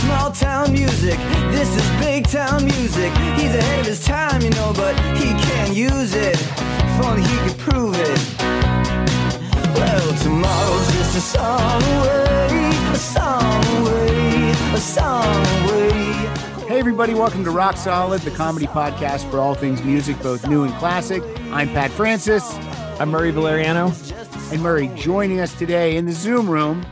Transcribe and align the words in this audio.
small 0.00 0.30
town 0.30 0.72
music. 0.72 1.18
This 1.50 1.68
is 1.76 2.00
big 2.00 2.26
town 2.26 2.64
music. 2.64 3.12
He's 3.36 3.54
ahead 3.54 3.80
of 3.80 3.86
his 3.86 4.04
time, 4.04 4.40
you 4.40 4.50
know, 4.50 4.72
but 4.74 4.94
he 5.16 5.28
can't 5.44 5.74
use 5.74 6.14
it. 6.14 6.40
If 6.40 7.04
only 7.04 7.22
he 7.22 7.36
could 7.48 7.58
prove 7.58 7.94
it. 7.94 8.18
Well, 9.74 10.18
tomorrow's 10.18 10.92
just 10.92 11.16
a 11.16 11.20
song 11.20 11.82
away, 11.82 12.70
a 12.92 12.96
song 12.96 13.64
away, 13.80 14.50
a 14.72 14.78
song 14.78 15.46
away. 15.64 15.90
Hey, 16.66 16.78
everybody, 16.78 17.12
welcome 17.12 17.44
to 17.44 17.50
Rock 17.50 17.76
Solid, 17.76 18.22
the 18.22 18.30
comedy 18.30 18.66
podcast 18.66 19.30
for 19.30 19.38
all 19.38 19.54
things 19.54 19.82
music, 19.82 20.18
both 20.22 20.46
new 20.48 20.64
and 20.64 20.72
classic. 20.74 21.22
I'm 21.52 21.68
Pat 21.68 21.90
Francis. 21.90 22.54
I'm 22.98 23.10
Murray 23.10 23.32
Valeriano. 23.32 23.92
And 24.50 24.62
Murray 24.62 24.90
joining 24.96 25.40
us 25.40 25.52
today 25.54 25.96
in 25.96 26.06
the 26.06 26.12
Zoom 26.12 26.48
room 26.48 26.86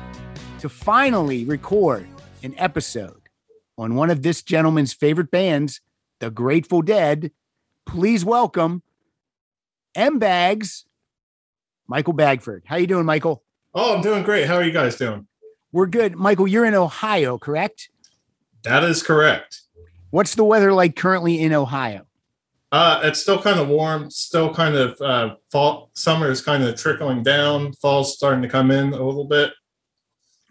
to 0.60 0.68
finally 0.68 1.44
record 1.44 2.06
an 2.42 2.54
episode 2.56 3.22
on 3.76 3.94
one 3.94 4.10
of 4.10 4.22
this 4.22 4.42
gentleman's 4.42 4.92
favorite 4.92 5.30
bands, 5.30 5.80
the 6.20 6.30
Grateful 6.30 6.82
Dead. 6.82 7.30
Please 7.86 8.24
welcome 8.24 8.82
M 9.94 10.18
Bags, 10.18 10.84
Michael 11.86 12.12
Bagford. 12.12 12.64
How 12.66 12.76
you 12.76 12.86
doing, 12.86 13.06
Michael? 13.06 13.42
Oh, 13.74 13.94
I'm 13.96 14.02
doing 14.02 14.22
great. 14.22 14.46
How 14.46 14.56
are 14.56 14.64
you 14.64 14.72
guys 14.72 14.96
doing? 14.96 15.26
We're 15.72 15.86
good. 15.86 16.16
Michael, 16.16 16.48
you're 16.48 16.64
in 16.64 16.74
Ohio, 16.74 17.38
correct? 17.38 17.90
That 18.64 18.82
is 18.84 19.02
correct. 19.02 19.62
What's 20.10 20.34
the 20.34 20.44
weather 20.44 20.72
like 20.72 20.96
currently 20.96 21.40
in 21.40 21.52
Ohio? 21.52 22.06
Uh, 22.70 23.00
it's 23.04 23.20
still 23.20 23.40
kind 23.40 23.58
of 23.58 23.68
warm. 23.68 24.10
Still 24.10 24.52
kind 24.52 24.74
of 24.74 25.00
uh, 25.00 25.34
fall. 25.50 25.90
Summer 25.94 26.30
is 26.30 26.42
kind 26.42 26.62
of 26.62 26.76
trickling 26.76 27.22
down. 27.22 27.72
Fall's 27.74 28.14
starting 28.14 28.42
to 28.42 28.48
come 28.48 28.70
in 28.70 28.92
a 28.92 29.02
little 29.02 29.24
bit. 29.24 29.52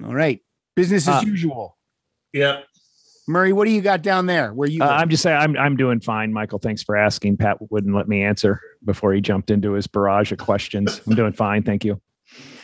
All 0.04 0.14
right. 0.14 0.42
Business 0.76 1.08
as 1.08 1.24
Uh, 1.24 1.28
usual. 1.28 1.77
Yeah. 2.38 2.62
Murray, 3.30 3.52
what 3.52 3.66
do 3.66 3.72
you 3.72 3.82
got 3.82 4.02
down 4.02 4.26
there? 4.26 4.54
Where 4.54 4.70
you 4.70 4.82
Uh. 4.82 4.88
I'm 4.88 5.10
just 5.10 5.22
saying, 5.24 5.38
I'm 5.38 5.58
I'm 5.58 5.76
doing 5.76 6.00
fine, 6.00 6.32
Michael. 6.32 6.60
Thanks 6.60 6.82
for 6.84 6.96
asking. 6.96 7.38
Pat 7.38 7.58
wouldn't 7.70 7.94
let 7.96 8.08
me 8.08 8.24
answer 8.24 8.62
before 8.86 9.14
he 9.14 9.20
jumped 9.22 9.52
into 9.52 9.74
his 9.74 9.86
barrage 9.88 10.32
of 10.32 10.38
questions. 10.38 11.02
I'm 11.06 11.16
doing 11.16 11.34
fine, 11.34 11.64
thank 11.64 11.84
you. 11.84 12.00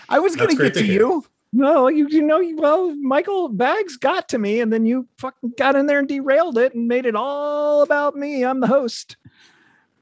I 0.08 0.20
was 0.20 0.36
going 0.36 0.50
to 0.50 0.56
get 0.56 0.74
to 0.76 0.80
to 0.82 0.86
you. 0.86 1.26
No, 1.52 1.88
you 1.88 2.08
you 2.08 2.22
know, 2.22 2.40
you- 2.40 2.56
well, 2.58 2.96
Michael 2.96 3.50
Bags 3.50 3.98
got 3.98 4.30
to 4.30 4.38
me, 4.40 4.60
and 4.62 4.72
then 4.72 4.86
you 4.86 5.08
fucking 5.18 5.54
got 5.58 5.76
in 5.76 5.86
there 5.86 6.00
and 6.00 6.08
derailed 6.08 6.58
it 6.58 6.74
and 6.74 6.88
made 6.88 7.06
it 7.06 7.16
all 7.16 7.82
about 7.84 8.16
me. 8.16 8.44
I'm 8.44 8.60
the 8.60 8.68
host. 8.68 9.18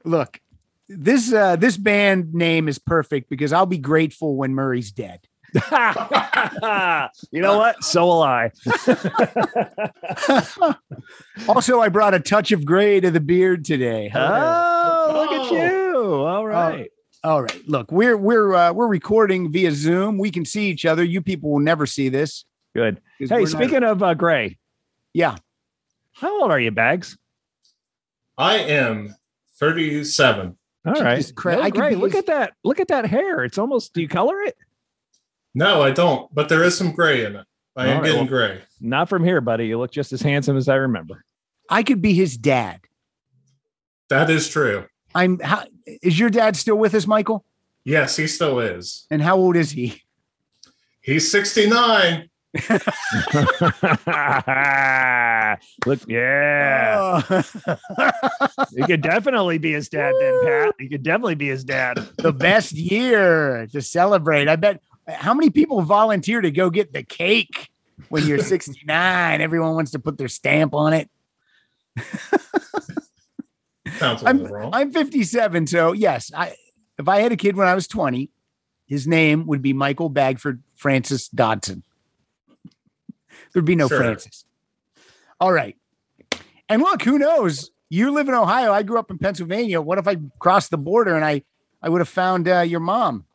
Look, 0.04 0.40
this 0.88 1.32
uh, 1.32 1.56
this 1.56 1.76
band 1.76 2.32
name 2.34 2.68
is 2.68 2.78
perfect 2.78 3.28
because 3.28 3.52
I'll 3.52 3.66
be 3.66 3.78
grateful 3.78 4.36
when 4.36 4.54
Murray's 4.54 4.92
dead. 4.92 5.20
you 7.30 7.42
know 7.42 7.58
what? 7.58 7.82
So 7.84 8.06
will 8.06 8.22
I. 8.22 8.50
also, 11.48 11.80
I 11.80 11.88
brought 11.88 12.14
a 12.14 12.20
touch 12.20 12.52
of 12.52 12.64
gray 12.64 13.00
to 13.00 13.10
the 13.10 13.20
beard 13.20 13.64
today. 13.64 14.10
Oh, 14.14 15.10
look 15.14 15.32
at 15.32 15.52
Oh. 15.52 15.54
you! 15.54 16.24
All 16.24 16.46
right. 16.46 16.90
All 17.24 17.40
right, 17.42 17.68
look, 17.68 17.92
we're 17.92 18.16
we're 18.16 18.52
uh, 18.52 18.72
we're 18.72 18.88
recording 18.88 19.52
via 19.52 19.70
Zoom. 19.70 20.18
We 20.18 20.32
can 20.32 20.44
see 20.44 20.68
each 20.70 20.84
other. 20.84 21.04
You 21.04 21.22
people 21.22 21.50
will 21.52 21.60
never 21.60 21.86
see 21.86 22.08
this. 22.08 22.44
Good. 22.74 23.00
Hey, 23.20 23.26
we're 23.30 23.40
not- 23.40 23.48
speaking 23.48 23.84
of 23.84 24.02
uh, 24.02 24.14
Gray, 24.14 24.58
yeah, 25.14 25.36
how 26.14 26.42
old 26.42 26.50
are 26.50 26.58
you, 26.58 26.72
Bags? 26.72 27.16
I 28.36 28.56
am 28.58 29.14
37. 29.60 30.56
All 30.84 30.92
right. 30.94 31.16
Jesus 31.18 31.30
Christ, 31.30 31.58
No, 31.60 31.64
I 31.64 31.70
Gray, 31.70 31.90
be 31.90 31.94
look 31.96 32.16
at 32.16 32.26
that. 32.26 32.54
Look 32.64 32.80
at 32.80 32.88
that 32.88 33.06
hair. 33.06 33.44
It's 33.44 33.58
almost. 33.58 33.92
Do 33.94 34.00
you 34.00 34.08
color 34.08 34.40
it? 34.42 34.56
No, 35.54 35.82
I 35.82 35.90
don't. 35.90 36.32
But 36.34 36.48
there 36.48 36.62
is 36.64 36.76
some 36.76 36.92
gray 36.92 37.24
in 37.24 37.36
it. 37.36 37.46
I 37.76 37.84
am 37.86 37.88
All 37.88 37.94
right, 37.96 38.04
getting 38.04 38.18
well- 38.20 38.26
gray. 38.28 38.62
Not 38.80 39.08
from 39.08 39.24
here, 39.24 39.40
buddy. 39.40 39.66
You 39.66 39.78
look 39.78 39.92
just 39.92 40.12
as 40.12 40.20
handsome 40.22 40.56
as 40.56 40.68
I 40.68 40.74
remember. 40.76 41.24
I 41.70 41.82
could 41.82 42.02
be 42.02 42.14
his 42.14 42.36
dad. 42.36 42.80
That 44.10 44.28
is 44.28 44.48
true. 44.48 44.86
I'm. 45.14 45.38
How, 45.40 45.64
is 46.02 46.18
your 46.18 46.30
dad 46.30 46.56
still 46.56 46.76
with 46.76 46.94
us, 46.94 47.06
Michael? 47.06 47.44
Yes, 47.84 48.16
he 48.16 48.26
still 48.26 48.58
is. 48.60 49.06
And 49.10 49.22
how 49.22 49.36
old 49.36 49.56
is 49.56 49.70
he? 49.72 50.02
He's 51.00 51.30
69. 51.30 52.28
look, 55.86 56.00
yeah. 56.06 57.22
Oh. 57.28 57.42
You 58.72 58.84
could 58.86 59.00
definitely 59.02 59.58
be 59.58 59.72
his 59.72 59.88
dad 59.88 60.12
then, 60.20 60.44
Pat. 60.44 60.74
You 60.78 60.88
could 60.88 61.02
definitely 61.02 61.34
be 61.34 61.48
his 61.48 61.64
dad. 61.64 61.98
the 62.18 62.32
best 62.32 62.72
year 62.72 63.66
to 63.72 63.80
celebrate. 63.82 64.48
I 64.48 64.56
bet 64.56 64.80
how 65.08 65.34
many 65.34 65.50
people 65.50 65.82
volunteer 65.82 66.40
to 66.40 66.50
go 66.50 66.70
get 66.70 66.92
the 66.92 67.02
cake 67.02 67.70
when 68.08 68.26
you're 68.26 68.38
69? 68.42 69.40
Everyone 69.40 69.74
wants 69.74 69.90
to 69.92 69.98
put 69.98 70.18
their 70.18 70.28
stamp 70.28 70.74
on 70.74 70.92
it. 70.92 71.10
Sounds 73.98 74.22
I'm 74.24 74.44
wrong. 74.44 74.70
I'm 74.72 74.92
57, 74.92 75.66
so 75.66 75.92
yes, 75.92 76.30
I 76.34 76.54
if 76.98 77.08
I 77.08 77.20
had 77.20 77.32
a 77.32 77.36
kid 77.36 77.56
when 77.56 77.68
I 77.68 77.74
was 77.74 77.86
20, 77.88 78.30
his 78.86 79.06
name 79.06 79.46
would 79.46 79.60
be 79.62 79.72
Michael 79.72 80.08
Bagford 80.08 80.62
Francis 80.76 81.28
Dodson. 81.28 81.82
There'd 83.52 83.64
be 83.64 83.76
no 83.76 83.88
Sure. 83.88 83.98
Francis. 83.98 84.44
All 85.40 85.52
right. 85.52 85.76
And 86.68 86.80
look, 86.80 87.02
who 87.02 87.18
knows? 87.18 87.70
You 87.90 88.10
live 88.12 88.28
in 88.28 88.34
Ohio. 88.34 88.72
I 88.72 88.82
grew 88.82 88.98
up 88.98 89.10
in 89.10 89.18
Pennsylvania. 89.18 89.80
What 89.80 89.98
if 89.98 90.08
I 90.08 90.16
crossed 90.38 90.70
the 90.70 90.78
border 90.78 91.14
and 91.14 91.24
I 91.24 91.42
I 91.82 91.88
would 91.88 92.00
have 92.00 92.08
found 92.08 92.48
uh, 92.48 92.60
your 92.60 92.80
mom? 92.80 93.26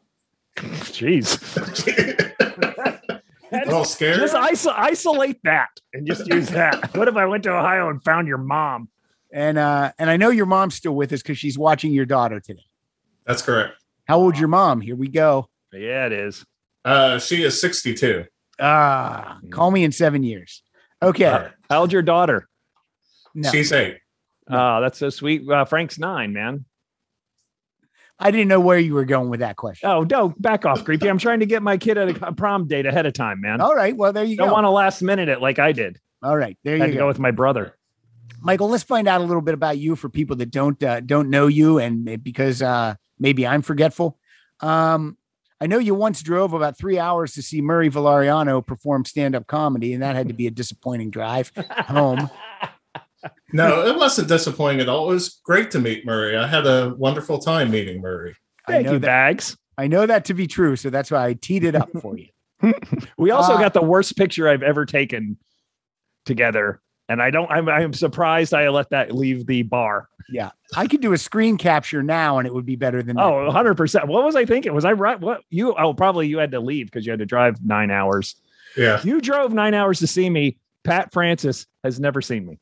Jeez. 0.91 1.38
a 3.51 3.66
little 3.66 3.85
scared. 3.85 4.19
Just 4.19 4.35
iso- 4.35 4.73
isolate 4.75 5.40
that 5.44 5.69
and 5.94 6.06
just 6.07 6.28
use 6.28 6.50
that. 6.50 6.91
What 6.95 7.07
if 7.07 7.16
I 7.16 7.25
went 7.25 7.44
to 7.44 7.51
Ohio 7.51 7.90
and 7.90 8.03
found 8.03 8.28
your 8.28 8.38
mom? 8.38 8.90
And 9.31 9.57
uh, 9.57 9.91
and 10.00 10.09
I 10.09 10.17
know 10.17 10.29
your 10.29 10.46
mom's 10.46 10.75
still 10.75 10.96
with 10.96 11.12
us 11.13 11.22
because 11.22 11.38
she's 11.38 11.57
watching 11.57 11.91
your 11.91 12.06
daughter 12.06 12.40
today. 12.40 12.66
That's 13.25 13.41
correct. 13.41 13.75
How 14.06 14.19
old's 14.19 14.40
your 14.40 14.47
mom? 14.47 14.81
Here 14.81 14.96
we 14.96 15.09
go. 15.09 15.50
Yeah, 15.73 16.06
it 16.06 16.13
is. 16.13 16.46
Uh, 16.85 17.19
she 17.19 17.44
is 17.44 17.59
62. 17.59 18.25
Ah, 18.59 19.38
call 19.51 19.69
me 19.72 19.84
in 19.84 19.91
seven 19.91 20.23
years. 20.23 20.63
Okay. 21.03 21.25
Uh, 21.25 21.50
How 21.69 21.81
old's 21.81 21.94
your 21.94 22.01
daughter? 22.01 22.47
No, 23.35 23.51
She's 23.51 23.72
eight. 23.72 23.97
Oh, 24.50 24.81
that's 24.81 24.97
so 24.97 25.09
sweet. 25.09 25.47
Uh, 25.47 25.66
Frank's 25.66 26.00
nine, 26.00 26.31
man. 26.34 26.66
I 28.19 28.31
didn't 28.31 28.47
know 28.47 28.59
where 28.59 28.79
you 28.79 28.94
were 28.94 29.05
going 29.05 29.29
with 29.29 29.41
that 29.41 29.57
question. 29.57 29.89
Oh, 29.89 30.03
no, 30.09 30.33
back 30.39 30.66
off, 30.66 30.83
creepy. 30.83 31.07
I'm 31.07 31.19
trying 31.19 31.39
to 31.41 31.45
get 31.45 31.61
my 31.61 31.78
kid 31.78 31.97
at 31.97 32.22
a 32.23 32.33
prom 32.33 32.67
date 32.67 32.85
ahead 32.85 33.05
of 33.05 33.13
time, 33.13 33.41
man. 33.41 33.61
All 33.61 33.75
right. 33.75 33.95
Well, 33.95 34.11
there 34.11 34.23
you 34.23 34.38
go. 34.38 34.45
Don't 34.45 34.53
want 34.53 34.66
to 34.66 34.72
last 34.72 35.01
minute 35.01 35.29
it 35.29 35.39
like 35.39 35.59
I 35.59 35.72
did. 35.72 36.00
All 36.23 36.35
right. 36.35 36.57
There 36.63 36.75
I 36.75 36.79
had 36.79 36.88
you 36.88 36.94
to 36.94 36.97
go. 36.97 37.03
go 37.03 37.07
with 37.07 37.19
my 37.19 37.31
brother. 37.31 37.75
Michael, 38.41 38.69
let's 38.69 38.83
find 38.83 39.07
out 39.07 39.22
a 39.22 39.23
little 39.23 39.41
bit 39.41 39.53
about 39.53 39.78
you 39.78 39.95
for 39.95 40.09
people 40.09 40.35
that 40.38 40.51
don't 40.51 40.81
uh, 40.83 41.00
don't 41.00 41.29
know 41.29 41.47
you, 41.47 41.79
and 41.79 42.23
because 42.23 42.61
uh, 42.61 42.95
maybe 43.19 43.47
I'm 43.47 43.61
forgetful. 43.61 44.17
Um, 44.59 45.17
I 45.59 45.66
know 45.66 45.79
you 45.79 45.95
once 45.95 46.22
drove 46.22 46.53
about 46.53 46.78
three 46.78 46.99
hours 46.99 47.34
to 47.34 47.41
see 47.41 47.61
Murray 47.61 47.89
Valeriano 47.89 48.66
perform 48.66 49.05
stand 49.05 49.35
up 49.35 49.47
comedy, 49.47 49.94
and 49.94 50.03
that 50.03 50.16
had 50.16 50.28
to 50.28 50.34
be 50.34 50.45
a 50.45 50.51
disappointing 50.51 51.09
drive 51.09 51.51
home. 51.88 52.29
No, 53.53 53.85
it 53.85 53.95
wasn't 53.95 54.27
disappointing 54.27 54.81
at 54.81 54.89
all. 54.89 55.09
It 55.09 55.13
was 55.13 55.39
great 55.43 55.71
to 55.71 55.79
meet 55.79 56.05
Murray. 56.05 56.35
I 56.38 56.47
had 56.47 56.65
a 56.67 56.93
wonderful 56.97 57.39
time 57.39 57.71
meeting 57.71 58.01
Murray. 58.01 58.35
I 58.67 58.73
Thank 58.73 58.85
know 58.88 58.93
you, 58.93 58.99
that. 58.99 59.07
Bags. 59.07 59.57
I 59.77 59.88
know 59.88 60.05
that 60.05 60.25
to 60.25 60.33
be 60.33 60.47
true, 60.47 60.75
so 60.75 60.89
that's 60.89 61.11
why 61.11 61.25
I 61.27 61.33
teed 61.33 61.63
it 61.63 61.75
up 61.75 61.89
for 62.01 62.17
you. 62.17 62.27
We 63.17 63.31
also 63.31 63.53
Uh, 63.53 63.59
got 63.59 63.73
the 63.73 63.83
worst 63.83 64.17
picture 64.17 64.49
I've 64.49 64.63
ever 64.63 64.85
taken 64.85 65.37
together. 66.25 66.81
And 67.09 67.21
I 67.21 67.29
don't, 67.29 67.49
I'm, 67.49 67.69
I'm 67.69 67.93
surprised 67.93 68.53
I 68.53 68.67
let 68.69 68.89
that 68.89 69.16
leave 69.16 69.45
the 69.45 69.61
bar. 69.61 70.09
Yeah, 70.29 70.49
I 70.75 70.87
could 70.87 70.99
do 70.99 71.13
a 71.13 71.17
screen 71.17 71.57
capture 71.57 72.03
now, 72.03 72.37
and 72.37 72.46
it 72.46 72.53
would 72.53 72.66
be 72.66 72.75
better 72.75 73.02
than 73.02 73.16
that. 73.16 73.23
Oh, 73.23 73.49
100%. 73.49 74.07
What 74.07 74.25
was 74.25 74.35
I 74.35 74.46
thinking? 74.46 74.73
Was 74.73 74.84
I 74.84 74.91
right? 74.91 75.17
What 75.17 75.41
you, 75.49 75.73
oh, 75.75 75.93
probably 75.93 76.28
you 76.28 76.37
had 76.37 76.52
to 76.52 76.59
leave 76.59 76.87
because 76.87 77.05
you 77.05 77.11
had 77.11 77.19
to 77.19 77.25
drive 77.25 77.63
nine 77.63 77.91
hours. 77.91 78.35
Yeah. 78.75 78.99
You 79.03 79.22
drove 79.22 79.53
nine 79.53 79.73
hours 79.73 79.99
to 79.99 80.07
see 80.07 80.29
me. 80.29 80.57
Pat 80.84 81.13
Francis 81.13 81.66
has 81.84 81.97
never 81.99 82.22
seen 82.22 82.46
me. 82.46 82.59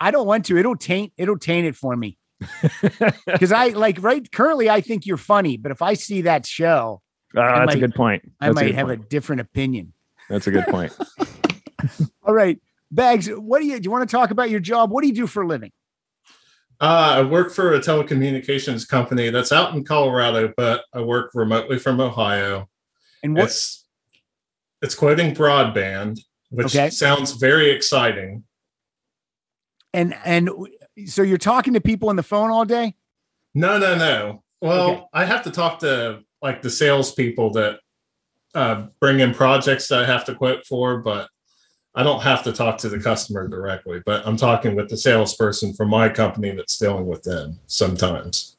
I 0.00 0.10
don't 0.10 0.26
want 0.26 0.46
to. 0.46 0.56
It'll 0.56 0.76
taint. 0.76 1.12
It'll 1.16 1.38
taint 1.38 1.66
it 1.66 1.76
for 1.76 1.94
me. 1.96 2.16
Because 3.26 3.52
I 3.52 3.68
like 3.68 3.98
right 4.02 4.30
currently, 4.32 4.70
I 4.70 4.80
think 4.80 5.04
you're 5.06 5.16
funny, 5.18 5.56
but 5.58 5.70
if 5.72 5.82
I 5.82 5.94
see 5.94 6.22
that 6.22 6.46
show, 6.46 7.02
Uh, 7.36 7.42
that's 7.42 7.66
might- 7.66 7.76
a 7.76 7.80
good 7.80 7.94
point. 7.94 8.22
I 8.40 8.46
That's 8.46 8.52
a 8.52 8.54
might 8.54 8.66
good 8.68 8.74
have 8.76 8.86
point. 8.88 9.04
a 9.04 9.08
different 9.08 9.40
opinion. 9.42 9.92
That's 10.28 10.46
a 10.46 10.50
good 10.50 10.64
point. 10.66 10.92
All 12.22 12.34
right, 12.34 12.58
Bags. 12.90 13.28
What 13.28 13.60
do 13.60 13.66
you 13.66 13.78
do? 13.78 13.84
You 13.84 13.90
want 13.90 14.08
to 14.08 14.16
talk 14.16 14.30
about 14.30 14.48
your 14.50 14.60
job? 14.60 14.90
What 14.90 15.02
do 15.02 15.08
you 15.08 15.14
do 15.14 15.26
for 15.26 15.42
a 15.42 15.46
living? 15.46 15.70
Uh, 16.80 17.16
I 17.18 17.22
work 17.22 17.52
for 17.52 17.74
a 17.74 17.78
telecommunications 17.80 18.88
company 18.88 19.28
that's 19.30 19.52
out 19.52 19.74
in 19.74 19.84
Colorado, 19.84 20.52
but 20.56 20.84
I 20.94 21.02
work 21.02 21.32
remotely 21.34 21.78
from 21.78 22.00
Ohio. 22.00 22.68
And 23.22 23.34
what's 23.36 23.52
It's 23.52 23.86
it's 24.82 24.94
quoting 24.94 25.34
broadband, 25.34 26.20
which 26.50 26.74
Okay. 26.74 26.88
sounds 26.90 27.32
very 27.32 27.70
exciting. 27.70 28.44
And 29.92 30.14
and 30.24 30.50
so 31.06 31.22
you're 31.22 31.38
talking 31.38 31.74
to 31.74 31.80
people 31.80 32.08
on 32.08 32.16
the 32.16 32.22
phone 32.22 32.50
all 32.50 32.64
day? 32.64 32.94
No, 33.54 33.78
no, 33.78 33.96
no. 33.96 34.42
Well, 34.60 34.90
Okay. 34.90 35.04
I 35.12 35.24
have 35.24 35.42
to 35.44 35.50
talk 35.50 35.80
to 35.80 36.20
like 36.42 36.62
the 36.62 36.70
salespeople 36.70 37.52
that 37.52 37.80
uh, 38.54 38.86
bring 39.00 39.20
in 39.20 39.34
projects 39.34 39.88
that 39.88 40.02
I 40.02 40.06
have 40.06 40.24
to 40.26 40.34
quote 40.34 40.64
for, 40.66 40.98
but 40.98 41.28
I 41.94 42.02
don't 42.02 42.22
have 42.22 42.44
to 42.44 42.52
talk 42.52 42.78
to 42.78 42.88
the 42.88 43.00
customer 43.00 43.48
directly, 43.48 44.00
but 44.04 44.26
I'm 44.26 44.36
talking 44.36 44.76
with 44.76 44.88
the 44.88 44.96
salesperson 44.96 45.74
from 45.74 45.90
my 45.90 46.08
company 46.08 46.52
that's 46.52 46.78
dealing 46.78 47.06
with 47.06 47.22
them 47.22 47.58
sometimes. 47.66 48.56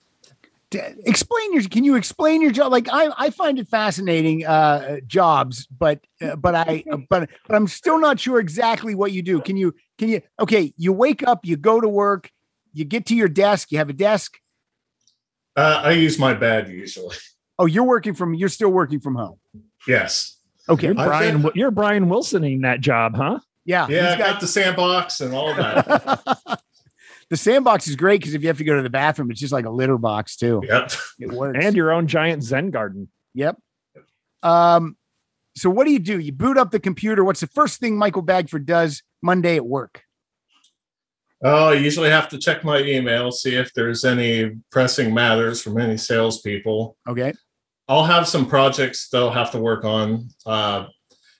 Explain 0.74 1.54
your 1.54 1.63
can 1.63 1.84
you 1.84 1.95
explain 1.95 2.42
your 2.42 2.51
job 2.51 2.72
like 2.72 2.88
i 2.94 3.10
i 3.18 3.30
find 3.30 3.60
it 3.60 3.68
fascinating 3.68 4.45
uh 4.45 5.01
jobs 5.06 5.68
but 5.68 6.00
uh, 6.22 6.38
but 6.38 6.56
i 6.56 6.81
but 7.10 7.30
but 7.45 7.56
i'm 7.57 7.68
still 7.68 8.00
not 8.00 8.18
sure 8.18 8.39
exactly 8.39 8.95
what 8.95 9.12
you 9.12 9.22
do 9.22 9.42
can 9.42 9.57
you 9.57 9.75
can 10.01 10.09
you 10.09 10.21
okay 10.39 10.74
you 10.77 10.92
wake 10.92 11.21
up 11.27 11.45
you 11.45 11.56
go 11.56 11.80
to 11.80 11.88
work 11.88 12.31
you 12.74 12.83
get 12.83 13.06
to 13.06 13.15
your 13.15 13.27
desk 13.27 13.71
you 13.71 13.77
have 13.77 13.88
a 13.89 13.94
desk 13.94 14.39
Uh, 15.56 15.81
I 15.86 15.92
use 15.92 16.18
my 16.18 16.33
bed 16.33 16.69
usually. 16.69 17.15
oh 17.59 17.68
you're 17.68 17.83
working 17.83 18.15
from 18.15 18.33
you're 18.33 18.50
still 18.50 18.71
working 18.71 19.00
from 19.00 19.13
home 19.15 19.38
Yes. 19.88 20.39
okay 20.68 20.88
You're 20.88 20.95
Brian. 20.95 21.42
been- 21.44 21.51
You're 21.53 21.69
Brian 21.69 22.06
Wilsoning 22.07 22.63
that 22.63 22.81
job, 22.81 23.15
huh? 23.15 23.38
yeah 23.63 23.86
Yeah, 23.88 24.07
I 24.07 24.15
he's 24.15 24.18
got 24.25 24.39
the 24.42 24.48
sandbox 24.48 25.21
and 25.21 25.36
all 25.36 25.53
that. 25.53 26.59
the 27.30 27.38
sandbox 27.38 27.88
is 27.88 27.95
great 27.95 28.21
because 28.21 28.33
if 28.33 28.42
you 28.42 28.48
have 28.48 28.57
to 28.57 28.63
go 28.63 28.75
to 28.75 28.81
the 28.81 28.89
bathroom 28.89 29.30
it's 29.30 29.39
just 29.39 29.53
like 29.53 29.65
a 29.65 29.69
litter 29.69 30.00
box 30.00 30.36
too 30.36 30.62
yep. 30.68 30.92
it 31.19 31.31
works 31.31 31.59
And 31.63 31.75
your 31.75 31.92
own 31.92 32.07
giant 32.07 32.42
Zen 32.44 32.71
garden. 32.71 33.07
Yep. 33.36 33.57
Um, 34.42 34.98
so 35.56 35.69
what 35.69 35.86
do 35.86 35.92
you 35.94 36.00
do? 36.00 36.18
You 36.18 36.31
boot 36.31 36.57
up 36.57 36.71
the 36.71 36.80
computer. 36.80 37.24
What's 37.24 37.42
the 37.42 37.48
first 37.48 37.80
thing 37.80 37.98
Michael 37.98 38.21
Bagford 38.24 38.65
does 38.65 39.03
Monday 39.21 39.56
at 39.56 39.65
work? 39.65 40.03
Oh, 41.44 41.69
I 41.69 41.73
usually 41.73 42.09
have 42.09 42.29
to 42.29 42.38
check 42.38 42.63
my 42.63 42.79
email, 42.79 43.31
see 43.31 43.56
if 43.56 43.73
there's 43.73 44.06
any 44.06 44.57
pressing 44.71 45.13
matters 45.13 45.62
from 45.62 45.79
any 45.79 45.97
salespeople. 45.97 46.97
Okay. 47.07 47.33
I'll 47.88 48.06
have 48.06 48.27
some 48.27 48.45
projects 48.45 49.09
they'll 49.09 49.31
have 49.31 49.51
to 49.51 49.59
work 49.59 49.83
on. 49.83 50.29
Uh, 50.45 50.85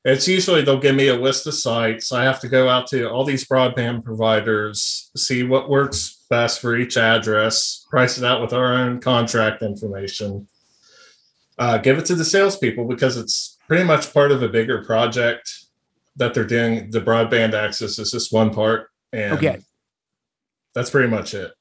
it's 0.04 0.28
usually 0.28 0.64
they'll 0.64 0.80
give 0.80 0.96
me 0.96 1.10
a 1.10 1.16
list 1.16 1.46
of 1.46 1.54
sites. 1.54 2.12
I 2.12 2.24
have 2.24 2.40
to 2.40 2.50
go 2.50 2.68
out 2.68 2.88
to 2.88 3.10
all 3.10 3.24
these 3.24 3.48
broadband 3.48 4.04
providers, 4.04 5.12
see 5.16 5.44
what 5.44 5.70
works 5.70 6.26
best 6.32 6.60
for 6.60 6.76
each 6.76 6.98
address, 6.98 7.86
price 7.90 8.18
it 8.18 8.24
out 8.24 8.42
with 8.42 8.54
our 8.54 8.74
own 8.74 9.00
contract 9.00 9.62
information, 9.62 10.48
uh, 11.60 11.78
give 11.78 12.00
it 12.00 12.06
to 12.06 12.16
the 12.16 12.26
salespeople 12.26 12.86
because 12.86 13.18
it's 13.18 13.60
pretty 13.68 13.84
much 13.84 14.12
part 14.12 14.32
of 14.32 14.42
a 14.42 14.50
bigger 14.50 14.84
project 14.84 15.68
that 16.16 16.34
they're 16.34 16.46
doing. 16.46 16.90
The 16.92 17.02
broadband 17.02 17.54
access 17.54 17.98
is 18.00 18.12
just 18.12 18.34
one 18.34 18.54
part. 18.54 18.90
And 19.14 19.34
Okay. 19.34 19.60
that's 20.74 20.90
pretty 20.90 21.10
much 21.10 21.34
it. 21.34 21.52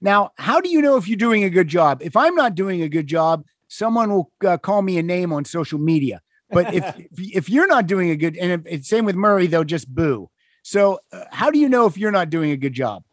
Now, 0.00 0.30
how 0.36 0.60
do 0.60 0.68
you 0.68 0.82
know 0.82 0.96
if 0.96 1.08
you're 1.08 1.16
doing 1.16 1.44
a 1.44 1.50
good 1.50 1.68
job? 1.68 2.02
If 2.02 2.16
I'm 2.16 2.34
not 2.34 2.54
doing 2.54 2.82
a 2.82 2.88
good 2.88 3.06
job, 3.06 3.44
someone 3.68 4.10
will 4.10 4.30
uh, 4.46 4.58
call 4.58 4.82
me 4.82 4.98
a 4.98 5.02
name 5.02 5.32
on 5.32 5.44
social 5.44 5.78
media. 5.78 6.20
But 6.50 6.74
if 6.74 6.94
if 7.16 7.48
you're 7.48 7.66
not 7.66 7.86
doing 7.86 8.10
a 8.10 8.16
good, 8.16 8.36
and 8.36 8.52
if, 8.52 8.60
it's 8.66 8.88
same 8.88 9.04
with 9.04 9.16
Murray, 9.16 9.46
they'll 9.46 9.64
just 9.64 9.92
boo. 9.92 10.30
So, 10.62 10.98
uh, 11.12 11.24
how 11.30 11.50
do 11.50 11.58
you 11.58 11.68
know 11.68 11.86
if 11.86 11.96
you're 11.96 12.10
not 12.10 12.28
doing 12.30 12.50
a 12.50 12.56
good 12.56 12.72
job? 12.72 13.04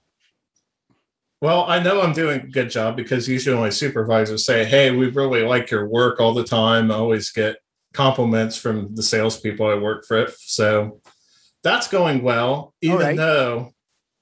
Well, 1.41 1.65
I 1.67 1.79
know 1.79 2.01
I'm 2.01 2.13
doing 2.13 2.39
a 2.39 2.47
good 2.47 2.69
job 2.69 2.95
because 2.95 3.27
usually 3.27 3.57
my 3.57 3.69
supervisors 3.69 4.45
say, 4.45 4.63
Hey, 4.63 4.91
we 4.91 5.09
really 5.09 5.43
like 5.43 5.69
your 5.69 5.87
work 5.87 6.21
all 6.21 6.33
the 6.33 6.45
time. 6.45 6.89
I 6.89 6.95
always 6.95 7.31
get 7.31 7.57
compliments 7.93 8.57
from 8.57 8.95
the 8.95 9.03
salespeople 9.03 9.65
I 9.65 9.75
work 9.75 10.05
for. 10.05 10.27
So 10.39 10.99
that's 11.63 11.87
going 11.87 12.23
well, 12.23 12.73
even 12.81 12.97
right. 12.97 13.17
though 13.17 13.73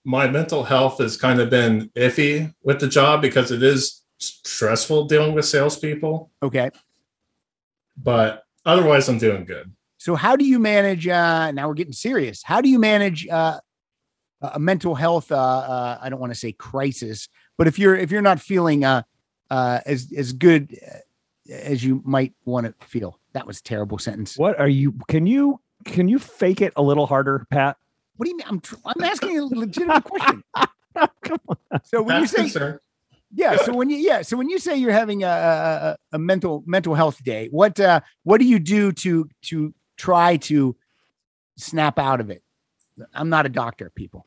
my 0.03 0.27
mental 0.27 0.63
health 0.63 0.99
has 0.99 1.17
kind 1.17 1.39
of 1.39 1.49
been 1.49 1.89
iffy 1.95 2.53
with 2.63 2.79
the 2.79 2.87
job 2.87 3.21
because 3.21 3.51
it 3.51 3.63
is 3.63 4.03
stressful 4.19 5.05
dealing 5.05 5.33
with 5.33 5.45
salespeople. 5.45 6.31
Okay. 6.43 6.69
But 7.97 8.43
otherwise, 8.65 9.07
I'm 9.09 9.17
doing 9.17 9.45
good. 9.45 9.71
So, 9.97 10.15
how 10.15 10.35
do 10.35 10.45
you 10.45 10.59
manage? 10.59 11.07
Uh, 11.07 11.51
now 11.51 11.67
we're 11.67 11.75
getting 11.75 11.93
serious. 11.93 12.41
How 12.43 12.61
do 12.61 12.69
you 12.69 12.79
manage 12.79 13.27
uh, 13.27 13.59
a 14.41 14.59
mental 14.59 14.95
health? 14.95 15.31
Uh, 15.31 15.35
uh, 15.35 15.97
I 16.01 16.09
don't 16.09 16.19
want 16.19 16.33
to 16.33 16.39
say 16.39 16.51
crisis, 16.53 17.27
but 17.57 17.67
if 17.67 17.77
you're 17.77 17.95
if 17.95 18.09
you're 18.09 18.21
not 18.21 18.39
feeling 18.39 18.83
uh, 18.83 19.03
uh, 19.51 19.81
as 19.85 20.11
as 20.17 20.33
good 20.33 20.75
as 21.49 21.83
you 21.83 22.01
might 22.05 22.33
want 22.45 22.67
to 22.67 22.85
feel, 22.85 23.19
that 23.33 23.47
was 23.47 23.59
a 23.59 23.63
terrible 23.63 23.97
sentence. 23.97 24.37
What 24.37 24.59
are 24.59 24.69
you? 24.69 24.93
Can 25.07 25.25
you 25.25 25.59
can 25.85 26.07
you 26.07 26.19
fake 26.19 26.61
it 26.61 26.73
a 26.75 26.81
little 26.81 27.07
harder, 27.07 27.45
Pat? 27.49 27.77
What 28.17 28.25
do 28.25 28.29
you 28.29 28.37
mean? 28.37 28.47
I'm 28.47 28.59
tr- 28.59 28.75
I'm 28.85 29.03
asking 29.03 29.39
a 29.39 29.45
legitimate 29.45 30.03
question. 30.03 30.43
Come 31.23 31.39
on. 31.47 31.57
So 31.83 32.01
when 32.01 32.21
you 32.21 32.27
say 32.27 32.43
concerned. 32.43 32.79
yeah, 33.33 33.55
so 33.57 33.73
when 33.73 33.89
you 33.89 33.97
yeah, 33.97 34.21
so 34.21 34.37
when 34.37 34.49
you 34.49 34.59
say 34.59 34.77
you're 34.77 34.91
having 34.91 35.23
a, 35.23 35.27
a, 35.27 35.97
a 36.13 36.19
mental 36.19 36.63
mental 36.65 36.93
health 36.93 37.23
day, 37.23 37.47
what 37.51 37.79
uh, 37.79 38.01
what 38.23 38.39
do 38.39 38.45
you 38.45 38.59
do 38.59 38.91
to 38.91 39.29
to 39.43 39.73
try 39.97 40.37
to 40.37 40.75
snap 41.57 41.97
out 41.97 42.19
of 42.19 42.29
it? 42.29 42.43
I'm 43.13 43.29
not 43.29 43.45
a 43.45 43.49
doctor, 43.49 43.89
people. 43.95 44.25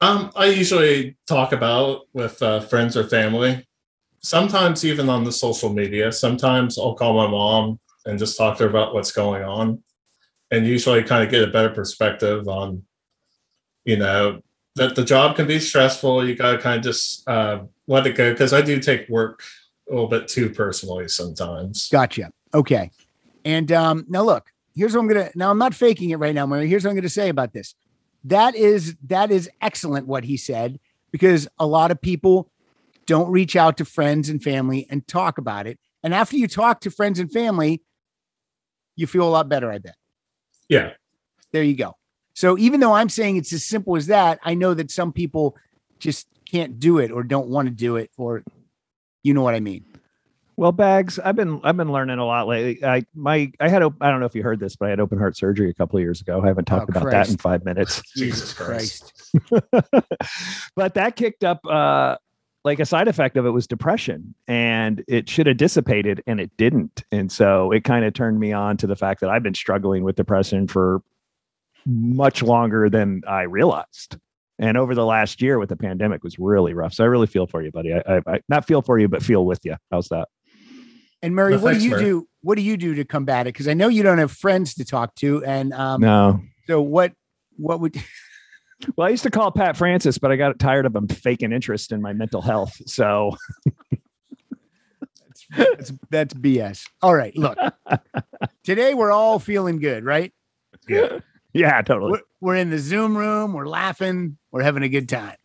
Um, 0.00 0.30
I 0.36 0.46
usually 0.46 1.16
talk 1.26 1.52
about 1.52 2.02
with 2.12 2.42
uh, 2.42 2.60
friends 2.60 2.96
or 2.96 3.04
family. 3.04 3.66
Sometimes 4.24 4.86
even 4.86 5.10
on 5.10 5.22
the 5.22 5.30
social 5.30 5.70
media. 5.70 6.10
Sometimes 6.10 6.78
I'll 6.78 6.94
call 6.94 7.12
my 7.12 7.26
mom 7.26 7.78
and 8.06 8.18
just 8.18 8.38
talk 8.38 8.56
to 8.56 8.62
her 8.62 8.70
about 8.70 8.94
what's 8.94 9.12
going 9.12 9.42
on, 9.42 9.82
and 10.50 10.66
usually 10.66 11.02
kind 11.02 11.22
of 11.22 11.30
get 11.30 11.46
a 11.46 11.52
better 11.52 11.68
perspective 11.68 12.48
on, 12.48 12.82
you 13.84 13.98
know, 13.98 14.40
that 14.76 14.94
the 14.94 15.04
job 15.04 15.36
can 15.36 15.46
be 15.46 15.60
stressful. 15.60 16.26
You 16.26 16.36
got 16.36 16.52
to 16.52 16.58
kind 16.58 16.78
of 16.78 16.84
just 16.84 17.28
uh, 17.28 17.64
let 17.86 18.06
it 18.06 18.16
go 18.16 18.32
because 18.32 18.54
I 18.54 18.62
do 18.62 18.80
take 18.80 19.06
work 19.10 19.42
a 19.90 19.92
little 19.92 20.08
bit 20.08 20.26
too 20.26 20.48
personally 20.48 21.06
sometimes. 21.06 21.90
Gotcha. 21.90 22.32
Okay. 22.54 22.90
And 23.44 23.70
um, 23.72 24.06
now 24.08 24.22
look, 24.22 24.50
here's 24.74 24.94
what 24.94 25.02
I'm 25.02 25.08
gonna. 25.08 25.32
Now 25.34 25.50
I'm 25.50 25.58
not 25.58 25.74
faking 25.74 26.10
it 26.10 26.16
right 26.16 26.34
now, 26.34 26.46
Murray. 26.46 26.66
Here's 26.66 26.84
what 26.84 26.92
I'm 26.92 26.96
gonna 26.96 27.10
say 27.10 27.28
about 27.28 27.52
this. 27.52 27.74
That 28.24 28.54
is 28.54 28.96
that 29.04 29.30
is 29.30 29.50
excellent 29.60 30.06
what 30.06 30.24
he 30.24 30.38
said 30.38 30.80
because 31.10 31.46
a 31.58 31.66
lot 31.66 31.90
of 31.90 32.00
people 32.00 32.50
don't 33.06 33.30
reach 33.30 33.56
out 33.56 33.76
to 33.78 33.84
friends 33.84 34.28
and 34.28 34.42
family 34.42 34.86
and 34.90 35.06
talk 35.06 35.38
about 35.38 35.66
it. 35.66 35.78
And 36.02 36.14
after 36.14 36.36
you 36.36 36.48
talk 36.48 36.80
to 36.80 36.90
friends 36.90 37.18
and 37.18 37.32
family, 37.32 37.82
you 38.96 39.06
feel 39.06 39.26
a 39.26 39.30
lot 39.30 39.48
better. 39.48 39.70
I 39.70 39.78
bet. 39.78 39.94
Yeah. 40.68 40.92
There 41.52 41.62
you 41.62 41.76
go. 41.76 41.94
So 42.34 42.58
even 42.58 42.80
though 42.80 42.92
I'm 42.94 43.08
saying 43.08 43.36
it's 43.36 43.52
as 43.52 43.64
simple 43.64 43.96
as 43.96 44.06
that, 44.08 44.40
I 44.42 44.54
know 44.54 44.74
that 44.74 44.90
some 44.90 45.12
people 45.12 45.56
just 45.98 46.26
can't 46.50 46.78
do 46.78 46.98
it 46.98 47.10
or 47.10 47.22
don't 47.22 47.48
want 47.48 47.68
to 47.68 47.74
do 47.74 47.96
it, 47.96 48.10
or 48.16 48.42
you 49.22 49.34
know 49.34 49.42
what 49.42 49.54
I 49.54 49.60
mean. 49.60 49.84
Well, 50.56 50.72
bags. 50.72 51.18
I've 51.18 51.36
been 51.36 51.60
I've 51.64 51.76
been 51.76 51.90
learning 51.92 52.18
a 52.18 52.24
lot 52.24 52.46
lately. 52.46 52.84
I 52.84 53.04
my 53.14 53.50
I 53.60 53.68
had 53.68 53.82
I 54.00 54.10
don't 54.10 54.20
know 54.20 54.26
if 54.26 54.34
you 54.34 54.42
heard 54.42 54.60
this, 54.60 54.76
but 54.76 54.86
I 54.86 54.90
had 54.90 55.00
open 55.00 55.18
heart 55.18 55.36
surgery 55.36 55.70
a 55.70 55.74
couple 55.74 55.96
of 55.96 56.02
years 56.02 56.20
ago. 56.20 56.40
I 56.42 56.46
haven't 56.48 56.66
talked 56.66 56.90
Oh, 56.94 56.98
about 57.00 57.10
that 57.10 57.28
in 57.30 57.38
five 57.38 57.64
minutes. 57.64 58.02
Jesus 58.16 58.52
Christ. 58.52 59.12
but 60.76 60.94
that 60.94 61.16
kicked 61.16 61.44
up 61.44 61.64
uh 61.66 62.16
like 62.64 62.80
a 62.80 62.86
side 62.86 63.08
effect 63.08 63.36
of 63.36 63.44
it 63.46 63.50
was 63.50 63.66
depression 63.66 64.34
and 64.48 65.04
it 65.06 65.28
should 65.28 65.46
have 65.46 65.56
dissipated 65.58 66.22
and 66.26 66.40
it 66.40 66.50
didn't 66.56 67.04
and 67.12 67.30
so 67.30 67.70
it 67.72 67.84
kind 67.84 68.04
of 68.04 68.14
turned 68.14 68.40
me 68.40 68.52
on 68.52 68.76
to 68.76 68.86
the 68.86 68.96
fact 68.96 69.20
that 69.20 69.30
i've 69.30 69.42
been 69.42 69.54
struggling 69.54 70.02
with 70.04 70.16
depression 70.16 70.66
for 70.66 71.02
much 71.86 72.42
longer 72.42 72.88
than 72.88 73.20
i 73.28 73.42
realized 73.42 74.16
and 74.58 74.76
over 74.76 74.94
the 74.94 75.04
last 75.04 75.42
year 75.42 75.58
with 75.58 75.68
the 75.68 75.76
pandemic 75.76 76.22
was 76.24 76.38
really 76.38 76.72
rough 76.74 76.94
so 76.94 77.04
i 77.04 77.06
really 77.06 77.26
feel 77.26 77.46
for 77.46 77.62
you 77.62 77.70
buddy 77.70 77.92
i, 77.92 78.00
I, 78.06 78.20
I 78.26 78.40
not 78.48 78.66
feel 78.66 78.80
for 78.82 78.98
you 78.98 79.08
but 79.08 79.22
feel 79.22 79.44
with 79.44 79.60
you 79.64 79.76
how's 79.90 80.08
that 80.08 80.28
And 81.22 81.34
Murray, 81.34 81.52
Well, 81.54 81.62
what 81.64 81.70
thanks, 81.72 81.82
do 81.84 81.88
you 81.88 81.90
Murray. 81.96 82.04
do? 82.04 82.28
What 82.42 82.56
do 82.56 82.62
you 82.62 82.76
do 82.76 82.94
to 82.96 83.04
combat 83.06 83.46
it? 83.46 83.54
Because 83.54 83.66
I 83.68 83.72
know 83.72 83.88
you 83.88 84.02
don't 84.02 84.18
have 84.18 84.30
friends 84.30 84.74
to 84.74 84.84
talk 84.84 85.14
to, 85.16 85.42
and 85.44 85.72
um, 85.72 86.02
no 86.02 86.40
so 86.66 86.82
what? 86.82 87.12
What 87.56 87.80
would? 87.80 87.96
well 88.96 89.06
i 89.06 89.10
used 89.10 89.22
to 89.22 89.30
call 89.30 89.50
pat 89.50 89.76
francis 89.76 90.18
but 90.18 90.30
i 90.30 90.36
got 90.36 90.58
tired 90.58 90.86
of 90.86 90.94
him 90.94 91.08
faking 91.08 91.52
interest 91.52 91.92
in 91.92 92.00
my 92.02 92.12
mental 92.12 92.42
health 92.42 92.80
so 92.86 93.36
That's, 95.56 95.92
that's 96.10 96.34
BS. 96.34 96.88
All 97.02 97.14
right, 97.14 97.36
look. 97.36 97.58
Today 98.64 98.94
we're 98.94 99.12
all 99.12 99.38
feeling 99.38 99.78
good, 99.78 100.04
right? 100.04 100.32
Yeah. 100.88 101.20
yeah 101.52 101.80
totally 101.82 102.12
We're, 102.12 102.20
we're 102.40 102.56
in 102.56 102.70
the 102.70 102.78
Zoom 102.78 103.16
room. 103.16 103.52
We're 103.52 103.66
laughing. 103.66 104.36
We're 104.50 104.62
having 104.62 104.82
a 104.82 104.88
good 104.88 105.08
time. 105.08 105.36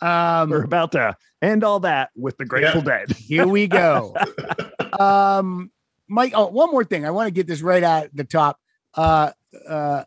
Um, 0.00 0.50
we're 0.50 0.62
about 0.62 0.92
to 0.92 1.16
end 1.42 1.64
all 1.64 1.80
that 1.80 2.10
with 2.14 2.36
the 2.36 2.44
grateful 2.44 2.82
dead 2.82 3.10
Here 3.12 3.46
we 3.46 3.66
go. 3.66 4.14
um, 4.98 5.70
Mike, 6.06 6.32
oh, 6.36 6.48
one 6.48 6.70
more 6.70 6.84
thing. 6.84 7.04
I 7.04 7.10
want 7.10 7.26
to 7.26 7.32
get 7.32 7.46
this 7.46 7.62
right 7.62 7.82
at 7.82 8.14
the 8.14 8.24
top. 8.24 8.60
Uh, 8.94 9.32
uh, 9.68 10.04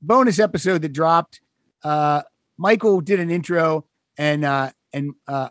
bonus 0.00 0.38
episode 0.38 0.82
that 0.82 0.92
dropped. 0.92 1.40
Uh, 1.84 2.22
Michael 2.56 3.00
did 3.00 3.20
an 3.20 3.30
intro, 3.30 3.84
and 4.16 4.44
uh, 4.44 4.70
and 4.92 5.12
uh, 5.28 5.50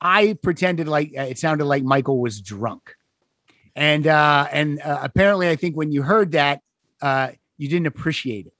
I 0.00 0.38
pretended 0.42 0.88
like 0.88 1.12
uh, 1.16 1.22
it 1.22 1.38
sounded 1.38 1.66
like 1.66 1.82
Michael 1.82 2.20
was 2.20 2.40
drunk, 2.40 2.94
and 3.74 4.06
uh, 4.06 4.48
and 4.50 4.80
uh, 4.80 5.00
apparently, 5.02 5.48
I 5.48 5.56
think 5.56 5.76
when 5.76 5.92
you 5.92 6.02
heard 6.02 6.32
that, 6.32 6.62
uh, 7.02 7.28
you 7.58 7.68
didn't 7.68 7.86
appreciate 7.86 8.46
it. 8.46 8.54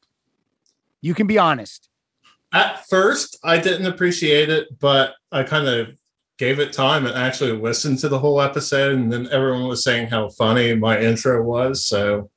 You 1.01 1.15
can 1.15 1.27
be 1.27 1.39
honest. 1.39 1.89
At 2.53 2.87
first, 2.89 3.39
I 3.43 3.59
didn't 3.59 3.87
appreciate 3.87 4.49
it, 4.49 4.79
but 4.79 5.15
I 5.33 5.43
kind 5.43 5.67
of 5.67 5.97
gave 6.39 6.59
it 6.59 6.73
time 6.73 7.07
and 7.07 7.17
actually 7.17 7.53
listened 7.53 7.99
to 8.01 8.09
the 8.09 8.19
whole 8.19 8.41
episode. 8.41 8.95
And 8.95 9.13
then 9.13 9.29
everyone 9.31 9.67
was 9.67 9.83
saying 9.83 10.09
how 10.09 10.29
funny 10.31 10.75
my 10.75 10.99
intro 11.01 11.43
was. 11.43 11.85
So 11.85 12.31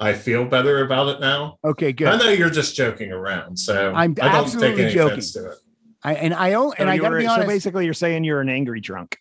I 0.00 0.14
feel 0.14 0.44
better 0.46 0.82
about 0.82 1.08
it 1.08 1.20
now. 1.20 1.58
Okay, 1.64 1.92
good. 1.92 2.08
I 2.08 2.16
know 2.16 2.30
you're 2.30 2.50
just 2.50 2.74
joking 2.74 3.12
around, 3.12 3.58
so 3.58 3.92
I'm 3.92 4.12
I 4.12 4.14
don't 4.14 4.26
absolutely 4.26 4.70
take 4.76 4.80
any 4.86 4.94
joking. 4.94 5.12
offense 5.12 5.32
to 5.34 5.50
it. 5.50 5.58
I, 6.02 6.14
and 6.14 6.32
I 6.32 6.54
own, 6.54 6.72
and 6.78 6.86
So 6.86 6.90
I 6.92 6.96
got 6.96 7.10
to 7.10 7.10
were- 7.10 7.18
be 7.18 7.26
So 7.26 7.32
honest, 7.32 7.48
basically, 7.48 7.84
you're 7.84 7.92
saying 7.94 8.24
you're 8.24 8.40
an 8.40 8.48
angry 8.48 8.80
drunk. 8.80 9.18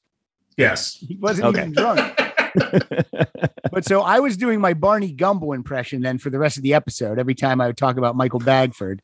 Yes. 0.55 0.95
he 0.95 1.17
wasn't 1.17 1.47
Okay. 1.47 1.61
even 1.61 1.73
drunk. 1.73 2.21
But 3.71 3.85
so 3.85 4.01
I 4.01 4.19
was 4.19 4.35
doing 4.35 4.59
my 4.59 4.73
Barney 4.73 5.11
Gumble 5.11 5.53
impression 5.53 6.01
then 6.01 6.17
for 6.17 6.29
the 6.29 6.39
rest 6.39 6.57
of 6.57 6.63
the 6.63 6.73
episode. 6.73 7.19
Every 7.19 7.35
time 7.35 7.61
I 7.61 7.67
would 7.67 7.77
talk 7.77 7.97
about 7.97 8.15
Michael 8.15 8.39
Bagford, 8.39 9.01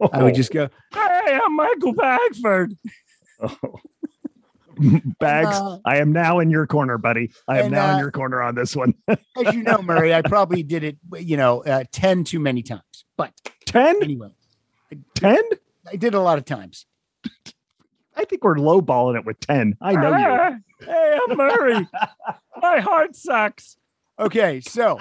I 0.00 0.22
would 0.22 0.32
oh. 0.32 0.36
just 0.36 0.52
go, 0.52 0.68
"Hey, 0.92 1.38
I'm 1.44 1.54
Michael 1.54 1.92
Bagford." 1.92 2.74
Oh. 3.42 3.74
Bags, 5.20 5.56
Uh, 5.56 5.78
I 5.84 5.98
am 5.98 6.12
now 6.12 6.40
in 6.40 6.50
your 6.50 6.66
corner, 6.66 6.98
buddy. 6.98 7.30
I 7.48 7.58
am 7.58 7.66
and, 7.66 7.74
now 7.74 7.90
uh, 7.90 7.92
in 7.94 7.98
your 7.98 8.10
corner 8.10 8.42
on 8.42 8.54
this 8.54 8.76
one. 8.76 8.94
As 9.08 9.54
you 9.54 9.62
know, 9.62 9.80
Murray, 9.82 10.14
I 10.14 10.22
probably 10.22 10.62
did 10.62 10.84
it, 10.84 10.98
you 11.18 11.36
know, 11.36 11.62
uh, 11.64 11.84
ten 11.92 12.24
too 12.24 12.40
many 12.40 12.62
times. 12.62 12.82
But 13.16 13.32
10? 13.66 14.02
anyway, 14.02 14.28
10? 15.14 15.42
I 15.90 15.96
did 15.96 16.14
a 16.14 16.20
lot 16.20 16.38
of 16.38 16.44
times. 16.44 16.86
I 18.16 18.24
think 18.24 18.44
we're 18.44 18.56
lowballing 18.56 19.16
it 19.16 19.24
with 19.24 19.40
10. 19.40 19.76
I 19.80 19.92
know 19.92 20.16
you. 20.16 20.62
Hey, 20.86 21.18
I'm 21.26 21.36
Murray. 21.38 21.88
My 22.60 22.80
heart 22.80 23.16
sucks. 23.16 23.78
Okay, 24.18 24.60
so 24.60 24.98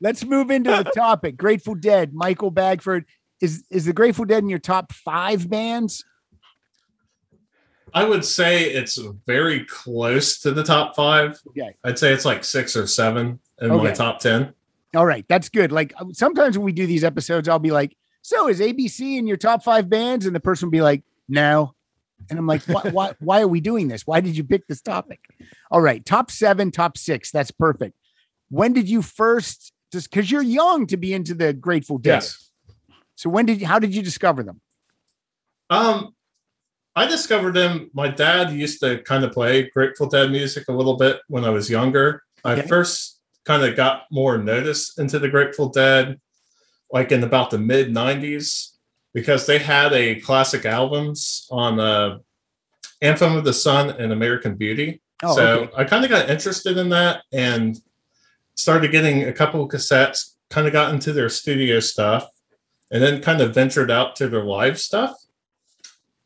let's 0.00 0.24
move 0.24 0.50
into 0.50 0.70
the 0.70 0.90
topic. 0.92 1.36
Grateful 1.36 1.76
Dead, 1.76 2.12
Michael 2.12 2.50
Bagford. 2.50 3.04
Is 3.40 3.64
is 3.70 3.84
the 3.84 3.92
Grateful 3.92 4.24
Dead 4.24 4.42
in 4.42 4.48
your 4.48 4.58
top 4.58 4.92
five 4.92 5.48
bands? 5.48 6.04
I 7.94 8.04
would 8.04 8.24
say 8.24 8.64
it's 8.64 8.98
very 9.26 9.64
close 9.64 10.38
to 10.40 10.52
the 10.52 10.62
top 10.62 10.94
five. 10.94 11.38
Okay. 11.48 11.74
I'd 11.84 11.98
say 11.98 12.12
it's 12.12 12.24
like 12.24 12.44
six 12.44 12.76
or 12.76 12.86
seven 12.86 13.40
in 13.60 13.68
my 13.68 13.92
top 13.92 14.20
10. 14.20 14.52
All 14.94 15.06
right, 15.06 15.24
that's 15.28 15.48
good. 15.48 15.70
Like 15.70 15.92
sometimes 16.12 16.58
when 16.58 16.64
we 16.64 16.72
do 16.72 16.86
these 16.86 17.04
episodes, 17.04 17.48
I'll 17.48 17.60
be 17.60 17.70
like, 17.70 17.96
"So 18.22 18.48
is 18.48 18.60
ABC 18.60 19.18
in 19.18 19.26
your 19.26 19.36
top 19.36 19.62
five 19.62 19.88
bands?" 19.88 20.26
And 20.26 20.34
the 20.34 20.40
person 20.40 20.66
will 20.66 20.72
be 20.72 20.80
like, 20.80 21.04
"No," 21.28 21.74
and 22.28 22.36
I'm 22.36 22.46
like, 22.46 22.62
"Why? 22.64 22.82
why, 22.90 23.14
why 23.20 23.40
are 23.40 23.46
we 23.46 23.60
doing 23.60 23.86
this? 23.86 24.04
Why 24.04 24.20
did 24.20 24.36
you 24.36 24.42
pick 24.42 24.66
this 24.66 24.80
topic?" 24.80 25.20
All 25.70 25.80
right, 25.80 26.04
top 26.04 26.28
seven, 26.28 26.72
top 26.72 26.98
six. 26.98 27.30
That's 27.30 27.52
perfect. 27.52 27.94
When 28.48 28.72
did 28.72 28.88
you 28.88 29.00
first? 29.00 29.72
Just 29.92 30.10
because 30.10 30.28
you're 30.28 30.42
young 30.42 30.86
to 30.86 30.96
be 30.96 31.14
into 31.14 31.34
the 31.34 31.52
Grateful 31.52 31.98
Dead. 31.98 32.14
Yes. 32.14 32.50
So 33.14 33.30
when 33.30 33.46
did? 33.46 33.62
How 33.62 33.78
did 33.78 33.94
you 33.94 34.02
discover 34.02 34.42
them? 34.42 34.60
Um, 35.68 36.16
I 36.96 37.06
discovered 37.06 37.54
them. 37.54 37.90
My 37.94 38.08
dad 38.08 38.52
used 38.52 38.80
to 38.80 39.02
kind 39.02 39.24
of 39.24 39.32
play 39.32 39.70
Grateful 39.70 40.08
Dead 40.08 40.30
music 40.30 40.64
a 40.68 40.72
little 40.72 40.96
bit 40.96 41.20
when 41.28 41.44
I 41.44 41.50
was 41.50 41.70
younger. 41.70 42.22
I 42.44 42.62
first 42.62 43.20
kind 43.44 43.64
of 43.64 43.76
got 43.76 44.04
more 44.10 44.38
notice 44.38 44.98
into 44.98 45.18
the 45.18 45.28
Grateful 45.28 45.68
Dead 45.68 46.20
like 46.92 47.12
in 47.12 47.22
about 47.22 47.50
the 47.50 47.58
mid 47.58 47.88
90s 47.90 48.72
because 49.14 49.46
they 49.46 49.58
had 49.58 49.92
a 49.92 50.20
classic 50.20 50.64
albums 50.64 51.46
on 51.50 51.78
uh, 51.78 52.18
Anthem 53.00 53.36
of 53.36 53.44
the 53.44 53.52
Sun 53.52 53.90
and 53.90 54.12
American 54.12 54.56
Beauty. 54.56 55.00
Oh, 55.22 55.34
so 55.34 55.60
okay. 55.60 55.72
I 55.76 55.84
kind 55.84 56.04
of 56.04 56.10
got 56.10 56.30
interested 56.30 56.76
in 56.76 56.88
that 56.90 57.22
and 57.32 57.80
started 58.54 58.90
getting 58.90 59.24
a 59.24 59.32
couple 59.32 59.62
of 59.62 59.70
cassettes, 59.70 60.34
kind 60.48 60.66
of 60.66 60.72
got 60.72 60.92
into 60.92 61.12
their 61.12 61.28
studio 61.28 61.80
stuff, 61.80 62.28
and 62.90 63.02
then 63.02 63.22
kind 63.22 63.40
of 63.40 63.54
ventured 63.54 63.90
out 63.90 64.16
to 64.16 64.28
their 64.28 64.44
live 64.44 64.78
stuff. 64.78 65.14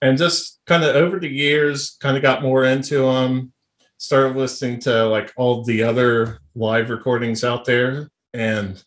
And 0.04 0.18
just 0.18 0.61
kind 0.66 0.84
of 0.84 0.94
over 0.94 1.18
the 1.18 1.30
years, 1.30 1.96
kind 1.99 2.14
of 2.14 2.23
got 2.23 2.42
more 2.42 2.64
into 2.64 3.11
them, 3.11 3.54
started 3.96 4.37
listening 4.37 4.78
to 4.80 5.06
like 5.06 5.32
all 5.34 5.64
the 5.64 5.82
other 5.82 6.40
live 6.54 6.90
recordings 6.90 7.42
out 7.42 7.64
there. 7.64 8.11
And 8.34 8.84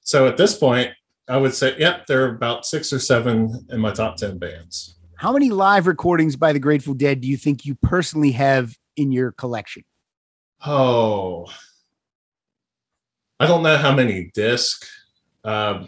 so 0.00 0.26
at 0.26 0.36
this 0.36 0.58
point, 0.58 0.90
I 1.28 1.36
would 1.36 1.54
say, 1.54 1.76
yep, 1.78 2.06
there 2.06 2.24
are 2.24 2.34
about 2.34 2.66
six 2.66 2.92
or 2.92 2.98
seven 2.98 3.64
in 3.70 3.78
my 3.78 3.92
top 3.92 4.16
10 4.16 4.38
bands. 4.38 4.96
How 5.14 5.32
many 5.32 5.50
live 5.50 5.86
recordings 5.86 6.34
by 6.34 6.52
the 6.52 6.58
Grateful 6.58 6.94
Dead 6.94 7.20
do 7.20 7.28
you 7.28 7.36
think 7.36 7.64
you 7.64 7.76
personally 7.76 8.32
have 8.32 8.76
in 8.96 9.12
your 9.12 9.30
collection? 9.30 9.84
Oh, 10.66 11.46
I 13.38 13.46
don't 13.46 13.62
know 13.62 13.76
how 13.76 13.94
many 13.94 14.32
disc. 14.34 14.84
Um, 15.44 15.86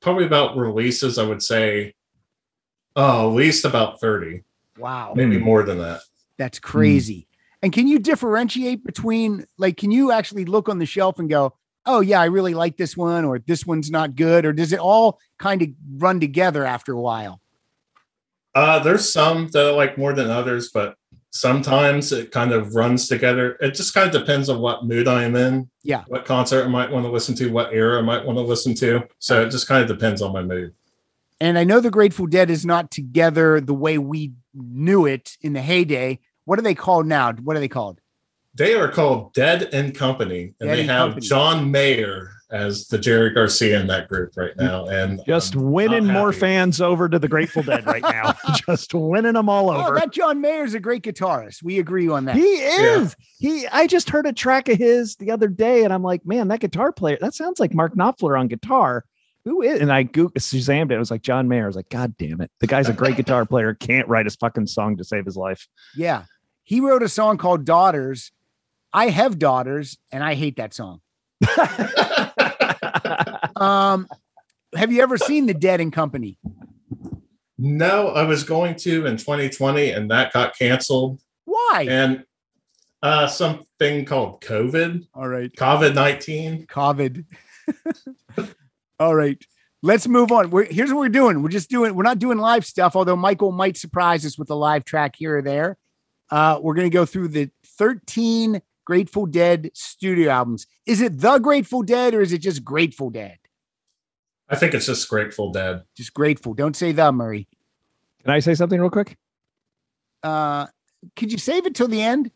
probably 0.00 0.26
about 0.26 0.56
releases. 0.56 1.18
I 1.18 1.24
would 1.24 1.42
say, 1.42 1.94
oh, 2.96 3.28
at 3.30 3.34
least 3.34 3.64
about 3.64 4.00
thirty, 4.00 4.42
Wow, 4.78 5.12
maybe 5.16 5.38
more 5.38 5.62
than 5.62 5.78
that. 5.78 6.00
that's 6.36 6.58
crazy. 6.58 7.26
And 7.62 7.72
can 7.72 7.86
you 7.86 7.98
differentiate 7.98 8.84
between 8.84 9.46
like 9.58 9.76
can 9.76 9.90
you 9.90 10.10
actually 10.12 10.44
look 10.44 10.68
on 10.68 10.78
the 10.78 10.86
shelf 10.86 11.18
and 11.18 11.30
go, 11.30 11.54
"Oh 11.86 12.00
yeah, 12.00 12.20
I 12.20 12.24
really 12.26 12.54
like 12.54 12.76
this 12.76 12.96
one," 12.96 13.24
or 13.24 13.38
"This 13.38 13.64
one's 13.66 13.90
not 13.90 14.16
good," 14.16 14.44
or 14.44 14.52
does 14.52 14.72
it 14.72 14.80
all 14.80 15.18
kind 15.38 15.62
of 15.62 15.68
run 15.98 16.18
together 16.20 16.64
after 16.64 16.92
a 16.92 17.00
while? 17.00 17.40
Uh, 18.54 18.78
there's 18.80 19.10
some 19.10 19.48
that 19.52 19.66
I 19.66 19.70
like 19.70 19.96
more 19.96 20.12
than 20.12 20.28
others, 20.30 20.70
but 20.74 20.96
sometimes 21.30 22.12
it 22.12 22.30
kind 22.30 22.52
of 22.52 22.74
runs 22.74 23.08
together. 23.08 23.56
It 23.60 23.74
just 23.74 23.94
kind 23.94 24.06
of 24.06 24.20
depends 24.20 24.50
on 24.50 24.60
what 24.60 24.84
mood 24.84 25.08
I 25.08 25.22
am 25.24 25.34
in. 25.36 25.70
Yeah. 25.82 26.04
What 26.08 26.26
concert 26.26 26.64
I 26.64 26.68
might 26.68 26.90
want 26.90 27.06
to 27.06 27.10
listen 27.10 27.34
to, 27.36 27.50
what 27.50 27.72
era 27.72 27.98
I 27.98 28.02
might 28.02 28.26
want 28.26 28.36
to 28.36 28.42
listen 28.42 28.74
to. 28.74 29.08
So 29.20 29.40
it 29.42 29.50
just 29.50 29.66
kind 29.66 29.82
of 29.82 29.88
depends 29.88 30.20
on 30.20 30.32
my 30.34 30.42
mood. 30.42 30.74
And 31.42 31.58
I 31.58 31.64
know 31.64 31.80
the 31.80 31.90
Grateful 31.90 32.28
Dead 32.28 32.50
is 32.50 32.64
not 32.64 32.92
together 32.92 33.60
the 33.60 33.74
way 33.74 33.98
we 33.98 34.30
knew 34.54 35.06
it 35.06 35.36
in 35.40 35.54
the 35.54 35.60
heyday. 35.60 36.20
What 36.44 36.60
are 36.60 36.62
they 36.62 36.76
called 36.76 37.08
now? 37.08 37.32
What 37.32 37.56
are 37.56 37.60
they 37.60 37.66
called? 37.66 38.00
They 38.54 38.76
are 38.76 38.86
called 38.88 39.34
Dead 39.34 39.68
and 39.72 39.92
Company, 39.92 40.54
and 40.60 40.68
Dead 40.68 40.76
they 40.76 40.80
and 40.82 40.90
have 40.90 41.08
Company. 41.08 41.26
John 41.26 41.70
Mayer 41.72 42.30
as 42.52 42.86
the 42.86 42.98
Jerry 42.98 43.30
Garcia 43.30 43.80
in 43.80 43.88
that 43.88 44.08
group 44.08 44.36
right 44.36 44.56
now. 44.56 44.86
And 44.86 45.20
Just 45.26 45.56
I'm 45.56 45.72
winning 45.72 46.06
more 46.06 46.32
fans 46.32 46.80
over 46.80 47.08
to 47.08 47.18
the 47.18 47.26
Grateful 47.26 47.64
Dead 47.64 47.84
right 47.86 48.02
now. 48.02 48.34
Just 48.68 48.94
winning 48.94 49.32
them 49.32 49.48
all 49.48 49.68
Oh, 49.70 49.86
over. 49.86 49.96
that 49.96 50.12
John 50.12 50.40
Mayer's 50.40 50.74
a 50.74 50.80
great 50.80 51.02
guitarist. 51.02 51.60
We 51.64 51.80
agree 51.80 52.08
on 52.08 52.26
that. 52.26 52.36
He 52.36 52.42
is. 52.42 53.16
He. 53.40 53.66
I 53.66 53.88
just 53.88 54.10
heard 54.10 54.26
a 54.26 54.32
track 54.32 54.68
of 54.68 54.78
his 54.78 55.16
the 55.16 55.32
other 55.32 55.48
day, 55.48 55.82
and 55.82 55.92
I'm 55.92 56.04
like, 56.04 56.24
man, 56.24 56.46
that 56.48 56.60
guitar 56.60 56.92
player. 56.92 57.18
That 57.20 57.34
sounds 57.34 57.58
like 57.58 57.74
Mark 57.74 57.96
Knopfler 57.96 58.38
on 58.38 58.46
guitar. 58.46 59.04
Who 59.44 59.62
is? 59.62 59.80
And 59.80 59.92
I 59.92 60.04
Googled, 60.04 60.34
Shazammed 60.34 60.90
it. 60.92 60.94
It 60.94 60.98
was 60.98 61.10
like 61.10 61.22
John 61.22 61.48
Mayer. 61.48 61.64
I 61.64 61.66
was 61.66 61.76
like, 61.76 61.88
God 61.88 62.16
damn 62.16 62.40
it, 62.40 62.50
the 62.60 62.66
guy's 62.66 62.88
a 62.88 62.92
great 62.92 63.16
guitar 63.16 63.44
player. 63.44 63.74
Can't 63.74 64.06
write 64.08 64.26
his 64.26 64.36
fucking 64.36 64.68
song 64.68 64.96
to 64.98 65.04
save 65.04 65.24
his 65.24 65.36
life. 65.36 65.66
Yeah. 65.96 66.24
He 66.64 66.80
wrote 66.80 67.02
a 67.02 67.08
song 67.08 67.38
called 67.38 67.64
Daughters. 67.64 68.30
I 68.92 69.08
have 69.08 69.38
daughters 69.38 69.98
and 70.12 70.22
I 70.22 70.34
hate 70.34 70.56
that 70.56 70.74
song. 70.74 71.00
Um, 73.56 74.08
have 74.74 74.90
you 74.92 75.02
ever 75.02 75.16
seen 75.16 75.46
The 75.46 75.54
Dead 75.54 75.80
and 75.80 75.92
Company? 75.92 76.38
no, 77.58 78.08
I 78.08 78.24
was 78.24 78.42
going 78.42 78.74
to 78.76 79.06
in 79.06 79.16
2020, 79.16 79.90
and 79.90 80.10
that 80.10 80.32
got 80.32 80.58
canceled. 80.58 81.20
Why? 81.44 81.86
And 81.88 82.24
uh, 83.02 83.28
something 83.28 84.04
called 84.04 84.42
COVID, 84.42 85.06
All 85.14 85.28
right. 85.28 85.52
COVID 85.52 85.94
19. 85.94 86.66
COVID. 86.66 87.24
All 89.02 89.16
right. 89.16 89.44
Let's 89.82 90.06
move 90.06 90.30
on. 90.30 90.50
We're, 90.50 90.64
here's 90.64 90.90
what 90.92 91.00
we're 91.00 91.08
doing. 91.08 91.42
We're 91.42 91.48
just 91.48 91.68
doing, 91.68 91.96
we're 91.96 92.04
not 92.04 92.20
doing 92.20 92.38
live 92.38 92.64
stuff, 92.64 92.94
although 92.94 93.16
Michael 93.16 93.50
might 93.50 93.76
surprise 93.76 94.24
us 94.24 94.38
with 94.38 94.48
a 94.48 94.54
live 94.54 94.84
track 94.84 95.16
here 95.16 95.38
or 95.38 95.42
there. 95.42 95.76
Uh, 96.30 96.60
we're 96.62 96.74
going 96.74 96.88
to 96.88 96.94
go 96.94 97.04
through 97.04 97.26
the 97.26 97.50
13 97.66 98.62
Grateful 98.84 99.26
Dead 99.26 99.72
studio 99.74 100.30
albums. 100.30 100.68
Is 100.86 101.00
it 101.00 101.18
The 101.18 101.40
Grateful 101.40 101.82
Dead 101.82 102.14
or 102.14 102.20
is 102.20 102.32
it 102.32 102.38
just 102.38 102.64
Grateful 102.64 103.10
Dead? 103.10 103.38
I 104.48 104.54
think 104.54 104.72
it's 104.72 104.86
just 104.86 105.08
Grateful 105.08 105.50
Dead. 105.50 105.82
Just 105.96 106.14
Grateful. 106.14 106.54
Don't 106.54 106.76
say 106.76 106.92
The, 106.92 107.10
Murray. 107.10 107.48
Can 108.22 108.30
I 108.30 108.38
say 108.38 108.54
something 108.54 108.80
real 108.80 108.88
quick? 108.88 109.16
Uh, 110.22 110.68
could 111.16 111.32
you 111.32 111.38
save 111.38 111.66
it 111.66 111.74
till 111.74 111.88
the 111.88 112.00
end? 112.00 112.30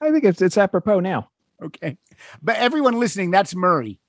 I 0.00 0.10
think 0.12 0.24
it's 0.24 0.40
it's 0.40 0.56
apropos 0.56 1.00
now. 1.00 1.28
Okay. 1.62 1.98
But 2.40 2.56
everyone 2.56 2.98
listening, 2.98 3.30
that's 3.30 3.54
Murray. 3.54 4.00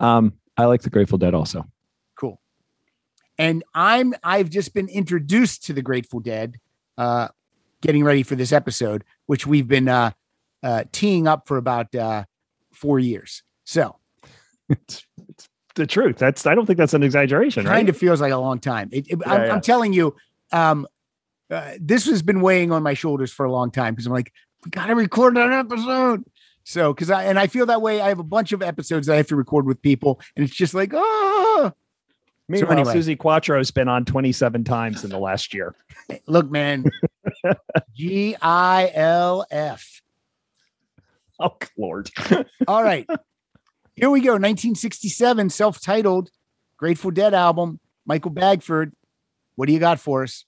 Um, 0.00 0.34
I 0.56 0.66
like 0.66 0.82
the 0.82 0.90
Grateful 0.90 1.18
Dead 1.18 1.34
also. 1.34 1.64
Cool. 2.16 2.40
And 3.38 3.64
I'm 3.74 4.14
I've 4.22 4.50
just 4.50 4.74
been 4.74 4.88
introduced 4.88 5.64
to 5.64 5.72
the 5.72 5.82
Grateful 5.82 6.20
Dead, 6.20 6.56
uh, 6.98 7.28
getting 7.80 8.04
ready 8.04 8.22
for 8.22 8.36
this 8.36 8.52
episode, 8.52 9.04
which 9.26 9.46
we've 9.46 9.68
been 9.68 9.88
uh, 9.88 10.12
uh, 10.62 10.84
teeing 10.92 11.26
up 11.26 11.46
for 11.48 11.56
about 11.56 11.94
uh, 11.94 12.24
four 12.72 12.98
years. 12.98 13.42
So 13.64 13.96
It's, 14.68 15.06
it's 15.28 15.48
the 15.74 15.86
truth. 15.86 16.16
That's 16.18 16.46
I 16.46 16.54
don't 16.54 16.66
think 16.66 16.78
that's 16.78 16.94
an 16.94 17.02
exaggeration, 17.02 17.64
kind 17.64 17.74
right? 17.74 17.88
of 17.88 17.96
feels 17.96 18.20
like 18.20 18.32
a 18.32 18.38
long 18.38 18.60
time. 18.60 18.88
It, 18.92 19.08
it- 19.08 19.18
I'm, 19.26 19.40
Yeah, 19.40 19.46
yeah. 19.46 19.54
I'm 19.54 19.60
telling 19.60 19.92
you, 19.92 20.14
um, 20.52 20.86
uh, 21.50 21.72
this 21.80 22.06
has 22.06 22.22
been 22.22 22.40
weighing 22.40 22.72
on 22.72 22.82
my 22.82 22.94
shoulders 22.94 23.32
for 23.32 23.44
a 23.44 23.52
long 23.52 23.70
time 23.70 23.94
because 23.94 24.06
I'm 24.06 24.12
like, 24.12 24.32
we 24.64 24.70
got 24.70 24.86
to 24.86 24.94
record 24.94 25.36
an 25.36 25.52
episode. 25.52 26.24
So, 26.64 26.92
because 26.92 27.10
I 27.10 27.24
and 27.24 27.38
I 27.38 27.46
feel 27.46 27.66
that 27.66 27.82
way. 27.82 28.00
I 28.00 28.08
have 28.08 28.18
a 28.18 28.24
bunch 28.24 28.52
of 28.52 28.62
episodes 28.62 29.06
that 29.06 29.14
I 29.14 29.16
have 29.18 29.28
to 29.28 29.36
record 29.36 29.66
with 29.66 29.80
people, 29.82 30.20
and 30.34 30.44
it's 30.44 30.54
just 30.54 30.74
like, 30.74 30.92
oh, 30.94 31.72
Meanwhile, 32.48 32.72
anyway. 32.72 32.94
Suzi 32.94 33.16
Quatro's 33.16 33.70
been 33.70 33.88
on 33.88 34.04
27 34.04 34.64
times 34.64 35.02
in 35.02 35.10
the 35.10 35.18
last 35.18 35.54
year. 35.54 35.74
look, 36.26 36.50
man, 36.50 36.84
G 37.94 38.36
I 38.40 38.90
L 38.94 39.46
F. 39.50 40.02
Oh 41.40 41.56
Lord. 41.78 42.10
All 42.68 42.82
right. 42.82 43.06
Here 43.96 44.10
we 44.10 44.20
go. 44.20 44.32
1967, 44.32 45.50
self-titled 45.50 46.30
Grateful 46.76 47.10
Dead 47.10 47.32
album. 47.34 47.80
Michael 48.06 48.30
Bagford. 48.30 48.92
What 49.56 49.66
do 49.66 49.72
you 49.72 49.78
got 49.78 50.00
for 50.00 50.24
us? 50.24 50.44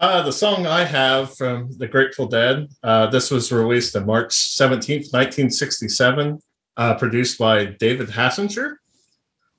Uh, 0.00 0.22
the 0.22 0.32
song 0.32 0.66
I 0.66 0.84
have 0.84 1.36
from 1.36 1.70
the 1.78 1.86
Grateful 1.86 2.26
Dead. 2.26 2.68
Uh, 2.82 3.06
this 3.06 3.30
was 3.30 3.52
released 3.52 3.94
on 3.94 4.06
March 4.06 4.30
17th, 4.34 5.12
1967, 5.12 6.40
uh, 6.76 6.94
produced 6.94 7.38
by 7.38 7.66
David 7.66 8.08
Hassinger. 8.08 8.76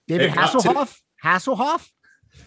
David 0.08 0.32
Hey, 0.32 0.36
got 0.36 0.52
to- 0.52 0.58
Hasselhoff? 0.58 0.98
Hasselhoff? 1.24 1.90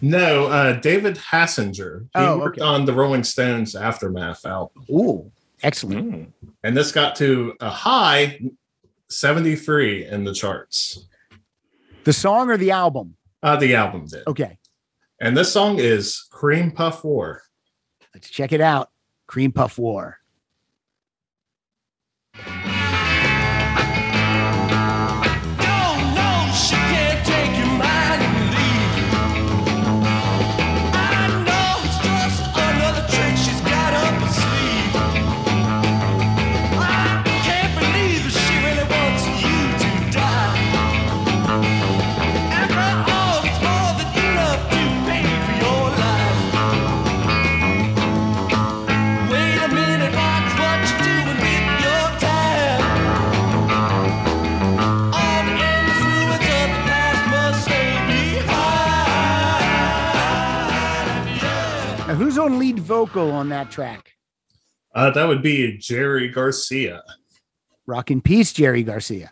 No, 0.01 0.45
uh, 0.45 0.73
David 0.79 1.15
Hassinger. 1.15 2.01
He 2.03 2.09
Oh, 2.15 2.37
worked 2.37 2.59
okay. 2.59 2.67
on 2.67 2.85
the 2.85 2.93
Rolling 2.93 3.23
Stones 3.23 3.75
Aftermath 3.75 4.45
album. 4.45 4.83
Ooh, 4.91 5.31
excellent. 5.63 6.11
Mm. 6.11 6.31
And 6.63 6.77
this 6.77 6.91
got 6.91 7.15
to 7.15 7.55
a 7.59 7.69
high 7.71 8.39
73 9.09 10.05
in 10.05 10.23
the 10.23 10.33
charts. 10.35 11.07
The 12.03 12.13
song 12.13 12.51
or 12.51 12.57
the 12.57 12.69
album? 12.69 13.15
Uh, 13.41 13.55
the 13.55 13.73
album 13.73 14.05
did. 14.05 14.23
Okay, 14.27 14.59
And 15.19 15.35
this 15.35 15.51
song 15.51 15.79
is 15.79 16.27
Cream 16.29 16.69
Puff 16.69 17.03
War. 17.03 17.41
Let's 18.17 18.29
check 18.31 18.51
it 18.51 18.61
out. 18.61 18.89
Cream 19.27 19.51
Puff 19.51 19.77
War. 19.77 20.17
Vocal 62.87 63.31
on 63.31 63.49
that 63.49 63.69
track? 63.69 64.13
Uh, 64.95 65.11
that 65.11 65.27
would 65.27 65.43
be 65.43 65.77
Jerry 65.77 66.27
Garcia. 66.29 67.03
Rock 67.85 68.09
in 68.09 68.21
peace, 68.21 68.51
Jerry 68.53 68.81
Garcia. 68.83 69.31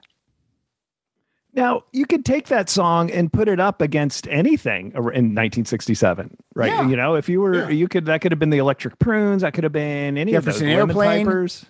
Now 1.53 1.83
you 1.93 2.05
could 2.05 2.25
take 2.25 2.47
that 2.47 2.69
song 2.69 3.09
and 3.09 3.31
put 3.31 3.47
it 3.47 3.59
up 3.61 3.81
against 3.81 4.27
anything 4.27 4.87
in 4.91 5.01
1967, 5.33 6.35
right? 6.53 6.67
Yeah. 6.67 6.87
You 6.87 6.97
know, 6.97 7.15
if 7.15 7.29
you 7.29 7.39
were, 7.39 7.55
Yeah. 7.55 7.69
you 7.69 7.87
could 7.87 8.05
that 8.05 8.19
could 8.21 8.31
have 8.33 8.39
been 8.39 8.49
the 8.49 8.57
Electric 8.57 8.99
Prunes, 8.99 9.41
that 9.41 9.53
could 9.53 9.63
have 9.63 9.71
been 9.73 10.17
any 10.17 10.33
Jefferson 10.33 10.69
of 10.69 10.89
those 10.89 10.97
Airplane. 10.97 11.25
Pipers. 11.25 11.65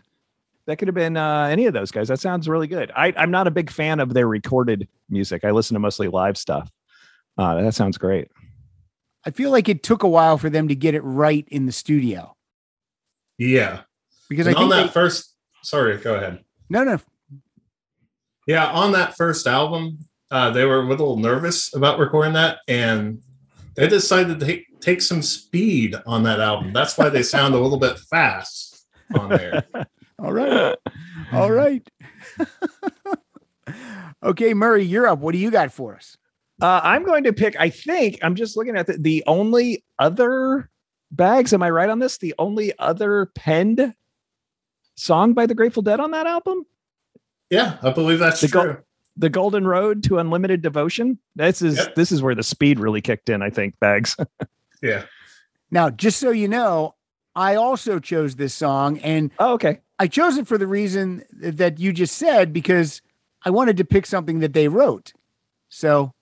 That 0.66 0.78
could 0.78 0.88
have 0.88 0.96
been 0.96 1.16
uh, 1.16 1.44
any 1.44 1.68
of 1.68 1.74
those 1.76 1.92
guys. 1.92 2.08
That 2.08 2.20
sounds 2.20 2.50
really 2.50 2.66
good. 2.66 2.92
I, 2.96 3.14
I'm 3.16 3.30
not 3.30 3.46
a 3.46 3.52
big 3.52 3.70
fan 3.70 4.00
of 4.00 4.16
their 4.16 4.28
recorded 4.28 4.88
music. 5.08 5.46
I 5.46 5.52
listen 5.52 5.76
to 5.76 5.80
mostly 5.80 6.08
live 6.08 6.38
stuff. 6.38 6.72
Uh, 7.38 7.62
that 7.62 7.76
sounds 7.76 8.00
great. 8.00 8.30
I 9.26 9.32
feel 9.32 9.52
like 9.52 9.68
it 9.70 9.82
took 9.84 10.04
a 10.04 10.08
while 10.08 10.38
for 10.38 10.50
them 10.50 10.68
to 10.68 10.76
get 10.76 10.94
it 10.96 11.02
right 11.02 11.48
in 11.50 11.66
the 11.66 11.72
studio 11.72 12.36
Yeah. 13.38 13.82
because 14.30 14.48
on 14.54 14.70
that 14.70 14.84
they, 14.84 14.88
first, 14.90 15.34
sorry, 15.64 15.98
go 15.98 16.16
ahead. 16.16 16.44
no, 16.70 16.84
no, 16.84 17.00
Yeah, 18.48 18.68
on 18.68 18.92
that 18.92 19.16
first 19.18 19.48
album, 19.48 19.98
uh, 20.32 20.52
they 20.52 20.66
were 20.66 20.82
a 20.82 20.88
little 20.88 21.18
nervous 21.18 21.74
about 21.76 21.98
recording 22.00 22.34
that, 22.34 22.60
and 22.68 23.22
they 23.76 23.88
decided 23.88 24.40
to 24.40 24.46
take, 24.46 24.80
take 24.80 25.02
some 25.02 25.22
speed 25.22 25.96
on 26.06 26.24
that 26.24 26.40
album. 26.40 26.72
That's 26.74 26.98
why 26.98 27.10
they 27.10 27.24
sound 27.24 27.56
a 27.56 27.60
little 27.60 27.80
bit 27.80 27.98
fast 27.98 28.86
on 29.18 29.30
there. 29.30 29.64
all 30.20 30.32
right, 30.34 30.76
all 31.34 31.52
right. 31.52 31.88
okay, 34.24 34.54
Murray, 34.54 34.84
you're 34.86 35.08
up. 35.08 35.20
What 35.20 35.32
do 35.34 35.38
you 35.40 35.50
got 35.52 35.72
for 35.72 35.96
us? 35.96 36.18
Uh, 36.62 36.80
I'm 36.84 37.04
going 37.04 37.26
to 37.26 37.34
pick. 37.34 37.56
I 37.60 37.70
think 37.70 38.20
I'm 38.22 38.36
just 38.36 38.56
looking 38.56 38.78
at 38.78 38.88
the, 38.88 38.94
the 38.98 39.24
only 39.28 39.84
other 40.00 40.70
bags. 41.12 41.54
Am 41.54 41.62
I 41.62 41.70
right 41.70 41.90
on 41.90 42.00
this? 42.00 42.18
The 42.18 42.34
only 42.40 42.78
other 42.80 43.28
penned 43.36 43.94
song 44.96 45.34
by 45.34 45.46
the 45.46 45.54
Grateful 45.56 45.84
Dead 45.84 46.00
on 46.00 46.12
that 46.12 46.26
album, 46.26 46.66
Yeah, 47.50 47.78
I 47.84 47.92
believe 47.92 48.20
that's 48.20 48.40
The 48.42 48.48
true. 48.48 48.64
go- 48.64 48.78
"The 49.18 49.30
Golden 49.30 49.68
Road 49.68 50.04
to 50.04 50.18
Unlimited 50.20 50.62
Devotion." 50.62 51.20
This 51.36 51.62
is 51.62 51.76
Yep. 51.78 51.96
this 51.96 52.12
is 52.14 52.22
where 52.22 52.36
the 52.36 52.44
speed 52.44 52.80
really 52.80 53.02
kicked 53.02 53.28
in. 53.30 53.42
I 53.42 53.50
think 53.50 53.78
bags. 53.82 54.16
yeah. 54.82 55.04
Now, 55.72 55.90
just 55.90 56.20
so 56.20 56.30
you 56.32 56.48
know, 56.48 56.96
I 57.36 57.56
also 57.56 58.00
chose 58.00 58.36
this 58.38 58.54
song, 58.54 59.00
and 59.00 59.32
oh, 59.40 59.54
okay. 59.56 59.82
I 60.00 60.08
chose 60.08 60.38
it 60.38 60.48
for 60.48 60.58
the 60.58 60.68
reason 60.68 61.24
that 61.34 61.80
you 61.82 61.92
just 61.92 62.18
said 62.18 62.54
because 62.54 63.02
I 63.44 63.50
wanted 63.50 63.76
to 63.78 63.86
pick 63.86 64.06
something 64.06 64.40
that 64.40 64.54
they 64.54 64.70
wrote. 64.70 65.12
So 65.70 66.14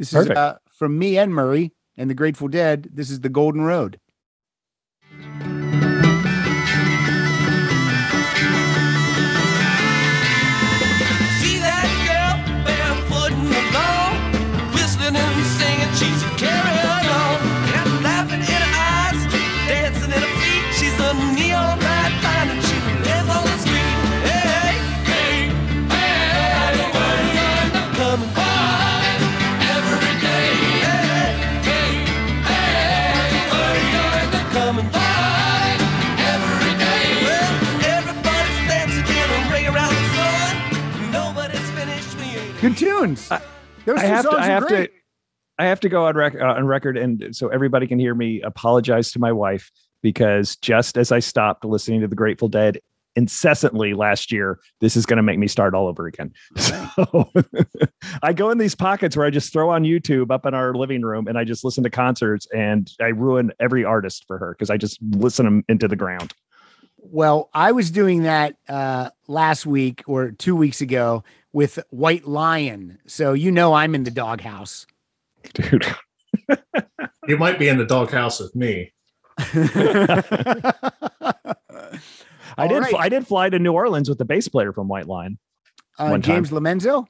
this 0.00 0.14
Perfect. 0.14 0.32
is 0.32 0.38
uh, 0.38 0.56
from 0.70 0.98
me 0.98 1.18
and 1.18 1.34
Murray 1.34 1.72
and 1.98 2.08
the 2.08 2.14
Grateful 2.14 2.48
Dead. 2.48 2.88
This 2.90 3.10
is 3.10 3.20
the 3.20 3.28
Golden 3.28 3.60
Road. 3.60 4.00
I- 43.30 43.42
Those 43.84 43.98
I 43.98 44.04
have 44.04 44.28
to. 44.28 44.36
I 44.36 44.46
have 44.46 44.66
great. 44.66 44.86
to. 44.92 44.92
I 45.58 45.66
have 45.66 45.80
to 45.80 45.88
go 45.90 46.06
on, 46.06 46.16
rec- 46.16 46.34
uh, 46.40 46.44
on 46.44 46.66
record, 46.66 46.96
and 46.96 47.36
so 47.36 47.48
everybody 47.48 47.86
can 47.86 47.98
hear 47.98 48.14
me 48.14 48.40
apologize 48.40 49.12
to 49.12 49.18
my 49.18 49.30
wife 49.30 49.70
because 50.02 50.56
just 50.56 50.96
as 50.96 51.12
I 51.12 51.18
stopped 51.18 51.64
listening 51.66 52.00
to 52.00 52.08
the 52.08 52.16
Grateful 52.16 52.48
Dead 52.48 52.78
incessantly 53.16 53.92
last 53.92 54.32
year, 54.32 54.58
this 54.80 54.96
is 54.96 55.04
going 55.04 55.18
to 55.18 55.22
make 55.22 55.38
me 55.38 55.46
start 55.46 55.74
all 55.74 55.86
over 55.86 56.06
again. 56.06 56.32
So 56.56 57.30
I 58.22 58.32
go 58.32 58.50
in 58.50 58.56
these 58.58 58.74
pockets 58.74 59.16
where 59.16 59.26
I 59.26 59.30
just 59.30 59.52
throw 59.52 59.68
on 59.70 59.84
YouTube 59.84 60.30
up 60.30 60.46
in 60.46 60.54
our 60.54 60.74
living 60.74 61.02
room, 61.02 61.26
and 61.28 61.36
I 61.36 61.44
just 61.44 61.62
listen 61.64 61.84
to 61.84 61.90
concerts, 61.90 62.46
and 62.54 62.90
I 63.00 63.08
ruin 63.08 63.52
every 63.60 63.84
artist 63.84 64.24
for 64.26 64.38
her 64.38 64.54
because 64.54 64.70
I 64.70 64.76
just 64.78 64.98
listen 65.10 65.44
them 65.44 65.64
into 65.68 65.88
the 65.88 65.96
ground. 65.96 66.32
Well, 66.96 67.50
I 67.52 67.72
was 67.72 67.90
doing 67.90 68.22
that 68.22 68.56
uh, 68.68 69.10
last 69.26 69.66
week 69.66 70.02
or 70.06 70.30
two 70.32 70.54
weeks 70.56 70.80
ago 70.80 71.24
with 71.52 71.78
White 71.90 72.26
Lion. 72.26 72.98
So 73.06 73.32
you 73.32 73.50
know 73.50 73.74
I'm 73.74 73.94
in 73.94 74.04
the 74.04 74.10
doghouse. 74.10 74.86
Dude, 75.54 75.86
You 77.28 77.36
might 77.38 77.58
be 77.58 77.68
in 77.68 77.78
the 77.78 77.86
doghouse 77.86 78.40
with 78.40 78.54
me. 78.54 78.92
I 79.38 79.44
did. 82.68 82.82
right. 82.82 82.94
I 82.98 83.08
did 83.08 83.26
fly 83.26 83.48
to 83.48 83.58
New 83.58 83.72
Orleans 83.72 84.08
with 84.08 84.18
the 84.18 84.24
bass 84.24 84.48
player 84.48 84.72
from 84.72 84.88
White 84.88 85.06
Lion. 85.06 85.38
Uh, 85.98 86.08
One 86.08 86.22
time. 86.22 86.36
James 86.36 86.50
Lomenzo. 86.50 87.06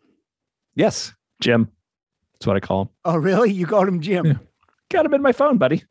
Yes, 0.75 1.13
Jim. 1.41 1.71
That's 2.35 2.47
what 2.47 2.57
I 2.57 2.61
call 2.61 2.83
him. 2.83 2.89
Oh, 3.05 3.17
really? 3.17 3.53
You 3.53 3.67
called 3.67 3.89
him 3.89 4.01
Jim? 4.01 4.27
Yeah. 4.27 4.33
Got 4.91 5.07
him 5.07 5.15
in 5.15 5.23
my 5.23 5.33
phone, 5.33 5.59
buddy. 5.59 5.83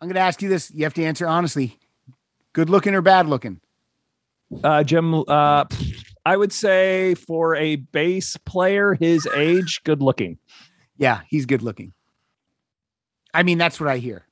I'm 0.00 0.08
going 0.08 0.14
to 0.14 0.20
ask 0.20 0.42
you 0.42 0.48
this. 0.48 0.70
You 0.74 0.84
have 0.84 0.94
to 0.94 1.04
answer 1.04 1.26
honestly. 1.26 1.78
Good 2.52 2.68
looking 2.68 2.94
or 2.94 3.02
bad 3.02 3.28
looking? 3.28 3.60
Uh, 4.62 4.82
Jim, 4.84 5.14
uh, 5.26 5.64
I 6.24 6.36
would 6.36 6.52
say 6.52 7.14
for 7.14 7.54
a 7.56 7.76
bass 7.76 8.36
player 8.36 8.94
his 8.94 9.26
age, 9.34 9.80
good 9.84 10.02
looking. 10.02 10.38
Yeah, 10.96 11.20
he's 11.28 11.46
good 11.46 11.62
looking. 11.62 11.92
I 13.34 13.42
mean, 13.42 13.58
that's 13.58 13.80
what 13.80 13.88
I 13.88 13.98
hear. 13.98 14.26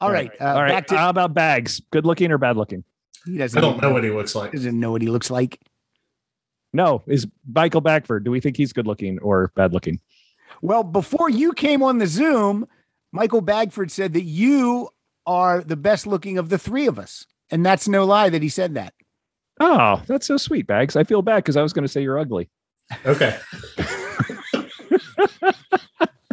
All 0.00 0.10
right. 0.10 0.30
Uh, 0.40 0.44
All 0.44 0.62
right. 0.62 0.68
Back 0.68 0.86
to, 0.88 0.96
How 0.96 1.08
about 1.10 1.32
bags? 1.34 1.80
Good 1.90 2.04
looking 2.04 2.30
or 2.30 2.38
bad 2.38 2.56
looking? 2.56 2.84
he 3.24 3.38
doesn't 3.38 3.56
I 3.56 3.60
don't 3.60 3.80
know 3.80 3.92
what 3.92 4.02
he 4.02 4.10
looks 4.10 4.34
like. 4.34 4.50
doesn't 4.52 4.78
know 4.78 4.90
what 4.90 5.00
he 5.00 5.08
looks 5.08 5.30
like. 5.30 5.60
No, 6.72 7.02
is 7.06 7.26
Michael 7.52 7.80
Bagford. 7.80 8.24
Do 8.24 8.30
we 8.30 8.40
think 8.40 8.56
he's 8.56 8.72
good 8.72 8.86
looking 8.86 9.18
or 9.20 9.52
bad 9.54 9.72
looking? 9.72 10.00
Well, 10.60 10.82
before 10.82 11.28
you 11.30 11.52
came 11.52 11.82
on 11.82 11.98
the 11.98 12.06
Zoom, 12.06 12.66
Michael 13.12 13.42
Bagford 13.42 13.90
said 13.90 14.12
that 14.14 14.22
you 14.22 14.88
are 15.26 15.62
the 15.62 15.76
best 15.76 16.06
looking 16.06 16.38
of 16.38 16.48
the 16.48 16.58
three 16.58 16.86
of 16.86 16.98
us. 16.98 17.26
And 17.50 17.64
that's 17.64 17.86
no 17.86 18.04
lie 18.04 18.28
that 18.30 18.42
he 18.42 18.48
said 18.48 18.74
that. 18.74 18.94
Oh, 19.64 20.02
that's 20.08 20.26
so 20.26 20.36
sweet, 20.36 20.66
Bags. 20.66 20.96
I 20.96 21.04
feel 21.04 21.22
bad 21.22 21.36
because 21.36 21.56
I 21.56 21.62
was 21.62 21.72
going 21.72 21.84
to 21.84 21.88
say 21.88 22.02
you're 22.02 22.18
ugly. 22.18 22.50
Okay. 23.06 23.38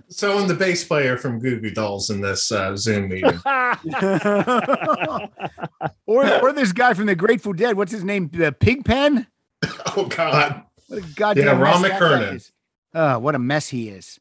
so 0.09 0.37
I'm 0.37 0.47
the 0.47 0.55
bass 0.55 0.83
player 0.83 1.15
from 1.15 1.39
Goo 1.39 1.59
Goo 1.61 1.69
Dolls 1.69 2.09
in 2.09 2.21
this 2.21 2.51
uh, 2.51 2.75
Zoom 2.75 3.07
meeting. 3.09 3.39
or 6.05 6.41
or 6.41 6.53
this 6.53 6.71
guy 6.71 6.93
from 6.95 7.05
the 7.05 7.15
Grateful 7.15 7.53
Dead. 7.53 7.77
What's 7.77 7.91
his 7.91 8.03
name? 8.03 8.29
The 8.33 8.51
Pigpen. 8.51 9.27
oh 9.95 10.05
God. 10.09 10.63
What 10.87 10.97
a 10.99 11.01
goddamn 11.15 11.45
Yeah, 11.45 11.51
Ron 11.61 11.81
mess 11.83 11.91
that 11.91 11.99
guy 11.99 12.05
McKernan. 12.07 12.35
is. 12.35 12.51
Uh, 12.93 13.17
what 13.19 13.35
a 13.35 13.39
mess 13.39 13.69
he 13.69 13.89
is. 13.89 14.19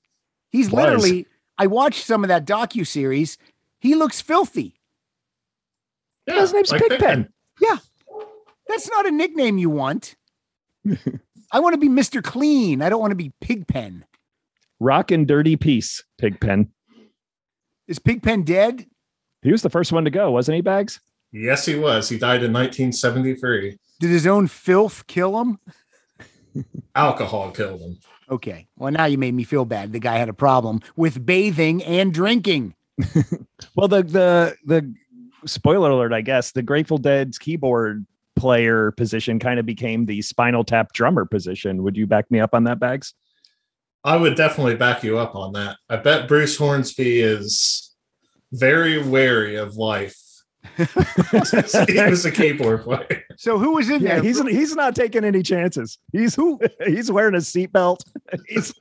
He's 0.50 0.70
Was. 0.70 0.84
literally. 0.84 1.26
I 1.56 1.66
watched 1.66 2.04
some 2.04 2.22
of 2.24 2.28
that 2.28 2.46
docu 2.46 2.86
series. 2.86 3.38
He 3.80 3.94
looks 3.94 4.20
filthy. 4.20 4.74
Yeah, 6.26 6.40
His 6.42 6.52
name's 6.52 6.70
like 6.70 6.82
Pigpen. 6.82 7.32
That's 8.68 8.88
not 8.90 9.06
a 9.06 9.10
nickname 9.10 9.58
you 9.58 9.70
want. 9.70 10.16
I 11.52 11.60
want 11.60 11.74
to 11.74 11.80
be 11.80 11.88
Mr. 11.88 12.22
Clean. 12.22 12.82
I 12.82 12.88
don't 12.88 13.00
want 13.00 13.10
to 13.12 13.16
be 13.16 13.32
Pigpen. 13.40 14.04
Rock 14.80 15.10
and 15.10 15.26
dirty 15.26 15.56
piece, 15.56 16.04
Pigpen. 16.18 16.70
Is 17.86 17.98
Pigpen 17.98 18.42
dead? 18.42 18.86
He 19.42 19.50
was 19.50 19.62
the 19.62 19.70
first 19.70 19.92
one 19.92 20.04
to 20.04 20.10
go, 20.10 20.30
wasn't 20.30 20.56
he, 20.56 20.60
Bags? 20.60 21.00
Yes, 21.32 21.64
he 21.66 21.76
was. 21.76 22.08
He 22.08 22.18
died 22.18 22.42
in 22.42 22.52
1973. 22.52 23.78
Did 24.00 24.10
his 24.10 24.26
own 24.26 24.46
filth 24.46 25.06
kill 25.06 25.40
him? 25.40 25.58
Alcohol 26.94 27.50
killed 27.50 27.80
him. 27.80 27.98
Okay. 28.30 28.66
Well, 28.76 28.92
now 28.92 29.06
you 29.06 29.18
made 29.18 29.34
me 29.34 29.44
feel 29.44 29.64
bad. 29.64 29.92
The 29.92 29.98
guy 29.98 30.18
had 30.18 30.28
a 30.28 30.34
problem 30.34 30.80
with 30.96 31.24
bathing 31.24 31.82
and 31.84 32.12
drinking. 32.12 32.74
Well, 33.74 33.88
the 33.88 34.02
the 34.02 34.56
the 34.64 34.94
spoiler 35.46 35.90
alert, 35.90 36.12
I 36.12 36.20
guess, 36.20 36.52
the 36.52 36.62
Grateful 36.62 36.98
Dead's 36.98 37.38
keyboard 37.38 38.06
player 38.38 38.92
position 38.92 39.38
kind 39.38 39.58
of 39.60 39.66
became 39.66 40.06
the 40.06 40.22
Spinal 40.22 40.64
Tap 40.64 40.92
drummer 40.92 41.24
position. 41.24 41.82
Would 41.82 41.96
you 41.96 42.06
back 42.06 42.30
me 42.30 42.40
up 42.40 42.54
on 42.54 42.64
that, 42.64 42.78
Bags? 42.78 43.14
I 44.04 44.16
would 44.16 44.36
definitely 44.36 44.76
back 44.76 45.02
you 45.02 45.18
up 45.18 45.34
on 45.34 45.52
that. 45.54 45.76
I 45.88 45.96
bet 45.96 46.28
Bruce 46.28 46.56
Hornsby 46.56 47.20
is 47.20 47.94
very 48.52 49.02
wary 49.02 49.56
of 49.56 49.76
life. 49.76 50.16
he 50.76 52.00
was 52.00 52.24
a 52.24 52.30
keyboard 52.30 52.82
player. 52.82 53.24
So 53.36 53.58
who 53.58 53.74
was 53.74 53.88
in 53.90 54.02
Yeah, 54.02 54.14
there? 54.16 54.22
he's 54.22 54.40
he's 54.48 54.74
not 54.74 54.94
taking 54.94 55.24
any 55.24 55.42
chances. 55.42 55.98
He's 56.12 56.34
who 56.34 56.60
he's 56.86 57.10
wearing 57.10 57.34
a 57.34 57.38
seatbelt. 57.38 58.00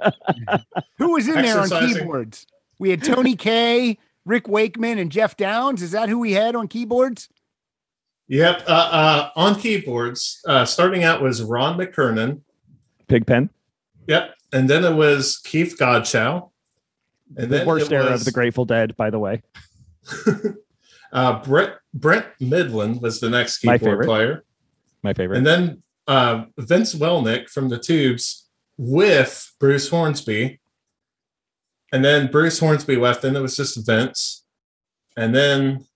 Who 0.97 1.11
was 1.13 1.27
in 1.27 1.35
there 1.35 1.59
on 1.59 1.69
keyboards? 1.69 2.45
We 2.79 2.89
had 2.89 3.03
Tony 3.03 3.35
Kaye, 3.35 3.97
Rick 4.25 4.47
Wakeman, 4.47 4.97
and 4.97 5.11
Geoff 5.11 5.37
Downes. 5.37 5.81
Is 5.81 5.91
that 5.91 6.09
who 6.09 6.19
we 6.19 6.33
had 6.33 6.55
on 6.55 6.67
keyboards? 6.67 7.29
Yep. 8.27 8.63
Uh, 8.67 8.71
uh, 8.71 9.29
on 9.35 9.59
keyboards, 9.59 10.41
uh, 10.47 10.65
starting 10.65 11.03
out 11.03 11.21
was 11.21 11.41
Ron 11.41 11.77
McKernan. 11.77 12.41
Pigpen, 13.07 13.49
Yep. 14.07 14.35
And 14.53 14.69
then 14.69 14.83
it 14.83 14.95
was 14.95 15.37
Keith 15.37 15.77
Godchaux. 15.77 16.49
And 17.35 17.49
the 17.49 17.57
then 17.57 17.67
worst 17.67 17.91
era 17.91 18.11
was, 18.11 18.21
of 18.21 18.25
the 18.25 18.31
Grateful 18.31 18.65
Dead, 18.65 18.95
by 18.95 19.09
the 19.09 19.19
way. 19.19 19.43
uh, 21.11 21.43
Brent, 21.43 21.73
Brent 21.93 22.25
Mydland 22.41 23.01
was 23.01 23.19
the 23.19 23.29
next 23.29 23.59
keyboard 23.59 23.81
favorite. 23.81 24.05
player. 24.05 24.43
My 25.03 25.13
favorite. 25.13 25.37
And 25.37 25.45
then 25.45 25.83
uh, 26.07 26.45
Vince 26.57 26.95
Welnick 26.95 27.49
from 27.49 27.69
the 27.69 27.77
Tubes 27.77 28.47
with 28.77 29.53
Bruce 29.59 29.89
Hornsby. 29.89 30.59
And 31.91 32.03
then 32.03 32.29
Bruce 32.29 32.59
Hornsby 32.59 32.97
left, 32.97 33.23
and 33.23 33.35
it 33.35 33.41
was 33.41 33.55
just 33.55 33.85
Vince. 33.85 34.45
And 35.15 35.33
then 35.33 35.86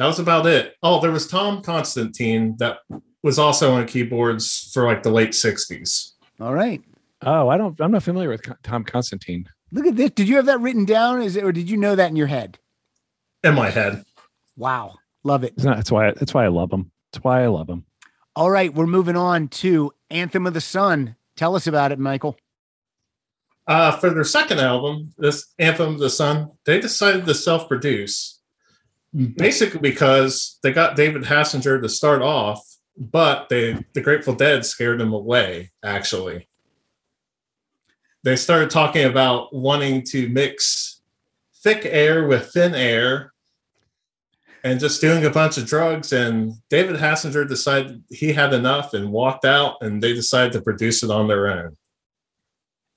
that 0.00 0.06
was 0.06 0.18
about 0.18 0.46
it. 0.46 0.76
Oh, 0.82 0.98
there 0.98 1.10
was 1.10 1.28
Tom 1.28 1.60
Constanten 1.60 2.56
that 2.56 2.78
was 3.22 3.38
also 3.38 3.74
on 3.74 3.86
keyboards 3.86 4.70
for 4.72 4.86
like 4.86 5.02
the 5.02 5.10
late 5.10 5.32
60s. 5.32 6.12
All 6.40 6.54
right. 6.54 6.80
Oh, 7.20 7.50
I 7.50 7.58
don't. 7.58 7.78
I'm 7.82 7.90
not 7.90 8.02
familiar 8.02 8.30
with 8.30 8.40
Tom 8.62 8.82
Constanten. 8.82 9.44
Look 9.72 9.84
at 9.84 9.96
this. 9.96 10.12
Did 10.12 10.26
you 10.26 10.36
have 10.36 10.46
that 10.46 10.62
written 10.62 10.86
down? 10.86 11.20
Is 11.20 11.36
it, 11.36 11.44
or 11.44 11.52
did 11.52 11.68
you 11.68 11.76
know 11.76 11.96
that 11.96 12.08
in 12.08 12.16
your 12.16 12.28
head? 12.28 12.58
In 13.44 13.54
my 13.54 13.68
head. 13.68 14.06
Wow. 14.56 14.94
Love 15.22 15.44
it. 15.44 15.52
Not- 15.62 15.76
that's 15.76 15.92
why 15.92 16.12
that's 16.12 16.32
why 16.32 16.46
I 16.46 16.48
love 16.48 16.72
him. 16.72 16.90
That's 17.12 17.22
why 17.22 17.42
I 17.42 17.48
love 17.48 17.68
him. 17.68 17.84
All 18.34 18.50
right. 18.50 18.72
We're 18.72 18.86
moving 18.86 19.16
on 19.16 19.48
to 19.48 19.92
Anthem 20.08 20.46
of 20.46 20.54
the 20.54 20.62
Sun. 20.62 21.14
Tell 21.36 21.54
us 21.56 21.66
about 21.66 21.92
it, 21.92 21.98
Michael. 21.98 22.38
Uh, 23.66 23.92
for 23.98 24.08
their 24.08 24.24
second 24.24 24.60
album, 24.60 25.12
this 25.18 25.52
Anthem 25.58 25.92
of 25.92 25.98
the 25.98 26.08
Sun, 26.08 26.52
they 26.64 26.80
decided 26.80 27.26
to 27.26 27.34
self 27.34 27.68
produce 27.68 28.39
basically 29.14 29.80
because 29.80 30.58
they 30.62 30.72
got 30.72 30.96
David 30.96 31.22
Hassinger 31.22 31.80
to 31.80 31.88
start 31.88 32.22
off, 32.22 32.60
but 32.96 33.48
they 33.48 33.84
the 33.94 34.00
Grateful 34.00 34.34
Dead 34.34 34.64
scared 34.64 35.00
them 35.00 35.12
away, 35.12 35.70
actually. 35.84 36.48
They 38.22 38.36
started 38.36 38.70
talking 38.70 39.04
about 39.04 39.54
wanting 39.54 40.02
to 40.10 40.28
mix 40.28 41.00
thick 41.62 41.82
air 41.84 42.26
with 42.26 42.52
thin 42.52 42.74
air 42.74 43.32
and 44.62 44.78
just 44.78 45.00
doing 45.00 45.24
a 45.24 45.30
bunch 45.30 45.56
of 45.56 45.66
drugs. 45.66 46.12
And 46.12 46.52
David 46.68 46.96
Hassinger 46.96 47.48
decided 47.48 48.02
he 48.10 48.32
had 48.32 48.52
enough 48.52 48.92
and 48.92 49.10
walked 49.10 49.44
out, 49.46 49.76
and 49.80 50.02
they 50.02 50.12
decided 50.12 50.52
to 50.52 50.60
produce 50.60 51.02
it 51.02 51.10
on 51.10 51.28
their 51.28 51.48
own. 51.48 51.76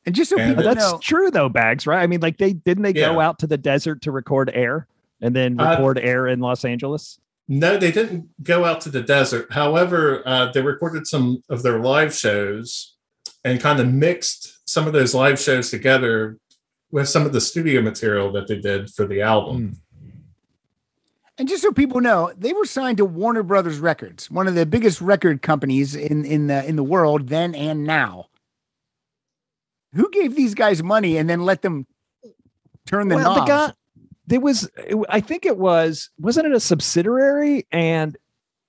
And 0.06 0.14
just 0.14 0.30
so 0.30 0.38
And 0.38 0.58
people 0.58 0.64
that's 0.64 0.92
know, 0.92 1.00
true 1.00 1.32
though, 1.32 1.48
Bags, 1.48 1.88
right? 1.88 2.04
I 2.04 2.08
mean, 2.08 2.20
like 2.20 2.38
they 2.38 2.52
didn't 2.52 2.84
they 2.84 2.92
go 2.92 3.22
out 3.22 3.40
to 3.40 3.48
the 3.48 3.58
desert 3.58 4.02
to 4.02 4.12
record 4.12 4.52
air 4.54 4.88
and 5.24 5.36
then 5.36 5.60
Uh, 5.60 5.70
record 5.72 5.98
air 5.98 6.28
in 6.28 6.40
Los 6.40 6.64
Angeles? 6.66 7.18
No, 7.48 7.78
they 7.78 7.92
didn't 7.92 8.30
go 8.44 8.66
out 8.66 8.82
to 8.82 8.90
the 8.90 9.02
desert. 9.02 9.52
However, 9.52 10.22
uh, 10.26 10.52
they 10.52 10.62
recorded 10.62 11.08
some 11.08 11.42
of 11.50 11.64
their 11.64 11.80
live 11.80 12.14
shows 12.14 12.96
and 13.44 13.60
kind 13.60 13.80
of 13.80 13.92
mixed 13.92 14.70
some 14.70 14.86
of 14.88 14.94
those 14.94 15.14
live 15.14 15.40
shows 15.40 15.70
together 15.70 16.38
with 16.92 17.10
some 17.10 17.26
of 17.26 17.34
the 17.34 17.42
studio 17.42 17.82
material 17.82 18.32
that 18.34 18.48
they 18.48 18.60
did 18.60 18.90
for 18.92 19.06
the 19.08 19.22
album. 19.22 19.78
and 21.38 21.48
just 21.50 21.64
so 21.64 21.72
people 21.72 22.00
know, 22.00 22.32
they 22.38 22.54
were 22.54 22.66
signed 22.66 22.98
to 22.98 23.06
Warner 23.06 23.44
Brothers 23.44 23.80
Records, 23.80 24.30
one 24.30 24.48
of 24.48 24.54
the 24.56 24.66
biggest 24.68 25.02
record 25.02 25.42
companies 25.42 25.96
in 25.96 26.24
in 26.26 26.48
the 26.48 26.64
in 26.66 26.76
the 26.76 26.84
world 26.84 27.30
then 27.30 27.56
and 27.56 27.84
now. 27.84 28.28
Who 29.96 30.10
gave 30.12 30.36
these 30.36 30.54
guys 30.54 30.82
money 30.84 31.18
and 31.18 31.30
then 31.30 31.42
let 31.44 31.62
them 31.62 31.88
turn 32.86 33.08
the 33.10 33.16
well, 33.16 33.36
knobs? 33.36 33.42
the 33.42 33.48
guy 33.48 33.74
there 34.28 34.40
was 34.40 34.70
I 35.10 35.20
think 35.20 35.46
it 35.46 35.58
was 35.58 36.10
wasn't 36.20 36.48
it 36.48 36.54
a 36.54 36.60
subsidiary 36.60 37.68
and 37.72 38.18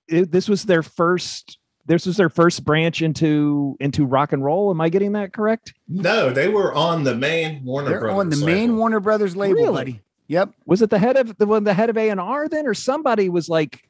it, 0.07 0.31
this 0.31 0.47
was 0.49 0.63
their 0.63 0.83
first 0.83 1.57
this 1.87 2.05
was 2.07 2.17
their 2.17 2.29
first 2.29 2.65
branch 2.65 3.01
into 3.01 3.77
into 3.79 4.05
rock 4.05 4.33
and 4.33 4.43
roll. 4.43 4.71
Am 4.71 4.81
I 4.81 4.89
getting 4.89 5.11
that 5.13 5.33
correct? 5.33 5.73
No, 5.87 6.31
they 6.31 6.47
were 6.47 6.73
on 6.73 7.03
the 7.03 7.13
main 7.15 7.63
Warner 7.63 7.89
They're 7.89 7.99
Brothers. 7.99 8.19
on 8.19 8.29
the 8.31 8.45
main 8.45 8.61
label. 8.69 8.75
Warner 8.77 8.99
Brothers 8.99 9.35
label, 9.35 9.55
Really? 9.61 9.73
buddy. 9.73 10.01
Yep. 10.27 10.49
Was 10.65 10.81
it 10.81 10.89
the 10.89 10.97
head 10.97 11.15
of 11.17 11.37
the 11.37 11.45
one 11.45 11.63
the 11.63 11.73
head 11.75 11.91
of 11.91 11.97
A 11.97 12.09
and 12.09 12.19
R 12.19 12.49
then, 12.49 12.65
or 12.65 12.73
somebody 12.73 13.29
was 13.29 13.47
like 13.49 13.87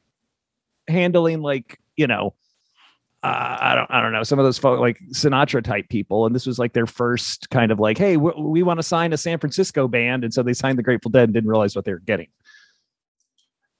handling 0.88 1.40
like 1.40 1.80
you 1.96 2.06
know, 2.06 2.34
uh, 3.26 3.58
I 3.60 3.74
don't 3.74 3.90
I 3.90 4.00
don't 4.00 4.12
know 4.12 4.22
some 4.22 4.38
of 4.38 4.44
those 4.44 4.58
folk 4.58 4.78
like 4.78 4.98
Sinatra 5.12 5.62
type 5.64 5.88
people, 5.88 6.26
and 6.26 6.34
this 6.34 6.46
was 6.46 6.58
like 6.58 6.72
their 6.72 6.86
first 6.86 7.50
kind 7.50 7.72
of 7.72 7.80
like, 7.80 7.98
hey, 7.98 8.16
we, 8.16 8.30
we 8.38 8.62
want 8.62 8.78
to 8.78 8.82
sign 8.84 9.12
a 9.12 9.16
San 9.16 9.38
Francisco 9.38 9.88
band, 9.88 10.22
and 10.24 10.32
so 10.32 10.42
they 10.42 10.52
signed 10.52 10.78
the 10.78 10.82
Grateful 10.82 11.10
Dead 11.10 11.24
and 11.24 11.34
didn't 11.34 11.50
realize 11.50 11.74
what 11.74 11.84
they 11.84 11.92
were 11.92 11.98
getting. 11.98 12.28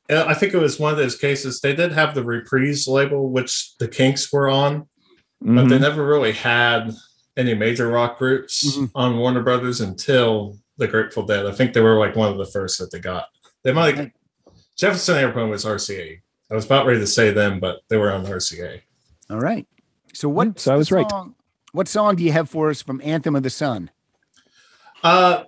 I 0.08 0.34
think 0.34 0.54
it 0.54 0.58
was 0.58 0.78
one 0.78 0.92
of 0.92 0.98
those 0.98 1.16
cases. 1.16 1.60
They 1.60 1.74
did 1.74 1.92
have 1.92 2.14
the 2.14 2.22
Reprise 2.24 2.86
label, 2.86 3.28
which 3.30 3.76
the 3.78 3.88
Kinks 3.88 4.32
were 4.32 4.48
on, 4.48 4.88
but 5.40 5.64
Mhm. 5.66 5.68
they 5.68 5.78
never 5.80 6.06
really 6.06 6.32
had 6.32 6.94
any 7.36 7.54
major 7.54 7.88
rock 7.88 8.18
groups 8.18 8.76
Mhm. 8.76 8.90
on 8.94 9.16
Warner 9.18 9.42
Brothers 9.42 9.80
until 9.80 10.58
the 10.78 10.86
Grateful 10.86 11.24
Dead. 11.26 11.44
I 11.46 11.50
think 11.52 11.72
they 11.72 11.80
were 11.80 11.98
like 11.98 12.14
one 12.14 12.30
of 12.30 12.38
the 12.38 12.46
first 12.46 12.78
that 12.78 12.90
they 12.92 13.00
got. 13.00 13.26
They 13.64 13.72
might 13.72 13.94
Okay. 13.98 14.12
Jefferson 14.76 15.16
Airplane 15.16 15.50
was 15.50 15.64
RCA. 15.64 16.20
I 16.50 16.54
was 16.54 16.64
about 16.66 16.86
ready 16.86 17.00
to 17.00 17.06
say 17.06 17.32
them, 17.32 17.58
but 17.58 17.80
they 17.88 17.96
were 17.96 18.12
on 18.12 18.24
RCA. 18.26 18.82
All 19.30 19.40
right. 19.40 19.66
So 20.12 20.28
what? 20.28 20.48
Yeah, 20.48 20.52
so 20.56 20.74
I 20.74 20.76
was 20.76 20.92
right. 20.92 21.10
What 21.72 21.88
song 21.88 22.16
do 22.16 22.24
you 22.24 22.32
have 22.32 22.48
for 22.48 22.70
us 22.70 22.80
from 22.80 23.00
Anthem 23.04 23.36
of 23.36 23.42
the 23.42 23.50
Sun? 23.50 23.90
Uh, 25.02 25.44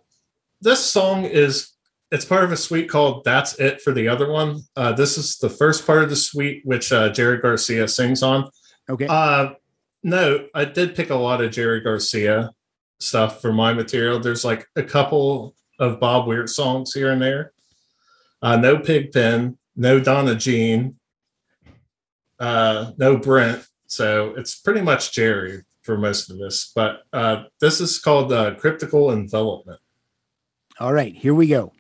this 0.61 0.85
song 0.85 1.25
is 1.25 1.73
it's 2.11 2.25
part 2.25 2.45
of 2.45 2.53
a 2.53 2.57
suite 2.57 2.89
called 2.89 3.25
"That's 3.25 3.59
It" 3.59 3.81
for 3.81 3.93
the 3.93 4.09
other 4.09 4.31
one. 4.31 4.61
Uh, 4.77 4.93
this 4.93 5.17
is 5.17 5.39
the 5.39 5.51
first 5.51 5.87
part 5.87 6.03
of 6.03 6.11
the 6.11 6.17
suite, 6.17 6.63
which 6.65 6.93
uh, 6.93 7.11
Jerry 7.11 7.39
Garcia 7.39 7.89
sings 7.89 8.23
on. 8.23 8.51
Okay. 8.91 9.07
Uh, 9.09 9.51
no, 10.03 10.47
I 10.55 10.65
did 10.65 10.95
pick 10.95 11.11
a 11.11 11.15
lot 11.15 11.43
of 11.43 11.51
Jerry 11.51 11.81
Garcia 11.81 12.51
stuff 13.01 13.41
for 13.41 13.53
my 13.53 13.73
material. 13.73 14.19
There's 14.19 14.45
like 14.45 14.67
a 14.77 14.83
couple 14.83 15.55
of 15.79 16.01
Bob 16.01 16.27
Weir 16.27 16.47
songs 16.47 16.93
here 16.93 17.11
and 17.11 17.23
there. 17.23 17.53
Uh, 18.41 18.57
no 18.57 18.79
Pigpen, 18.79 19.59
no 19.77 20.01
Donna 20.01 20.35
Jean, 20.35 20.97
uh, 22.39 22.93
no 22.97 23.17
Brent. 23.17 23.67
So 23.89 24.35
it's 24.37 24.55
pretty 24.55 24.83
much 24.83 25.13
Jerry 25.13 25.65
for 25.83 25.99
most 25.99 26.31
of 26.31 26.39
this. 26.39 26.71
But 26.75 27.03
uh, 27.13 27.45
this 27.61 27.81
is 27.81 27.99
called 27.99 28.33
uh, 28.33 28.55
Cryptical 28.55 29.11
Envelopment. 29.13 29.81
All 30.79 30.93
right. 30.93 31.15
Here 31.15 31.35
we 31.35 31.49
go. 31.49 31.73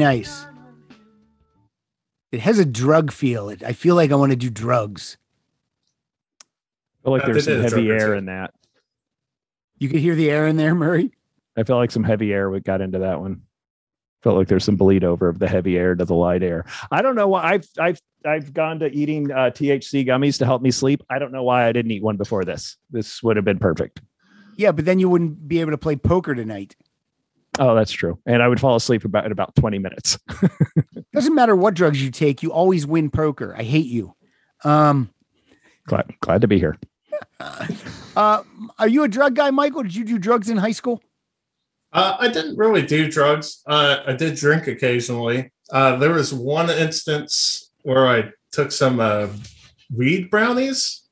Nice. 0.00 0.46
It 2.32 2.40
has 2.40 2.58
a 2.58 2.64
drug 2.64 3.12
feel. 3.12 3.48
It, 3.50 3.62
I 3.62 3.72
feel 3.72 3.94
like 3.94 4.10
I 4.10 4.16
want 4.16 4.30
to 4.30 4.36
do 4.36 4.50
drugs. 4.50 5.16
I 6.40 7.04
feel 7.04 7.12
like 7.12 7.24
there's 7.26 7.44
some 7.44 7.60
heavy 7.60 7.90
air 7.90 8.14
in 8.14 8.26
that. 8.26 8.52
You 9.78 9.88
could 9.88 10.00
hear 10.00 10.14
the 10.14 10.30
air 10.30 10.46
in 10.46 10.56
there, 10.56 10.74
Murray. 10.74 11.12
I 11.56 11.64
felt 11.64 11.78
like 11.78 11.90
some 11.90 12.04
heavy 12.04 12.32
air 12.32 12.50
we 12.50 12.60
got 12.60 12.80
into 12.80 13.00
that 13.00 13.20
one. 13.20 13.42
Felt 14.22 14.36
like 14.36 14.48
there's 14.48 14.64
some 14.64 14.76
bleed 14.76 15.02
over 15.02 15.28
of 15.28 15.38
the 15.38 15.48
heavy 15.48 15.78
air 15.78 15.94
to 15.94 16.04
the 16.04 16.14
light 16.14 16.42
air. 16.42 16.66
I 16.90 17.00
don't 17.00 17.14
know 17.14 17.28
why 17.28 17.42
I've 17.42 17.66
I've 17.78 18.00
I've 18.24 18.52
gone 18.52 18.78
to 18.80 18.90
eating 18.90 19.30
uh, 19.32 19.50
THC 19.50 20.06
gummies 20.06 20.38
to 20.38 20.44
help 20.44 20.60
me 20.60 20.70
sleep. 20.70 21.02
I 21.08 21.18
don't 21.18 21.32
know 21.32 21.42
why 21.42 21.66
I 21.66 21.72
didn't 21.72 21.90
eat 21.90 22.02
one 22.02 22.18
before 22.18 22.44
this. 22.44 22.76
This 22.90 23.22
would 23.22 23.36
have 23.36 23.46
been 23.46 23.58
perfect. 23.58 24.02
Yeah, 24.56 24.72
but 24.72 24.84
then 24.84 24.98
you 24.98 25.08
wouldn't 25.08 25.48
be 25.48 25.60
able 25.60 25.70
to 25.70 25.78
play 25.78 25.96
poker 25.96 26.34
tonight. 26.34 26.76
Oh, 27.60 27.74
that's 27.74 27.92
true. 27.92 28.18
And 28.24 28.42
I 28.42 28.48
would 28.48 28.58
fall 28.58 28.74
asleep 28.74 29.04
about 29.04 29.26
in 29.26 29.32
about 29.32 29.54
20 29.54 29.78
minutes. 29.78 30.18
Doesn't 31.12 31.34
matter 31.34 31.54
what 31.54 31.74
drugs 31.74 32.02
you 32.02 32.10
take, 32.10 32.42
you 32.42 32.50
always 32.50 32.86
win 32.86 33.10
poker. 33.10 33.54
I 33.56 33.62
hate 33.64 33.86
you. 33.86 34.14
Um, 34.64 35.10
glad 35.86 36.10
glad 36.20 36.40
to 36.40 36.48
be 36.48 36.58
here. 36.58 36.78
uh, 38.16 38.42
are 38.78 38.88
you 38.88 39.02
a 39.02 39.08
drug 39.08 39.34
guy, 39.34 39.50
Michael? 39.50 39.82
Did 39.82 39.94
you 39.94 40.04
do 40.04 40.18
drugs 40.18 40.48
in 40.48 40.56
high 40.56 40.72
school? 40.72 41.02
Uh, 41.92 42.16
I 42.18 42.28
didn't 42.28 42.56
really 42.56 42.82
do 42.82 43.10
drugs. 43.10 43.62
Uh, 43.66 43.98
I 44.06 44.14
did 44.14 44.36
drink 44.36 44.66
occasionally. 44.66 45.52
Uh, 45.70 45.96
there 45.96 46.12
was 46.12 46.32
one 46.32 46.70
instance 46.70 47.72
where 47.82 48.08
I 48.08 48.30
took 48.52 48.72
some 48.72 49.00
uh, 49.00 49.28
weed 49.94 50.30
brownies 50.30 51.02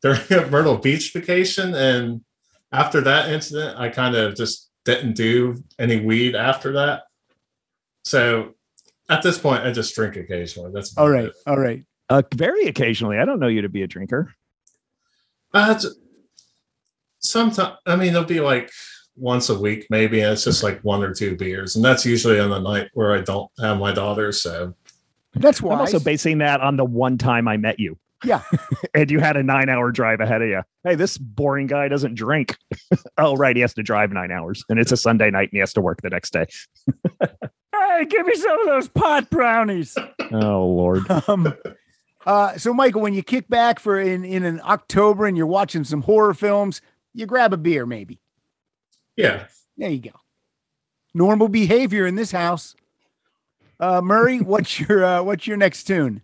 during 0.00 0.20
a 0.30 0.46
Myrtle 0.46 0.78
Beach 0.78 1.12
vacation, 1.12 1.74
and 1.74 2.22
after 2.70 3.02
that 3.02 3.30
incident, 3.30 3.78
I 3.78 3.90
kind 3.90 4.16
of 4.16 4.36
just 4.36 4.70
didn't 4.84 5.14
do 5.14 5.62
any 5.78 6.00
weed 6.00 6.34
after 6.34 6.72
that. 6.72 7.02
So 8.04 8.54
at 9.08 9.22
this 9.22 9.38
point, 9.38 9.62
I 9.64 9.72
just 9.72 9.94
drink 9.94 10.16
occasionally. 10.16 10.72
That's 10.72 10.96
All 10.96 11.08
right, 11.08 11.26
it. 11.26 11.34
all 11.46 11.58
right. 11.58 11.84
Uh, 12.08 12.22
very 12.34 12.64
occasionally. 12.66 13.18
I 13.18 13.24
don't 13.24 13.40
know 13.40 13.48
you 13.48 13.62
to 13.62 13.68
be 13.68 13.82
a 13.82 13.86
drinker. 13.86 14.34
Uh, 15.54 15.78
sometimes, 17.20 17.76
I 17.86 17.96
mean, 17.96 18.08
it'll 18.08 18.24
be 18.24 18.40
like 18.40 18.70
once 19.16 19.48
a 19.48 19.58
week, 19.58 19.86
maybe. 19.90 20.20
And 20.20 20.32
it's 20.32 20.44
just 20.44 20.62
like 20.62 20.80
one 20.80 21.02
or 21.02 21.14
two 21.14 21.36
beers, 21.36 21.76
and 21.76 21.84
that's 21.84 22.04
usually 22.04 22.40
on 22.40 22.50
the 22.50 22.58
night 22.58 22.88
where 22.94 23.14
I 23.16 23.20
don't 23.20 23.50
have 23.60 23.78
my 23.78 23.92
daughter. 23.92 24.32
So 24.32 24.74
That's 25.34 25.62
why. 25.62 25.74
I'm 25.74 25.80
also 25.80 26.00
basing 26.00 26.38
that 26.38 26.60
on 26.60 26.76
the 26.76 26.84
one 26.84 27.18
time 27.18 27.48
I 27.48 27.56
met 27.56 27.78
you. 27.78 27.98
Yeah. 28.24 28.42
and 28.94 29.10
you 29.10 29.20
had 29.20 29.36
a 29.36 29.42
nine 29.42 29.68
hour 29.68 29.90
drive 29.90 30.20
ahead 30.20 30.42
of 30.42 30.48
you. 30.48 30.62
Hey, 30.84 30.94
this 30.94 31.18
boring 31.18 31.66
guy 31.66 31.88
doesn't 31.88 32.14
drink. 32.14 32.56
oh, 33.18 33.36
right. 33.36 33.54
He 33.56 33.62
has 33.62 33.74
to 33.74 33.82
drive 33.82 34.12
nine 34.12 34.30
hours 34.30 34.64
and 34.68 34.78
it's 34.78 34.92
a 34.92 34.96
Sunday 34.96 35.30
night 35.30 35.48
and 35.50 35.52
he 35.52 35.58
has 35.58 35.72
to 35.74 35.80
work 35.80 36.02
the 36.02 36.10
next 36.10 36.32
day. 36.32 36.46
hey, 37.20 38.04
give 38.08 38.26
me 38.26 38.34
some 38.34 38.60
of 38.60 38.66
those 38.66 38.88
pot 38.88 39.30
brownies. 39.30 39.96
Oh, 40.32 40.66
Lord. 40.66 41.08
Um, 41.28 41.54
uh, 42.24 42.56
so, 42.56 42.72
Michael, 42.72 43.00
when 43.00 43.14
you 43.14 43.22
kick 43.22 43.48
back 43.48 43.80
for 43.80 44.00
in 44.00 44.24
in 44.24 44.44
an 44.44 44.60
October 44.64 45.26
and 45.26 45.36
you're 45.36 45.46
watching 45.46 45.82
some 45.84 46.02
horror 46.02 46.34
films, 46.34 46.80
you 47.14 47.26
grab 47.26 47.52
a 47.52 47.56
beer, 47.56 47.84
maybe. 47.84 48.20
yeah, 49.16 49.46
There 49.76 49.90
you 49.90 49.98
go. 50.00 50.10
Normal 51.14 51.48
behavior 51.48 52.06
in 52.06 52.14
this 52.14 52.30
house. 52.32 52.74
Uh, 53.80 54.00
Murray, 54.00 54.38
what's 54.40 54.78
your 54.80 55.04
uh, 55.04 55.22
what's 55.22 55.46
your 55.46 55.56
next 55.56 55.84
tune? 55.84 56.22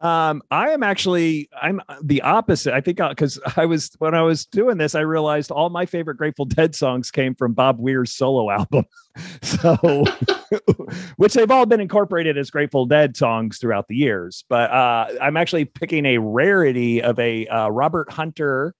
Um, 0.00 0.42
I 0.50 0.70
am 0.70 0.82
actually 0.82 1.48
I'm 1.60 1.80
the 2.02 2.20
opposite. 2.20 2.74
I 2.74 2.80
think 2.82 2.98
because 2.98 3.40
I 3.56 3.64
was 3.64 3.90
when 3.98 4.14
I 4.14 4.22
was 4.22 4.44
doing 4.44 4.76
this, 4.76 4.94
I 4.94 5.00
realized 5.00 5.50
all 5.50 5.70
my 5.70 5.86
favorite 5.86 6.18
Grateful 6.18 6.44
Dead 6.44 6.74
songs 6.74 7.10
came 7.10 7.34
from 7.34 7.54
Bob 7.54 7.78
Weir's 7.78 8.12
solo 8.12 8.50
album. 8.50 8.84
So, 9.40 10.04
which 11.16 11.32
they've 11.32 11.50
all 11.50 11.64
been 11.64 11.80
incorporated 11.80 12.36
as 12.36 12.50
Grateful 12.50 12.84
Dead 12.84 13.16
songs 13.16 13.56
throughout 13.56 13.88
the 13.88 13.96
years. 13.96 14.44
But 14.50 14.70
uh, 14.70 15.06
I'm 15.22 15.38
actually 15.38 15.64
picking 15.64 16.04
a 16.04 16.18
rarity 16.18 17.00
of 17.00 17.18
a 17.18 17.46
uh, 17.46 17.68
Robert 17.70 18.12
Hunter, 18.12 18.74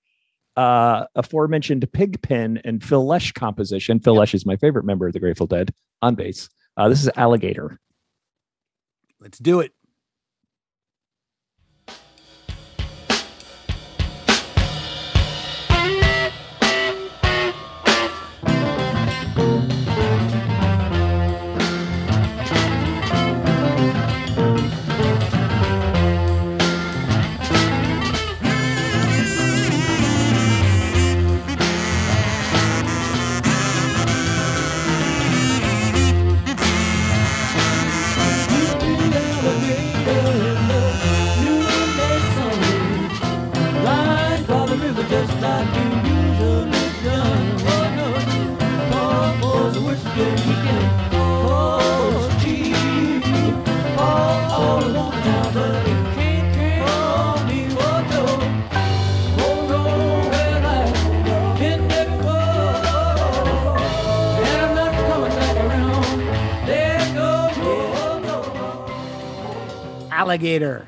uh, 0.55 1.07
aforementioned 1.15 1.91
Pigpen 1.91 2.61
and 2.65 2.85
Phil 2.85 3.07
Lesh 3.07 3.33
composition. 3.33 3.99
Phil 3.99 4.15
Lesh 4.15 4.35
is 4.35 4.45
my 4.45 4.57
favorite 4.57 4.85
member 4.85 5.07
of 5.07 5.15
the 5.15 5.21
Grateful 5.21 5.47
Dead 5.47 5.73
on 6.03 6.17
bass. 6.17 6.51
Uh, 6.77 6.91
this 6.91 7.03
is 7.03 7.11
Alligator. 7.17 7.81
Let's 9.19 9.39
do 9.39 9.61
it. 9.61 9.73
Alligator. 70.27 70.85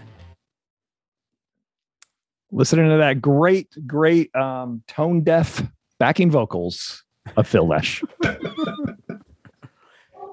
listening 2.51 2.90
to 2.90 2.96
that 2.96 3.22
great, 3.22 3.68
great 3.87 4.35
um, 4.35 4.83
tone 4.88 5.22
deaf 5.22 5.62
backing 6.01 6.29
vocals 6.29 7.05
of 7.37 7.46
Phil 7.46 7.66
Lesh. 7.66 8.03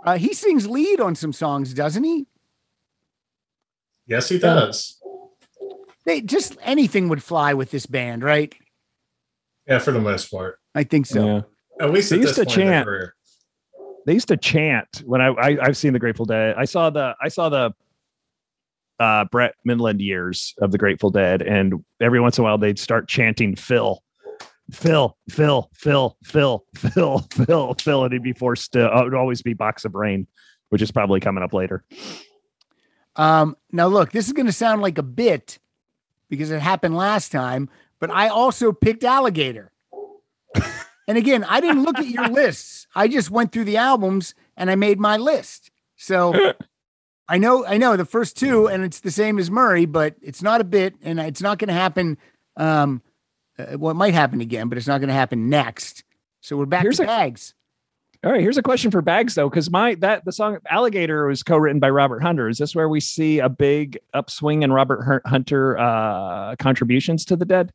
Uh, 0.04 0.20
he 0.20 0.36
sings 0.36 0.68
lead 0.68 1.00
on 1.00 1.16
some 1.16 1.34
songs, 1.34 1.74
doesn't 1.74 2.04
he? 2.04 2.28
yes, 4.06 4.30
he 4.30 4.38
does. 4.38 5.02
They 6.06 6.22
just 6.22 6.56
anything 6.62 7.10
would 7.10 7.24
fly 7.24 7.56
with 7.56 7.72
this 7.72 7.88
band, 7.88 8.24
right? 8.24 8.54
Yeah, 9.68 9.80
for 9.80 9.92
the 9.92 10.00
most 10.00 10.30
part. 10.30 10.60
I 10.76 10.84
think 10.84 11.08
so. 11.08 11.26
Yeah. 11.26 11.42
At 11.84 11.92
least 11.92 12.12
They 12.12 12.18
at 12.18 12.22
used 12.22 12.36
this 12.36 12.46
to 12.46 12.46
point 12.46 12.58
in 12.60 12.68
their 12.68 12.84
chant. 12.84 13.10
They 14.06 14.14
used 14.14 14.28
to 14.28 14.38
chant 14.38 15.02
when 15.08 15.22
I, 15.22 15.30
I 15.30 15.58
I've 15.60 15.76
seen 15.76 15.94
the 15.94 15.98
Grateful 15.98 16.26
Dead. 16.26 16.54
I 16.56 16.66
saw 16.66 16.92
the 16.92 17.16
I 17.20 17.30
saw 17.30 17.50
the 17.50 17.74
uh, 19.00 19.26
Brett 19.26 19.56
Mydland 19.68 20.02
years 20.02 20.54
of 20.60 20.72
the 20.72 20.78
Grateful 20.78 21.10
Dead, 21.10 21.42
and 21.42 21.84
every 22.02 22.20
once 22.20 22.38
in 22.38 22.44
a 22.44 22.46
while 22.46 22.58
they'd 22.58 22.80
start 22.80 23.08
chanting 23.08 23.56
Phil. 23.56 24.02
Phil, 24.72 25.16
Phil, 25.30 25.70
Phil, 25.74 26.18
Phil, 26.24 26.66
Phil, 26.76 27.20
Phil, 27.32 27.76
Phil, 27.76 28.04
and 28.04 28.14
he'd 28.14 28.24
be 28.24 28.34
forced 28.34 28.74
to. 28.74 28.92
Uh, 28.92 29.02
it 29.02 29.04
would 29.04 29.14
always 29.14 29.42
be 29.42 29.54
Box 29.54 29.86
of 29.86 29.94
Rain, 29.96 30.28
which 30.70 30.82
is 30.82 30.92
probably 30.92 31.20
coming 31.20 31.44
up 31.44 31.54
later. 31.54 31.84
Um, 33.16 33.56
now 33.72 33.88
look, 33.88 34.12
this 34.12 34.28
is 34.28 34.34
going 34.34 34.48
to 34.48 34.52
sound 34.52 34.82
like 34.82 34.98
a 34.98 35.04
bit 35.04 35.60
because 36.30 36.52
it 36.52 36.62
happened 36.62 36.96
last 36.96 37.32
time, 37.32 37.70
but 38.00 38.10
I 38.10 38.28
also 38.28 38.72
picked 38.72 39.04
Alligator. 39.04 39.72
and 41.08 41.18
again, 41.18 41.44
I 41.44 41.62
didn't 41.62 41.84
look 41.84 42.00
at 42.00 42.08
your 42.08 42.28
lists. 42.28 42.88
I 42.96 43.08
just 43.08 43.30
went 43.30 43.52
through 43.52 43.66
the 43.66 43.78
albums 43.78 44.34
and 44.58 44.70
I 44.70 44.76
made 44.76 45.00
my 45.00 45.18
list. 45.18 45.72
So 45.96 46.34
I 47.28 47.38
know, 47.38 47.66
I 47.66 47.78
know 47.78 47.98
the 47.98 48.06
first 48.06 48.38
two, 48.38 48.68
and 48.68 48.84
it's 48.84 49.00
the 49.00 49.12
same 49.12 49.40
as 49.40 49.50
Murray, 49.50 49.86
but 49.86 50.16
it's 50.22 50.44
not 50.44 50.62
a 50.62 50.64
bit, 50.64 50.96
and 51.02 51.20
it's 51.20 51.42
not 51.42 51.58
going 51.58 51.70
to 51.70 51.74
happen. 51.74 52.18
Um, 52.56 53.02
uh, 53.58 53.78
well, 53.78 53.92
it 53.92 53.96
might 53.96 54.14
happen 54.14 54.42
again, 54.42 54.70
but 54.70 54.78
it's 54.78 54.88
not 54.88 55.00
going 55.00 55.08
to 55.08 55.14
happen 55.16 55.50
next. 55.50 56.04
So 56.42 56.56
we're 56.58 56.66
back 56.66 56.84
Here's 56.84 56.98
to 56.98 57.04
a- 57.04 57.08
bags. 57.08 57.54
All 58.24 58.32
right, 58.32 58.42
here's 58.42 58.58
a 58.58 58.64
question 58.64 58.90
for 58.90 59.04
Bags 59.04 59.36
though, 59.36 59.48
because 59.48 59.70
my 59.70 59.94
that 59.96 60.26
the 60.26 60.32
song 60.32 60.58
Alligator 60.68 61.28
was 61.28 61.44
co-written 61.44 61.80
by 61.80 61.92
Robert 61.92 62.24
Hunter. 62.24 62.50
Is 62.50 62.58
this 62.58 62.74
where 62.74 62.90
we 62.90 63.00
see 63.00 63.38
a 63.38 63.50
big 63.50 64.00
upswing 64.16 64.64
in 64.64 64.72
Robert 64.72 65.22
Hunter 65.28 65.78
uh, 65.78 66.56
contributions 66.58 67.24
to 67.26 67.36
the 67.36 67.46
Dead? 67.46 67.72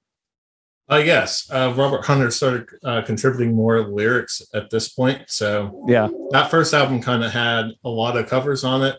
Uh, 0.90 0.96
yes, 0.96 1.48
uh, 1.52 1.72
Robert 1.76 2.04
Hunter 2.04 2.32
started 2.32 2.66
uh, 2.82 3.02
contributing 3.02 3.54
more 3.54 3.86
lyrics 3.86 4.42
at 4.52 4.70
this 4.70 4.88
point. 4.88 5.22
So 5.28 5.84
Yeah, 5.86 6.08
that 6.30 6.50
first 6.50 6.74
album 6.74 7.00
kind 7.00 7.22
of 7.22 7.30
had 7.30 7.66
a 7.84 7.88
lot 7.88 8.16
of 8.16 8.28
covers 8.28 8.64
on 8.64 8.82
it. 8.82 8.96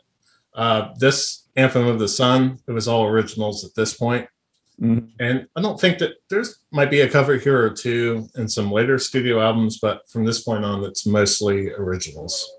Uh, 0.54 0.90
this 0.98 1.48
Anthem 1.56 1.88
of 1.88 2.00
the 2.00 2.08
Sun, 2.08 2.60
it 2.68 2.72
was 2.72 2.88
all 2.88 3.06
originals 3.06 3.64
at 3.66 3.76
this 3.76 3.94
point. 3.94 4.28
Mhm. 4.82 5.10
And 5.20 5.48
I 5.56 5.62
don't 5.62 5.80
think 5.80 6.00
that 6.00 6.14
there's 6.30 6.60
might 6.72 6.90
be 6.90 7.02
a 7.02 7.10
cover 7.10 7.38
here 7.38 7.64
or 7.64 7.70
two 7.70 8.28
in 8.36 8.48
some 8.50 8.72
later 8.72 8.98
studio 8.98 9.40
albums, 9.42 9.80
but 9.80 10.10
from 10.10 10.26
this 10.26 10.44
point 10.44 10.66
on, 10.66 10.84
it's 10.84 11.06
mostly 11.06 11.70
originals. 11.72 12.50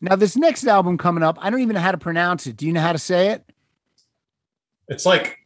Now, 0.00 0.16
this 0.16 0.36
next 0.36 0.66
album 0.66 0.96
coming 0.98 1.22
up, 1.22 1.36
I 1.40 1.50
don't 1.50 1.60
even 1.60 1.74
know 1.74 1.80
how 1.80 1.92
to 1.92 1.98
pronounce 1.98 2.46
it. 2.46 2.56
Do 2.56 2.66
you 2.66 2.72
know 2.72 2.80
how 2.80 2.92
to 2.92 2.98
say 2.98 3.28
it? 3.30 3.44
It's 4.88 5.06
like 5.06 5.38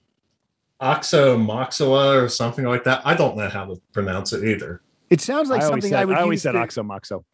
Oxomoxoa 0.81 2.23
or 2.23 2.29
something 2.29 2.64
like 2.64 2.85
that. 2.85 3.03
I 3.05 3.14
don't 3.14 3.37
know 3.37 3.49
how 3.49 3.64
to 3.67 3.81
pronounce 3.93 4.33
it 4.33 4.45
either. 4.45 4.83
It 5.11 5.21
sounds 5.21 5.49
like 5.49 5.62
I 5.62 5.67
something 5.69 5.91
said, 5.91 6.01
I 6.01 6.05
would 6.05 6.17
I 6.17 6.23
always 6.23 6.37
use 6.38 6.43
said 6.43 6.53
to- 6.53 6.59
oxomoxo. 6.59 7.25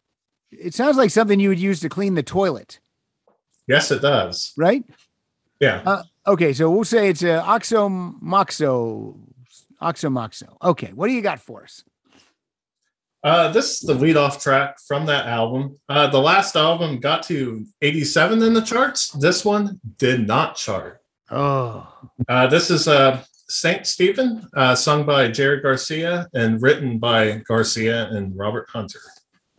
It 0.51 0.73
sounds 0.73 0.97
like 0.97 1.09
something 1.11 1.39
you 1.39 1.49
would 1.49 1.59
use 1.59 1.79
to 1.81 1.89
clean 1.89 2.13
the 2.15 2.23
toilet, 2.23 2.79
Yes, 3.67 3.91
it 3.91 4.01
does. 4.01 4.53
right? 4.57 4.83
Yeah. 5.59 5.81
Uh, 5.85 6.03
Okay, 6.27 6.53
so 6.53 6.71
we'll 6.71 6.83
say 6.83 7.09
it's 7.09 7.21
a 7.21 7.39
oxomoxo, 7.45 9.15
oxomoxo. 9.81 10.57
Okay, 10.63 10.91
what 10.93 11.07
do 11.07 11.13
you 11.13 11.21
got 11.21 11.39
for 11.39 11.63
us? 11.63 11.83
Uh, 13.23 13.51
this 13.51 13.73
is 13.73 13.79
the 13.81 13.93
lead 13.93 14.17
off 14.17 14.41
track 14.41 14.77
from 14.87 15.05
that 15.07 15.27
album. 15.27 15.79
Uh, 15.89 16.07
the 16.07 16.19
last 16.19 16.55
album 16.55 16.99
got 16.99 17.23
to 17.23 17.65
87 17.81 18.41
in 18.41 18.53
the 18.53 18.61
charts. 18.61 19.09
This 19.11 19.43
one 19.45 19.79
did 19.97 20.27
not 20.27 20.55
chart. 20.55 21.01
Oh, 21.31 21.87
Uh, 22.27 22.47
this 22.47 22.69
is 22.71 22.87
uh, 22.87 23.23
Saint 23.47 23.85
Stephen, 23.87 24.47
uh, 24.55 24.73
sung 24.75 25.05
by 25.05 25.27
Jerry 25.29 25.61
Garcia 25.61 26.27
and 26.33 26.61
written 26.61 26.97
by 26.99 27.41
Garcia 27.47 28.09
and 28.09 28.35
Robert 28.37 28.67
Hunter. 28.71 28.99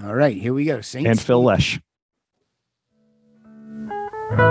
all 0.02 0.14
right, 0.14 0.36
here 0.36 0.54
we 0.54 0.64
go. 0.64 0.80
Saint 0.80 1.06
And 1.06 1.20
Phil 1.20 1.42
Lesh. 1.42 1.80
Saint 4.26 4.42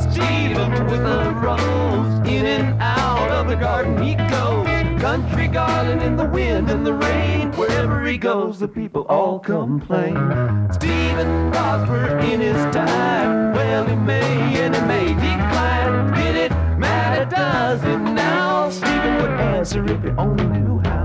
Stephen 0.00 0.86
with 0.86 1.04
a 1.04 1.30
rose, 1.42 2.26
in 2.26 2.46
and 2.46 2.80
out 2.80 3.30
of 3.30 3.48
the 3.48 3.56
garden 3.56 4.02
he 4.02 4.14
goes. 4.14 4.69
Country 5.00 5.48
garden 5.48 6.02
in 6.02 6.16
the 6.16 6.26
wind 6.26 6.68
and 6.68 6.86
the 6.86 6.92
rain, 6.92 7.50
wherever 7.52 8.04
he 8.04 8.18
goes, 8.18 8.58
the 8.58 8.68
people 8.68 9.06
all 9.08 9.38
complain. 9.38 10.14
Stephen 10.70 11.50
prospered 11.50 12.22
in 12.24 12.38
his 12.38 12.62
time, 12.74 13.54
well 13.54 13.86
he 13.86 13.96
may 13.96 14.60
and 14.60 14.76
he 14.76 14.82
may 14.82 15.06
decline. 15.06 16.12
Did 16.12 16.36
it 16.36 16.52
matter? 16.78 17.24
Does 17.24 17.82
it 17.82 17.98
now? 17.98 18.68
Stephen 18.68 19.22
would 19.22 19.40
answer 19.40 19.82
if 19.86 20.02
he 20.02 20.10
only 20.10 20.44
knew 20.44 20.78
how. 20.80 20.99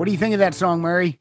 What 0.00 0.06
do 0.06 0.12
you 0.12 0.18
think 0.18 0.32
of 0.32 0.38
that 0.38 0.54
song, 0.54 0.80
Murray? 0.80 1.20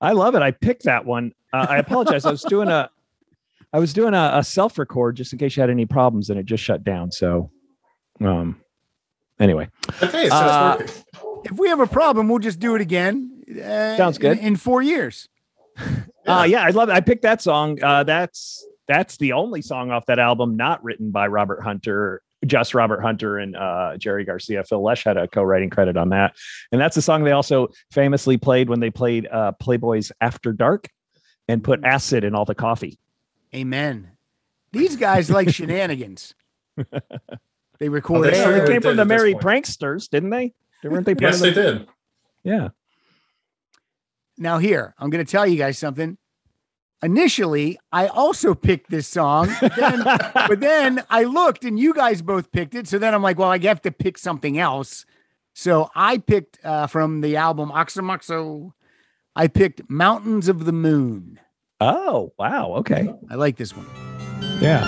I 0.00 0.12
love 0.12 0.34
it. 0.34 0.40
I 0.40 0.50
picked 0.50 0.84
that 0.84 1.04
one. 1.04 1.34
Uh, 1.52 1.66
I 1.68 1.76
apologize. 1.76 2.24
I 2.24 2.30
was 2.30 2.40
doing 2.40 2.70
a, 2.70 2.88
I 3.74 3.78
was 3.78 3.92
doing 3.92 4.14
a, 4.14 4.30
a 4.32 4.42
self 4.42 4.78
record 4.78 5.16
just 5.16 5.34
in 5.34 5.38
case 5.38 5.54
you 5.54 5.60
had 5.60 5.68
any 5.68 5.84
problems, 5.84 6.30
and 6.30 6.40
it 6.40 6.46
just 6.46 6.64
shut 6.64 6.82
down. 6.82 7.12
So, 7.12 7.50
um, 8.22 8.62
anyway, 9.38 9.68
Okay, 10.02 10.30
so 10.30 10.34
Uh. 10.34 10.86
If 11.44 11.58
we 11.58 11.68
have 11.68 11.80
a 11.80 11.86
problem, 11.86 12.30
we'll 12.30 12.38
just 12.38 12.58
do 12.58 12.74
it 12.74 12.80
again. 12.80 13.42
Uh, 13.62 13.98
Sounds 13.98 14.16
good. 14.16 14.38
In, 14.38 14.44
in 14.44 14.56
four 14.56 14.80
years. 14.80 15.28
uh, 16.26 16.46
yeah, 16.48 16.62
I 16.62 16.70
love 16.70 16.88
it. 16.88 16.92
I 16.92 17.02
picked 17.02 17.24
that 17.24 17.42
song. 17.42 17.78
Uh, 17.82 18.04
that's 18.04 18.66
that's 18.86 19.18
the 19.18 19.34
only 19.34 19.60
song 19.60 19.90
off 19.90 20.06
that 20.06 20.18
album 20.18 20.56
not 20.56 20.82
written 20.82 21.10
by 21.10 21.26
Robert 21.26 21.62
Hunter. 21.62 22.22
Just 22.46 22.74
Robert 22.74 23.00
Hunter 23.00 23.38
and 23.38 23.56
uh, 23.56 23.96
Jerry 23.96 24.24
Garcia. 24.24 24.62
Phil 24.64 24.82
Lesh 24.82 25.04
had 25.04 25.16
a 25.16 25.26
co-writing 25.26 25.70
credit 25.70 25.96
on 25.96 26.10
that, 26.10 26.36
and 26.70 26.80
that's 26.80 26.94
the 26.94 27.02
song 27.02 27.24
they 27.24 27.32
also 27.32 27.68
famously 27.90 28.36
played 28.36 28.68
when 28.68 28.80
they 28.80 28.90
played 28.90 29.26
uh, 29.26 29.52
Playboy's 29.52 30.12
After 30.20 30.52
Dark, 30.52 30.88
and 31.48 31.64
put 31.64 31.82
acid 31.84 32.24
in 32.24 32.34
all 32.34 32.44
the 32.44 32.54
coffee. 32.54 32.98
Amen. 33.54 34.12
These 34.72 34.96
guys 34.96 35.30
like 35.30 35.48
shenanigans. 35.48 36.34
They 37.78 37.88
record 37.88 38.24
they 38.24 38.30
they 38.30 38.66
came 38.66 38.82
from 38.82 38.96
the 38.96 39.04
Merry. 39.04 39.34
Pranksters, 39.34 40.08
didn't 40.08 40.30
they? 40.30 40.52
They 40.82 40.88
weren't 40.88 41.06
they? 41.06 41.14
Yes, 41.18 41.40
they 41.40 41.50
the- 41.50 41.62
did. 41.62 41.88
Yeah. 42.42 42.68
Now, 44.36 44.58
here, 44.58 44.94
I'm 44.98 45.10
going 45.10 45.24
to 45.24 45.30
tell 45.30 45.46
you 45.46 45.56
guys 45.56 45.78
something. 45.78 46.16
Initially, 47.02 47.78
I 47.92 48.08
also 48.08 48.54
picked 48.54 48.90
this 48.90 49.06
song, 49.06 49.54
but 49.60 49.76
then, 49.76 50.02
but 50.34 50.60
then 50.60 51.04
I 51.08 51.24
looked 51.24 51.64
and 51.64 51.78
you 51.78 51.94
guys 51.94 52.22
both 52.22 52.50
picked 52.50 52.74
it. 52.74 52.88
So 52.88 52.98
then 52.98 53.14
I'm 53.14 53.22
like, 53.22 53.38
well, 53.38 53.50
I 53.50 53.58
have 53.58 53.82
to 53.82 53.92
pick 53.92 54.18
something 54.18 54.58
else. 54.58 55.06
So 55.54 55.90
I 55.94 56.18
picked 56.18 56.58
uh, 56.64 56.88
from 56.88 57.20
the 57.20 57.36
album 57.36 57.70
Oxomoxo, 57.70 58.72
I 59.36 59.46
picked 59.46 59.88
Mountains 59.88 60.48
of 60.48 60.64
the 60.64 60.72
Moon. 60.72 61.38
Oh 61.80 62.32
wow. 62.38 62.72
Okay. 62.78 63.12
I 63.30 63.34
like 63.36 63.56
this 63.56 63.76
one. 63.76 63.86
Yeah. 64.60 64.82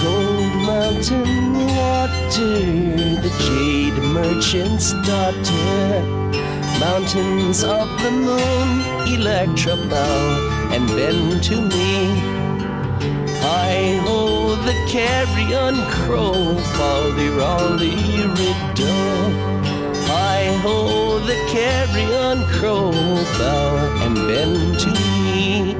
Cold 0.00 0.56
mountain 0.64 1.52
water, 1.54 3.20
the 3.20 3.32
jade 3.40 4.02
merchant's 4.02 4.92
daughter. 5.06 6.45
Mountains 6.80 7.64
of 7.64 7.88
the 8.02 8.10
moon, 8.10 8.82
Electra 9.08 9.76
bow 9.76 10.68
and 10.72 10.86
bend 10.88 11.42
to 11.44 11.60
me. 11.60 12.10
I 13.42 13.98
ho 14.04 14.54
the 14.56 14.74
carrion 14.86 15.76
crow, 15.90 16.56
folly 16.76 17.28
rolly 17.30 17.96
riddle. 18.36 19.32
I 20.10 20.58
ho 20.62 21.18
the 21.20 21.36
carrion 21.48 22.44
crow, 22.58 22.92
bow 23.38 23.76
and 24.04 24.14
bend 24.28 24.78
to 24.80 24.90
me. 24.90 25.76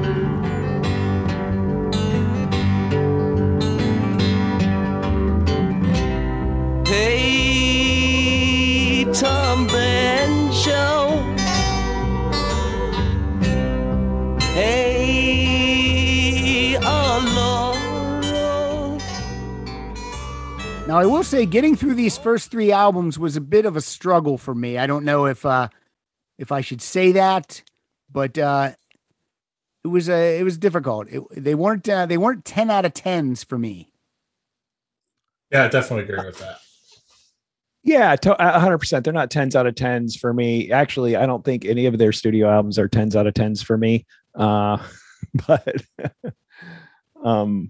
Hey, 6.87 9.05
Tom 9.13 9.67
Banjo. 10.67 11.23
Hey, 14.53 15.97
Aloro. 16.79 17.75
Now, 20.87 20.97
I 20.97 21.05
will 21.05 21.23
say, 21.23 21.45
getting 21.45 21.75
through 21.75 21.95
these 21.95 22.17
first 22.17 22.49
three 22.51 22.71
albums 22.71 23.19
was 23.19 23.35
a 23.35 23.41
bit 23.41 23.65
of 23.65 23.75
a 23.75 23.81
struggle 23.81 24.37
for 24.37 24.55
me. 24.55 24.77
I 24.77 24.87
don't 24.87 25.03
know 25.05 25.25
if 25.25 25.45
uh, 25.45 25.67
if 26.37 26.51
I 26.51 26.61
should 26.61 26.81
say 26.81 27.11
that, 27.13 27.63
but 28.11 28.37
uh, 28.37 28.71
it 29.83 29.87
was 29.87 30.09
uh, 30.09 30.13
it 30.13 30.43
was 30.43 30.57
difficult. 30.57 31.07
It, 31.09 31.23
they 31.31 31.55
weren't 31.55 31.87
uh, 31.87 32.05
they 32.05 32.17
weren't 32.17 32.45
ten 32.45 32.69
out 32.69 32.85
of 32.85 32.93
tens 32.93 33.43
for 33.43 33.57
me. 33.57 33.91
Yeah, 35.51 35.65
I 35.65 35.67
definitely 35.69 36.03
agree 36.03 36.25
with 36.25 36.39
that. 36.39 36.59
Yeah, 37.87 38.17
hundred 38.25 38.79
percent. 38.79 39.05
They're 39.05 39.13
not 39.13 39.31
tens 39.31 39.55
out 39.55 39.65
of 39.65 39.75
tens 39.75 40.13
for 40.13 40.33
me. 40.33 40.69
Actually, 40.73 41.15
I 41.15 41.25
don't 41.25 41.45
think 41.45 41.63
any 41.63 41.85
of 41.85 41.97
their 41.97 42.11
studio 42.11 42.49
albums 42.49 42.77
are 42.77 42.89
tens 42.89 43.15
out 43.15 43.27
of 43.27 43.33
tens 43.33 43.63
for 43.63 43.77
me. 43.77 44.05
Uh, 44.35 44.77
but 45.47 45.81
um, 47.23 47.69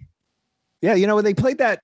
yeah, 0.81 0.95
you 0.95 1.05
know 1.05 1.13
when 1.13 1.23
they 1.23 1.35
played 1.35 1.59
that. 1.59 1.81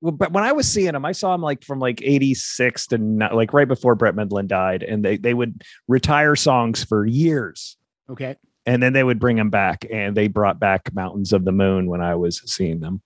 Well, 0.00 0.12
but 0.12 0.32
when 0.32 0.42
I 0.42 0.52
was 0.52 0.66
seeing 0.66 0.92
them, 0.92 1.04
I 1.04 1.12
saw 1.12 1.32
them 1.32 1.42
like 1.42 1.64
from 1.64 1.78
like 1.78 2.00
'86 2.02 2.86
to 2.88 2.98
not, 2.98 3.34
like 3.34 3.52
right 3.52 3.68
before 3.68 3.94
Brett 3.94 4.14
Midland 4.14 4.48
died, 4.48 4.82
and 4.82 5.04
they 5.04 5.18
they 5.18 5.34
would 5.34 5.62
retire 5.86 6.34
songs 6.34 6.82
for 6.82 7.04
years, 7.04 7.76
Okay, 8.08 8.36
and 8.64 8.82
then 8.82 8.94
they 8.94 9.04
would 9.04 9.18
bring 9.18 9.36
them 9.36 9.50
back, 9.50 9.84
and 9.92 10.16
they 10.16 10.28
brought 10.28 10.58
back 10.58 10.94
Mountains 10.94 11.34
of 11.34 11.44
the 11.44 11.52
Moon 11.52 11.90
when 11.90 12.00
I 12.00 12.14
was 12.14 12.40
seeing 12.50 12.80
them, 12.80 13.02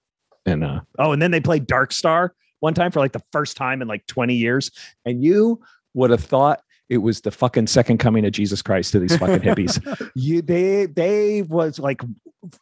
and 0.47 0.63
uh 0.63 0.83
oh, 0.97 1.11
and 1.11 1.21
then 1.21 1.33
they 1.33 1.41
played 1.41 1.67
Dark 1.67 1.91
Star 1.91 2.35
one 2.61 2.75
time 2.75 2.93
for 2.93 3.01
like 3.01 3.13
the 3.13 3.23
first 3.33 3.57
time 3.57 3.83
in 3.83 3.89
like 3.89 4.07
20 4.07 4.35
years, 4.35 4.71
and 5.05 5.23
you 5.23 5.61
would 5.95 6.11
have 6.11 6.23
thought 6.25 6.63
it 6.89 6.99
was 6.99 7.21
the 7.21 7.31
fucking 7.31 7.69
second 7.69 7.99
coming 7.99 8.25
of 8.25 8.33
Jesus 8.33 8.63
Christ 8.63 8.93
to 8.93 8.99
these 8.99 9.17
fucking 9.17 9.41
hippies. 9.41 10.11
you 10.15 10.43
they 10.43 10.87
they 10.87 11.43
was 11.43 11.79
like 11.79 12.03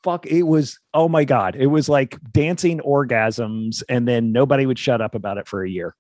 fuck 0.03 0.26
it 0.26 0.42
was 0.42 0.78
oh 0.94 1.09
my 1.09 1.24
god. 1.24 1.57
It 1.57 1.66
was 1.66 1.88
like 1.88 2.18
dancing 2.32 2.80
orgasms 2.80 3.82
and 3.88 4.07
then 4.07 4.32
nobody 4.32 4.66
would 4.66 4.78
shut 4.78 5.01
up 5.01 5.14
about 5.14 5.38
it 5.38 5.49
for 5.49 5.64
a 5.64 5.70
year. 5.70 5.94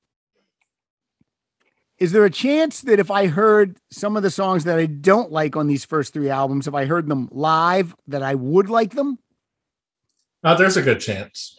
Is 1.98 2.12
there 2.12 2.24
a 2.24 2.30
chance 2.30 2.82
that 2.82 3.00
if 3.00 3.10
I 3.10 3.26
heard 3.26 3.78
some 3.90 4.16
of 4.16 4.22
the 4.22 4.30
songs 4.30 4.64
that 4.64 4.78
I 4.78 4.86
don't 4.86 5.32
like 5.32 5.56
on 5.56 5.66
these 5.66 5.84
first 5.84 6.12
three 6.12 6.30
albums, 6.30 6.68
if 6.68 6.74
I 6.74 6.84
heard 6.84 7.08
them 7.08 7.28
live, 7.32 7.96
that 8.06 8.22
I 8.22 8.36
would 8.36 8.70
like 8.70 8.94
them? 8.94 9.18
Uh, 10.44 10.54
there's 10.54 10.76
a 10.76 10.82
good 10.82 11.00
chance. 11.00 11.57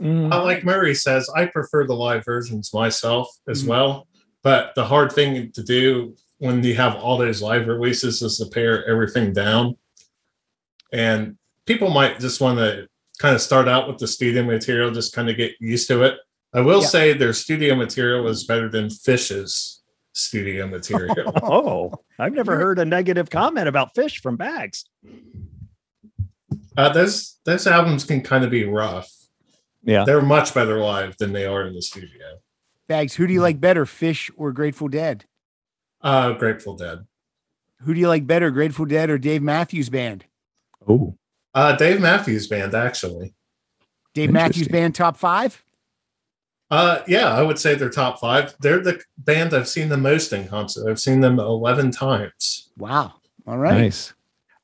Mm. 0.00 0.30
Like 0.30 0.64
Murray 0.64 0.94
says, 0.94 1.28
I 1.36 1.46
prefer 1.46 1.86
the 1.86 1.94
live 1.94 2.24
versions 2.24 2.72
myself 2.74 3.28
as 3.48 3.62
Mhm. 3.64 3.68
well. 3.68 4.08
But 4.42 4.74
the 4.74 4.84
hard 4.84 5.12
thing 5.12 5.52
to 5.52 5.62
do 5.62 6.16
when 6.38 6.62
you 6.64 6.74
have 6.74 6.96
all 6.96 7.16
those 7.16 7.40
live 7.40 7.66
releases 7.68 8.20
is 8.22 8.38
to 8.38 8.46
pare 8.46 8.84
everything 8.88 9.32
down. 9.32 9.76
And 10.92 11.38
people 11.66 11.90
might 11.90 12.18
just 12.20 12.40
want 12.40 12.58
to 12.58 12.88
kind 13.18 13.34
of 13.34 13.40
start 13.40 13.68
out 13.68 13.86
with 13.88 13.98
the 13.98 14.06
studio 14.08 14.42
material, 14.42 14.90
just 14.90 15.14
kind 15.14 15.30
of 15.30 15.36
get 15.36 15.52
used 15.60 15.86
to 15.88 16.02
it. 16.02 16.18
I 16.52 16.60
will 16.60 16.80
Yeah. 16.82 16.86
say 16.88 17.12
their 17.14 17.32
studio 17.32 17.74
material 17.74 18.26
is 18.28 18.44
better 18.44 18.68
than 18.68 18.90
Fish's 18.90 19.82
studio 20.12 20.66
material. 20.66 21.32
Oh, 21.42 21.92
I've 22.18 22.32
never 22.34 22.56
heard 22.56 22.78
a 22.78 22.84
negative 22.84 23.30
comment 23.30 23.68
about 23.68 23.94
fish 23.94 24.20
from 24.20 24.36
bags. 24.36 24.84
uh, 26.76 26.92
those 26.92 27.38
those 27.44 27.66
albums 27.66 28.04
can 28.04 28.20
kind 28.20 28.44
of 28.44 28.50
be 28.50 28.64
rough. 28.64 29.10
Yeah. 29.84 30.04
They're 30.04 30.22
much 30.22 30.54
better 30.54 30.78
live 30.78 31.16
than 31.18 31.32
they 31.32 31.46
are 31.46 31.66
in 31.66 31.74
the 31.74 31.82
studio. 31.82 32.38
Bags, 32.88 33.14
who 33.14 33.26
do 33.26 33.32
you 33.32 33.40
like 33.40 33.60
better, 33.60 33.86
Fish 33.86 34.30
or 34.36 34.52
Grateful 34.52 34.88
Dead? 34.88 35.24
Uh, 36.02 36.32
Grateful 36.32 36.76
Dead. 36.76 37.06
Who 37.82 37.94
do 37.94 38.00
you 38.00 38.08
like 38.08 38.26
better, 38.26 38.50
Grateful 38.50 38.86
Dead 38.86 39.10
or 39.10 39.18
Dave 39.18 39.42
Matthews 39.42 39.88
Band? 39.90 40.24
Oh, 40.86 41.16
Uh, 41.54 41.76
Dave 41.76 42.00
Matthews 42.00 42.46
Band, 42.46 42.74
actually. 42.74 43.34
Dave 44.12 44.30
Matthews 44.30 44.68
Band 44.68 44.94
top 44.94 45.16
five? 45.16 45.64
Uh, 46.70 47.00
yeah, 47.06 47.28
I 47.32 47.42
would 47.42 47.58
say 47.58 47.74
they're 47.74 47.90
top 47.90 48.18
five. 48.20 48.54
They're 48.60 48.80
the 48.82 49.00
band 49.18 49.54
I've 49.54 49.68
seen 49.68 49.88
the 49.88 49.96
most 49.96 50.32
in 50.32 50.48
concert. 50.48 50.88
I've 50.90 50.98
seen 51.00 51.20
them 51.20 51.38
11 51.38 51.90
times. 51.90 52.70
Wow. 52.76 53.14
All 53.46 53.58
right. 53.58 53.78
nice. 53.82 54.14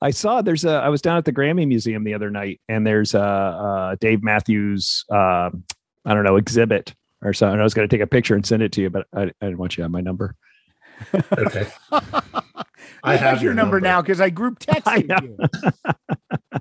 I 0.02 0.10
saw 0.10 0.40
there's 0.42 0.64
a. 0.64 0.70
I 0.72 0.88
was 0.88 1.02
down 1.02 1.18
at 1.18 1.24
the 1.24 1.32
Grammy 1.32 1.66
Museum 1.66 2.04
the 2.04 2.14
other 2.14 2.30
night, 2.30 2.60
and 2.68 2.86
there's 2.86 3.14
a, 3.14 3.20
a 3.20 3.96
Dave 4.00 4.22
Matthews. 4.22 5.04
Um, 5.10 5.64
I 6.04 6.14
don't 6.14 6.24
know 6.24 6.36
exhibit 6.36 6.94
or 7.22 7.32
something. 7.34 7.60
I 7.60 7.62
was 7.62 7.74
going 7.74 7.86
to 7.88 7.94
take 7.94 8.02
a 8.02 8.06
picture 8.06 8.34
and 8.34 8.44
send 8.46 8.62
it 8.62 8.72
to 8.72 8.80
you, 8.82 8.88
but 8.90 9.06
I, 9.14 9.22
I 9.24 9.30
didn't 9.42 9.58
want 9.58 9.72
you 9.76 9.82
to 9.82 9.84
have 9.84 9.90
my 9.90 10.00
number. 10.00 10.34
Okay. 11.38 11.66
I 11.92 13.12
I 13.12 13.16
have 13.16 13.20
have 13.20 13.42
your 13.42 13.50
your 13.50 13.54
number, 13.54 13.76
number. 13.76 13.88
now 13.88 14.02
because 14.02 14.20
I 14.20 14.30
group 14.30 14.62
I 14.68 15.02
texted 15.02 15.08
know. 15.08 15.36
you. 15.72 16.60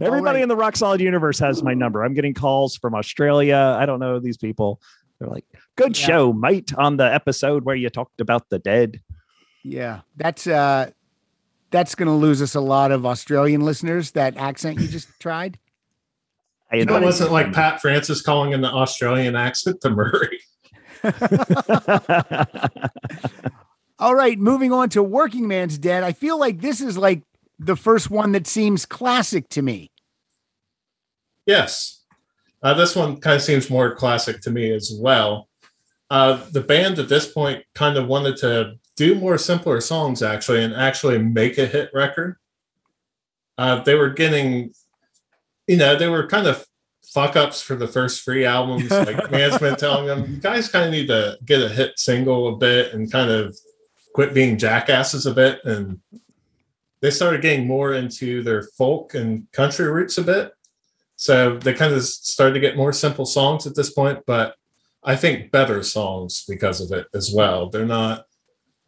Everybody 0.00 0.38
right. 0.38 0.42
in 0.42 0.48
the 0.48 0.56
Rock 0.56 0.76
Solid 0.76 1.00
universe 1.00 1.38
has 1.38 1.62
my 1.62 1.74
number. 1.74 2.02
I'm 2.04 2.14
getting 2.14 2.34
calls 2.34 2.76
from 2.76 2.94
Australia. 2.94 3.76
I 3.78 3.86
don't 3.86 4.00
know 4.00 4.18
these 4.18 4.36
people. 4.36 4.80
They're 5.18 5.28
like, 5.28 5.44
"Good 5.76 5.96
Yeah. 5.98 6.06
show, 6.06 6.32
mate." 6.32 6.72
On 6.76 6.96
the 6.96 7.12
episode 7.12 7.64
where 7.64 7.76
you 7.76 7.88
talked 7.88 8.20
about 8.20 8.48
the 8.50 8.58
dead. 8.58 9.00
Yeah. 9.62 10.00
That's 10.16 10.46
uh 10.46 10.90
that's 11.70 11.94
gonna 11.94 12.16
lose 12.16 12.42
us 12.42 12.54
a 12.54 12.60
lot 12.60 12.92
of 12.92 13.06
Australian 13.06 13.62
listeners, 13.62 14.12
that 14.12 14.36
accent 14.36 14.80
you 14.80 14.88
just 14.88 15.08
tried. 15.20 15.58
I 16.72 16.84
know. 16.84 16.96
It 16.96 17.02
wasn't 17.02 17.32
like. 17.32 17.52
Pat 17.52 17.80
Francis 17.80 18.22
calling 18.22 18.52
in 18.52 18.60
the 18.60 18.70
Australian 18.70 19.36
accent 19.36 19.80
to 19.82 19.90
Murray. 19.90 20.40
All 23.98 24.14
right, 24.14 24.38
moving 24.38 24.72
on 24.72 24.88
to 24.90 25.02
Working 25.02 25.48
Man's 25.48 25.78
Dead. 25.78 26.02
I 26.02 26.12
feel 26.12 26.38
like 26.38 26.60
this 26.60 26.80
is 26.80 26.96
like 26.96 27.22
the 27.58 27.76
first 27.76 28.10
one 28.10 28.32
that 28.32 28.46
seems 28.46 28.86
classic 28.86 29.48
to 29.50 29.62
me. 29.62 29.90
Yes. 31.44 32.04
Uh, 32.62 32.74
this 32.74 32.94
one 32.94 33.18
kind 33.18 33.36
of 33.36 33.42
seems 33.42 33.70
more 33.70 33.94
classic 33.94 34.40
to 34.42 34.50
me 34.50 34.72
as 34.72 34.92
well. 34.98 35.48
Uh, 36.10 36.40
the 36.52 36.60
band 36.60 36.98
at 36.98 37.08
this 37.08 37.30
point 37.30 37.64
kind 37.74 37.96
of 37.96 38.06
wanted 38.06 38.36
to 38.38 38.74
do 39.00 39.14
more 39.14 39.38
simpler 39.38 39.80
songs, 39.80 40.22
actually, 40.22 40.62
and 40.62 40.74
actually 40.74 41.16
make 41.16 41.56
a 41.56 41.64
hit 41.64 41.88
record. 41.94 42.36
Uh, 43.56 43.82
they 43.82 43.94
were 43.94 44.10
getting, 44.10 44.74
you 45.66 45.78
know, 45.78 45.96
they 45.96 46.06
were 46.06 46.26
kind 46.26 46.46
of 46.46 46.66
fuck 47.02 47.34
ups 47.34 47.62
for 47.62 47.76
the 47.76 47.88
first 47.88 48.22
three 48.22 48.44
albums. 48.44 48.90
Like 48.90 49.30
management 49.30 49.78
telling 49.78 50.04
them, 50.06 50.30
you 50.30 50.36
guys 50.36 50.68
kind 50.68 50.84
of 50.84 50.90
need 50.90 51.06
to 51.06 51.38
get 51.46 51.62
a 51.62 51.70
hit 51.70 51.98
single 51.98 52.48
a 52.48 52.56
bit 52.58 52.92
and 52.92 53.10
kind 53.10 53.30
of 53.30 53.56
quit 54.14 54.34
being 54.34 54.58
jackasses 54.58 55.24
a 55.24 55.32
bit. 55.32 55.64
And 55.64 56.00
they 57.00 57.10
started 57.10 57.40
getting 57.40 57.66
more 57.66 57.94
into 57.94 58.42
their 58.42 58.64
folk 58.76 59.14
and 59.14 59.50
country 59.52 59.90
roots 59.90 60.18
a 60.18 60.22
bit. 60.22 60.52
So 61.16 61.56
they 61.56 61.72
kind 61.72 61.94
of 61.94 62.04
started 62.04 62.52
to 62.52 62.60
get 62.60 62.76
more 62.76 62.92
simple 62.92 63.24
songs 63.24 63.66
at 63.66 63.74
this 63.74 63.94
point, 63.94 64.24
but 64.26 64.56
I 65.02 65.16
think 65.16 65.50
better 65.52 65.82
songs 65.82 66.44
because 66.46 66.82
of 66.82 66.92
it 66.92 67.06
as 67.14 67.32
well. 67.34 67.70
They're 67.70 67.86
not, 67.86 68.26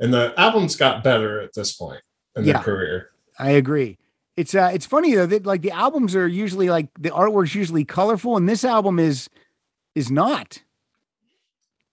and 0.03 0.13
the 0.13 0.35
albums 0.39 0.77
got 0.77 1.03
better 1.03 1.41
at 1.41 1.55
this 1.55 1.73
point 1.73 2.03
in 2.37 2.45
Yeah. 2.45 2.55
their 2.55 2.63
career. 2.63 3.09
I 3.39 3.51
agree. 3.53 3.99
It's 4.37 4.55
uh 4.55 4.71
it's 4.75 4.85
funny 4.87 5.15
though 5.15 5.27
that 5.27 5.47
like 5.47 5.63
the 5.63 5.71
albums 5.71 6.15
are 6.17 6.27
usually 6.29 6.69
like 6.69 6.89
the 6.99 7.11
artwork's 7.11 7.55
usually 7.55 7.85
colorful 7.85 8.37
and 8.37 8.47
this 8.49 8.65
album 8.65 8.99
is 8.99 9.29
is 9.95 10.11
not. 10.11 10.63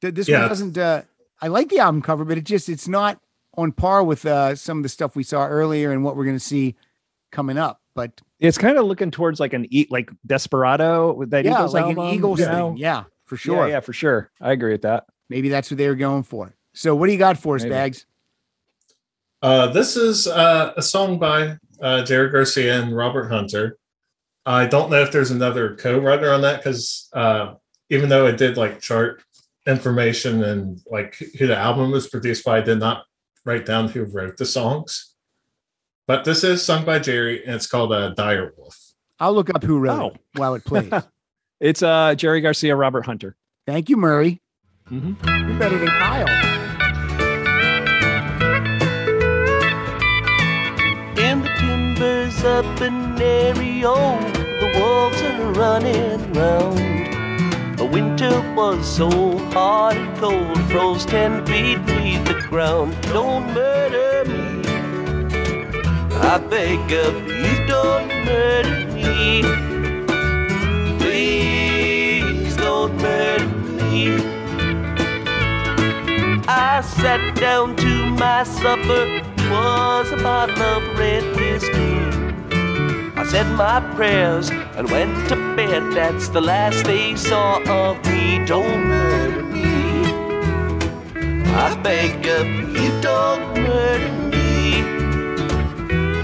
Th- 0.02 0.14
This 0.14 0.28
Yeah. 0.28 0.40
one 0.42 0.50
doesn't 0.50 0.78
uh 0.78 1.04
I 1.42 1.48
like 1.48 1.70
the 1.70 1.80
album 1.80 2.02
cover, 2.02 2.26
but 2.26 2.38
it 2.38 2.44
just 2.46 2.68
it's 2.70 2.88
not 2.88 3.20
on 3.56 3.72
par 3.72 4.04
with 4.04 4.26
uh 4.26 4.56
some 4.56 4.78
of 4.78 4.84
the 4.84 4.90
stuff 4.90 5.16
we 5.16 5.24
saw 5.24 5.46
earlier 5.48 5.92
and 5.92 6.04
what 6.04 6.16
we're 6.16 6.26
gonna 6.26 6.40
see 6.40 6.76
coming 7.32 7.58
up. 7.58 7.82
But 7.96 8.22
it's 8.40 8.58
kind 8.58 8.78
of 8.78 8.86
looking 8.86 9.12
towards 9.12 9.40
like 9.40 9.54
an 9.54 9.68
eat 9.70 9.92
like 9.92 10.10
Desperado 10.26 11.14
with 11.14 11.32
that 11.32 11.44
yeah, 11.44 11.52
Eagles 11.56 11.74
like 11.74 11.84
album, 11.84 12.08
an 12.08 12.14
Eagles 12.14 12.40
you 12.40 12.46
thing. 12.46 12.78
Yeah, 12.78 13.04
for 13.26 13.36
sure. 13.36 13.68
Yeah, 13.68 13.74
yeah, 13.76 13.80
for 13.82 13.92
sure. 13.94 14.32
I 14.40 14.54
agree 14.54 14.72
with 14.72 14.84
that. 14.84 15.06
Maybe 15.30 15.50
that's 15.50 15.70
what 15.70 15.78
they 15.78 15.88
were 15.88 15.96
going 15.96 16.24
for. 16.24 16.54
So 16.80 16.96
what 16.96 17.08
do 17.08 17.12
you 17.12 17.20
got 17.20 17.38
for 17.38 17.56
us, 17.56 17.64
Maybe. 17.64 17.72
Bags? 17.76 18.06
Uh, 19.42 19.68
this 19.68 19.98
is 19.98 20.28
uh, 20.28 20.72
a 20.78 20.82
song 20.82 21.20
by 21.20 21.58
uh, 21.82 22.04
Jerry 22.06 22.30
Garcia 22.30 22.82
and 22.82 22.96
Robert 22.96 23.28
Hunter. 23.30 23.78
I 24.46 24.66
don't 24.66 24.90
know 24.90 25.02
if 25.02 25.12
there's 25.12 25.30
another 25.32 25.76
co-writer 25.76 26.32
on 26.32 26.40
that 26.44 26.60
because 26.64 27.10
uh, 27.12 27.56
even 27.90 28.08
though 28.08 28.26
I 28.28 28.32
did 28.32 28.56
like 28.56 28.80
chart 28.80 29.22
information 29.68 30.42
and 30.46 30.80
like 30.90 31.18
who 31.38 31.48
the 31.48 31.58
album 31.58 31.92
was 31.92 32.08
produced 32.08 32.46
by, 32.46 32.60
I 32.60 32.62
did 32.62 32.80
not 32.80 33.04
write 33.44 33.66
down 33.66 33.90
who 33.90 34.06
wrote 34.06 34.38
the 34.38 34.46
songs. 34.46 35.16
But 36.08 36.24
this 36.24 36.46
is 36.46 36.64
sung 36.64 36.86
by 36.86 37.00
Jerry 37.00 37.44
and 37.46 37.56
it's 37.56 37.68
called 37.68 37.92
uh, 37.92 38.12
Dire 38.12 38.54
Wolf. 38.58 38.78
I'll 39.20 39.34
look 39.34 39.54
up 39.54 39.64
who 39.66 39.80
wrote 39.80 40.00
Oh. 40.02 40.08
it 40.16 40.22
while 40.40 40.56
it 40.56 40.64
plays. 40.64 40.92
It's 41.60 41.84
uh 41.84 42.16
Jerry 42.16 42.40
Garcia, 42.40 42.74
Robert 42.74 43.06
Hunter. 43.06 43.36
Thank 43.68 43.90
you, 43.90 43.98
Murray. 43.98 44.40
Mhm. 44.90 45.18
You're 45.50 45.60
better 45.60 45.78
than 45.78 45.90
Kyle. 45.90 46.59
Timbers 52.40 52.66
up 52.66 52.82
in 52.82 53.16
Ario, 53.16 53.96
the 54.60 54.80
wolves 54.80 55.22
are 55.22 55.52
running 55.54 56.34
round. 56.34 57.78
The 57.78 57.86
winter 57.86 58.42
was 58.56 58.86
so 58.88 59.38
hard 59.50 59.98
and 59.98 60.18
cold, 60.18 60.60
froze 60.70 61.06
ten 61.06 61.46
feet 61.46 61.86
beneath 61.86 62.26
the 62.26 62.42
ground. 62.50 62.96
Don't 63.04 63.54
murder 63.54 64.30
me. 64.30 64.64
I 66.22 66.38
beg 66.38 66.92
of 66.92 67.16
you, 67.28 67.68
don't 67.68 68.08
murder 68.26 68.86
me. 68.94 69.42
Please 71.00 72.56
don't 72.58 72.96
murder 72.98 73.48
me. 73.48 74.18
I 76.48 76.82
sat 76.82 77.36
down 77.36 77.76
to 77.78 78.10
my 78.12 78.44
supper, 78.44 79.22
was 79.50 80.12
a 80.12 80.18
bottle 80.18 80.62
of 80.62 81.00
red 81.00 81.24
whiskey. 81.36 81.89
I 83.20 83.26
said 83.26 83.48
my 83.58 83.82
prayers 83.96 84.50
and 84.50 84.90
went 84.90 85.28
to 85.28 85.36
bed. 85.54 85.92
That's 85.92 86.30
the 86.30 86.40
last 86.40 86.86
they 86.86 87.18
saw 87.18 87.60
of 87.68 87.98
me. 88.06 88.46
Don't 88.46 88.86
murder 88.86 89.44
me. 89.44 90.06
I 91.54 91.76
beg 91.84 92.26
of 92.26 92.48
you, 92.48 93.02
don't 93.02 93.58
murder 93.62 94.14
me. 94.32 94.84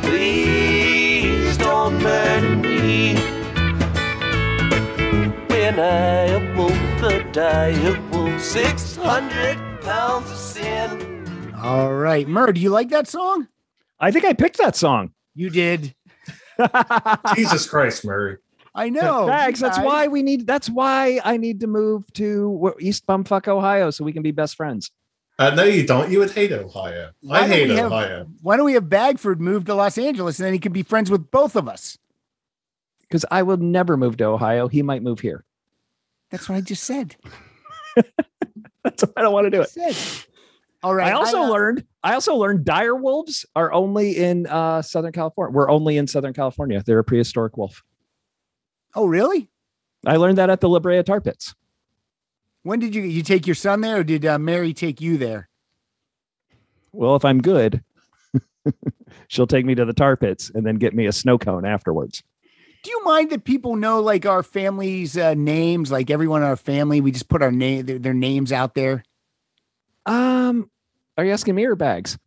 Please 0.07 1.57
don't 1.57 2.01
murder 2.01 2.55
me. 2.55 3.15
When 5.49 5.77
I 5.77 6.27
awoke, 6.27 7.01
the 7.01 7.27
dire 7.33 8.01
wolf, 8.09 8.41
600 8.41 9.81
pounds 9.81 10.31
of 10.31 10.37
sin. 10.37 11.53
All 11.61 11.93
right. 11.93 12.25
Mur, 12.25 12.53
do 12.53 12.61
you 12.61 12.69
like 12.69 12.87
that 12.91 13.09
song? 13.09 13.49
I 13.99 14.11
think 14.11 14.23
I 14.23 14.31
picked 14.31 14.59
that 14.59 14.77
song. 14.77 15.11
You 15.33 15.49
did. 15.49 15.93
Jesus 17.35 17.67
Christ, 17.67 18.05
Murray. 18.05 18.37
I 18.75 18.89
know. 18.89 19.25
Bags, 19.27 19.61
you 19.61 19.67
that's 19.67 19.77
guys. 19.77 19.85
why 19.85 20.07
we 20.07 20.21
need 20.21 20.45
that's 20.45 20.69
why 20.69 21.21
I 21.23 21.37
need 21.37 21.61
to 21.61 21.67
move 21.67 22.11
to 22.13 22.73
East 22.79 23.07
Bumfuck, 23.07 23.47
Ohio 23.47 23.89
so 23.89 24.03
we 24.03 24.11
can 24.11 24.21
be 24.21 24.31
best 24.31 24.55
friends. 24.57 24.91
Uh, 25.39 25.49
no, 25.55 25.63
you 25.63 25.85
don't. 25.85 26.11
You 26.11 26.19
would 26.19 26.31
hate 26.31 26.51
Ohio. 26.51 27.11
Why 27.21 27.39
I 27.41 27.47
hate 27.47 27.69
we 27.69 27.75
have- 27.75 27.91
Ohio. 27.91 28.27
Why 28.41 28.57
don't 28.57 28.65
we 28.65 28.73
have 28.73 28.89
Bagford 28.89 29.39
move 29.41 29.65
to 29.65 29.75
Los 29.75 29.97
Angeles 29.97 30.39
and 30.39 30.45
then 30.45 30.53
he 30.53 30.59
can 30.59 30.71
be 30.73 30.83
friends 30.83 31.09
with 31.11 31.29
both 31.31 31.55
of 31.55 31.67
us? 31.67 31.97
Because 33.01 33.25
I 33.31 33.43
will 33.43 33.57
never 33.57 33.97
move 33.97 34.17
to 34.17 34.25
Ohio. 34.25 34.67
He 34.67 34.81
might 34.81 35.03
move 35.03 35.19
here. 35.19 35.43
That's 36.31 36.49
what 36.49 36.55
I 36.55 36.61
just 36.61 36.83
said. 36.83 37.15
That's 38.83 39.03
why 39.03 39.11
I 39.17 39.21
don't 39.21 39.33
want 39.33 39.45
to 39.45 39.51
do 39.51 39.61
it. 39.61 40.25
All 40.85 40.93
right. 40.93 41.07
I 41.07 41.13
also 41.13 41.39
uh, 41.39 41.49
learned. 41.49 41.83
I 42.03 42.13
also 42.13 42.35
learned 42.35 42.63
dire 42.63 42.95
wolves 42.95 43.43
are 43.55 43.73
only 43.73 44.17
in 44.17 44.45
uh, 44.45 44.83
Southern 44.83 45.13
California. 45.13 45.51
We're 45.51 45.71
only 45.71 45.97
in 45.97 46.05
Southern 46.05 46.33
California. 46.33 46.83
They're 46.85 46.99
a 46.99 47.03
prehistoric 47.03 47.57
wolf. 47.57 47.83
Oh, 48.93 49.07
really? 49.07 49.49
I 50.05 50.17
learned 50.17 50.37
that 50.37 50.51
at 50.51 50.61
the 50.61 50.69
La 50.69 50.77
Brea 50.77 51.01
Tar 51.01 51.21
Pits. 51.21 51.55
When 52.61 52.77
did 52.77 52.93
you 52.93 53.01
you 53.01 53.23
take 53.23 53.47
your 53.47 53.55
son 53.55 53.81
there, 53.81 54.01
or 54.01 54.03
did 54.03 54.27
uh, 54.27 54.37
Mary 54.37 54.73
take 54.73 55.01
you 55.01 55.17
there? 55.17 55.49
Well, 56.91 57.15
if 57.15 57.25
I'm 57.25 57.41
good, 57.41 57.83
she'll 59.27 59.47
take 59.47 59.65
me 59.65 59.73
to 59.73 59.85
the 59.85 59.93
tar 59.93 60.15
pits 60.15 60.51
and 60.53 60.63
then 60.67 60.75
get 60.75 60.93
me 60.93 61.07
a 61.07 61.11
snow 61.11 61.39
cone 61.39 61.65
afterwards. 61.65 62.21
Do 62.83 62.91
you 62.91 63.03
mind 63.03 63.31
that 63.31 63.43
people 63.43 63.75
know 63.75 64.01
like 64.01 64.27
our 64.27 64.43
family's 64.43 65.17
uh, 65.17 65.33
names? 65.33 65.91
Like 65.91 66.11
everyone 66.11 66.43
in 66.43 66.47
our 66.47 66.55
family, 66.55 67.01
we 67.01 67.11
just 67.11 67.27
put 67.27 67.41
our 67.41 67.51
name, 67.51 67.87
their, 67.87 67.97
their 67.97 68.13
names 68.13 68.51
out 68.51 68.75
there. 68.75 69.03
Um, 70.05 70.69
are 71.17 71.25
you 71.25 71.31
asking 71.31 71.55
me 71.55 71.65
or 71.65 71.75
bags? 71.75 72.17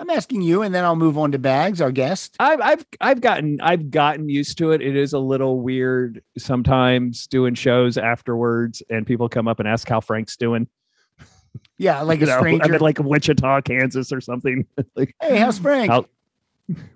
I'm 0.00 0.10
asking 0.10 0.42
you, 0.42 0.62
and 0.62 0.72
then 0.72 0.84
I'll 0.84 0.94
move 0.94 1.18
on 1.18 1.32
to 1.32 1.38
Bags, 1.40 1.80
our 1.80 1.90
guest. 1.90 2.36
I've 2.38 2.60
I've 2.60 2.86
I've 3.00 3.20
gotten 3.20 3.60
I've 3.60 3.90
gotten 3.90 4.28
used 4.28 4.56
to 4.58 4.70
it. 4.70 4.80
It 4.80 4.94
is 4.94 5.12
a 5.12 5.18
little 5.18 5.60
weird 5.60 6.22
sometimes 6.38 7.26
doing 7.26 7.54
shows 7.54 7.98
afterwards, 7.98 8.80
and 8.90 9.04
people 9.04 9.28
come 9.28 9.48
up 9.48 9.58
and 9.58 9.68
ask 9.68 9.88
how 9.88 10.00
Frank's 10.00 10.36
doing. 10.36 10.68
Yeah, 11.78 12.00
like 12.02 12.20
You 12.20 12.26
a 12.26 12.28
know, 12.30 12.38
stranger. 12.38 12.64
I'm 12.64 12.74
in 12.74 12.80
like 12.80 13.00
Wichita, 13.00 13.62
Kansas, 13.62 14.12
or 14.12 14.20
something. 14.20 14.66
like, 14.94 15.16
hey, 15.20 15.38
how's 15.38 15.58
Frank? 15.60 15.90
How- 15.90 16.06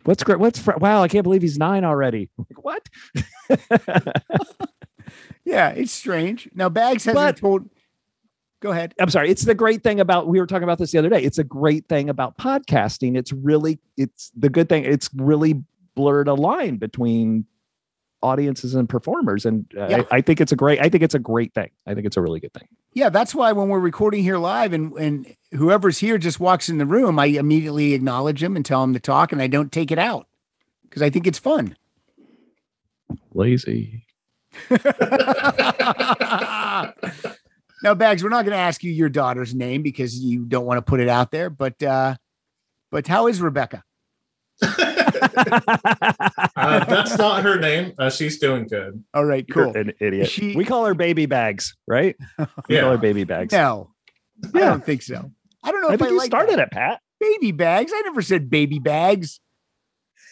what's 0.04 0.22
great? 0.22 0.38
What's 0.38 0.60
Fra- 0.60 0.78
wow? 0.78 1.02
I 1.02 1.08
can't 1.08 1.24
believe 1.24 1.42
he's 1.42 1.58
nine 1.58 1.84
already. 1.84 2.28
Like, 2.38 2.62
what? 2.64 2.88
yeah, 5.44 5.70
it's 5.70 5.90
strange. 5.92 6.48
Now, 6.54 6.68
Bags 6.68 7.04
hasn't 7.04 7.16
But- 7.16 7.36
told. 7.38 7.68
Go 8.62 8.70
ahead. 8.70 8.94
I'm 9.00 9.10
sorry. 9.10 9.28
It's 9.28 9.42
the 9.42 9.56
great 9.56 9.82
thing 9.82 9.98
about 9.98 10.28
we 10.28 10.38
were 10.38 10.46
talking 10.46 10.62
about 10.62 10.78
this 10.78 10.92
the 10.92 10.98
other 10.98 11.08
day. 11.08 11.20
It's 11.20 11.38
a 11.38 11.44
great 11.44 11.88
thing 11.88 12.08
about 12.08 12.38
podcasting. 12.38 13.18
It's 13.18 13.32
really 13.32 13.80
it's 13.96 14.30
the 14.36 14.48
good 14.48 14.68
thing. 14.68 14.84
It's 14.84 15.10
really 15.16 15.60
blurred 15.96 16.28
a 16.28 16.34
line 16.34 16.76
between 16.76 17.44
audiences 18.22 18.76
and 18.76 18.88
performers, 18.88 19.44
and 19.44 19.66
uh, 19.76 19.88
Yeah. 19.88 20.02
I, 20.12 20.18
I 20.18 20.20
think 20.20 20.40
it's 20.40 20.52
a 20.52 20.56
great. 20.56 20.80
I 20.80 20.88
think 20.88 21.02
it's 21.02 21.16
a 21.16 21.18
great 21.18 21.52
thing. 21.54 21.70
I 21.88 21.94
think 21.94 22.06
it's 22.06 22.16
a 22.16 22.22
really 22.22 22.38
good 22.38 22.54
thing. 22.54 22.68
Yeah, 22.92 23.08
that's 23.08 23.34
why 23.34 23.50
when 23.50 23.68
we're 23.68 23.80
recording 23.80 24.22
here 24.22 24.38
live 24.38 24.72
and 24.72 24.92
and 24.92 25.34
whoever's 25.50 25.98
here 25.98 26.16
just 26.16 26.38
walks 26.38 26.68
in 26.68 26.78
the 26.78 26.86
room, 26.86 27.18
I 27.18 27.26
immediately 27.26 27.94
acknowledge 27.94 28.42
them 28.42 28.54
and 28.54 28.64
tell 28.64 28.82
them 28.82 28.92
to 28.92 29.00
talk, 29.00 29.32
and 29.32 29.42
I 29.42 29.48
don't 29.48 29.72
take 29.72 29.90
it 29.90 29.98
out 29.98 30.28
because 30.84 31.02
I 31.02 31.10
think 31.10 31.26
it's 31.26 31.40
fun. 31.40 31.76
Lazy. 33.34 34.06
now, 37.82 37.94
Bags, 37.94 38.22
we're 38.22 38.28
not 38.30 38.44
going 38.44 38.56
to 38.56 38.62
ask 38.62 38.82
you 38.84 38.90
your 38.92 39.08
daughter's 39.08 39.54
name 39.54 39.82
because 39.82 40.18
you 40.18 40.44
don't 40.44 40.64
want 40.66 40.78
to 40.78 40.82
put 40.82 41.00
it 41.00 41.08
out 41.08 41.30
there. 41.30 41.50
But 41.50 41.82
uh, 41.82 42.16
but 42.90 43.06
how 43.06 43.26
is 43.28 43.40
Rebecca? 43.40 43.82
Uh, 45.24 46.84
that's 46.84 47.16
not 47.18 47.42
her 47.42 47.58
name. 47.58 47.92
Uh, 47.98 48.10
she's 48.10 48.38
doing 48.38 48.66
good. 48.66 49.02
All 49.14 49.24
right, 49.24 49.44
You're 49.48 49.66
cool. 49.66 49.76
an 49.76 49.92
idiot. 50.00 50.28
She- 50.30 50.54
we 50.56 50.64
call 50.64 50.84
her 50.86 50.94
baby 50.94 51.26
bags, 51.26 51.76
right? 51.86 52.16
We 52.38 52.44
call 52.46 52.64
Yeah. 52.68 52.90
her 52.90 52.98
baby 52.98 53.24
bags. 53.24 53.52
No, 53.52 53.90
I 54.54 54.58
don't 54.60 54.84
think 54.84 55.02
so. 55.02 55.30
I 55.62 55.70
don't 55.70 55.82
know 55.82 55.88
I 55.88 55.94
if 55.94 56.02
I, 56.02 56.04
think 56.06 56.12
you 56.12 56.18
like 56.18 56.26
started 56.26 56.58
that. 56.58 56.68
it, 56.68 56.70
Pat. 56.72 57.00
baby 57.20 57.52
bags. 57.52 57.92
I 57.94 58.00
never 58.02 58.22
said 58.22 58.50
baby 58.50 58.78
bags. 58.78 59.40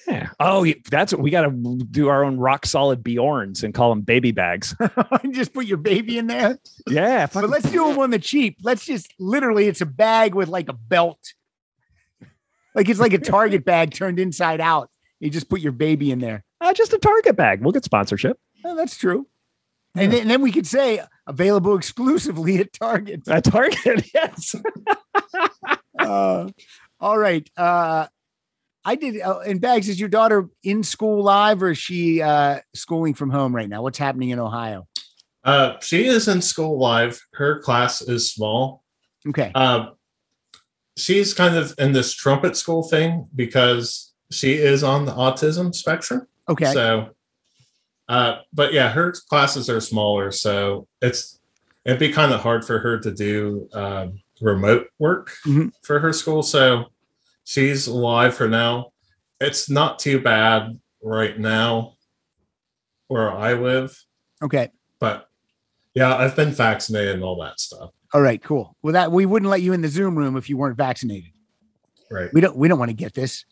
Yeah. 0.09 0.31
Oh, 0.41 0.67
that's 0.91 1.13
what 1.13 1.23
we 1.23 1.31
got 1.31 1.43
to 1.43 1.51
do 1.91 2.09
our 2.09 2.25
own 2.25 2.39
rock 2.39 2.67
solid 2.67 3.03
Bjorns 3.03 3.63
and 3.63 3.75
call 3.75 3.91
them 3.91 4.01
baby 4.03 4.33
bags. 4.33 4.75
just 5.31 5.53
put 5.53 5.67
your 5.67 5.79
baby 5.79 6.19
in 6.19 6.27
there. 6.27 6.59
Yeah. 6.89 7.27
But 7.33 7.49
let's 7.49 7.71
do 7.71 7.87
them 7.89 7.99
on 7.99 8.11
the 8.11 8.19
cheap. 8.19 8.57
Let's 8.63 8.85
just 8.85 9.13
literally, 9.19 9.67
it's 9.67 9.81
a 9.81 9.87
bag 9.87 10.35
with 10.35 10.49
like 10.49 10.69
a 10.69 10.73
belt. 10.73 11.35
Like 12.75 12.89
it's 12.89 13.01
like 13.01 13.13
a 13.13 13.19
Target 13.19 13.65
bag 13.65 13.93
turned 13.93 14.19
inside 14.19 14.61
out. 14.61 14.91
You 15.19 15.29
just 15.31 15.49
put 15.49 15.61
your 15.61 15.73
baby 15.73 16.11
in 16.11 16.19
there. 16.19 16.45
uh, 16.61 16.73
just 16.73 16.93
a 16.93 16.99
Target 16.99 17.37
bag. 17.37 17.61
We'll 17.63 17.73
get 17.73 17.85
sponsorship. 17.85 18.39
Oh, 18.65 18.75
that's 18.77 18.97
true. 18.97 19.27
And 19.97 20.13
then, 20.13 20.21
and 20.23 20.31
then 20.31 20.41
we 20.41 20.53
could 20.53 20.67
say 20.67 21.01
available 21.27 21.77
exclusively 21.77 22.59
at 22.59 22.73
Target. 22.73 23.27
At 23.29 23.45
Target, 23.45 24.09
yes. 24.15 24.55
Uh, 25.99 26.49
all 26.99 27.19
right. 27.19 27.49
Uh, 27.59 28.07
I 28.85 28.95
did. 28.95 29.20
Uh, 29.20 29.41
and 29.41 29.61
Bags, 29.61 29.89
is 29.89 30.01
your 30.01 30.09
daughter 30.09 30.49
in 30.62 30.83
school 30.83 31.22
live 31.22 31.62
or 31.62 31.70
is 31.70 31.78
she 31.78 32.22
uh, 32.22 32.61
schooling 32.74 33.14
from 33.14 33.31
home 33.31 33.55
right 33.55 33.68
now? 33.68 33.83
What's 33.83 33.99
happening 33.99 34.31
in 34.31 34.39
Ohio? 34.39 34.87
Uh, 35.45 35.74
she 35.81 36.07
is 36.07 36.28
in 36.28 36.43
school 36.43 36.78
live. 36.78 37.20
Her 37.35 37.61
class 37.61 38.03
is 38.03 38.33
small. 38.33 38.85
Okay. 39.28 39.53
Uh, 39.55 39.91
she's 40.97 41.35
kind 41.35 41.57
of 41.57 41.74
in 41.78 41.93
this 41.93 42.14
trumpet 42.14 42.57
school 42.57 42.83
thing 42.83 43.26
because 43.35 44.12
she 44.31 44.55
is 44.55 44.83
on 44.83 45.05
the 45.05 45.12
autism 45.12 45.74
spectrum. 45.74 46.26
Okay. 46.49 46.72
So, 46.72 47.11
uh, 48.09 48.37
but 48.53 48.72
yeah, 48.72 48.91
her 48.91 49.12
classes 49.28 49.68
are 49.70 49.81
smaller, 49.81 50.31
so 50.33 50.89
it's 51.01 51.39
it'd 51.85 51.99
be 51.99 52.12
kind 52.12 52.33
of 52.33 52.41
hard 52.41 52.64
for 52.64 52.78
her 52.78 52.99
to 52.99 53.11
do 53.12 53.68
um, 53.72 54.20
remote 54.41 54.89
work 54.99 55.33
Mhm. 55.47 55.72
for 55.83 56.01
her 56.01 56.12
school. 56.12 56.43
So 56.43 56.87
she's 57.51 57.89
live 57.89 58.33
for 58.37 58.49
now. 58.49 58.93
It's 59.41 59.69
not 59.69 59.99
too 59.99 60.21
bad 60.21 60.79
right 61.03 61.37
now 61.39 61.95
where 63.09 63.33
I 63.33 63.55
live, 63.55 63.99
Okay. 64.41 64.69
but 65.01 65.27
yeah, 65.95 66.15
I've 66.17 66.37
been 66.37 66.53
vaccinated 66.53 67.15
and 67.17 67.25
all 67.25 67.41
that 67.43 67.59
stuff. 67.59 67.91
All 68.15 68.21
right. 68.23 68.41
Cool. 68.41 68.77
Well, 68.83 68.93
that 68.93 69.11
we 69.11 69.27
wouldn't 69.27 69.51
let 69.51 69.63
you 69.63 69.73
in 69.73 69.83
the 69.83 69.89
Zoom 69.89 70.17
room 70.17 70.37
if 70.37 70.49
you 70.49 70.57
weren't 70.57 70.77
vaccinated. 70.77 71.31
Right. 72.11 72.31
We 72.33 72.41
don't. 72.41 72.57
We 72.57 72.69
don't 72.69 72.79
want 72.79 72.91
to 72.91 72.97
get 72.97 73.15
this. 73.15 73.45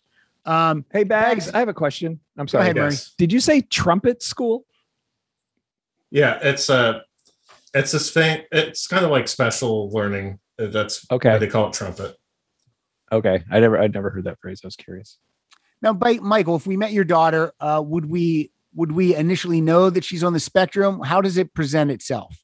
Um, 0.45 0.85
Hey, 0.93 1.03
Bags, 1.05 1.47
Bags. 1.47 1.55
I 1.55 1.59
have 1.59 1.69
a 1.69 1.75
question. 1.75 2.21
I'm 2.37 2.47
sorry. 2.49 2.63
ahead, 2.65 2.77
Murray. 2.77 2.91
Yes. 2.91 3.15
Did 3.19 3.33
you 3.33 3.41
say 3.41 3.61
trumpet 3.63 4.23
school? 4.23 4.65
Yeah, 6.11 6.39
it's 6.43 6.69
a 6.69 7.03
it's 7.75 7.93
this 7.93 8.11
thing. 8.13 8.43
It's 8.53 8.87
kind 8.87 9.05
of 9.05 9.11
like 9.11 9.27
special 9.29 9.91
learning. 9.91 10.39
That's 10.57 11.05
Okay. 11.11 11.39
they 11.39 11.47
call 11.49 11.69
it 11.69 11.73
trumpet. 11.75 12.17
Okay. 13.13 13.43
I 13.51 13.61
never 13.61 13.79
I'd 13.79 13.95
never 13.95 14.11
heard 14.11 14.25
that 14.25 14.39
phrase. 14.41 14.61
I 14.63 14.67
was 14.67 14.77
curious. 14.77 15.19
Now, 15.81 15.93
by, 15.93 16.15
Michael, 16.15 16.57
if 16.57 16.67
we 16.67 16.77
met 16.77 16.93
your 16.93 17.05
daughter, 17.05 17.53
uh, 17.61 17.83
would 17.85 18.07
we 18.07 18.51
would 18.75 18.93
we 18.93 19.15
initially 19.15 19.61
know 19.61 19.91
that 19.91 20.05
she's 20.05 20.23
on 20.25 20.33
the 20.33 20.41
spectrum? 20.41 21.01
How 21.01 21.21
does 21.21 21.37
it 21.37 21.55
present 21.55 21.91
itself? 21.91 22.37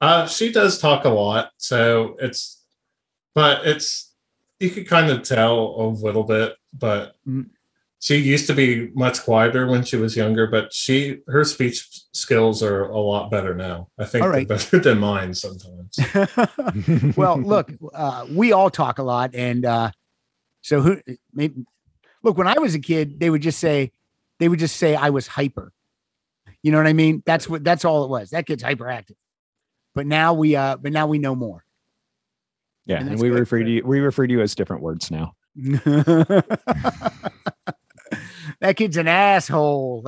Uh, 0.00 0.26
she 0.26 0.52
does 0.52 0.78
talk 0.78 1.04
a 1.04 1.08
lot, 1.08 1.50
so 1.56 2.16
it's, 2.20 2.62
but 3.34 3.66
it's 3.66 4.12
you 4.60 4.70
could 4.70 4.86
kind 4.86 5.10
of 5.10 5.22
tell 5.22 5.76
a 5.80 5.86
little 5.88 6.24
bit. 6.24 6.56
But 6.72 7.14
Mhm. 7.26 7.50
She 8.04 8.18
used 8.18 8.46
to 8.48 8.52
be 8.54 8.90
much 8.94 9.22
quieter 9.22 9.66
when 9.66 9.82
she 9.82 9.96
was 9.96 10.14
younger, 10.14 10.46
but 10.46 10.74
she 10.74 11.20
her 11.26 11.42
speech 11.42 11.88
skills 12.12 12.62
are 12.62 12.82
a 12.90 12.98
lot 12.98 13.30
better 13.30 13.54
now. 13.54 13.88
I 13.98 14.04
think 14.04 14.22
All 14.22 14.28
they're 14.30 14.40
right. 14.40 14.48
better 14.48 14.78
than 14.78 14.98
mine 14.98 15.32
sometimes. 15.32 15.98
well, 17.16 17.38
look, 17.40 17.72
uh, 17.94 18.26
we 18.30 18.52
all 18.52 18.68
talk 18.68 18.98
a 18.98 19.02
lot, 19.02 19.34
and 19.34 19.64
uh, 19.64 19.90
so 20.60 20.82
who? 20.82 21.00
Maybe, 21.32 21.64
look, 22.22 22.36
when 22.36 22.46
I 22.46 22.58
was 22.58 22.74
a 22.74 22.78
kid, 22.78 23.20
they 23.20 23.30
would 23.30 23.40
just 23.40 23.58
say, 23.58 23.90
they 24.38 24.50
would 24.50 24.58
just 24.58 24.76
say 24.76 24.94
I 24.94 25.08
was 25.08 25.26
hyper. 25.26 25.72
You 26.62 26.72
know 26.72 26.78
what 26.78 26.86
I 26.86 26.92
mean? 26.92 27.22
That's 27.24 27.48
what. 27.48 27.64
That's 27.64 27.86
all 27.86 28.04
it 28.04 28.10
was. 28.10 28.28
That 28.30 28.46
kid's 28.46 28.62
hyperactive. 28.62 29.16
But 29.94 30.06
now 30.06 30.34
we, 30.34 30.56
uh, 30.56 30.76
but 30.76 30.92
now 30.92 31.06
we 31.06 31.16
know 31.16 31.34
more. 31.34 31.64
Yeah, 32.84 32.98
And 32.98 33.08
and, 33.08 33.18
we 33.18 33.30
good. 33.30 33.38
refer 33.38 33.62
to 33.64 33.70
you 33.70 33.82
we 33.82 34.00
refer 34.00 34.26
to 34.26 34.32
you 34.34 34.42
as 34.42 34.54
different 34.54 34.82
words 34.82 35.10
now. 35.10 35.36
that 38.64 38.76
kid's 38.78 38.96
an 38.96 39.06
asshole. 39.06 40.06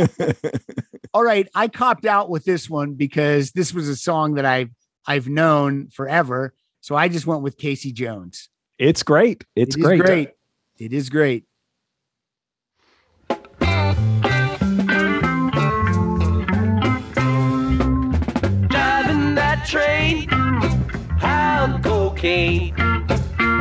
All 1.14 1.22
right, 1.22 1.46
I 1.54 1.68
copped 1.68 2.06
out 2.06 2.30
with 2.30 2.46
this 2.46 2.70
one 2.70 2.94
because 2.94 3.52
this 3.52 3.74
was 3.74 3.86
a 3.86 3.96
song 3.96 4.34
that 4.36 4.46
I've 4.46 4.70
I've 5.06 5.28
known 5.28 5.88
forever. 5.88 6.54
So 6.80 6.96
I 6.96 7.08
just 7.08 7.26
went 7.26 7.42
with 7.42 7.58
Casey 7.58 7.92
Jones. 7.92 8.48
It's 8.78 9.02
great. 9.02 9.44
It's 9.54 9.76
It 9.76 9.80
is 9.80 9.84
great. 9.84 10.00
great. 10.00 10.30
It 10.78 10.94
is 10.94 11.10
great. 11.10 11.44
driving 18.68 19.34
that 19.34 19.64
train, 19.66 20.28
high 21.18 21.60
on 21.60 21.82
cocaine. 21.82 22.74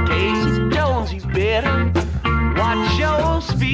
Casey 0.08 0.70
Jones, 0.70 1.14
you 1.14 1.22
better 1.34 1.86
watch 1.86 1.96
your 1.96 2.09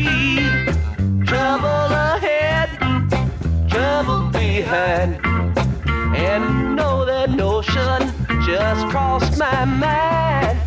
speed. 0.06 1.26
Trouble 1.26 1.92
ahead, 2.14 2.70
trouble 3.70 4.30
behind, 4.30 5.20
and 6.16 6.76
know 6.76 7.06
that 7.06 7.32
notion 7.32 8.00
just 8.46 8.46
just 8.46 8.88
crossed 8.90 9.38
my 9.40 9.66
mind. 9.66 10.58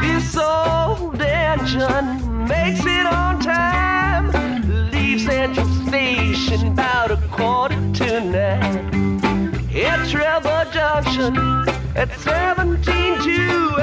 This 0.00 0.36
old 0.36 1.20
engine 1.22 2.46
makes 2.46 2.84
it 2.84 3.06
on 3.06 3.40
time. 3.40 4.30
Leaves 4.90 5.24
Central 5.24 5.66
Station 5.88 6.68
about 6.68 7.10
a 7.10 7.16
quarter 7.30 7.80
to 7.94 8.20
nine. 8.20 8.92
At 9.74 10.08
Trevor 10.08 10.66
Junction 10.72 11.36
at 11.94 12.10
17 12.20 13.18
to 13.20 13.76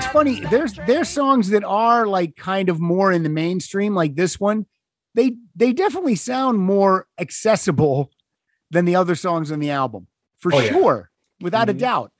It's 0.00 0.06
funny. 0.10 0.40
There's 0.40 0.72
there's 0.86 1.10
songs 1.10 1.50
that 1.50 1.62
are 1.62 2.06
like 2.06 2.34
kind 2.34 2.70
of 2.70 2.80
more 2.80 3.12
in 3.12 3.22
the 3.22 3.28
mainstream, 3.28 3.94
like 3.94 4.14
this 4.14 4.40
one. 4.40 4.64
They 5.14 5.36
they 5.54 5.74
definitely 5.74 6.14
sound 6.14 6.56
more 6.58 7.06
accessible 7.18 8.10
than 8.70 8.86
the 8.86 8.96
other 8.96 9.14
songs 9.14 9.52
on 9.52 9.58
the 9.60 9.68
album, 9.68 10.06
for 10.38 10.54
Oh, 10.54 10.58
yeah. 10.60 10.70
sure, 10.70 11.10
without 11.42 11.68
a 11.68 11.74
Mhm. 11.74 11.80
doubt. 11.80 12.12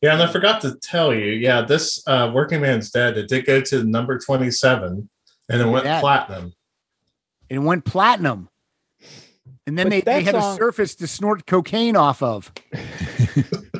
Yeah, 0.00 0.14
and 0.14 0.22
I 0.22 0.26
forgot 0.32 0.60
to 0.62 0.74
tell 0.82 1.14
you, 1.14 1.26
yeah, 1.30 1.62
this 1.62 2.02
uh, 2.08 2.32
Working 2.34 2.60
Man's 2.60 2.90
Dead, 2.90 3.16
it 3.16 3.28
did 3.28 3.46
go 3.46 3.60
to 3.60 3.84
number 3.84 4.18
27 4.18 5.08
and 5.48 5.60
it 5.62 5.64
went 5.64 5.84
that. 5.84 6.00
platinum. 6.00 6.54
It 7.50 7.60
went 7.60 7.84
platinum. 7.84 8.48
And 9.68 9.78
then 9.78 9.86
But 9.86 9.90
they, 9.90 10.00
they 10.00 10.24
that 10.24 10.24
had 10.24 10.34
a 10.34 10.56
surface 10.56 10.96
to 10.96 11.06
snort 11.06 11.46
cocaine 11.46 11.94
off 11.94 12.20
of. 12.20 12.50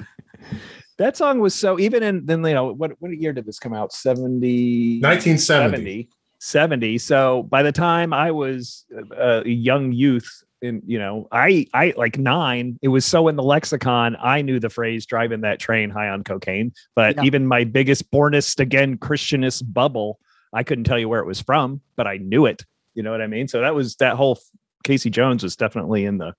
That 1.03 1.17
song 1.17 1.41
was 1.41 1.53
so 1.55 1.81
even 1.81 2.03
in 2.05 2.27
then 2.27 2.45
you 2.45 2.55
know 2.55 2.73
what 2.73 2.93
what 3.01 3.11
year 3.19 3.33
did 3.33 3.45
this 3.45 3.59
come 3.59 3.75
out? 3.75 3.93
70 3.93 5.01
1970. 5.01 5.77
70 5.77 6.09
70 6.39 6.99
so 6.99 7.43
by 7.45 7.63
the 7.63 7.73
time 7.73 8.13
i 8.13 8.31
was 8.31 8.85
a 9.17 9.43
young 9.49 9.93
youth 9.93 10.29
and 10.61 10.81
you 10.87 10.99
know 10.99 11.27
i 11.33 11.67
i 11.75 11.93
like 11.97 12.19
nine 12.19 12.79
it 12.83 12.89
was 12.89 13.05
so 13.07 13.27
in 13.29 13.37
the 13.37 13.43
lexicon 13.43 14.17
i 14.21 14.43
knew 14.43 14.59
the 14.61 14.69
phrase 14.71 15.07
driving 15.07 15.41
that 15.43 15.59
train 15.61 15.89
high 15.91 16.09
on 16.09 16.23
cocaine 16.25 16.73
but 16.97 17.17
Yeah. 17.17 17.23
even 17.25 17.47
my 17.47 17.63
biggest 17.65 18.11
bornist 18.11 18.59
again 18.61 18.97
christianist 18.99 19.63
bubble 19.73 20.19
i 20.53 20.63
couldn't 20.65 20.85
tell 20.85 20.99
you 20.99 21.09
where 21.09 21.21
it 21.21 21.27
was 21.27 21.41
from 21.41 21.81
but 21.97 22.07
i 22.09 22.17
knew 22.17 22.47
it 22.47 22.65
you 22.95 23.03
know 23.05 23.11
what 23.13 23.23
i 23.23 23.27
mean 23.29 23.47
so 23.49 23.61
that 23.61 23.75
was 23.75 23.95
that 23.97 24.15
whole 24.17 24.39
casey 24.85 25.11
jones 25.11 25.43
was 25.45 25.55
definitely 25.57 26.05
in 26.05 26.19
the 26.19 26.33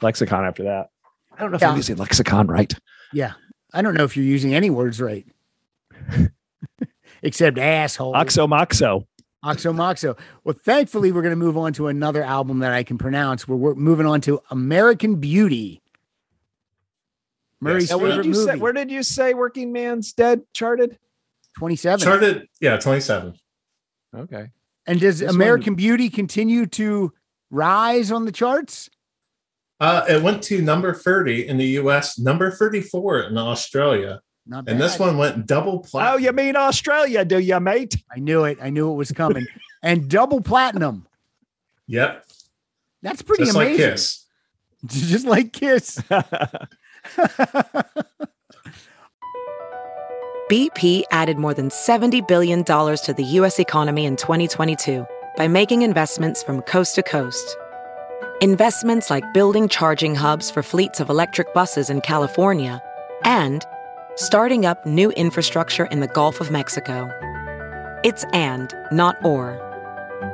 lexicon 0.00 0.44
after 0.44 0.62
that 0.64 0.86
i 1.36 1.40
don't 1.40 1.50
know 1.50 1.56
if 1.56 1.62
Yeah. 1.62 1.70
i'm 1.70 1.76
using 1.76 1.96
lexicon 1.96 2.46
right 2.46 2.72
Yeah. 3.12 3.32
I 3.74 3.82
don't 3.82 3.94
know 3.94 4.04
if 4.04 4.16
you're 4.16 4.24
using 4.24 4.54
any 4.54 4.70
words 4.70 5.00
right. 5.00 5.26
Except 7.22 7.58
asshole. 7.58 8.14
oxo 8.14 8.46
moxo 8.46 9.06
Oxo 9.42 9.74
Moxo. 9.74 10.16
Well, 10.42 10.56
thankfully, 10.58 11.12
we're 11.12 11.20
going 11.20 11.32
to 11.32 11.36
move 11.36 11.58
on 11.58 11.74
to 11.74 11.88
another 11.88 12.22
album 12.22 12.60
that 12.60 12.72
I 12.72 12.82
can 12.82 12.96
pronounce. 12.96 13.46
We're, 13.46 13.56
we're 13.56 13.74
moving 13.74 14.06
on 14.06 14.22
to 14.22 14.40
American 14.50 15.16
Beauty. 15.16 15.82
Murray's 17.60 17.82
Yes. 17.84 17.90
now, 17.90 17.98
where 17.98 18.16
did 18.16 18.24
you 18.24 18.32
movie. 18.32 18.44
say 18.52 18.56
where 18.56 18.72
did 18.72 18.90
you 18.90 19.02
say 19.02 19.34
working 19.34 19.70
man's 19.70 20.14
dead 20.14 20.42
charted 20.54 20.98
27. 21.58 22.00
Charted, 22.00 22.48
yeah, 22.60 22.78
27. 22.78 23.34
okay 24.16 24.48
and 24.86 24.98
does 25.00 25.18
This 25.18 25.26
one- 25.26 25.34
American 25.36 25.74
Beauty 25.74 26.08
continue 26.08 26.64
to 26.66 27.12
rise 27.50 28.10
on 28.10 28.24
the 28.24 28.32
charts? 28.32 28.88
Uh, 29.84 30.02
it 30.08 30.22
went 30.22 30.42
to 30.42 30.62
number 30.62 30.94
30 30.94 31.46
in 31.46 31.58
the 31.58 31.66
US, 31.80 32.18
number 32.18 32.50
34 32.50 33.24
in 33.24 33.36
Australia. 33.36 34.22
Not 34.46 34.66
And 34.66 34.80
this 34.80 34.98
one 34.98 35.18
went 35.18 35.46
double 35.46 35.80
platinum. 35.80 36.14
Oh, 36.14 36.16
you 36.16 36.32
mean 36.32 36.56
Australia, 36.56 37.22
do 37.22 37.38
you, 37.38 37.60
mate? 37.60 37.94
I 38.10 38.18
knew 38.18 38.44
it. 38.44 38.56
I 38.62 38.70
knew 38.70 38.90
it 38.90 38.94
was 38.94 39.12
coming. 39.12 39.46
and 39.82 40.08
double 40.08 40.40
platinum. 40.40 41.06
Yep. 41.86 42.24
That's 43.02 43.20
pretty 43.20 43.44
Just 43.44 43.56
amazing. 43.56 43.82
like 43.82 43.92
Kiss. 43.92 44.24
Just 44.86 45.26
like 45.26 45.52
Kiss. 45.52 45.98
BP 50.50 51.02
added 51.10 51.36
more 51.36 51.52
than 51.52 51.68
$70 51.68 52.26
billion 52.26 52.64
to 52.64 53.14
the 53.14 53.24
U.S. 53.24 53.58
economy 53.58 54.06
in 54.06 54.16
2022 54.16 55.06
by 55.36 55.46
making 55.46 55.82
investments 55.82 56.42
from 56.42 56.62
coast 56.62 56.94
to 56.94 57.02
coast. 57.02 57.58
Investments 58.40 59.10
like 59.10 59.32
building 59.32 59.68
charging 59.68 60.16
hubs 60.16 60.50
for 60.50 60.60
fleets 60.60 60.98
of 60.98 61.08
electric 61.08 61.54
buses 61.54 61.88
in 61.88 62.00
California 62.00 62.82
and 63.22 63.64
starting 64.16 64.66
up 64.66 64.84
new 64.84 65.12
infrastructure 65.12 65.84
in 65.84 66.00
the 66.00 66.08
Gulf 66.08 66.40
of 66.40 66.50
Mexico. 66.50 67.08
It's 68.02 68.24
and, 68.32 68.74
not 68.90 69.24
or. 69.24 69.60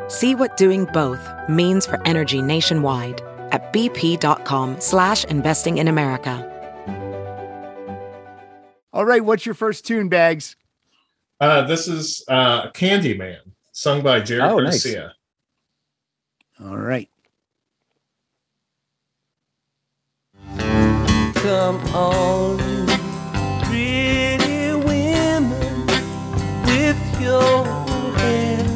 See 0.09 0.35
what 0.35 0.57
doing 0.57 0.87
both 0.87 1.21
means 1.51 1.85
for 1.85 2.01
energy 2.07 2.41
nationwide 2.41 3.21
at 3.53 3.71
bp.com 3.71 4.81
slash 4.81 5.25
investing 5.25 5.77
in 5.77 5.87
America. 5.87 6.47
All 8.95 9.05
right. 9.05 9.23
What's 9.23 9.45
your 9.45 9.55
first 9.55 9.87
tune, 9.87 10.09
Bags? 10.09 10.57
Uh, 11.39 11.67
this 11.67 11.87
is 11.87 12.25
uh, 12.29 12.71
Candyman, 12.71 13.41
sung 13.73 14.03
by 14.03 14.21
Jerry 14.21 14.41
Oh, 14.41 14.59
nice. 14.59 14.87
All 16.65 16.79
right. 16.79 17.11
Come 21.43 21.79
on, 21.95 22.59
pretty 23.65 24.75
women, 24.75 25.87
with 26.67 27.21
your 27.21 27.65
hair 28.19 28.67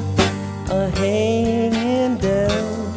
a 0.71 0.89
hanging 0.97 2.17
down. 2.17 2.95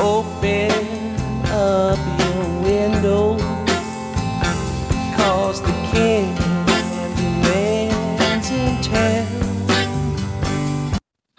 Open 0.00 0.70
up 1.48 1.98
your 2.18 2.62
window, 2.62 3.36
cause 5.14 5.60
the 5.60 5.72
town. 5.92 6.42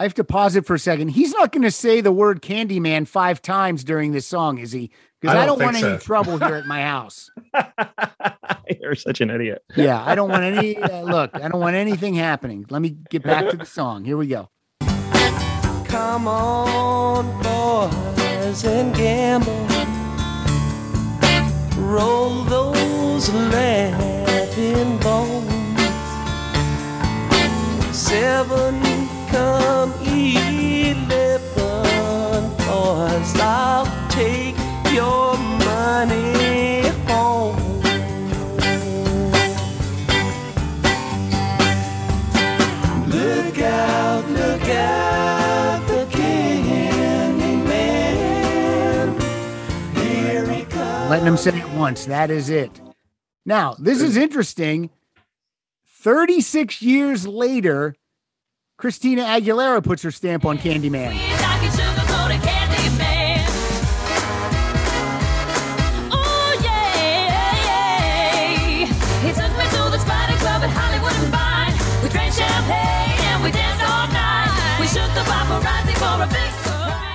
I 0.00 0.02
have 0.02 0.14
to 0.14 0.24
pause 0.24 0.54
it 0.54 0.66
for 0.66 0.74
a 0.74 0.78
second. 0.78 1.08
He's 1.08 1.32
not 1.32 1.50
going 1.50 1.62
to 1.62 1.70
say 1.70 2.02
the 2.02 2.12
word 2.12 2.42
Candyman 2.42 3.08
five 3.08 3.40
times 3.40 3.84
during 3.84 4.12
this 4.12 4.26
song, 4.26 4.58
is 4.58 4.72
he? 4.72 4.90
Because 5.24 5.38
I 5.38 5.42
I 5.44 5.46
don't 5.46 5.58
don't 5.58 5.64
want 5.64 5.76
think 5.76 5.86
any 5.86 5.98
trouble 5.98 6.36
here 6.36 6.56
at 6.56 6.66
my 6.66 6.82
house. 6.82 7.30
You're 8.80 8.94
such 8.94 9.22
an 9.22 9.30
idiot. 9.30 9.62
Yeah, 9.74 10.04
I 10.04 10.14
don't 10.14 10.28
want 10.28 10.42
any. 10.42 10.76
Uh, 10.76 11.00
look, 11.00 11.30
I 11.32 11.48
don't 11.48 11.60
want 11.62 11.76
anything 11.76 12.14
happening. 12.14 12.66
Let 12.68 12.82
me 12.82 12.90
get 13.08 13.22
back 13.22 13.48
to 13.48 13.56
the 13.56 13.64
song. 13.64 14.04
Here 14.04 14.18
we 14.18 14.26
go. 14.26 14.50
Come 15.86 16.28
on, 16.28 17.24
boys, 17.42 18.64
and 18.66 18.94
gamble. 18.94 19.66
Roll 21.78 22.44
those 22.44 23.32
laughing 23.32 24.98
bones. 24.98 25.48
Seven 27.96 28.82
come 29.30 29.90
eleven, 30.04 31.64
boys. 32.66 33.40
I'll 33.40 33.86
take 34.10 34.53
money. 35.02 36.82
Look 43.08 43.58
out, 43.58 44.24
look 44.30 44.68
out. 44.68 44.94
Letting 51.10 51.28
him 51.28 51.36
say 51.36 51.58
it 51.58 51.68
once. 51.70 52.06
That 52.06 52.30
is 52.30 52.50
it. 52.50 52.80
Now, 53.46 53.76
this 53.78 54.00
is 54.00 54.16
interesting. 54.16 54.90
36 55.86 56.82
years 56.82 57.26
later, 57.26 57.94
Christina 58.78 59.22
Aguilera 59.22 59.84
puts 59.84 60.02
her 60.02 60.10
stamp 60.10 60.44
on 60.44 60.58
Candyman. 60.58 61.33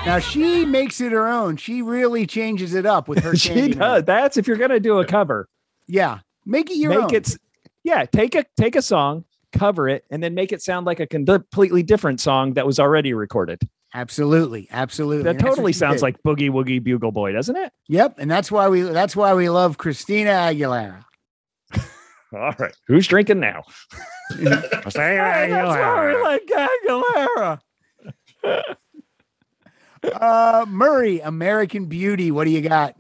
Now, 0.06 0.18
she 0.18 0.66
makes 0.66 1.02
it 1.02 1.12
her 1.12 1.28
own. 1.28 1.58
She 1.58 1.82
really 1.84 2.26
changes 2.26 2.74
it 2.74 2.86
up 2.86 3.08
with 3.08 3.20
her 3.20 3.36
she 3.36 3.50
Candyman. 3.52 3.78
does. 3.80 4.04
That's 4.06 4.38
if 4.38 4.48
you're 4.48 4.58
gonna 4.58 4.80
do 4.80 5.00
a 5.00 5.06
cover. 5.06 5.48
Yeah. 5.88 6.20
Make 6.46 6.72
it 6.72 6.78
your 6.78 6.90
make 6.92 7.00
own. 7.00 7.16
it. 7.16 7.38
Yeah, 7.84 8.06
take 8.06 8.34
a 8.34 8.44
take 8.58 8.76
a 8.76 8.82
song, 8.82 9.26
cover 9.54 9.88
it, 9.88 10.06
and 10.10 10.24
then 10.24 10.34
make 10.34 10.52
it 10.52 10.62
sound 10.64 10.86
like 10.88 11.00
a 11.00 11.06
completely 11.06 11.84
different 11.84 12.20
song 12.22 12.54
that 12.54 12.66
was 12.66 12.80
already 12.80 13.14
recorded. 13.14 13.60
Absolutely. 13.94 14.68
Absolutely. 14.72 15.24
That 15.24 15.36
And 15.36 15.40
totally 15.40 15.74
sounds 15.74 15.98
did. 15.98 16.04
like 16.04 16.24
Boogie 16.24 16.50
Woogie 16.50 16.84
Bugle 16.84 17.12
Boy, 17.12 17.32
doesn't 17.32 17.56
it? 17.56 17.72
Yep, 17.88 18.16
and 18.20 18.32
that's 18.32 18.52
why 18.52 18.68
we 18.68 18.82
that's 18.82 19.16
why 19.16 19.34
we 19.36 19.50
love 19.50 19.78
Christina 19.78 20.32
Aguilera. 20.32 21.04
All 22.34 22.54
right. 22.58 22.74
Who's 22.88 23.06
drinking 23.06 23.42
now? 23.42 23.64
Hey, 24.32 24.44
that's 24.44 24.96
why 24.96 26.14
we 26.16 26.22
like 26.22 26.46
Aguilera. 26.46 27.60
Uh, 30.04 30.66
Murray, 30.68 31.20
American 31.20 31.86
Beauty. 31.86 32.32
What 32.32 32.46
do 32.46 32.52
you 32.52 32.62
got? 32.62 32.96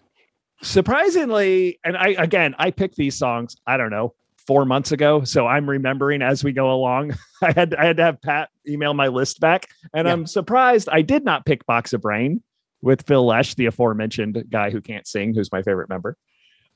Surprisingly, 0.61 1.79
and 1.83 1.95
I 1.97 2.09
again, 2.17 2.53
I 2.59 2.71
picked 2.71 2.95
these 2.95 3.17
songs, 3.17 3.55
I 3.65 3.77
don't 3.77 3.89
know, 3.91 4.13
four 4.45 4.65
months 4.65 4.91
ago. 4.91 5.23
So 5.23 5.47
I'm 5.47 5.69
remembering 5.69 6.21
as 6.21 6.43
we 6.43 6.51
go 6.51 6.71
along. 6.71 7.15
I 7.41 7.51
had 7.53 7.73
I 7.75 7.85
had 7.85 7.97
to 7.97 8.03
have 8.03 8.21
Pat 8.21 8.49
email 8.67 8.93
my 8.93 9.07
list 9.07 9.39
back. 9.39 9.67
And 9.93 10.05
Yeah. 10.07 10.13
I'm 10.13 10.25
surprised 10.27 10.89
I 10.91 11.01
did 11.01 11.23
not 11.23 11.45
pick 11.45 11.65
Box 11.65 11.93
of 11.93 12.03
Rain 12.05 12.43
with 12.81 13.05
Phil 13.07 13.25
Lesh, 13.25 13.55
the 13.55 13.67
aforementioned 13.67 14.43
guy 14.49 14.69
who 14.69 14.81
can't 14.81 15.07
sing, 15.07 15.33
who's 15.33 15.51
my 15.51 15.61
favorite 15.63 15.89
member. 15.89 16.17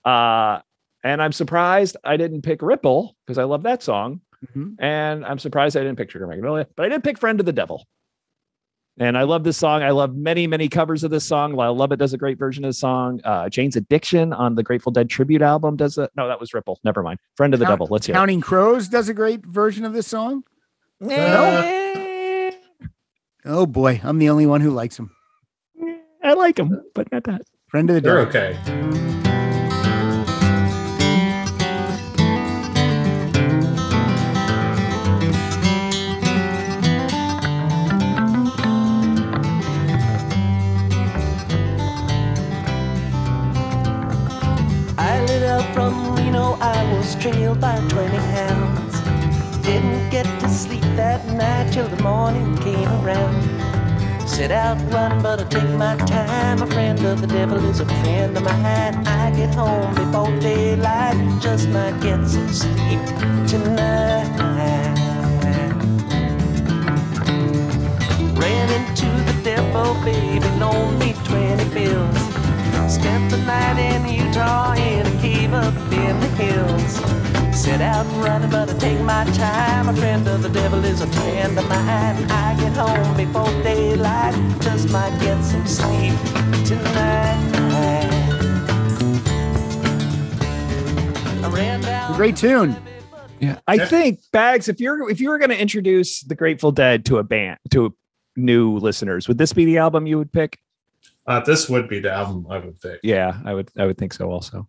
Uh 0.06 0.60
and 1.04 1.22
I'm 1.22 1.34
surprised 1.34 1.98
I 2.06 2.16
didn't 2.16 2.44
pick 2.44 2.62
Ripple 2.62 3.16
because 3.26 3.38
I 3.38 3.44
love 3.44 3.64
that 3.64 3.84
song. 3.84 4.22
Mhm. 4.56 4.76
And 4.80 5.26
I'm 5.26 5.40
surprised 5.40 5.76
I 5.76 5.82
didn't 5.82 5.98
pick 5.98 6.10
Sugar 6.12 6.28
Magnolia, 6.28 6.68
but 6.76 6.86
I 6.86 6.90
did 6.90 7.04
pick 7.04 7.18
Friend 7.18 7.40
of 7.40 7.46
the 7.46 7.54
Devil. 7.54 7.86
And 9.00 9.18
I 9.18 9.24
love 9.24 9.44
this 9.44 9.58
song. 9.58 9.82
I 9.82 9.90
love 9.90 10.16
many, 10.16 10.46
many 10.46 10.70
covers 10.70 11.04
of 11.04 11.10
this 11.10 11.26
song. 11.26 11.60
I 11.60 11.68
love 11.70 11.92
it 11.92 11.98
does 11.98 12.14
a 12.14 12.18
great 12.18 12.38
version 12.38 12.64
of 12.64 12.70
the 12.70 12.74
song. 12.74 13.22
Uh, 13.24 13.50
Jane's 13.50 13.76
Addiction 13.76 14.34
on 14.34 14.54
the 14.54 14.62
Grateful 14.62 14.92
Dead 14.92 15.10
tribute 15.10 15.42
album 15.42 15.76
does 15.76 15.98
it. 15.98 16.12
No, 16.16 16.28
that 16.28 16.40
was 16.40 16.54
Ripple. 16.54 16.80
Never 16.84 17.02
mind. 17.02 17.20
Friend 17.36 17.54
of 17.56 17.60
the 17.60 17.66
Count- 17.66 17.74
Devil. 17.74 17.88
Let's 17.90 18.06
hear 18.06 18.14
it. 18.14 18.18
Counting 18.18 18.42
Crows 18.42 18.88
does 18.88 19.10
a 19.10 19.14
great 19.16 19.44
version 19.46 19.84
of 19.84 19.94
this 19.94 20.06
song. 20.08 20.44
it. 21.02 22.60
Oh 23.46 23.66
boy, 23.66 24.00
I'm 24.04 24.20
the 24.20 24.30
only 24.30 24.46
one 24.46 24.62
who 24.62 24.70
likes 24.70 24.98
him. 24.98 25.12
I 26.24 26.34
like 26.34 26.56
them, 26.56 26.82
but 26.96 27.12
not 27.12 27.24
that. 27.26 27.42
Friend 27.70 27.90
of 27.90 27.96
the 27.96 28.02
Devil. 28.02 28.26
They're 28.32 28.54
devil. 28.54 29.10
okay. 29.12 29.23
Trailed 47.24 47.62
by 47.62 47.78
20 47.88 48.18
hounds. 48.18 49.00
Didn't 49.62 50.10
get 50.10 50.26
to 50.42 50.50
sleep 50.50 50.82
that 50.98 51.26
night 51.26 51.72
till 51.72 51.88
the 51.88 52.04
morning 52.04 52.58
came 52.58 52.90
around. 53.00 53.42
Set 54.28 54.52
out 54.52 54.76
running, 54.92 55.22
but 55.24 55.40
I 55.40 55.46
take 55.46 55.70
my 55.78 55.96
time. 55.96 56.62
A 56.62 56.68
friend 56.68 57.00
of 57.06 57.22
the 57.22 57.28
devil 57.28 57.64
is 57.70 57.80
a 57.80 57.86
friend 57.86 58.36
of 58.36 58.44
mine. 58.44 59.08
I 59.08 59.32
get 59.38 59.56
home 59.56 59.96
before 59.96 60.38
daylight, 60.42 61.16
just 61.42 61.70
might 61.70 61.98
get 62.02 62.28
some 62.28 62.52
sleep 62.52 63.00
tonight. 63.48 64.28
Ran 68.36 68.70
into 68.82 69.08
the 69.32 69.42
devil, 69.46 69.94
baby, 70.04 70.46
loaned 70.60 71.00
me 71.00 71.14
20 71.24 71.70
bills. 71.74 72.43
Spent 72.90 73.32
the 73.32 73.38
night 73.38 73.80
in 73.80 74.08
Utah 74.08 74.74
in 74.74 75.08
a 75.08 75.22
cave 75.22 75.54
up 75.54 75.74
in 75.92 76.20
the 76.20 76.28
hills. 76.38 77.24
Set 77.58 77.82
out 77.82 78.06
running, 78.24 78.50
but 78.50 78.70
I 78.70 78.78
take 78.78 79.00
my 79.02 79.24
time. 79.26 79.88
A 79.90 79.96
friend 79.96 80.28
of 80.28 80.44
the 80.44 80.50
devil 80.50 80.84
is 80.84 81.02
a 81.02 81.08
friend 81.08 81.58
of 81.58 81.68
mine. 81.70 82.30
I 82.30 82.56
get 82.60 82.74
home 82.74 83.16
before 83.16 83.46
daylight, 83.64 84.34
just 84.62 84.90
might 84.90 85.18
get 85.22 85.42
some 85.44 85.66
sleep 85.66 86.14
tonight. 86.66 87.54
I 91.44 91.50
ran 91.50 91.82
down 91.82 92.16
Great 92.18 92.36
tune. 92.36 92.76
Yeah, 93.40 93.60
I 93.68 93.86
think 93.86 94.20
Bags. 94.32 94.68
If 94.68 94.80
you're 94.80 95.10
if 95.10 95.22
you 95.22 95.30
were 95.30 95.38
going 95.38 95.50
to 95.52 95.60
introduce 95.60 96.22
the 96.22 96.36
Grateful 96.36 96.72
Dead 96.72 97.06
to 97.06 97.18
a 97.18 97.24
band 97.24 97.60
to 97.72 97.96
new 98.36 98.78
listeners, 98.78 99.28
would 99.28 99.38
this 99.38 99.54
be 99.54 99.66
the 99.66 99.78
album 99.78 100.08
you 100.08 100.18
would 100.18 100.32
pick? 100.32 100.60
Uh, 101.26 101.40
this 101.40 101.70
would 101.70 101.88
be 101.88 102.00
the 102.00 102.12
album 102.12 102.46
I 102.50 102.58
would 102.60 102.80
pick. 102.82 103.00
Yeah, 103.04 103.40
I 103.46 103.54
would. 103.54 103.72
I 103.78 103.86
would 103.86 103.98
think 103.98 104.14
so. 104.14 104.30
Also, 104.30 104.68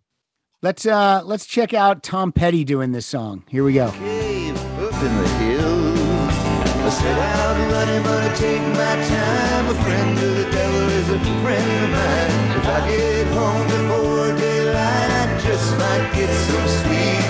Let's 0.61 0.85
uh 0.85 1.21
let's 1.25 1.45
check 1.45 1.73
out 1.73 2.01
Tom 2.01 2.31
Petty 2.31 2.63
doing 2.63 2.91
this 2.91 3.05
song. 3.05 3.43
Here 3.49 3.63
we 3.63 3.73
go. 3.73 3.91
cave 3.91 4.55
up 4.79 4.93
in 5.03 5.15
the 5.17 5.27
hills. 5.27 5.99
I 5.99 6.89
set 6.89 7.19
out 7.19 7.71
running, 7.71 8.03
but 8.03 8.31
I 8.31 8.35
take 8.35 8.61
my 8.61 8.95
time. 9.05 9.67
A 9.69 9.83
friend 9.83 10.17
of 10.17 10.35
the 10.37 10.51
devil 10.51 10.89
is 10.89 11.09
a 11.09 11.19
friend 11.43 11.83
of 11.83 11.89
mine. 11.91 12.57
If 12.57 12.65
I 12.67 12.89
get 12.89 13.27
home 13.27 13.67
before 13.67 14.33
daylight, 14.39 15.11
I 15.11 15.41
just 15.41 15.77
might 15.77 16.11
get 16.15 16.29
some 16.29 16.67
sleep 16.67 17.25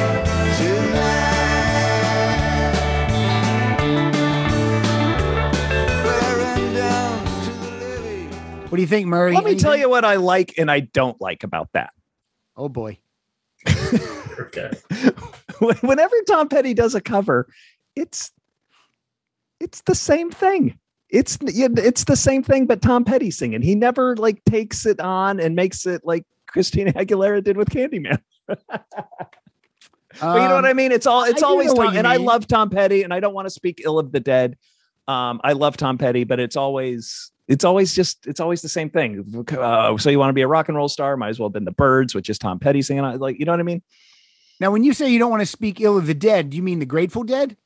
tonight. 0.60 1.35
What 8.76 8.80
do 8.80 8.82
you 8.82 8.90
think, 8.90 9.08
Murray? 9.08 9.34
let 9.34 9.46
me 9.46 9.56
tell 9.56 9.78
you 9.78 9.90
what 9.90 10.04
I 10.04 10.16
like 10.16 10.58
and 10.58 10.70
I 10.70 10.82
don't 10.82 11.20
like 11.22 11.46
about 11.46 11.70
that. 11.72 11.92
Oh 12.58 12.68
boy. 12.68 13.00
Okay. 14.38 14.70
Whenever 15.80 16.16
Tom 16.28 16.50
Petty 16.50 16.74
does 16.74 16.94
a 16.94 17.00
cover, 17.00 17.48
it's 17.96 18.34
it's 19.62 19.80
the 19.84 19.96
same 19.96 20.30
thing. 20.30 20.78
It's 21.10 21.38
it's 21.42 22.04
the 22.04 22.18
same 22.18 22.44
thing, 22.44 22.66
but 22.66 22.82
Tom 22.82 23.06
Petty 23.06 23.32
singing. 23.32 23.62
He 23.62 23.76
never 23.76 24.18
like 24.18 24.44
takes 24.44 24.86
it 24.86 25.00
on 25.00 25.40
and 25.40 25.56
makes 25.56 25.86
it 25.86 26.02
like 26.04 26.26
Christina 26.46 26.92
Aguilera 26.92 27.42
did 27.42 27.56
with 27.56 27.70
Candyman. 27.70 28.20
But 30.20 30.42
you 30.42 30.48
know 30.48 30.56
what 30.56 30.66
I 30.66 30.74
mean? 30.74 30.92
It's 30.92 31.08
all 31.08 31.24
it's 31.24 31.42
Um, 31.44 31.48
I 31.48 31.52
always 31.52 31.74
Tom, 31.74 31.96
and 31.96 32.06
I 32.08 32.18
love 32.18 32.46
Tom 32.48 32.70
Petty, 32.70 33.04
and 33.04 33.14
I 33.14 33.20
don't 33.20 33.34
want 33.34 33.48
to 33.48 33.50
speak 33.50 33.82
ill 33.86 34.00
of 34.00 34.12
the 34.12 34.20
dead. 34.20 34.58
Um, 35.08 35.40
I 35.44 35.54
love 35.54 35.78
Tom 35.78 35.98
Petty, 35.98 36.24
but 36.24 36.40
it's 36.40 36.56
always 36.56 37.32
it's 37.48 37.64
always 37.64 37.94
just 37.94 38.26
it's 38.28 38.40
always 38.40 38.62
the 38.62 38.70
same 38.70 38.90
thing. 38.90 39.46
Uh, 39.58 39.98
so 39.98 40.10
you 40.10 40.20
want 40.20 40.30
to 40.30 40.34
be 40.34 40.42
a 40.42 40.48
rock 40.48 40.68
and 40.68 40.76
roll 40.78 40.90
star? 40.90 41.16
Might 41.18 41.30
as 41.30 41.40
well 41.40 41.48
have 41.50 41.54
been 41.54 41.66
the 41.66 41.72
Birds 41.72 42.16
which 42.16 42.30
is 42.30 42.38
Tom 42.40 42.60
Petty 42.60 42.82
singing. 42.82 43.04
on- 43.04 43.20
Like 43.20 43.38
you 43.40 43.46
know 43.46 43.52
what 43.54 43.60
I 43.60 43.64
mean? 43.64 43.82
Now, 44.60 44.72
when 44.72 44.84
you 44.86 44.94
say 44.94 45.10
you 45.10 45.20
don't 45.20 45.30
want 45.32 45.42
to 45.42 45.46
speak 45.46 45.82
ill 45.82 45.98
of 45.98 46.08
the 46.08 46.14
dead, 46.14 46.50
do 46.50 46.58
you 46.58 46.64
mean 46.64 46.80
the 46.80 46.86
Grateful 46.86 47.24
Dead? 47.24 47.58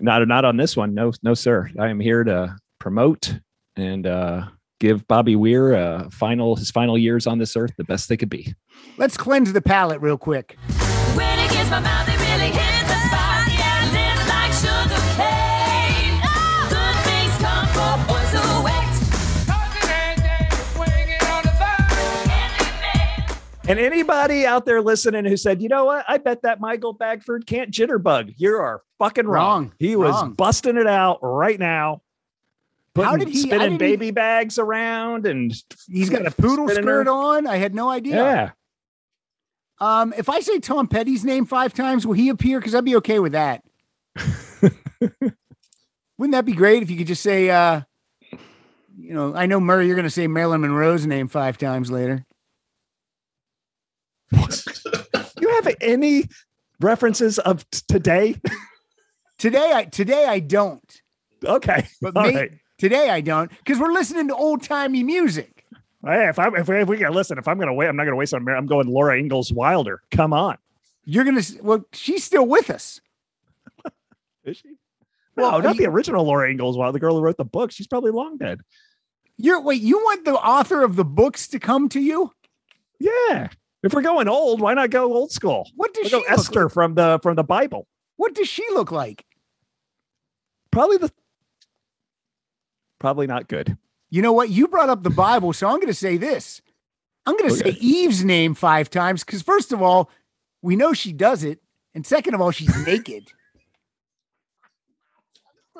Not 0.00 0.26
not 0.28 0.44
on 0.44 0.56
this 0.56 0.76
one. 0.76 0.94
No, 0.94 1.12
no, 1.22 1.34
sir. 1.34 1.70
I 1.78 1.88
am 1.88 2.00
here 2.00 2.24
to 2.24 2.56
promote 2.78 3.38
and 3.76 4.06
uh, 4.06 4.46
give 4.80 5.06
Bobby 5.08 5.34
Weir 5.36 5.74
uh, 5.74 6.10
final 6.10 6.56
his 6.56 6.70
final 6.70 6.96
years 6.96 7.26
on 7.26 7.38
this 7.38 7.56
earth 7.56 7.72
the 7.76 7.84
best 7.84 8.08
they 8.08 8.16
could 8.16 8.30
be. 8.30 8.54
Let's 8.96 9.16
cleanse 9.16 9.52
the 9.52 9.62
palate 9.62 10.00
real 10.00 10.18
quick. 10.18 10.56
And 23.66 23.78
anybody 23.78 24.44
out 24.44 24.66
there 24.66 24.82
listening 24.82 25.24
who 25.24 25.38
said, 25.38 25.62
you 25.62 25.70
know 25.70 25.86
what, 25.86 26.04
I 26.06 26.18
bet 26.18 26.42
that 26.42 26.60
Michael 26.60 26.92
Bagford 26.92 27.46
can't 27.46 27.70
jitterbug. 27.70 28.34
You 28.36 28.56
are 28.56 28.82
fucking 28.98 29.26
wrong. 29.26 29.62
Wrong. 29.64 29.72
He 29.78 29.96
was 29.96 30.12
Wrong. 30.12 30.32
busting 30.34 30.76
it 30.76 30.86
out 30.86 31.18
right 31.22 31.58
now. 31.58 32.02
How 32.94 33.16
did 33.16 33.28
he- 33.28 33.38
spinning 33.40 33.60
did 33.60 33.72
he- 33.72 33.78
baby 33.96 34.10
bags 34.10 34.58
around 34.58 35.26
and 35.26 35.52
He's 35.88 36.10
got 36.10 36.26
a 36.26 36.30
poodle 36.30 36.68
skirt 36.68 37.06
her- 37.06 37.10
on. 37.12 37.46
I 37.46 37.56
had 37.56 37.74
no 37.74 37.88
idea. 37.88 38.16
Yeah. 38.16 38.50
Um, 39.80 40.12
if 40.16 40.28
I 40.28 40.40
say 40.40 40.58
Tom 40.60 40.86
Petty's 40.86 41.24
name 41.24 41.46
five 41.46 41.72
times, 41.72 42.06
will 42.06 42.14
he 42.14 42.28
appear? 42.28 42.60
Because 42.60 42.74
I'd 42.74 42.84
be 42.84 42.96
okay 42.96 43.18
with 43.18 43.32
that. 43.32 43.64
Wouldn't 44.60 46.32
that 46.32 46.44
be 46.44 46.52
great 46.52 46.82
if 46.82 46.90
you 46.90 46.96
could 46.98 47.06
just 47.08 47.22
say, 47.22 47.50
uh, 47.50 47.80
you 48.96 49.14
know, 49.14 49.34
I 49.34 49.46
know 49.46 49.58
Murray, 49.58 49.86
you're 49.86 49.96
going 49.96 50.04
to 50.04 50.10
say 50.10 50.26
Marilyn 50.28 50.60
Monroe's 50.60 51.06
name 51.06 51.26
five 51.28 51.58
times 51.58 51.90
later. 51.90 52.24
You 54.32 55.50
have 55.54 55.74
any 55.80 56.28
references 56.80 57.38
of 57.38 57.68
t- 57.70 57.80
today? 57.88 58.40
Today, 59.38 59.72
I 59.74 59.84
today 59.84 60.26
I 60.26 60.38
don't, 60.38 61.00
okay. 61.44 61.86
but 62.00 62.14
may- 62.14 62.34
right. 62.34 62.50
today 62.78 63.10
I 63.10 63.20
don't 63.20 63.50
because 63.50 63.78
we're 63.78 63.92
listening 63.92 64.28
to 64.28 64.34
old 64.34 64.62
timey 64.62 65.02
music. 65.02 65.64
Hey, 66.04 66.28
if 66.28 66.38
I'm 66.38 66.54
if 66.54 66.68
we, 66.68 66.76
if 66.80 66.88
we 66.88 66.96
gotta 66.98 67.12
listen, 67.14 67.36
if 67.38 67.48
I'm 67.48 67.58
gonna 67.58 67.74
wait, 67.74 67.88
I'm 67.88 67.96
not 67.96 68.04
gonna 68.04 68.16
waste 68.16 68.32
on. 68.32 68.48
I'm 68.48 68.66
going 68.66 68.86
Laura 68.88 69.18
Ingalls 69.18 69.52
Wilder. 69.52 70.00
Come 70.10 70.32
on, 70.32 70.56
You're 71.04 71.24
gonna 71.24 71.42
well, 71.62 71.84
she's 71.92 72.24
still 72.24 72.46
with 72.46 72.70
us. 72.70 73.00
is 74.44 74.56
she? 74.58 74.76
Well, 75.36 75.52
no, 75.52 75.60
not 75.60 75.74
you- 75.76 75.82
the 75.82 75.90
original 75.90 76.24
Laura 76.24 76.50
Ingalls 76.50 76.76
Wilder, 76.78 76.92
the 76.92 77.00
girl 77.00 77.16
who 77.16 77.22
wrote 77.22 77.36
the 77.36 77.44
book. 77.44 77.72
She's 77.72 77.86
probably 77.86 78.12
long 78.12 78.36
dead. 78.38 78.60
You're 79.36 79.60
wait, 79.60 79.82
you 79.82 79.98
want 79.98 80.24
the 80.24 80.34
author 80.34 80.82
of 80.84 80.96
the 80.96 81.04
books 81.04 81.48
to 81.48 81.58
come 81.58 81.88
to 81.90 82.00
you? 82.00 82.30
Yeah. 83.00 83.48
If 83.84 83.92
we're 83.92 84.02
going 84.02 84.28
old, 84.28 84.60
why 84.60 84.72
not 84.74 84.90
go 84.90 85.12
old 85.14 85.30
school? 85.30 85.68
What 85.76 85.92
does 85.94 86.10
We'll 86.10 86.22
she 86.22 86.26
go 86.26 86.30
look 86.32 86.38
Esther 86.40 86.62
like? 86.64 86.72
from 86.72 86.94
the 86.94 87.20
from 87.22 87.36
the 87.36 87.44
Bible. 87.44 87.86
What 88.16 88.34
does 88.34 88.48
she 88.48 88.64
look 88.72 88.90
like? 88.90 89.24
Probably 90.70 90.96
the 90.96 91.12
probably 92.98 93.26
not 93.26 93.46
good. 93.46 93.76
You 94.10 94.22
know 94.22 94.32
what? 94.32 94.48
You 94.48 94.68
brought 94.68 94.88
up 94.88 95.02
the 95.02 95.10
Bible, 95.10 95.52
so 95.52 95.66
I'm 95.68 95.76
going 95.76 95.88
to 95.88 95.94
say 95.94 96.16
this. 96.16 96.62
I'm 97.26 97.36
going 97.36 97.50
to 97.50 97.56
Okay. 97.60 97.72
say 97.72 97.78
Eve's 97.80 98.24
name 98.24 98.54
five 98.54 98.88
times 98.90 99.24
because, 99.24 99.42
first 99.42 99.72
of 99.72 99.82
all, 99.82 100.10
we 100.62 100.76
know 100.76 100.92
she 100.92 101.12
does 101.12 101.42
it. 101.44 101.60
And 101.94 102.06
second 102.06 102.34
of 102.34 102.40
all, 102.40 102.50
she's 102.52 102.74
naked. 102.86 103.32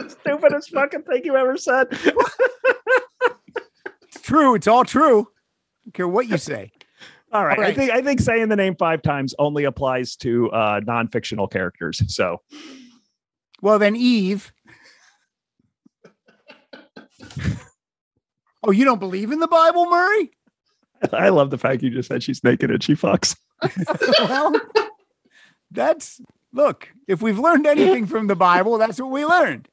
Stupidest 0.08 0.70
fucking 0.72 1.02
thing 1.02 1.22
you 1.24 1.36
ever 1.36 1.56
said. 1.56 1.86
It's 4.02 4.20
true. 4.22 4.54
It's 4.54 4.66
all 4.66 4.84
true. 4.84 5.20
I 5.20 5.84
don't 5.84 5.94
care 5.94 6.08
what 6.08 6.26
you 6.28 6.36
say. 6.38 6.72
All 7.34 7.44
right. 7.44 7.58
All 7.58 7.64
right. 7.64 7.72
I 7.72 7.74
think 7.74 7.90
I 7.90 8.00
think 8.00 8.20
saying 8.20 8.48
the 8.48 8.56
name 8.56 8.76
five 8.76 9.02
times 9.02 9.34
only 9.40 9.64
applies 9.64 10.14
to 10.16 10.50
uh 10.52 10.80
non-fictional 10.86 11.48
characters. 11.48 12.00
So 12.14 12.40
Well, 13.60 13.78
then 13.80 13.96
Eve. 13.96 14.52
oh, 18.62 18.70
you 18.70 18.84
don't 18.84 19.00
believe 19.00 19.32
in 19.32 19.40
the 19.40 19.48
Bible, 19.48 19.90
Murray? 19.90 20.30
I 21.12 21.28
love 21.30 21.50
the 21.50 21.58
fact 21.58 21.82
you 21.82 21.90
just 21.90 22.08
said 22.08 22.22
she's 22.22 22.42
naked 22.44 22.70
and 22.70 22.82
she 22.82 22.94
fucks. 22.94 23.36
well, 24.28 24.54
that's 25.70 26.20
look. 26.52 26.88
If 27.08 27.20
we've 27.20 27.38
learned 27.38 27.66
anything 27.66 28.06
from 28.06 28.28
the 28.28 28.36
Bible, 28.36 28.78
that's 28.78 29.00
what 29.00 29.10
we 29.10 29.24
learned. 29.26 29.68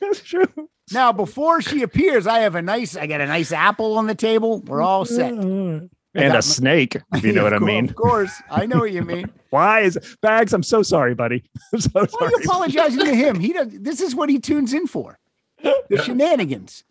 That's 0.00 0.22
true. 0.22 0.46
Now, 0.92 1.12
before 1.12 1.62
she 1.62 1.82
appears, 1.82 2.26
I 2.26 2.40
have 2.40 2.54
a 2.54 2.62
nice. 2.62 2.96
I 2.96 3.06
got 3.06 3.20
a 3.20 3.26
nice 3.26 3.50
apple 3.52 3.98
on 3.98 4.06
the 4.06 4.14
table. 4.14 4.60
We're 4.60 4.82
all 4.82 5.04
set. 5.04 5.32
And 6.14 6.24
got 6.24 6.32
my- 6.32 6.38
a 6.38 6.42
snake, 6.42 6.96
if 7.14 7.24
you 7.24 7.32
know 7.34 7.42
what 7.42 7.54
I 7.54 7.58
mean. 7.58 7.88
Of 7.88 7.94
course, 7.94 8.42
I 8.50 8.66
know 8.66 8.78
what 8.80 8.92
you 8.92 9.02
mean. 9.02 9.30
Why 9.50 9.80
is 9.80 9.98
Bags? 10.20 10.52
I'm 10.52 10.62
so 10.62 10.82
sorry, 10.82 11.14
buddy. 11.14 11.44
I'm 11.72 11.80
so 11.80 11.90
Why 11.92 12.26
are 12.26 12.30
you 12.30 12.36
apologizing 12.44 13.00
to 13.04 13.14
him? 13.14 13.38
He 13.40 13.52
does. 13.52 13.68
This 13.70 14.00
is 14.00 14.14
what 14.14 14.28
he 14.28 14.38
tunes 14.38 14.72
in 14.72 14.86
for. 14.86 15.18
The 15.62 16.02
shenanigans. 16.02 16.84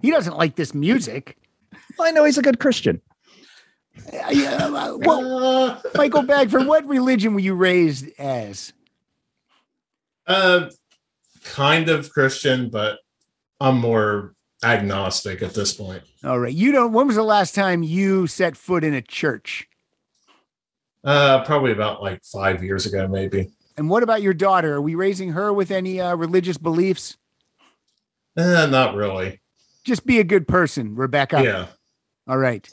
He 0.00 0.10
doesn't 0.10 0.36
like 0.36 0.56
this 0.56 0.74
music. 0.74 1.36
I 2.00 2.10
know 2.12 2.24
he's 2.24 2.38
a 2.38 2.42
good 2.42 2.60
Christian. 2.60 3.00
Uh, 4.12 4.30
yeah, 4.30 4.66
uh, 4.66 4.96
well, 4.96 5.82
Michael 5.94 6.22
Bagford, 6.22 6.66
what 6.66 6.86
religion 6.86 7.34
were 7.34 7.40
you 7.40 7.54
raised 7.54 8.06
as? 8.18 8.72
uh, 10.26 10.70
kind 11.44 11.88
of 11.88 12.10
Christian, 12.10 12.70
but 12.70 12.98
I'm 13.60 13.78
more 13.78 14.34
agnostic 14.62 15.42
at 15.42 15.54
this 15.54 15.74
point. 15.74 16.02
All 16.24 16.38
right. 16.38 16.52
You 16.52 16.72
don't. 16.72 16.92
When 16.92 17.06
was 17.06 17.16
the 17.16 17.22
last 17.22 17.54
time 17.54 17.82
you 17.82 18.26
set 18.26 18.56
foot 18.56 18.84
in 18.84 18.94
a 18.94 19.02
church? 19.02 19.68
Uh, 21.04 21.42
probably 21.44 21.72
about 21.72 22.00
like 22.02 22.22
five 22.22 22.62
years 22.62 22.86
ago, 22.86 23.08
maybe. 23.08 23.50
And 23.76 23.90
what 23.90 24.02
about 24.02 24.22
your 24.22 24.34
daughter? 24.34 24.74
Are 24.74 24.82
we 24.82 24.94
raising 24.94 25.32
her 25.32 25.52
with 25.52 25.70
any 25.70 26.00
uh, 26.00 26.14
religious 26.14 26.58
beliefs? 26.58 27.16
Uh, 28.36 28.66
not 28.66 28.94
really. 28.94 29.40
Just 29.84 30.06
be 30.06 30.20
a 30.20 30.24
good 30.24 30.46
person, 30.46 30.94
Rebecca. 30.94 31.42
Yeah, 31.42 31.66
All 32.28 32.38
right. 32.38 32.68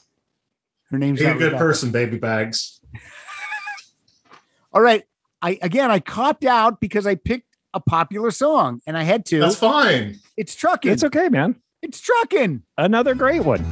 Her 0.91 0.97
name's 0.99 1.19
be 1.19 1.25
a 1.25 1.33
good 1.33 1.45
Rebecca. 1.45 1.57
person, 1.57 1.91
baby 1.91 2.17
bags. 2.17 2.79
All 4.73 4.81
right. 4.81 5.03
I 5.41 5.57
again 5.61 5.89
I 5.89 5.99
copped 5.99 6.43
out 6.45 6.79
because 6.79 7.07
I 7.07 7.15
picked 7.15 7.47
a 7.73 7.79
popular 7.79 8.29
song 8.29 8.81
and 8.85 8.97
I 8.97 9.03
had 9.03 9.25
to. 9.27 9.39
That's 9.39 9.55
fine. 9.55 10.19
it's 10.37 10.53
trucking. 10.53 10.91
It's 10.91 11.03
okay, 11.03 11.29
man. 11.29 11.55
It's 11.81 12.01
trucking. 12.01 12.63
Another 12.77 13.15
great 13.15 13.45
one. 13.45 13.63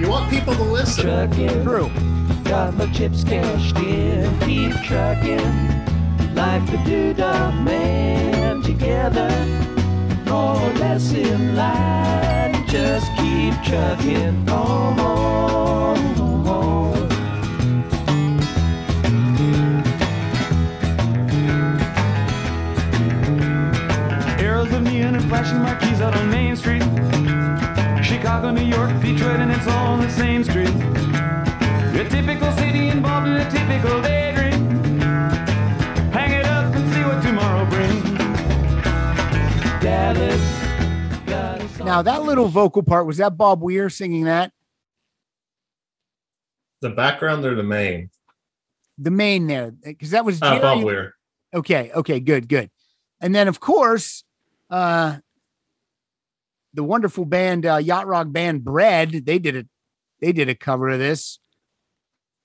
You 0.00 0.08
want 0.08 0.30
people 0.30 0.54
to 0.54 0.62
listen. 0.62 1.04
Trucking, 1.04 1.62
True. 1.62 1.90
got 2.44 2.74
my 2.74 2.90
chips 2.92 3.22
cashed 3.22 3.76
in. 3.76 4.38
Keep 4.40 4.72
trucking, 4.84 5.36
like 6.34 6.64
the 6.66 6.78
doodah 6.88 7.62
man. 7.64 8.62
Together, 8.62 9.28
more 10.24 10.56
or 10.56 10.72
less 10.74 11.12
in 11.12 11.54
line. 11.54 12.66
Just 12.66 13.06
keep 13.16 13.52
trucking 13.62 14.48
on. 14.48 14.98
on, 14.98 15.98
on. 16.48 17.08
Arrows 24.40 24.72
of 24.72 24.82
neon 24.82 25.14
and 25.14 25.24
flashing 25.28 25.58
marquees 25.58 26.00
out 26.00 26.16
on 26.16 26.30
Main 26.30 26.56
Street. 26.56 26.82
Chicago, 28.38 28.54
New 28.54 28.66
York, 28.68 28.90
Detroit, 29.02 29.40
and 29.40 29.50
it's 29.50 29.66
all 29.66 29.94
on 29.94 29.98
the 30.00 30.08
same 30.10 30.44
street. 30.44 30.68
A 30.68 32.08
typical 32.08 32.52
city 32.52 32.86
involved 32.86 33.26
in 33.26 33.32
a 33.34 33.50
typical 33.50 34.00
daydream. 34.00 34.68
Hang 36.12 36.30
it 36.30 36.44
up 36.46 36.72
and 36.72 36.94
see 36.94 37.02
what 37.02 37.20
tomorrow 37.20 37.66
brings. 37.68 38.04
Dallas, 39.82 41.78
Now 41.80 42.00
that 42.02 42.22
little 42.22 42.46
vocal 42.46 42.84
part 42.84 43.06
was 43.06 43.16
that 43.16 43.36
Bob 43.36 43.60
Weir 43.60 43.90
singing 43.90 44.22
that? 44.26 44.52
The 46.80 46.90
background 46.90 47.44
or 47.44 47.56
the 47.56 47.64
main? 47.64 48.08
The 48.98 49.10
main 49.10 49.48
there 49.48 49.72
because 49.72 50.10
that 50.10 50.24
was 50.24 50.40
Uh, 50.40 50.60
Bob 50.60 50.84
Weir. 50.84 51.14
Okay. 51.52 51.90
Okay. 51.92 52.20
Good. 52.20 52.48
Good. 52.48 52.70
And 53.20 53.34
then 53.34 53.48
of 53.48 53.58
course, 53.58 54.22
uh, 54.70 55.16
the 56.74 56.84
wonderful 56.84 57.24
band 57.24 57.66
uh, 57.66 57.76
yacht 57.76 58.06
rock 58.06 58.26
band 58.30 58.64
Bread. 58.64 59.10
They 59.26 59.38
did 59.38 59.56
a 59.56 59.64
they 60.20 60.32
did 60.32 60.48
a 60.48 60.54
cover 60.54 60.88
of 60.88 60.98
this. 60.98 61.38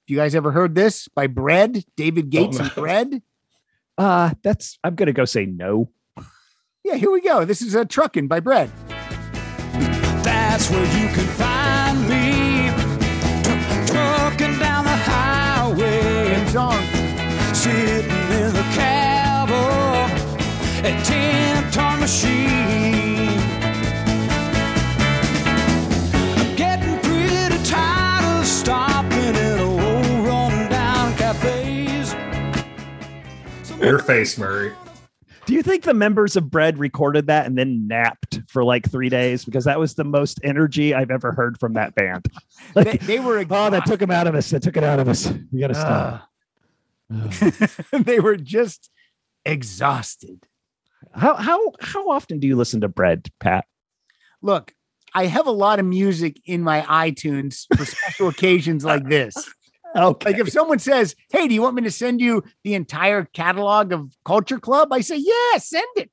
You 0.07 0.17
guys 0.17 0.36
ever 0.36 0.51
heard 0.51 0.76
this 0.76 1.07
by 1.07 1.28
Bread? 1.28 1.84
David 1.95 2.30
Gates 2.30 2.59
and. 2.59 2.74
Bread. 2.76 3.21
Uh, 3.95 4.32
that's 4.41 4.80
I'm 4.84 4.95
gonna 4.95 5.13
go 5.13 5.24
say 5.24 5.45
no. 5.45 5.91
Yeah. 6.84 6.95
Here 6.95 7.11
we 7.11 7.21
go. 7.21 7.45
This 7.45 7.61
is 7.61 7.76
a 7.76 7.86
trucking 7.86 8.28
by 8.28 8.39
Bread. 8.39 8.71
That's 10.24 10.67
where 10.71 10.84
you 10.99 11.07
can 11.13 11.28
find 11.38 11.99
me. 12.09 12.71
Tr- 13.43 13.93
trucking 13.93 14.57
down 14.57 14.86
the 14.86 14.97
highway. 14.97 16.34
and 16.34 16.49
song. 16.49 16.84
Sitting 17.53 18.09
in 18.09 18.51
the 18.51 18.65
cab 18.74 19.49
of 19.51 20.84
a 20.84 21.03
10 21.03 21.71
ton 21.71 21.99
machine. 21.99 23.02
Your 33.84 33.99
face, 33.99 34.38
Murray. 34.38 34.73
Do 35.45 35.53
you 35.53 35.61
think 35.61 35.84
the 35.84 35.93
members 35.93 36.38
of 36.38 36.49
Bread 36.49 36.77
recorded 36.77 37.27
that 37.27 37.45
and 37.45 37.57
then 37.57 37.86
napped 37.86 38.39
for 38.47 38.63
like 38.63 38.89
three 38.89 39.09
days? 39.09 39.43
Because 39.43 39.65
that 39.65 39.77
was 39.77 39.95
the 39.95 40.05
most 40.05 40.39
energy 40.43 40.93
I've 40.93 41.11
ever 41.11 41.34
heard 41.34 41.59
from 41.59 41.73
that 41.73 41.93
band. 41.95 42.25
They, 42.75 42.84
Like, 42.84 43.01
they 43.01 43.19
were 43.19 43.43
oh, 43.49 43.69
that 43.69 43.86
took 43.86 44.01
him 44.01 44.11
out 44.11 44.27
of 44.27 44.36
us. 44.36 44.49
That 44.51 44.63
took 44.63 44.77
it 44.77 44.84
out 44.86 44.99
of 44.99 45.09
us. 45.09 45.31
We 45.51 45.59
gotta 45.59 45.75
stop. 45.75 46.29
Ah. 47.11 47.67
they 47.91 48.19
were 48.19 48.38
just 48.38 48.89
exhausted. 49.45 50.47
How 51.13 51.36
how 51.36 51.73
how 51.81 52.09
often 52.09 52.39
do 52.39 52.47
you 52.47 52.55
listen 52.55 52.81
to 52.81 52.88
Bread, 52.88 53.29
Pat? 53.39 53.65
Look, 54.41 54.73
I 55.13 55.25
have 55.25 55.45
a 55.45 55.51
lot 55.51 55.79
of 55.79 55.86
music 55.86 56.39
in 56.45 56.61
my 56.61 56.81
iTunes 56.81 57.65
for 57.75 57.86
special 57.86 58.27
occasions 58.29 58.86
like 58.86 59.07
this. 59.07 59.36
Okay. 59.95 60.31
Like 60.31 60.39
if 60.39 60.49
someone 60.49 60.79
says, 60.79 61.15
"Hey, 61.31 61.47
do 61.47 61.53
you 61.53 61.61
want 61.61 61.75
me 61.75 61.83
to 61.83 61.91
send 61.91 62.19
you 62.19 62.43
the 62.63 62.73
entire 62.73 63.25
catalog 63.25 63.91
of 63.91 64.11
Culture 64.25 64.59
Club?" 64.59 64.91
I 64.91 65.01
say, 65.01 65.17
"Yeah, 65.17 65.57
send 65.59 65.85
it. 65.95 66.11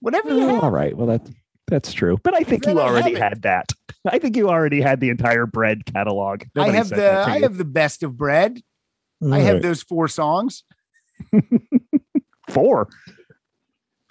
Whatever 0.00 0.30
you 0.30 0.48
have." 0.48 0.64
all 0.64 0.70
right. 0.70 0.96
Well, 0.96 1.06
that 1.06 1.28
that's 1.68 1.92
true. 1.92 2.18
But 2.22 2.34
I 2.34 2.40
think 2.40 2.64
Then 2.64 2.76
you 2.76 2.82
already 2.82 3.14
had 3.14 3.42
that. 3.42 3.72
I 4.04 4.18
think 4.18 4.36
you 4.36 4.48
already 4.48 4.80
had 4.80 4.98
the 5.00 5.10
entire 5.10 5.46
Bread 5.46 5.86
catalog. 5.86 6.42
I 6.56 6.70
have 6.70 6.88
the 6.88 7.20
I 7.20 7.40
have 7.40 7.56
the 7.56 7.64
best 7.64 8.02
of 8.02 8.16
bread. 8.16 8.60
All 9.22 9.32
I 9.32 9.40
have 9.40 9.54
right. 9.54 9.62
those 9.62 9.82
four 9.82 10.08
songs. 10.08 10.64
four. 12.50 12.88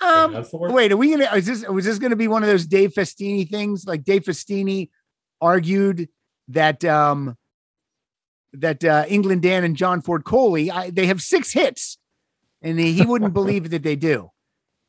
Um, 0.02 0.34
Yeah, 0.34 0.44
four. 0.44 0.72
wait, 0.72 0.92
are 0.92 0.98
we 0.98 1.12
gonna? 1.12 1.30
Is 1.36 1.46
this 1.46 1.68
was 1.68 1.86
this 1.86 2.00
gonna 2.00 2.16
be 2.16 2.28
one 2.28 2.44
of 2.44 2.50
those 2.50 2.66
Dave 2.66 2.94
Festini 2.94 3.50
things? 3.50 3.86
Like 3.86 4.04
Dave 4.04 4.24
Festini 4.24 4.90
argued 5.42 6.08
that 6.50 6.86
um 6.86 7.36
that 8.54 8.84
uh, 8.84 9.06
England 9.08 9.42
Dan 9.42 9.64
and 9.64 9.76
John 9.76 10.02
Ford 10.02 10.24
Coley 10.24 10.72
I, 10.72 10.90
they 10.90 11.08
have 11.08 11.22
six 11.22 11.54
hits, 11.54 11.98
and 12.62 12.80
he, 12.80 12.94
he 12.94 13.06
wouldn't 13.06 13.34
believe 13.36 13.70
that 13.70 13.84
they 13.84 13.96
do. 13.96 14.32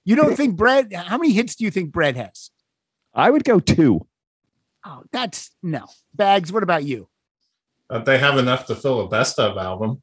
You 0.04 0.16
don't 0.16 0.36
think 0.36 0.56
Brad? 0.56 0.92
How 0.92 1.18
many 1.18 1.32
hits 1.32 1.54
do 1.54 1.64
you 1.64 1.70
think 1.70 1.92
Brad 1.92 2.16
has? 2.16 2.50
I 3.14 3.30
would 3.30 3.44
go 3.44 3.60
two. 3.60 4.06
Oh, 4.84 5.02
that's 5.12 5.50
no 5.62 5.86
bags. 6.14 6.52
What 6.52 6.62
about 6.62 6.84
you? 6.84 7.08
Uh, 7.88 7.98
they 7.98 8.18
have 8.18 8.38
enough 8.38 8.66
to 8.66 8.74
fill 8.74 9.00
a 9.00 9.08
best 9.08 9.38
of 9.38 9.58
album. 9.58 10.02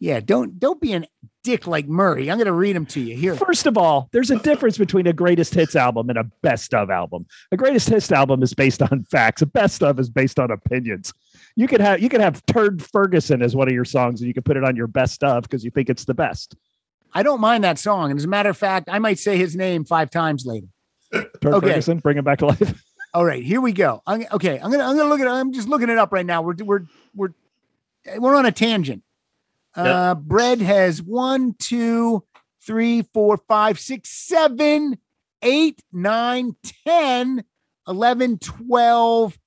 Yeah, 0.00 0.20
don't 0.20 0.58
don't 0.58 0.80
be 0.80 0.92
an 0.92 1.06
dick 1.42 1.66
like 1.66 1.88
Murray. 1.88 2.30
I'm 2.30 2.38
gonna 2.38 2.52
read 2.52 2.76
them 2.76 2.86
to 2.86 3.00
you 3.00 3.16
here. 3.16 3.34
First 3.34 3.66
of 3.66 3.76
all, 3.76 4.08
there's 4.12 4.30
a 4.30 4.38
difference 4.38 4.78
between 4.78 5.06
a 5.06 5.12
greatest 5.12 5.54
hits 5.54 5.74
album 5.74 6.08
and 6.08 6.18
a 6.18 6.24
best 6.42 6.72
of 6.72 6.90
album. 6.90 7.26
A 7.52 7.56
greatest 7.56 7.88
hits 7.88 8.12
album 8.12 8.42
is 8.42 8.54
based 8.54 8.80
on 8.82 9.04
facts. 9.10 9.42
A 9.42 9.46
best 9.46 9.82
of 9.82 9.98
is 9.98 10.08
based 10.08 10.38
on 10.38 10.50
opinions. 10.50 11.12
You 11.58 11.66
could 11.66 11.80
have 11.80 12.00
you 12.00 12.08
could 12.08 12.20
have 12.20 12.46
Turd 12.46 12.80
Ferguson 12.80 13.42
as 13.42 13.56
one 13.56 13.66
of 13.66 13.74
your 13.74 13.84
songs, 13.84 14.20
and 14.20 14.28
you 14.28 14.32
could 14.32 14.44
put 14.44 14.56
it 14.56 14.62
on 14.62 14.76
your 14.76 14.86
best 14.86 15.24
of 15.24 15.42
because 15.42 15.64
you 15.64 15.72
think 15.72 15.90
it's 15.90 16.04
the 16.04 16.14
best. 16.14 16.54
I 17.12 17.24
don't 17.24 17.40
mind 17.40 17.64
that 17.64 17.80
song, 17.80 18.12
and 18.12 18.18
as 18.20 18.24
a 18.24 18.28
matter 18.28 18.48
of 18.48 18.56
fact, 18.56 18.88
I 18.88 19.00
might 19.00 19.18
say 19.18 19.36
his 19.36 19.56
name 19.56 19.84
five 19.84 20.08
times 20.08 20.46
later. 20.46 20.68
Turd 21.12 21.28
Okay. 21.46 21.68
Ferguson, 21.70 21.98
bring 21.98 22.16
him 22.16 22.22
back 22.24 22.38
to 22.38 22.46
life. 22.46 22.80
All 23.12 23.24
right, 23.24 23.42
here 23.42 23.60
we 23.60 23.72
go. 23.72 24.04
I'm, 24.06 24.24
okay, 24.34 24.60
I'm 24.60 24.70
gonna 24.70 24.84
I'm 24.84 24.96
gonna 24.96 25.08
look 25.08 25.18
at. 25.18 25.26
I'm 25.26 25.52
just 25.52 25.66
looking 25.66 25.88
it 25.88 25.98
up 25.98 26.12
right 26.12 26.24
now. 26.24 26.42
We're 26.42 26.54
we're 26.62 26.82
we're 27.12 27.30
we're 28.18 28.36
on 28.36 28.46
a 28.46 28.52
tangent. 28.52 29.02
Uh, 29.74 30.14
Bread 30.14 30.60
has 30.60 31.02
one, 31.02 31.54
two, 31.58 32.22
three, 32.64 33.02
four, 33.12 33.36
five, 33.48 33.80
six, 33.80 34.10
seven, 34.10 34.96
eight, 35.42 35.82
nine, 35.92 36.54
10, 36.86 37.42
11, 37.88 38.38
12, 38.38 39.38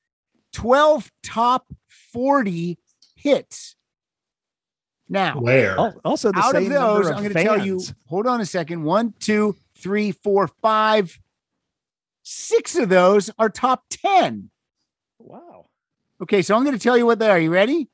12 0.52 1.12
top 1.24 1.66
40 2.12 2.78
hits. 3.16 3.76
Now, 5.10 5.40
Where? 5.40 5.78
Also, 6.06 6.32
the 6.32 6.40
out 6.40 6.56
of 6.56 6.62
same 6.64 6.72
number 6.72 7.04
those, 7.04 7.12
I'm 7.12 7.18
going 7.18 7.34
to 7.34 7.44
tell 7.44 7.66
you, 7.66 7.82
hold 8.06 8.28
on 8.28 8.40
a 8.40 8.46
second. 8.46 8.84
One, 8.84 9.14
two, 9.20 9.58
three, 9.78 10.14
four, 10.14 10.48
five, 10.62 11.20
six 12.24 12.78
of 12.78 12.88
those 12.88 13.30
are 13.38 13.50
top 13.50 13.84
10. 13.90 14.50
Wow. 15.20 15.66
Okay, 16.22 16.42
so 16.42 16.56
I'm 16.56 16.64
going 16.64 16.78
to 16.78 16.82
tell 16.82 16.98
you 16.98 17.06
what 17.06 17.20
they 17.20 17.30
are. 17.30 17.40
You 17.40 17.52
ready? 17.52 17.90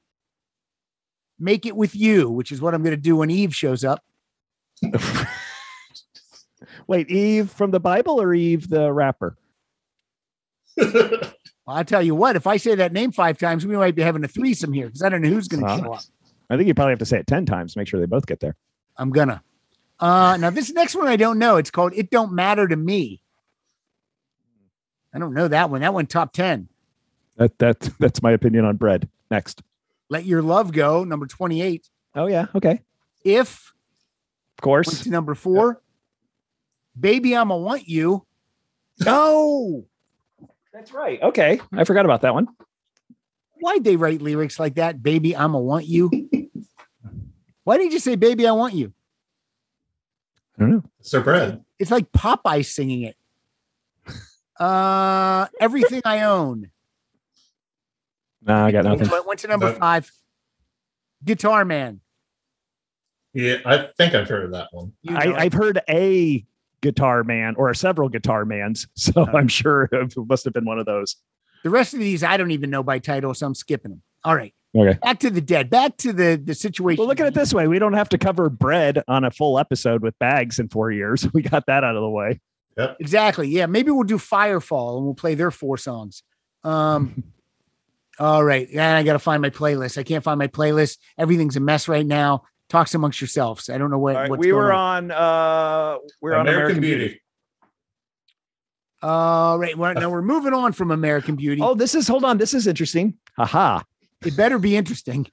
Make 1.40 1.66
it 1.66 1.76
with 1.76 1.96
you, 1.96 2.30
which 2.30 2.52
is 2.52 2.62
what 2.62 2.76
I'm 2.76 2.84
going 2.84 2.96
to 2.96 3.02
do 3.02 3.16
when 3.16 3.32
Eve 3.32 3.56
shows 3.56 3.84
up. 3.84 4.04
Wait, 6.88 7.10
Eve 7.10 7.50
from 7.50 7.72
the 7.72 7.80
Bible 7.80 8.22
or 8.22 8.34
Eve 8.34 8.70
the 8.70 8.92
rapper? 8.92 9.38
Well, 11.68 11.76
I'll 11.78 11.84
tell 11.86 12.02
you 12.02 12.16
what, 12.16 12.36
if 12.38 12.48
I 12.48 12.56
say 12.58 12.76
that 12.76 12.94
name 12.94 13.12
five 13.12 13.38
times, 13.38 13.66
we 13.66 13.76
might 13.76 13.94
be 13.94 14.02
having 14.02 14.24
a 14.24 14.28
threesome 14.28 14.72
here 14.72 14.86
because 14.88 15.04
I 15.04 15.10
don't 15.10 15.22
know 15.22 15.30
who's 15.30 15.48
going 15.50 15.62
to 15.62 15.68
Wow. 15.68 15.78
show 15.78 15.94
up. 15.94 16.04
I 16.50 16.56
think 16.56 16.68
you 16.68 16.74
probably 16.74 16.94
have 16.94 17.00
to 17.00 17.06
say 17.06 17.20
it 17.20 17.28
10 17.28 17.46
times 17.46 17.74
to 17.74 17.80
make 17.80 17.90
sure 17.90 18.00
they 18.00 18.06
both 18.06 18.26
get 18.26 18.40
there. 18.40 18.56
I'm 18.96 19.12
gonna. 19.12 19.44
Uh, 20.00 20.38
now 20.40 20.50
this 20.50 20.72
next 20.72 20.96
one 20.96 21.08
I 21.08 21.18
don't 21.18 21.38
know. 21.38 21.58
It's 21.58 21.70
called 21.70 21.92
"It 21.96 22.10
Don't 22.10 22.32
Matter 22.32 22.68
to 22.68 22.76
Me." 22.76 23.22
I 25.14 25.20
don't 25.20 25.34
know 25.34 25.48
that 25.48 25.70
one. 25.70 25.82
That 25.82 25.94
one 25.94 26.06
top 26.08 26.34
ten. 26.34 26.70
That, 27.36 27.58
that, 27.60 27.90
that's 28.00 28.22
my 28.24 28.32
opinion 28.32 28.66
on 28.66 28.78
bread. 28.78 29.08
Next. 29.30 29.62
"Let 30.10 30.26
Your 30.26 30.42
Love 30.42 30.72
Go" 30.72 31.04
number 31.04 31.28
twenty-eight. 31.28 31.90
Oh, 32.16 32.26
yeah. 32.28 32.48
Okay. 32.56 32.82
If 33.24 33.74
Of 34.58 34.62
course. 34.62 35.06
number 35.06 35.36
four. 35.36 35.82
"Baby, 37.00 37.36
I'ma 37.36 37.56
Want 37.58 37.88
You." 37.88 38.26
Oh, 39.06 39.86
that's 40.78 40.94
right. 40.94 41.20
Okay. 41.22 41.60
I 41.74 41.84
forgot 41.84 42.06
about 42.06 42.22
that 42.22 42.34
one. 42.36 42.48
Why'd 43.60 43.84
they 43.84 43.96
write 43.96 44.22
lyrics 44.22 44.60
like 44.60 44.76
that? 44.76 45.02
"Baby, 45.02 45.36
I'ma 45.36 45.58
Want 45.58 45.86
You." 45.88 46.12
Why 47.64 47.78
did 47.78 47.92
you 47.92 48.00
say 48.00 48.16
"Baby, 48.16 48.48
I 48.48 48.52
Want 48.52 48.76
You"? 48.76 48.94
I 50.58 50.62
don't 50.62 50.72
know. 50.72 50.84
so 51.02 51.22
bread. 51.22 51.64
It's 51.80 51.92
like 51.92 52.12
Popeye 52.12 52.66
singing 52.66 53.02
it. 53.04 53.16
Uh, 54.60 55.48
everything 55.60 56.02
I 56.06 56.24
own. 56.24 56.70
Nah, 58.44 58.66
I 58.66 58.72
got 58.72 58.86
nothing. 58.86 59.10
Went 59.10 59.28
went 59.28 59.40
to 59.42 59.48
number 59.48 59.68
Okay. 59.68 59.80
five. 59.80 60.12
Guitar 61.24 61.66
Man. 61.66 62.00
Yeah, 63.34 63.58
I 63.66 63.90
think 63.98 64.14
I've 64.16 64.30
heard 64.30 64.46
of 64.46 64.52
that 64.52 64.70
one. 64.72 64.94
You 65.02 65.12
know 65.12 65.20
I. 65.20 65.42
I've 65.44 65.54
heard 65.54 65.80
a 65.90 66.46
guitar 66.82 67.24
man 67.24 67.56
or 67.58 67.74
several 67.74 68.10
guitar 68.10 68.46
mans, 68.46 68.88
so 68.96 69.26
I'm 69.34 69.48
sure 69.48 69.90
it 69.92 70.14
must 70.18 70.44
have 70.46 70.54
been 70.54 70.66
one 70.66 70.80
of 70.80 70.86
those. 70.86 71.16
The 71.64 71.70
rest 71.70 71.94
of 71.94 72.00
these 72.00 72.24
I 72.24 72.38
don't 72.38 72.52
even 72.52 72.70
know 72.70 72.84
by 72.84 73.00
title, 73.00 73.34
so 73.34 73.48
I'm 73.48 73.56
skipping 73.56 73.92
them. 73.92 74.02
All 74.24 74.36
right. 74.36 74.54
Okay. 74.76 74.98
Back 75.02 75.20
to 75.20 75.30
the 75.30 75.42
dead. 75.42 75.70
Back 75.70 75.98
to 75.98 76.14
the 76.14 76.42
the 76.44 76.54
situation. 76.54 77.00
Well, 77.00 77.08
look 77.08 77.20
at 77.20 77.28
it 77.28 77.34
this 77.34 77.54
way: 77.54 77.68
we 77.68 77.80
don't 77.80 77.94
have 77.94 78.10
to 78.10 78.18
cover 78.18 78.50
bread 78.50 79.04
on 79.08 79.24
a 79.24 79.32
full 79.32 79.58
episode 79.60 80.02
with 80.02 80.18
bags 80.20 80.60
in 80.60 80.70
four 80.70 80.92
years. 80.92 81.28
We 81.34 81.42
got 81.42 81.66
that 81.68 81.84
out 81.84 81.96
of 81.96 82.02
the 82.02 82.10
way. 82.10 82.40
Yep. 82.78 82.98
Exactly. 83.00 83.48
Yeah. 83.48 83.66
Maybe 83.66 83.92
we'll 83.92 84.04
do 84.04 84.18
Firefall 84.18 84.98
and 84.98 85.06
we'll 85.06 85.16
play 85.16 85.36
their 85.36 85.52
four 85.52 85.78
songs. 85.78 86.24
Um. 86.64 87.24
all 88.20 88.44
right. 88.44 88.68
Yeah, 88.70 88.98
I 88.98 89.04
got 89.04 89.14
to 89.14 89.20
find 89.20 89.42
my 89.42 89.50
playlist. 89.50 89.98
I 89.98 90.04
can't 90.04 90.24
find 90.24 90.38
my 90.38 90.48
playlist. 90.48 90.98
Everything's 91.18 91.56
a 91.56 91.60
mess 91.60 91.88
right 91.88 92.06
now. 92.06 92.44
Talks 92.70 92.94
amongst 92.94 93.22
yourselves. 93.22 93.70
I 93.70 93.78
don't 93.78 93.90
know 93.90 93.98
what. 94.00 94.16
All 94.16 94.22
right, 94.24 94.30
what's 94.30 94.40
we 94.42 94.48
going 94.52 94.64
were 94.64 94.74
on. 94.74 95.12
on. 95.12 95.18
uh 95.98 95.98
We're 96.22 96.34
on 96.34 96.42
American, 96.42 96.56
American 96.78 96.82
Beauty. 96.82 97.06
Beauty. 97.08 97.22
All 99.02 99.60
right. 99.60 99.78
Well, 99.78 99.94
now 99.94 100.10
we're 100.10 100.22
moving 100.22 100.54
on 100.54 100.74
from 100.74 100.92
American 100.92 101.36
Beauty. 101.36 101.62
Oh, 101.62 101.76
this 101.76 101.96
is 101.96 102.08
hold 102.08 102.26
on. 102.26 102.38
This 102.38 102.54
is 102.54 102.68
interesting. 102.68 103.14
Haha. 103.38 103.82
It 104.26 104.36
better 104.36 104.58
be 104.58 104.76
interesting. 104.76 105.28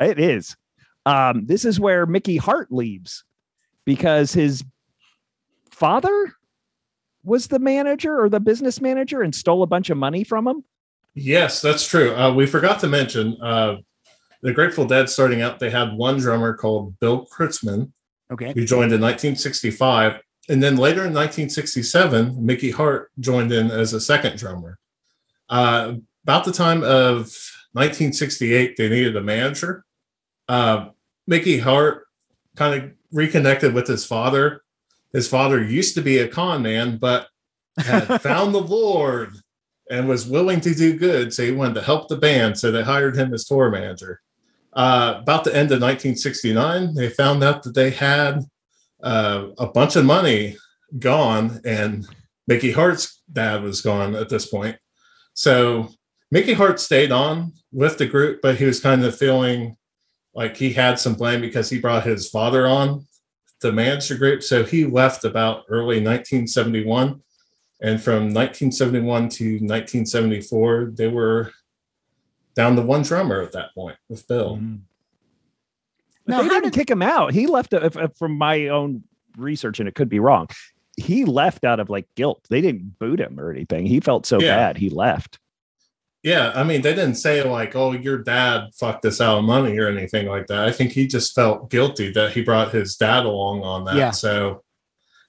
It 0.00 0.18
is. 0.18 0.56
Um, 1.04 1.46
this 1.46 1.64
is 1.64 1.80
where 1.80 2.06
Mickey 2.06 2.36
Hart 2.36 2.70
leaves 2.70 3.24
because 3.84 4.32
his 4.32 4.64
father 5.72 6.32
was 7.24 7.48
the 7.48 7.58
manager 7.58 8.20
or 8.22 8.28
the 8.28 8.40
business 8.40 8.80
manager 8.80 9.22
and 9.22 9.34
stole 9.34 9.62
a 9.62 9.66
bunch 9.66 9.90
of 9.90 9.96
money 9.98 10.22
from 10.22 10.46
him. 10.46 10.64
Yes, 11.14 11.60
that's 11.60 11.86
true. 11.86 12.14
Uh, 12.14 12.32
we 12.32 12.46
forgot 12.46 12.78
to 12.80 12.86
mention 12.86 13.36
uh, 13.42 13.76
the 14.42 14.52
Grateful 14.52 14.86
Dead 14.86 15.08
starting 15.08 15.40
out, 15.40 15.58
they 15.58 15.70
had 15.70 15.94
one 15.94 16.18
drummer 16.18 16.54
called 16.54 16.98
Bill 17.00 17.26
Kreutzmann, 17.26 17.92
Okay. 18.30 18.52
who 18.54 18.64
joined 18.64 18.92
in 18.92 19.00
1965. 19.00 20.20
And 20.48 20.62
then 20.62 20.76
later 20.76 21.04
in 21.06 21.12
1967, 21.14 22.44
Mickey 22.44 22.70
Hart 22.70 23.10
joined 23.20 23.52
in 23.52 23.70
as 23.70 23.92
a 23.92 24.00
second 24.00 24.36
drummer. 24.38 24.78
Uh, 25.48 25.94
about 26.24 26.44
the 26.44 26.52
time 26.52 26.82
of 26.82 27.30
1968, 27.72 28.76
they 28.76 28.88
needed 28.88 29.16
a 29.16 29.20
manager. 29.20 29.84
Uh, 30.48 30.88
Mickey 31.26 31.58
Hart 31.58 32.06
kind 32.56 32.82
of 32.82 32.90
reconnected 33.12 33.72
with 33.74 33.86
his 33.86 34.04
father. 34.04 34.62
His 35.12 35.28
father 35.28 35.62
used 35.62 35.94
to 35.94 36.00
be 36.02 36.18
a 36.18 36.28
con 36.28 36.62
man, 36.62 36.96
but 36.96 37.28
had 37.78 38.20
found 38.22 38.54
the 38.54 38.60
Lord 38.60 39.34
and 39.90 40.08
was 40.08 40.26
willing 40.26 40.60
to 40.62 40.74
do 40.74 40.98
good. 40.98 41.32
So 41.32 41.44
he 41.44 41.50
wanted 41.52 41.74
to 41.74 41.82
help 41.82 42.08
the 42.08 42.16
band. 42.16 42.58
So 42.58 42.72
they 42.72 42.82
hired 42.82 43.16
him 43.16 43.32
as 43.34 43.44
tour 43.44 43.70
manager. 43.70 44.20
Uh, 44.74 45.16
about 45.18 45.44
the 45.44 45.54
end 45.54 45.70
of 45.70 45.80
1969, 45.80 46.94
they 46.94 47.08
found 47.08 47.44
out 47.44 47.62
that 47.62 47.74
they 47.74 47.90
had 47.90 48.40
uh, 49.02 49.48
a 49.58 49.66
bunch 49.66 49.96
of 49.96 50.04
money 50.04 50.56
gone, 50.98 51.60
and 51.64 52.06
Mickey 52.46 52.72
Hart's 52.72 53.22
dad 53.30 53.62
was 53.62 53.80
gone 53.80 54.14
at 54.14 54.28
this 54.28 54.46
point. 54.46 54.76
So 55.34 55.88
Mickey 56.30 56.54
Hart 56.54 56.80
stayed 56.80 57.12
on 57.12 57.52
with 57.72 57.98
the 57.98 58.06
group, 58.06 58.40
but 58.42 58.56
he 58.56 58.64
was 58.64 58.80
kind 58.80 59.04
of 59.04 59.16
feeling 59.16 59.76
like 60.34 60.56
he 60.56 60.72
had 60.72 60.98
some 60.98 61.14
blame 61.14 61.40
because 61.40 61.68
he 61.68 61.78
brought 61.78 62.04
his 62.04 62.30
father 62.30 62.66
on 62.66 63.06
to 63.60 63.72
manage 63.72 64.08
the 64.08 64.14
group. 64.16 64.42
So 64.42 64.64
he 64.64 64.84
left 64.84 65.24
about 65.24 65.64
early 65.68 65.96
1971. 65.96 67.20
And 67.82 68.00
from 68.00 68.32
1971 68.32 69.28
to 69.28 69.44
1974, 69.54 70.92
they 70.94 71.08
were 71.08 71.52
down 72.54 72.76
to 72.76 72.82
one 72.82 73.02
drummer 73.02 73.40
at 73.42 73.52
that 73.52 73.74
point 73.74 73.96
with 74.08 74.26
Bill. 74.28 74.56
Mm-hmm. 74.56 74.76
But 76.26 76.32
Now, 76.32 76.42
they 76.42 76.48
didn't 76.48 76.70
kick 76.72 76.90
him 76.90 77.02
out. 77.02 77.32
He 77.32 77.46
left 77.46 77.72
if, 77.72 77.96
if- 77.96 78.16
from 78.16 78.36
my 78.38 78.68
own 78.68 79.02
research, 79.36 79.80
and 79.80 79.88
it 79.88 79.94
could 79.94 80.08
be 80.08 80.20
wrong. 80.20 80.48
He 80.96 81.24
left 81.24 81.64
out 81.64 81.80
of 81.80 81.88
like 81.90 82.06
guilt. 82.16 82.44
They 82.50 82.60
didn't 82.60 82.98
boot 82.98 83.18
him 83.18 83.40
or 83.40 83.50
anything. 83.50 83.86
He 83.86 83.98
felt 84.00 84.26
so 84.26 84.38
Yeah. 84.40 84.56
bad. 84.56 84.76
He 84.76 84.90
left. 84.90 85.38
Yeah, 86.22 86.52
I 86.54 86.62
mean, 86.62 86.82
they 86.82 86.94
didn't 86.94 87.16
say 87.16 87.42
like, 87.42 87.74
"Oh, 87.74 87.90
your 87.92 88.18
dad 88.18 88.68
fucked 88.78 89.04
us 89.06 89.20
out 89.20 89.38
of 89.38 89.44
money" 89.44 89.76
or 89.78 89.88
anything 89.88 90.28
like 90.28 90.46
that. 90.46 90.68
I 90.68 90.70
think 90.70 90.92
he 90.92 91.08
just 91.08 91.34
felt 91.34 91.68
guilty 91.68 92.12
that 92.12 92.30
he 92.32 92.42
brought 92.42 92.70
his 92.72 92.94
dad 92.94 93.24
along 93.24 93.64
on 93.64 93.84
that. 93.86 93.96
Yeah. 93.96 94.10
So 94.12 94.62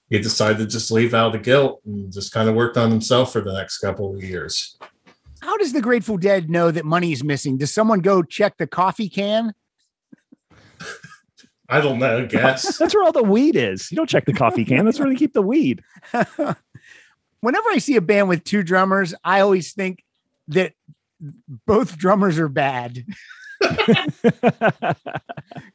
he 0.08 0.20
decided 0.20 0.58
to 0.58 0.66
just 0.66 0.92
leave 0.92 1.12
out 1.12 1.32
the 1.32 1.38
guilt 1.40 1.80
and 1.84 2.12
just 2.12 2.30
kind 2.32 2.48
of 2.48 2.54
worked 2.54 2.76
on 2.76 2.90
himself 2.92 3.32
for 3.32 3.40
the 3.40 3.52
next 3.52 3.78
couple 3.78 4.14
of 4.14 4.22
years. 4.22 4.78
How 5.44 5.58
does 5.58 5.74
the 5.74 5.82
Grateful 5.82 6.16
Dead 6.16 6.48
know 6.48 6.70
that 6.70 6.86
money 6.86 7.12
is 7.12 7.22
missing? 7.22 7.58
Does 7.58 7.70
someone 7.70 8.00
go 8.00 8.22
check 8.22 8.56
the 8.56 8.66
coffee 8.66 9.10
can? 9.10 9.52
I 11.68 11.82
don't 11.82 11.98
know. 11.98 12.26
Guess 12.26 12.78
That's 12.78 12.94
where 12.94 13.04
all 13.04 13.12
the 13.12 13.22
weed 13.22 13.54
is. 13.54 13.92
You 13.92 13.96
don't 13.96 14.08
check 14.08 14.24
the 14.24 14.32
coffee 14.32 14.64
can. 14.64 14.86
That's 14.86 14.98
where 14.98 15.06
they 15.06 15.16
keep 15.16 15.34
the 15.34 15.42
weed. 15.42 15.82
Whenever 17.40 17.68
I 17.68 17.76
see 17.76 17.96
a 17.96 18.00
band 18.00 18.30
with 18.30 18.42
two 18.42 18.62
drummers, 18.62 19.14
I 19.22 19.40
always 19.40 19.74
think 19.74 20.02
that 20.48 20.72
both 21.66 21.98
drummers 21.98 22.38
are 22.38 22.48
bad 22.48 23.04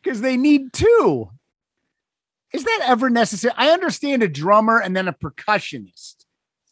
because 0.02 0.22
they 0.22 0.36
need 0.36 0.74
two. 0.74 1.30
Is 2.54 2.64
that 2.64 2.86
ever 2.88 3.12
necessary? 3.12 3.54
I 3.56 3.70
understand 3.70 4.24
a 4.24 4.28
drummer 4.28 4.80
and 4.80 4.96
then 4.96 5.08
a 5.08 5.14
percussionist, 5.14 6.19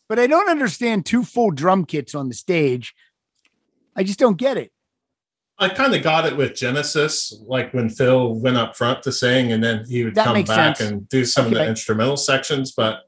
but 0.10 0.20
I 0.20 0.28
don't 0.28 0.50
understand 0.50 1.06
two 1.06 1.24
full 1.24 1.52
drum 1.52 1.86
kits 1.86 2.16
on 2.16 2.28
the 2.30 2.34
stage. 2.36 2.94
I 3.96 4.04
just 4.04 4.20
don't 4.20 4.38
get 4.38 4.58
it. 4.58 4.72
I 5.60 5.70
kind 5.70 5.96
of 5.96 6.04
got 6.04 6.26
it 6.28 6.38
with 6.38 6.54
Genesis, 6.56 7.36
like 7.48 7.74
when 7.74 7.90
Phil 7.90 8.36
went 8.36 8.58
up 8.58 8.76
front 8.78 9.02
to 9.04 9.12
sing, 9.12 9.52
and 9.52 9.64
then 9.64 9.86
he 9.88 10.04
would 10.04 10.14
That 10.14 10.26
come 10.26 10.44
back 10.44 10.78
sense. 10.78 10.92
and 10.92 11.10
do 11.10 11.26
some 11.26 11.48
of 11.48 11.54
the 11.54 11.68
instrumental 11.68 12.16
sections. 12.16 12.74
But 12.78 13.00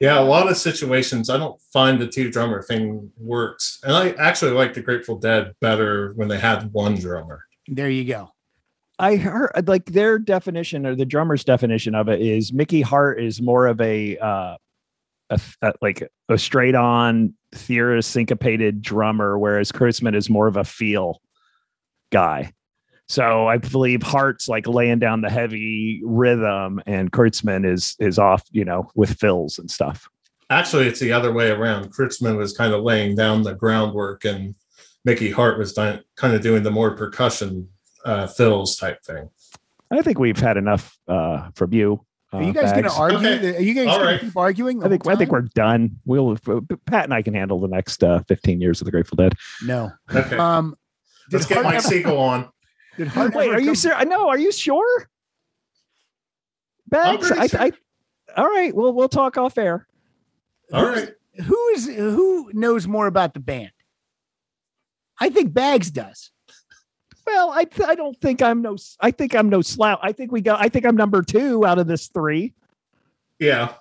yeah, 0.00 0.20
a 0.20 0.22
lot 0.22 0.48
of 0.48 0.56
situations, 0.56 1.28
I 1.28 1.36
don't 1.36 1.60
find 1.72 2.00
the 2.00 2.06
two 2.06 2.30
drummer 2.30 2.62
thing 2.62 3.10
works. 3.18 3.80
And 3.82 3.92
I 3.92 4.10
actually 4.12 4.52
like 4.52 4.72
the 4.74 4.82
Grateful 4.82 5.18
Dead 5.18 5.52
better 5.60 6.12
when 6.14 6.28
they 6.28 6.38
had 6.38 6.72
one 6.72 6.94
drummer. 6.94 7.44
There 7.66 7.90
you 7.90 8.04
go. 8.04 8.30
I 9.00 9.16
heard 9.16 9.66
like 9.66 9.86
their 9.86 10.18
definition 10.18 10.86
or 10.86 10.94
the 10.94 11.04
drummer's 11.06 11.42
definition 11.42 11.94
of 11.96 12.08
it 12.08 12.20
is 12.20 12.52
Mickey 12.52 12.82
Hart 12.82 13.20
is 13.20 13.42
more 13.42 13.66
of 13.66 13.80
a 13.80 14.16
uh 14.18 14.56
a, 15.30 15.40
a- 15.62 15.72
like 15.80 16.08
a 16.28 16.36
straight 16.38 16.74
on 16.74 17.34
theorist 17.52 18.10
syncopated 18.10 18.82
drummer, 18.82 19.38
whereas 19.38 19.72
Kreutzmann 19.72 20.14
is 20.14 20.28
more 20.28 20.46
of 20.46 20.56
a 20.56 20.64
feel 20.64 21.20
guy. 22.12 22.52
So 23.08 23.48
I 23.48 23.58
believe 23.58 24.02
Hart's 24.02 24.48
like 24.48 24.68
laying 24.68 25.00
down 25.00 25.20
the 25.22 25.30
heavy 25.30 26.00
rhythm, 26.04 26.80
and 26.86 27.10
Kreutzmann 27.10 27.66
is 27.66 27.96
is 27.98 28.18
off, 28.18 28.44
you 28.52 28.64
know, 28.64 28.88
with 28.94 29.18
fills 29.18 29.58
and 29.58 29.70
stuff. 29.70 30.08
Actually, 30.48 30.86
it's 30.86 31.00
the 31.00 31.12
other 31.12 31.32
way 31.32 31.50
around. 31.50 31.92
Kreutzmann 31.92 32.36
was 32.36 32.56
kind 32.56 32.72
of 32.72 32.82
laying 32.82 33.16
down 33.16 33.42
the 33.42 33.54
groundwork, 33.54 34.24
and 34.24 34.54
Mickey 35.04 35.30
Hart 35.30 35.58
was 35.58 35.72
di- 35.72 36.00
kind 36.16 36.34
of 36.34 36.40
doing 36.40 36.62
the 36.62 36.70
more 36.70 36.94
percussion 36.96 37.68
uh, 38.04 38.26
fills 38.28 38.76
type 38.76 39.02
thing. 39.02 39.28
I 39.90 40.02
think 40.02 40.20
we've 40.20 40.38
had 40.38 40.56
enough 40.56 40.96
uh, 41.08 41.50
from 41.56 41.72
you. 41.72 42.04
Are 42.32 42.42
you 42.42 42.50
uh, 42.50 42.52
guys 42.52 42.70
going 42.72 42.84
to 42.84 42.92
argue? 42.92 43.18
Okay. 43.28 43.56
Are 43.56 43.60
you 43.60 43.74
guys 43.74 43.88
All 43.88 43.96
going 43.98 44.06
right. 44.06 44.20
to 44.20 44.26
keep 44.26 44.36
arguing? 44.36 44.84
I 44.84 44.88
think 44.88 45.02
whole 45.02 45.12
I 45.12 45.16
think 45.16 45.32
we're 45.32 45.40
done. 45.54 45.96
We'll 46.04 46.36
Pat 46.86 47.04
and 47.04 47.12
I 47.14 47.22
can 47.22 47.34
handle 47.34 47.60
the 47.60 47.66
next 47.68 48.04
uh, 48.04 48.20
15 48.28 48.60
years 48.60 48.80
of 48.80 48.84
the 48.84 48.90
Grateful 48.92 49.16
Dead. 49.16 49.34
no. 49.64 49.90
Okay, 50.14 50.36
Um, 50.36 50.76
let's 51.32 51.46
get 51.46 51.62
my 51.64 51.74
ever- 51.76 51.80
sequel 51.88 52.18
on. 52.18 52.48
Did 52.96 53.08
Hart 53.08 53.34
Wait, 53.34 53.46
ever 53.48 53.56
are 53.56 53.60
you 53.60 53.74
sure? 53.74 53.94
I 53.94 54.04
know. 54.04 54.28
are 54.28 54.38
you 54.38 54.52
sure? 54.52 55.08
Bags, 56.88 57.30
I, 57.30 57.46
sure. 57.46 57.60
I, 57.60 57.72
all 58.36 58.46
right. 58.48 58.74
Well, 58.74 58.92
we'll 58.92 59.08
talk 59.08 59.38
off 59.38 59.56
air. 59.58 59.86
All 60.72 60.84
right. 60.86 61.10
Who 61.44 61.68
is 61.68 61.86
who 61.86 62.50
knows 62.52 62.86
more 62.86 63.06
about 63.06 63.32
the 63.34 63.40
band? 63.40 63.70
I 65.20 65.30
think 65.30 65.52
Bags 65.52 65.90
does. 65.90 66.30
Well, 67.26 67.50
I 67.50 67.64
th- 67.64 67.88
I 67.88 67.94
don't 67.94 68.18
think 68.20 68.42
I'm 68.42 68.62
no. 68.62 68.76
I 69.00 69.10
think 69.10 69.34
I'm 69.34 69.48
no 69.48 69.62
slouch. 69.62 70.00
I 70.02 70.12
think 70.12 70.32
we 70.32 70.40
got. 70.40 70.60
I 70.60 70.68
think 70.68 70.84
I'm 70.86 70.96
number 70.96 71.22
two 71.22 71.64
out 71.64 71.78
of 71.78 71.86
this 71.86 72.08
three. 72.08 72.54
Yeah. 73.38 73.74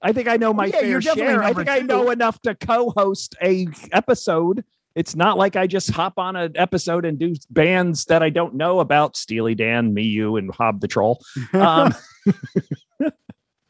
I 0.00 0.12
think 0.12 0.26
I 0.28 0.36
know 0.36 0.52
my 0.52 0.66
Yeah, 0.66 0.80
fair 0.80 1.00
share. 1.00 1.42
I 1.42 1.46
number 1.46 1.64
think 1.64 1.70
I 1.70 1.78
know 1.84 2.10
enough 2.10 2.40
to 2.42 2.54
co-host 2.54 3.36
a 3.42 3.68
episode. 3.92 4.64
It's 4.94 5.14
not 5.14 5.38
like 5.38 5.56
I 5.56 5.66
just 5.66 5.90
hop 5.90 6.18
on 6.18 6.36
an 6.36 6.52
episode 6.56 7.04
and 7.04 7.18
do 7.18 7.34
bands 7.50 8.04
that 8.06 8.22
I 8.22 8.28
don't 8.30 8.54
know 8.54 8.80
about. 8.80 9.16
Steely 9.16 9.54
Dan, 9.54 9.94
Me, 9.94 10.02
You, 10.02 10.36
and 10.36 10.52
Hob 10.54 10.80
the 10.80 10.88
Troll. 10.88 11.22
Um, 11.52 11.94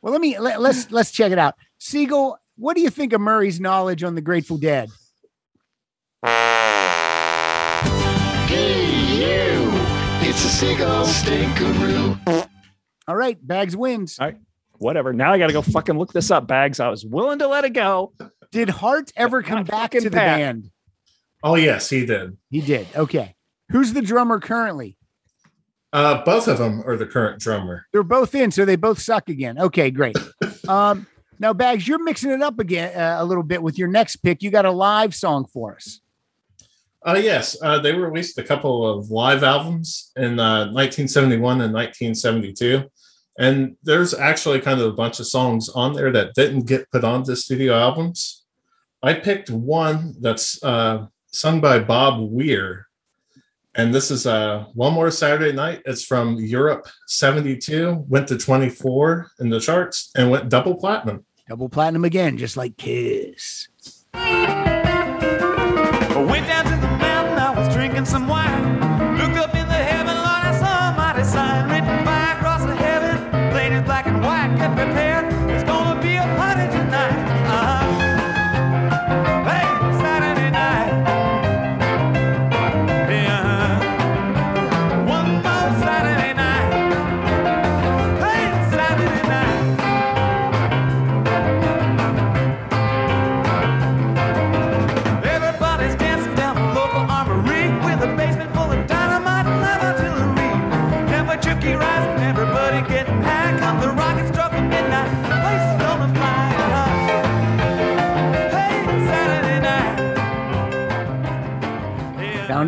Well, 0.02 0.12
let 0.12 0.20
me 0.20 0.36
let, 0.38 0.60
let's 0.60 0.90
let's 0.90 1.12
check 1.12 1.30
it 1.30 1.38
out. 1.38 1.54
Siegel, 1.78 2.36
what 2.56 2.74
do 2.74 2.82
you 2.82 2.90
think 2.90 3.12
of 3.12 3.20
Murray's 3.20 3.60
knowledge 3.60 4.02
on 4.02 4.16
the 4.16 4.20
Grateful 4.20 4.58
Dead? 4.58 4.90
It's 10.44 10.54
a 10.54 10.56
seagull 10.56 11.04
stinkeroo. 11.06 12.48
All 13.06 13.14
right, 13.14 13.38
Bags 13.46 13.76
wins. 13.76 14.18
All 14.18 14.26
right, 14.26 14.36
whatever. 14.78 15.12
Now 15.12 15.32
I 15.32 15.38
got 15.38 15.46
to 15.46 15.52
go 15.52 15.62
fucking 15.62 15.96
look 15.96 16.12
this 16.12 16.32
up. 16.32 16.48
Bags. 16.48 16.80
I 16.80 16.88
was 16.88 17.06
willing 17.06 17.38
to 17.38 17.46
let 17.46 17.64
it 17.64 17.74
go. 17.74 18.12
Did 18.50 18.68
Hart 18.68 19.12
ever 19.14 19.44
come 19.44 19.62
back 19.62 19.92
fucking 19.92 20.02
to 20.02 20.10
the 20.10 20.16
Pat. 20.16 20.38
band? 20.38 20.70
Oh 21.44 21.54
yes, 21.54 21.88
he 21.88 22.04
did. 22.04 22.36
He 22.50 22.60
did. 22.60 22.88
Okay. 22.96 23.36
Who's 23.70 23.92
the 23.92 24.02
drummer 24.02 24.40
currently? 24.40 24.96
Uh, 25.92 26.24
both 26.24 26.48
of 26.48 26.58
them 26.58 26.82
are 26.86 26.96
the 26.96 27.06
current 27.06 27.40
drummer. 27.40 27.86
They're 27.92 28.02
both 28.02 28.34
in, 28.34 28.50
so 28.50 28.64
they 28.64 28.74
both 28.74 29.00
suck 29.00 29.28
again. 29.28 29.60
Okay, 29.60 29.92
great. 29.92 30.16
Um, 30.68 31.06
now, 31.38 31.52
Bags, 31.52 31.86
you're 31.86 32.02
mixing 32.02 32.30
it 32.30 32.42
up 32.42 32.58
again 32.58 32.96
uh, 32.96 33.16
a 33.20 33.24
little 33.24 33.42
bit 33.44 33.62
with 33.62 33.78
your 33.78 33.88
next 33.88 34.16
pick. 34.16 34.42
You 34.42 34.50
got 34.50 34.64
a 34.64 34.70
live 34.70 35.12
song 35.12 35.46
for 35.52 35.74
us. 35.74 36.00
Uh, 37.04 37.20
yes, 37.20 37.56
uh, 37.62 37.80
they 37.80 37.92
released 37.92 38.38
a 38.38 38.44
couple 38.44 38.88
of 38.88 39.10
live 39.10 39.42
albums 39.42 40.12
in 40.16 40.38
uh, 40.38 40.66
1971 40.66 41.60
and 41.60 41.74
1972. 41.74 42.84
And 43.38 43.76
there's 43.82 44.14
actually 44.14 44.60
kind 44.60 44.80
of 44.80 44.86
a 44.86 44.92
bunch 44.92 45.18
of 45.18 45.26
songs 45.26 45.68
on 45.70 45.94
there 45.94 46.12
that 46.12 46.34
didn't 46.34 46.66
get 46.66 46.90
put 46.90 47.02
onto 47.02 47.34
studio 47.34 47.74
albums. 47.74 48.44
I 49.02 49.14
picked 49.14 49.50
one 49.50 50.14
that's 50.20 50.62
uh, 50.62 51.06
sung 51.32 51.60
by 51.60 51.80
Bob 51.80 52.20
Weir. 52.20 52.86
And 53.74 53.92
this 53.92 54.10
is 54.10 54.26
uh, 54.26 54.66
One 54.74 54.92
More 54.92 55.10
Saturday 55.10 55.52
Night. 55.52 55.80
It's 55.86 56.04
from 56.04 56.36
Europe 56.36 56.86
72, 57.08 58.04
went 58.06 58.28
to 58.28 58.36
24 58.36 59.30
in 59.40 59.48
the 59.48 59.58
charts 59.58 60.10
and 60.14 60.30
went 60.30 60.50
double 60.50 60.76
platinum. 60.76 61.24
Double 61.48 61.70
platinum 61.70 62.04
again, 62.04 62.36
just 62.36 62.56
like 62.56 62.76
Kiss. 62.76 63.68
Went 66.14 66.46
down 66.46 66.64
to 66.66 66.70
the 66.70 66.81
mountain, 66.81 66.81
Some 68.04 68.26
wine. 68.26 68.71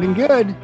Sounding 0.05 0.27
good. 0.27 0.57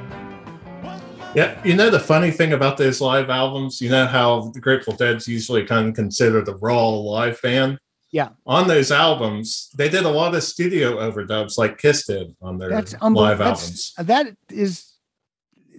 Yeah, 1.35 1.59
you 1.65 1.75
know 1.75 1.89
the 1.89 1.99
funny 1.99 2.31
thing 2.31 2.53
about 2.53 2.77
those 2.77 3.01
live 3.01 3.31
albums, 3.31 3.81
you 3.81 3.89
know 3.89 4.07
how 4.07 4.51
the 4.53 4.61
Grateful 4.61 4.93
Dead's 4.93 5.27
usually 5.27 5.65
kind 5.65 5.89
of 5.89 5.95
considered 5.95 6.47
a 6.49 6.57
raw 6.57 6.91
live 6.91 7.41
band. 7.41 7.79
Yeah. 8.11 8.31
On 8.45 8.69
those 8.69 8.93
albums, 8.93 9.71
they 9.75 9.89
did 9.89 10.05
a 10.05 10.11
lot 10.11 10.35
of 10.35 10.43
studio 10.43 10.99
overdubs, 10.99 11.57
like 11.57 11.79
Kiss 11.79 12.05
did 12.07 12.37
on 12.43 12.59
their 12.59 12.69
That's 12.69 12.93
live 12.93 13.03
unbelievable. 13.03 13.45
albums. 13.47 13.95
That 13.97 14.37
is, 14.51 14.93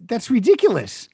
that's 0.06 0.32
ridiculous. 0.32 1.08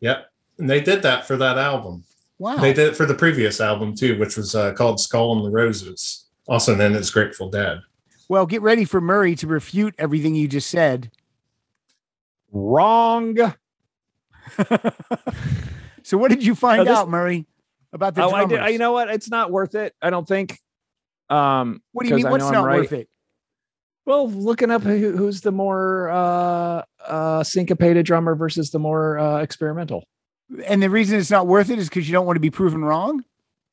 Yep, 0.00 0.26
and 0.58 0.68
they 0.68 0.82
did 0.82 1.00
that 1.04 1.26
for 1.26 1.38
that 1.38 1.56
album. 1.56 2.04
Wow. 2.38 2.56
They 2.56 2.74
did 2.74 2.88
it 2.88 2.96
for 2.96 3.06
the 3.06 3.14
previous 3.14 3.62
album 3.62 3.94
too, 3.94 4.18
which 4.18 4.36
was 4.36 4.54
uh, 4.54 4.74
called 4.74 5.00
"Skull 5.00 5.34
and 5.36 5.46
the 5.46 5.50
Roses," 5.50 6.26
also 6.46 6.74
known 6.74 6.94
as 6.94 7.10
Grateful 7.10 7.48
Dead. 7.48 7.80
Well, 8.28 8.46
get 8.46 8.62
ready 8.62 8.84
for 8.84 9.00
Murray 9.00 9.34
to 9.36 9.46
refute 9.46 9.94
everything 9.98 10.34
you 10.34 10.48
just 10.48 10.70
said. 10.70 11.10
Wrong. 12.54 13.36
So, 16.04 16.18
what 16.18 16.28
did 16.30 16.44
you 16.44 16.54
find 16.54 16.82
Oh, 16.82 16.84
this- 16.84 16.96
out, 16.98 17.08
Murray, 17.08 17.46
about 17.92 18.14
the 18.14 18.24
oh, 18.24 18.30
I 18.30 18.44
did. 18.44 18.58
I, 18.60 18.68
you 18.68 18.78
know 18.78 18.92
what? 18.92 19.08
It's 19.08 19.30
not 19.30 19.50
worth 19.50 19.74
it. 19.74 19.94
I 20.02 20.10
don't 20.10 20.28
think. 20.28 20.58
Um, 21.30 21.82
what 21.92 22.02
do 22.04 22.10
you 22.10 22.16
mean? 22.16 22.30
What's 22.30 22.50
not 22.50 22.66
right. 22.66 22.80
worth 22.80 22.92
it? 22.92 23.08
Well, 24.04 24.28
looking 24.30 24.70
up 24.70 24.82
who, 24.82 25.16
who's 25.16 25.40
the 25.40 25.50
more 25.50 26.10
uh, 26.10 26.82
uh, 27.06 27.42
syncopated 27.42 28.04
drummer 28.04 28.34
versus 28.34 28.70
the 28.70 28.78
more 28.78 29.18
uh, 29.18 29.38
experimental. 29.38 30.04
And 30.66 30.82
the 30.82 30.90
reason 30.90 31.18
it's 31.18 31.30
not 31.30 31.46
worth 31.46 31.70
it 31.70 31.78
is 31.78 31.88
because 31.88 32.06
you 32.06 32.12
don't 32.12 32.26
want 32.26 32.36
to 32.36 32.40
be 32.40 32.50
proven 32.50 32.84
wrong. 32.84 33.24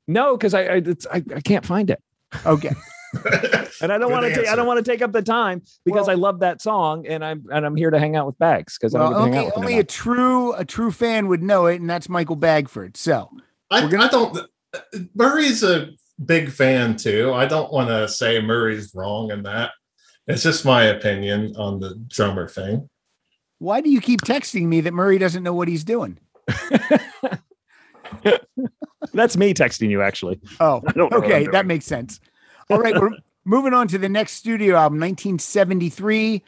No, 0.08 0.38
because 0.38 0.54
I 0.54 0.62
I, 0.62 0.76
it's, 0.78 1.06
I 1.12 1.22
I 1.36 1.42
can't 1.42 1.66
find 1.66 1.90
it, 1.90 2.02
Okay. 2.46 2.72
and 3.82 3.92
I 3.92 3.98
don't 3.98 4.12
want 4.12 4.26
to 4.26 4.34
take 4.34 4.48
I 4.48 4.56
don't 4.56 4.66
want 4.68 4.84
to 4.84 4.90
take 4.92 5.02
up 5.02 5.12
the 5.12 5.22
time 5.22 5.62
because 5.86 6.08
Well- 6.08 6.12
I 6.18 6.20
love 6.20 6.40
that 6.40 6.62
song, 6.62 7.06
and 7.08 7.24
I'm 7.24 7.46
and 7.52 7.66
I'm 7.66 7.76
here 7.76 7.90
to 7.92 8.00
hang 8.00 8.16
out 8.16 8.26
with 8.26 8.38
Bags 8.40 8.78
because 8.78 8.96
I 8.96 9.00
Well, 9.00 9.12
don't 9.12 9.32
get 9.32 9.32
to 9.32 9.36
hang 9.36 9.46
only, 9.46 9.48
him 9.48 9.54
only 9.58 9.74
a 9.74 9.78
enough. 9.78 9.88
true 9.88 10.54
a 10.54 10.66
true 10.66 10.92
fan 10.92 11.28
would 11.28 11.44
know 11.44 11.66
it, 11.68 11.82
and 11.82 11.90
that's 11.90 12.08
Michael 12.10 12.36
Bagford. 12.38 12.98
So, 12.98 13.30
I, 13.70 13.82
gonna- 13.88 14.06
I 14.06 14.08
don't. 14.08 14.38
Murray's 15.16 15.64
a 15.64 15.90
big 16.24 16.50
fan 16.52 16.96
too. 16.96 17.34
I 17.34 17.46
don't 17.46 17.72
want 17.74 17.90
to 17.90 18.08
say 18.08 18.40
Murray's 18.42 18.94
wrong 18.96 19.32
in 19.32 19.44
that. 19.44 19.72
It's 20.28 20.44
just 20.44 20.64
my 20.66 20.84
opinion 20.84 21.54
on 21.58 21.80
the 21.80 21.96
drummer 22.08 22.48
thing. 22.48 22.88
why 23.58 23.82
do 23.82 23.90
you 23.90 24.00
keep 24.00 24.22
texting 24.22 24.66
me 24.68 24.80
that 24.82 24.94
Murray 24.94 25.18
doesn't 25.18 25.44
know 25.44 25.54
what 25.54 25.68
he's 25.68 25.84
doing? 25.84 26.18
That's 29.14 29.36
me 29.36 29.54
texting 29.54 29.90
you 29.90 30.02
actually. 30.02 30.40
Oh, 30.60 30.82
I 30.88 30.92
don't 30.94 31.12
know 31.12 31.18
what 31.18 31.26
I'm 31.26 31.32
okay, 31.32 31.48
that 31.52 31.66
makes 31.66 31.86
sense. 31.86 32.20
All 32.72 32.80
right, 32.80 33.00
we're 33.00 33.12
moving 33.46 33.74
on 33.74 33.88
to 33.90 33.98
the 33.98 34.10
next 34.10 34.34
studio 34.34 34.76
album, 34.76 35.00
1973. 35.00 36.44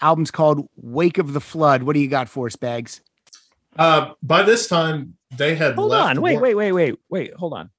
Album's 0.00 0.30
called 0.30 0.68
"Wake 0.76 1.18
of 1.18 1.32
the 1.32 1.40
Flood." 1.40 1.82
What 1.82 1.94
do 1.94 2.00
you 2.00 2.08
got 2.08 2.28
for 2.28 2.46
us, 2.46 2.56
Bags? 2.56 3.00
Uh, 3.76 4.12
by 4.22 4.42
this 4.42 4.66
time, 4.68 5.14
they 5.36 5.54
had 5.54 5.74
Hold 5.74 5.90
left 5.90 6.16
on, 6.16 6.22
wait, 6.22 6.34
work- 6.34 6.42
wait, 6.42 6.54
wait, 6.54 6.72
wait, 6.72 6.94
wait. 7.08 7.34
Hold 7.34 7.52
on. 7.54 7.70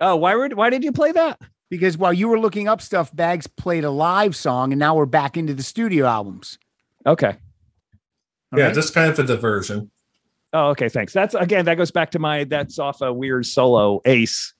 Oh, 0.00 0.16
why 0.16 0.34
would 0.34 0.54
why 0.54 0.70
did 0.70 0.84
you 0.84 0.92
play 0.92 1.12
that? 1.12 1.40
Because 1.70 1.96
while 1.96 2.12
you 2.12 2.28
were 2.28 2.38
looking 2.38 2.68
up 2.68 2.82
stuff, 2.82 3.14
Bags 3.14 3.46
played 3.46 3.84
a 3.84 3.90
live 3.90 4.36
song, 4.36 4.72
and 4.72 4.78
now 4.78 4.94
we're 4.94 5.06
back 5.06 5.36
into 5.36 5.54
the 5.54 5.62
studio 5.62 6.06
albums. 6.06 6.58
Okay. 7.06 7.34
All 8.52 8.58
Yeah, 8.58 8.66
right? 8.66 8.74
just 8.74 8.92
kind 8.94 9.10
of 9.10 9.18
a 9.18 9.22
diversion. 9.24 9.90
Oh, 10.52 10.68
okay. 10.70 10.90
Thanks. 10.90 11.14
That's 11.14 11.34
again. 11.34 11.64
That 11.64 11.76
goes 11.76 11.90
back 11.90 12.10
to 12.10 12.18
my. 12.18 12.44
That's 12.44 12.78
off 12.78 13.00
a 13.00 13.10
weird 13.12 13.46
solo 13.46 14.00
Ace, 14.04 14.52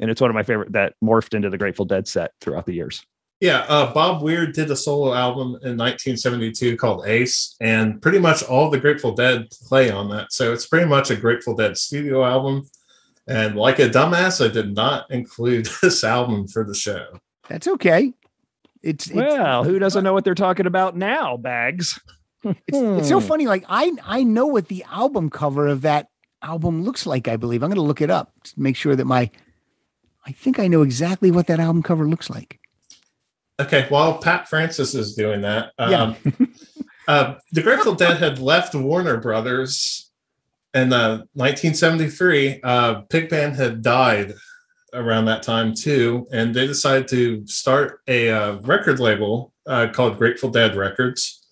and 0.00 0.10
it's 0.10 0.20
one 0.20 0.30
of 0.30 0.34
my 0.34 0.42
favorite 0.42 0.72
that 0.72 0.94
morphed 1.02 1.34
into 1.34 1.50
the 1.50 1.58
Grateful 1.58 1.84
Dead 1.84 2.06
set 2.06 2.32
throughout 2.40 2.66
the 2.66 2.74
years. 2.74 3.04
Yeah, 3.40 3.64
uh, 3.68 3.92
Bob 3.92 4.22
Weir 4.22 4.50
did 4.50 4.70
a 4.70 4.76
solo 4.76 5.14
album 5.14 5.48
in 5.62 5.76
1972 5.76 6.76
called 6.76 7.06
Ace, 7.06 7.54
and 7.60 8.02
pretty 8.02 8.18
much 8.18 8.42
all 8.42 8.68
the 8.68 8.80
Grateful 8.80 9.12
Dead 9.12 9.48
play 9.68 9.90
on 9.90 10.10
that. 10.10 10.32
So 10.32 10.52
it's 10.52 10.66
pretty 10.66 10.86
much 10.86 11.10
a 11.10 11.16
Grateful 11.16 11.54
Dead 11.54 11.76
studio 11.76 12.24
album. 12.24 12.68
And 13.28 13.54
like 13.54 13.78
a 13.78 13.88
dumbass, 13.88 14.44
I 14.44 14.52
did 14.52 14.74
not 14.74 15.10
include 15.10 15.68
this 15.82 16.02
album 16.02 16.48
for 16.48 16.64
the 16.64 16.74
show. 16.74 17.06
That's 17.48 17.68
okay. 17.68 18.12
It's 18.82 19.06
it's, 19.06 19.14
Well, 19.14 19.64
who 19.64 19.78
doesn't 19.78 20.02
know 20.02 20.12
what 20.12 20.24
they're 20.24 20.34
talking 20.34 20.66
about 20.66 20.96
now, 20.96 21.36
Bags? 21.36 22.00
it's, 22.44 22.58
it's 22.68 23.08
so 23.08 23.20
funny. 23.20 23.46
Like 23.46 23.64
I 23.68 23.92
I 24.04 24.24
know 24.24 24.46
what 24.46 24.68
the 24.68 24.84
album 24.90 25.30
cover 25.30 25.66
of 25.66 25.82
that 25.82 26.08
album 26.42 26.82
looks 26.82 27.06
like. 27.06 27.28
I 27.28 27.36
believe 27.36 27.62
I'm 27.62 27.70
going 27.70 27.76
to 27.76 27.82
look 27.82 28.00
it 28.00 28.10
up 28.10 28.32
to 28.44 28.52
make 28.56 28.76
sure 28.76 28.96
that 28.96 29.04
my 29.04 29.30
I 30.28 30.32
think 30.32 30.58
I 30.58 30.68
know 30.68 30.82
exactly 30.82 31.30
what 31.30 31.46
that 31.46 31.58
album 31.58 31.82
cover 31.82 32.06
looks 32.06 32.28
like. 32.28 32.60
Okay, 33.58 33.86
while 33.88 34.18
Pat 34.18 34.46
Francis 34.46 34.94
is 34.94 35.14
doing 35.14 35.40
that, 35.40 35.72
Yeah. 35.78 36.02
um, 36.02 36.16
uh, 37.08 37.34
the 37.52 37.62
Grateful 37.62 37.94
Dead 37.94 38.18
had 38.18 38.38
left 38.38 38.74
Warner 38.74 39.16
Brothers 39.16 40.10
in 40.74 40.92
uh, 40.92 41.24
1973. 41.32 42.60
Uh, 42.62 43.00
Pigpen 43.08 43.54
had 43.54 43.82
died 43.82 44.34
around 44.92 45.24
that 45.24 45.42
time 45.42 45.74
too, 45.74 46.28
and 46.30 46.54
they 46.54 46.66
decided 46.66 47.08
to 47.08 47.46
start 47.46 48.00
a 48.06 48.30
uh, 48.30 48.52
record 48.58 49.00
label 49.00 49.52
uh, 49.66 49.88
called 49.92 50.18
Grateful 50.18 50.50
Dead 50.50 50.76
Records. 50.76 51.46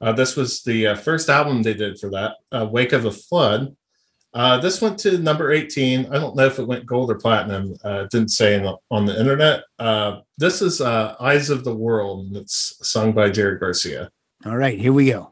Uh, 0.00 0.12
this 0.12 0.36
was 0.36 0.62
the 0.62 0.86
uh, 0.88 0.94
first 0.94 1.28
album 1.28 1.62
they 1.62 1.74
did 1.74 1.98
for 1.98 2.08
that, 2.10 2.36
uh, 2.52 2.66
Wake 2.70 2.92
of 2.92 3.02
the 3.02 3.10
Flood. 3.12 3.76
Uh, 4.34 4.58
this 4.58 4.80
went 4.80 4.98
to 4.98 5.18
number 5.18 5.52
18. 5.52 6.06
I 6.06 6.14
don't 6.14 6.34
know 6.34 6.46
if 6.46 6.58
it 6.58 6.66
went 6.66 6.86
gold 6.86 7.10
or 7.10 7.16
platinum. 7.16 7.76
Uh, 7.84 8.04
didn't 8.04 8.30
say 8.30 8.58
the, 8.58 8.76
on 8.90 9.04
the 9.04 9.18
internet. 9.18 9.64
Uh, 9.78 10.20
this 10.38 10.62
is 10.62 10.80
uh, 10.80 11.16
Eyes 11.20 11.50
of 11.50 11.64
the 11.64 11.74
World, 11.74 12.26
and 12.26 12.36
it's 12.36 12.78
sung 12.82 13.12
by 13.12 13.30
Jerry 13.30 13.58
Garcia. 13.58 14.10
All 14.46 14.56
right, 14.56 14.78
here 14.78 14.92
we 14.92 15.10
go. 15.10 15.30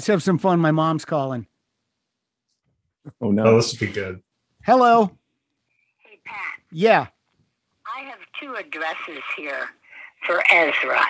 Let's 0.00 0.06
have 0.06 0.22
some 0.22 0.38
fun. 0.38 0.58
My 0.60 0.70
mom's 0.70 1.04
calling. 1.04 1.46
Oh 3.06 3.12
Oh, 3.20 3.30
no. 3.32 3.56
this 3.56 3.70
would 3.72 3.80
be 3.86 3.92
good. 3.92 4.22
Hello. 4.64 5.10
Hey, 5.98 6.18
Pat, 6.24 6.36
Yeah. 6.72 7.08
I 7.94 8.00
have 8.04 8.18
two 8.40 8.54
addresses 8.54 9.22
here 9.36 9.68
for 10.26 10.42
Ezra. 10.50 11.02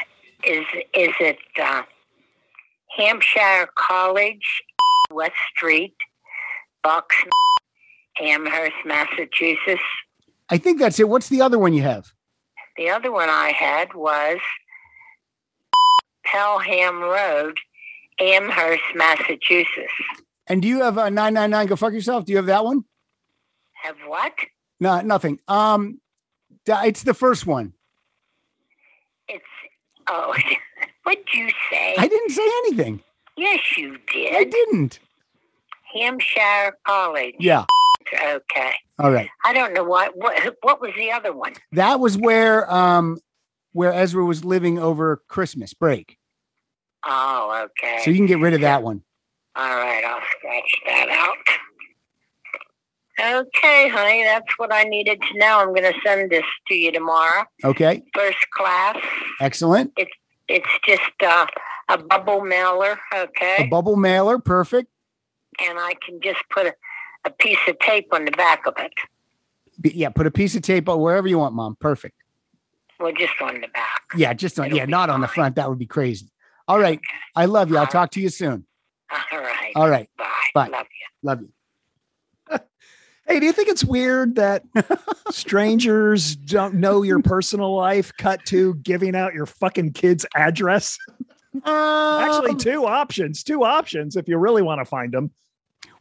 Is 0.42 0.66
is 0.92 1.14
it 1.20 1.38
uh, 1.62 1.82
Hampshire 2.96 3.68
College, 3.76 4.60
West 5.12 5.34
Street, 5.54 5.94
Bucks, 6.82 7.14
Amherst, 8.20 8.74
Massachusetts? 8.84 9.80
I 10.48 10.58
think 10.58 10.80
that's 10.80 10.98
it. 10.98 11.08
What's 11.08 11.28
the 11.28 11.42
other 11.42 11.60
one 11.60 11.74
you 11.74 11.82
have? 11.82 12.12
The 12.76 12.90
other 12.90 13.12
one 13.12 13.28
I 13.30 13.52
had 13.52 13.94
was 13.94 14.38
Pelham 16.24 17.00
Road, 17.02 17.56
Amherst, 18.20 18.82
Massachusetts. 18.94 19.92
And 20.46 20.60
do 20.62 20.68
you 20.68 20.82
have 20.82 20.98
a 20.98 21.10
999 21.10 21.66
go 21.68 21.76
fuck 21.76 21.92
yourself? 21.92 22.24
Do 22.24 22.32
you 22.32 22.36
have 22.36 22.46
that 22.46 22.64
one? 22.64 22.84
Have 23.82 23.96
what? 24.06 24.32
No, 24.78 25.00
nothing. 25.00 25.38
Um 25.48 26.00
it's 26.66 27.02
the 27.02 27.14
first 27.14 27.46
one. 27.46 27.72
It's 29.28 29.44
oh, 30.08 30.34
what'd 31.04 31.24
you 31.34 31.48
say? 31.70 31.94
I 31.98 32.06
didn't 32.08 32.30
say 32.30 32.48
anything. 32.66 33.02
yes, 33.36 33.60
you 33.76 33.96
did. 34.12 34.34
I 34.34 34.44
didn't. 34.44 34.98
Hampshire 35.94 36.76
College. 36.86 37.34
Yeah. 37.38 37.64
Okay. 38.22 38.72
All 38.98 39.10
right. 39.10 39.28
I 39.44 39.52
don't 39.52 39.72
know 39.72 39.84
what 39.84 40.16
what 40.16 40.56
what 40.62 40.80
was 40.80 40.92
the 40.96 41.10
other 41.12 41.32
one. 41.32 41.54
That 41.72 42.00
was 42.00 42.16
where 42.16 42.70
um 42.72 43.18
where 43.72 43.92
Ezra 43.92 44.24
was 44.24 44.44
living 44.44 44.78
over 44.78 45.22
Christmas 45.28 45.74
break. 45.74 46.18
Oh, 47.04 47.66
okay. 47.66 48.00
So 48.04 48.10
you 48.10 48.16
can 48.16 48.26
get 48.26 48.38
rid 48.40 48.54
of 48.54 48.60
that 48.62 48.82
one. 48.82 49.02
All 49.56 49.76
right, 49.76 50.04
I'll 50.04 50.22
scratch 50.38 50.80
that 50.86 51.08
out. 51.10 51.36
Okay, 53.20 53.88
honey, 53.88 54.24
that's 54.24 54.46
what 54.56 54.72
I 54.72 54.84
needed 54.84 55.20
to 55.20 55.38
know. 55.38 55.58
I'm 55.60 55.74
going 55.74 55.82
to 55.92 55.98
send 56.04 56.30
this 56.30 56.44
to 56.68 56.74
you 56.74 56.90
tomorrow. 56.90 57.44
Okay. 57.64 58.02
First 58.14 58.38
class. 58.56 58.96
Excellent. 59.40 59.92
It's 59.96 60.10
it's 60.48 60.68
just 60.86 61.02
uh, 61.24 61.46
a 61.88 61.98
bubble 61.98 62.40
mailer, 62.40 62.98
Okay. 63.14 63.56
A 63.58 63.66
bubble 63.68 63.96
mailer, 63.96 64.38
perfect. 64.38 64.88
and 65.60 65.78
I 65.78 65.94
can 66.04 66.20
just 66.22 66.40
put 66.50 66.66
a, 66.66 66.74
a 67.24 67.30
piece 67.30 67.58
of 67.68 67.78
tape 67.80 68.08
on 68.12 68.24
the 68.24 68.30
back 68.32 68.66
of 68.66 68.74
it. 68.78 68.92
B- 69.80 69.92
Yeah, 69.94 70.08
put 70.08 70.26
a 70.26 70.30
piece 70.30 70.56
of 70.56 70.62
tape 70.62 70.88
on 70.88 70.98
wherever 71.00 71.28
you 71.28 71.38
want, 71.38 71.54
mom. 71.54 71.76
Perfect. 71.78 72.16
Well, 72.98 73.12
just 73.16 73.34
on 73.40 73.60
the 73.60 73.68
back. 73.68 74.02
Yeah, 74.16 74.32
just 74.32 74.58
on 74.58 74.66
It'll 74.66 74.78
yeah, 74.78 74.86
be 74.86 74.90
not 74.90 75.08
on 75.10 75.20
the 75.20 75.28
front. 75.28 75.56
That 75.56 75.68
would 75.68 75.78
be 75.78 75.86
crazy. 75.86 76.30
All 76.70 76.78
right. 76.78 77.00
I 77.34 77.46
love 77.46 77.68
you. 77.70 77.76
I'll 77.78 77.86
talk 77.88 78.12
to 78.12 78.20
you 78.20 78.28
soon. 78.28 78.64
All 79.32 79.40
right. 79.40 79.72
All 79.74 79.90
right. 79.90 80.08
Bye. 80.16 80.26
Bye. 80.54 80.68
Love 80.68 80.86
you. 80.90 81.28
Love 81.28 81.40
you. 81.42 81.48
Hey, 83.26 83.38
do 83.38 83.46
you 83.46 83.52
think 83.52 83.68
it's 83.68 83.84
weird 83.84 84.34
that 84.36 84.64
strangers 85.30 86.34
don't 86.34 86.74
know 86.74 87.02
your 87.02 87.20
personal 87.20 87.76
life? 87.76 88.12
Cut 88.18 88.44
to 88.46 88.74
giving 88.76 89.14
out 89.14 89.34
your 89.34 89.46
fucking 89.46 89.92
kid's 89.92 90.26
address. 90.34 90.98
Actually, 91.64 92.50
Um, 92.50 92.56
two 92.58 92.86
options. 92.86 93.44
Two 93.44 93.62
options 93.64 94.16
if 94.16 94.26
you 94.26 94.36
really 94.36 94.62
want 94.62 94.80
to 94.80 94.84
find 94.84 95.12
them. 95.12 95.30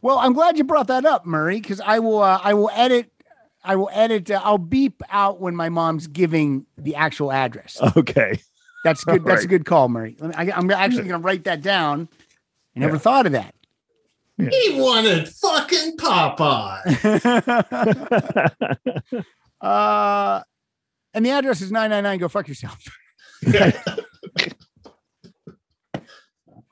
Well, 0.02 0.18
I'm 0.18 0.32
glad 0.32 0.58
you 0.58 0.64
brought 0.64 0.88
that 0.88 1.04
up, 1.04 1.24
Murray, 1.24 1.60
because 1.60 1.80
I 1.80 2.00
will. 2.00 2.20
Uh, 2.20 2.40
I 2.42 2.54
will 2.54 2.70
edit. 2.74 3.12
I 3.62 3.76
will 3.76 3.90
edit. 3.92 4.28
Uh, 4.30 4.40
I'll 4.42 4.58
beep 4.58 5.00
out 5.10 5.40
when 5.40 5.54
my 5.54 5.68
mom's 5.68 6.08
giving 6.08 6.66
the 6.78 6.96
actual 6.96 7.30
address. 7.30 7.78
Okay. 7.96 8.40
That's 8.84 9.04
good. 9.04 9.20
all 9.20 9.26
That's 9.26 9.44
a 9.44 9.48
good 9.48 9.64
call, 9.66 9.88
Murray. 9.88 10.16
Let 10.18 10.30
me- 10.30 10.52
I, 10.52 10.58
am 10.58 10.70
actually 10.70 11.08
going 11.08 11.20
to 11.20 11.24
write 11.26 11.44
that 11.44 11.62
down. 11.62 12.08
I 12.76 12.80
never 12.80 12.94
Yeah. 12.94 12.98
thought 13.00 13.26
of 13.26 13.32
that. 13.32 13.54
He 14.38 14.80
wanted 14.80 15.28
fucking 15.28 15.96
Popeye. 15.98 16.80
uh, 19.60 20.40
and 21.12 21.26
the 21.26 21.30
address 21.30 21.60
is 21.60 21.70
999. 21.70 22.18
Go 22.20 22.28
fuck 22.28 22.48
yourself. 22.48 22.78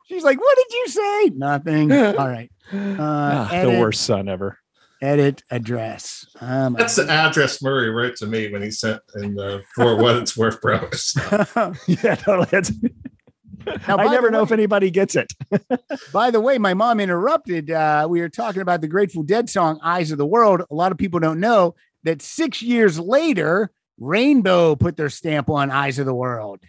She's 0.06 0.24
like, 0.24 0.40
"What 0.40 0.56
did 0.56 0.72
you 0.72 0.88
say?" 0.88 1.28
Nothing. 1.36 1.92
All 1.92 2.14
right. 2.28 2.50
Uh, 2.72 2.96
Ah, 2.98 3.48
the 3.62 3.78
worst 3.78 4.02
son 4.02 4.28
ever. 4.28 4.58
Edit 5.02 5.42
address. 5.50 6.17
Um, 6.40 6.74
That's 6.74 6.96
the 6.96 7.10
address 7.10 7.62
Murray 7.62 7.90
wrote 7.90 8.16
to 8.16 8.26
me 8.26 8.50
when 8.52 8.62
he 8.62 8.70
sent 8.70 9.00
in 9.16 9.34
the 9.34 9.62
For 9.74 9.96
What 9.96 10.16
It's 10.16 10.36
Worth 10.36 10.60
promos. 10.60 11.16
Yeah, 12.04 12.14
totally. 12.16 12.62
Now, 13.86 13.98
I 13.98 14.06
never 14.06 14.30
know 14.30 14.38
way- 14.38 14.44
if 14.44 14.52
anybody 14.52 14.90
gets 14.90 15.14
it. 15.14 15.30
By 16.12 16.30
the 16.30 16.40
way, 16.40 16.56
my 16.56 16.72
mom 16.72 17.00
interrupted. 17.00 17.70
Uh, 17.70 18.06
we 18.08 18.20
were 18.20 18.30
talking 18.30 18.62
about 18.62 18.80
the 18.80 18.88
Grateful 18.88 19.22
Dead 19.22 19.50
song 19.50 19.78
"Eyes 19.82 20.10
of 20.10 20.16
the 20.16 20.24
World." 20.24 20.62
A 20.70 20.74
lot 20.74 20.90
of 20.90 20.96
people 20.96 21.20
don't 21.20 21.38
know 21.40 21.74
that 22.04 22.22
six 22.22 22.62
years 22.62 22.98
later, 22.98 23.70
Rainbow 23.98 24.74
put 24.74 24.96
their 24.96 25.10
stamp 25.10 25.50
on 25.50 25.70
"Eyes 25.70 25.98
of 25.98 26.06
the 26.06 26.14
World." 26.14 26.60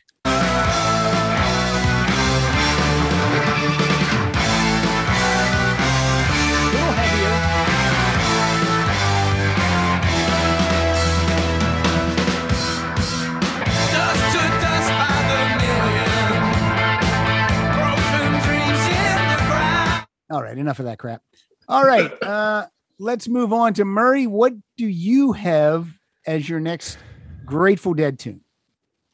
Enough 20.29 20.79
of 20.79 20.85
that 20.85 20.99
crap. 20.99 21.21
All 21.67 21.83
right, 21.83 22.11
uh, 22.23 22.67
let's 22.97 23.27
move 23.27 23.53
on 23.53 23.73
to 23.75 23.85
Murray. 23.85 24.27
What 24.27 24.53
do 24.77 24.87
you 24.87 25.33
have 25.33 25.87
as 26.25 26.47
your 26.47 26.59
next 26.59 26.97
Grateful 27.45 27.93
Dead 27.93 28.19
tune? 28.19 28.41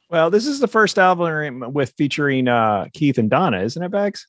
Well, 0.09 0.29
this 0.29 0.45
is 0.45 0.59
the 0.59 0.67
first 0.67 0.99
album 0.99 1.73
with 1.73 1.93
featuring 1.97 2.47
uh, 2.47 2.85
Keith 2.93 3.17
and 3.17 3.29
Donna, 3.29 3.61
isn't 3.61 3.81
it, 3.81 3.89
Bags? 3.89 4.27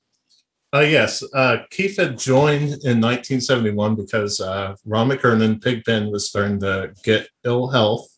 Uh, 0.74 0.80
yes, 0.80 1.22
uh, 1.34 1.58
Keith 1.70 1.96
had 1.96 2.18
joined 2.18 2.64
in 2.84 3.00
1971 3.00 3.94
because 3.94 4.40
uh, 4.40 4.74
Ron 4.84 5.08
McKernan, 5.08 5.62
Pigpen, 5.62 6.10
was 6.10 6.28
starting 6.28 6.58
to 6.60 6.92
get 7.04 7.28
ill 7.44 7.68
health. 7.68 8.08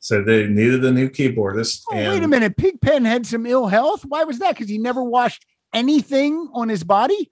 So 0.00 0.22
they 0.22 0.46
needed 0.46 0.84
a 0.84 0.92
new 0.92 1.08
keyboardist. 1.08 1.82
Oh, 1.90 1.96
and 1.96 2.08
wait 2.08 2.22
a 2.22 2.28
minute. 2.28 2.56
Pigpen 2.56 3.04
had 3.04 3.26
some 3.26 3.44
ill 3.44 3.66
health. 3.66 4.04
Why 4.04 4.24
was 4.24 4.38
that? 4.38 4.54
Because 4.54 4.68
he 4.68 4.78
never 4.78 5.02
washed 5.02 5.44
anything 5.74 6.48
on 6.54 6.68
his 6.68 6.84
body. 6.84 7.30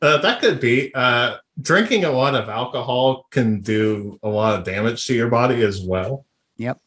Uh, 0.00 0.18
that 0.18 0.40
could 0.40 0.60
be. 0.60 0.94
Uh, 0.94 1.36
drinking 1.60 2.04
a 2.04 2.10
lot 2.10 2.34
of 2.34 2.48
alcohol 2.48 3.26
can 3.30 3.60
do 3.60 4.18
a 4.22 4.28
lot 4.28 4.58
of 4.58 4.64
damage 4.64 5.06
to 5.06 5.14
your 5.14 5.28
body 5.28 5.62
as 5.62 5.80
well. 5.80 6.24
Yep. 6.56 6.80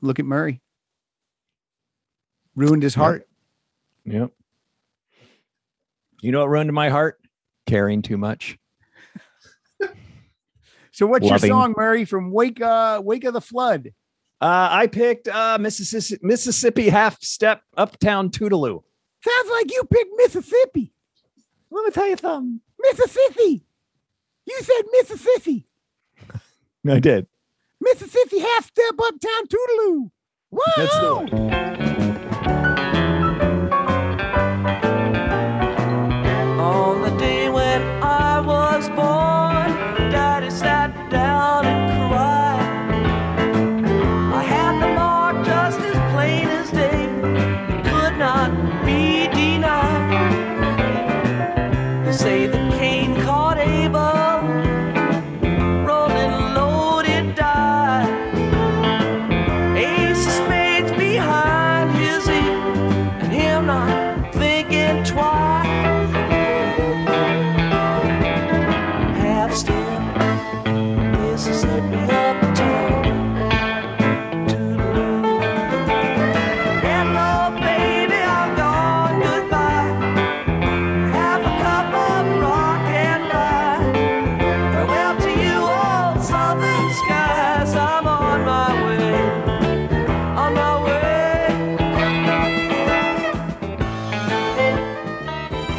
Look 0.00 0.18
at 0.18 0.24
Murray. 0.24 0.60
Ruined 2.54 2.82
his 2.82 2.94
heart. 2.94 3.28
Yep. 4.04 4.30
You 6.22 6.32
know 6.32 6.40
what 6.40 6.48
ruined 6.48 6.72
my 6.72 6.88
heart? 6.88 7.20
Caring 7.66 8.02
too 8.02 8.16
much. 8.16 8.58
So 10.92 11.06
what's 11.06 11.26
Loving. 11.26 11.50
your 11.50 11.56
song, 11.60 11.74
Murray, 11.76 12.06
from 12.06 12.30
Wake 12.30 12.58
uh 12.58 13.02
Wake 13.04 13.24
of 13.24 13.34
the 13.34 13.40
Flood? 13.42 13.92
Uh, 14.40 14.68
I 14.70 14.86
picked 14.86 15.28
uh, 15.28 15.58
Mississippi, 15.60 16.26
Mississippi 16.26 16.88
Half 16.88 17.22
Step 17.22 17.60
Uptown 17.76 18.30
Toodeloo. 18.30 18.82
Sounds 19.22 19.50
like 19.50 19.70
you 19.70 19.84
picked 19.90 20.12
Mississippi. 20.16 20.94
Let 21.70 21.84
me 21.84 21.90
tell 21.90 22.08
you 22.08 22.16
something. 22.16 22.60
Mississippi. 22.80 23.64
You 24.46 24.58
said 24.62 24.82
Mississippi. 24.92 25.66
I 26.88 27.00
did. 27.00 27.26
Mississippi 27.80 28.38
half 28.38 28.66
step 28.66 28.94
uptown 28.98 29.46
Toodeloo. 29.48 30.10
Wow. 30.50 31.65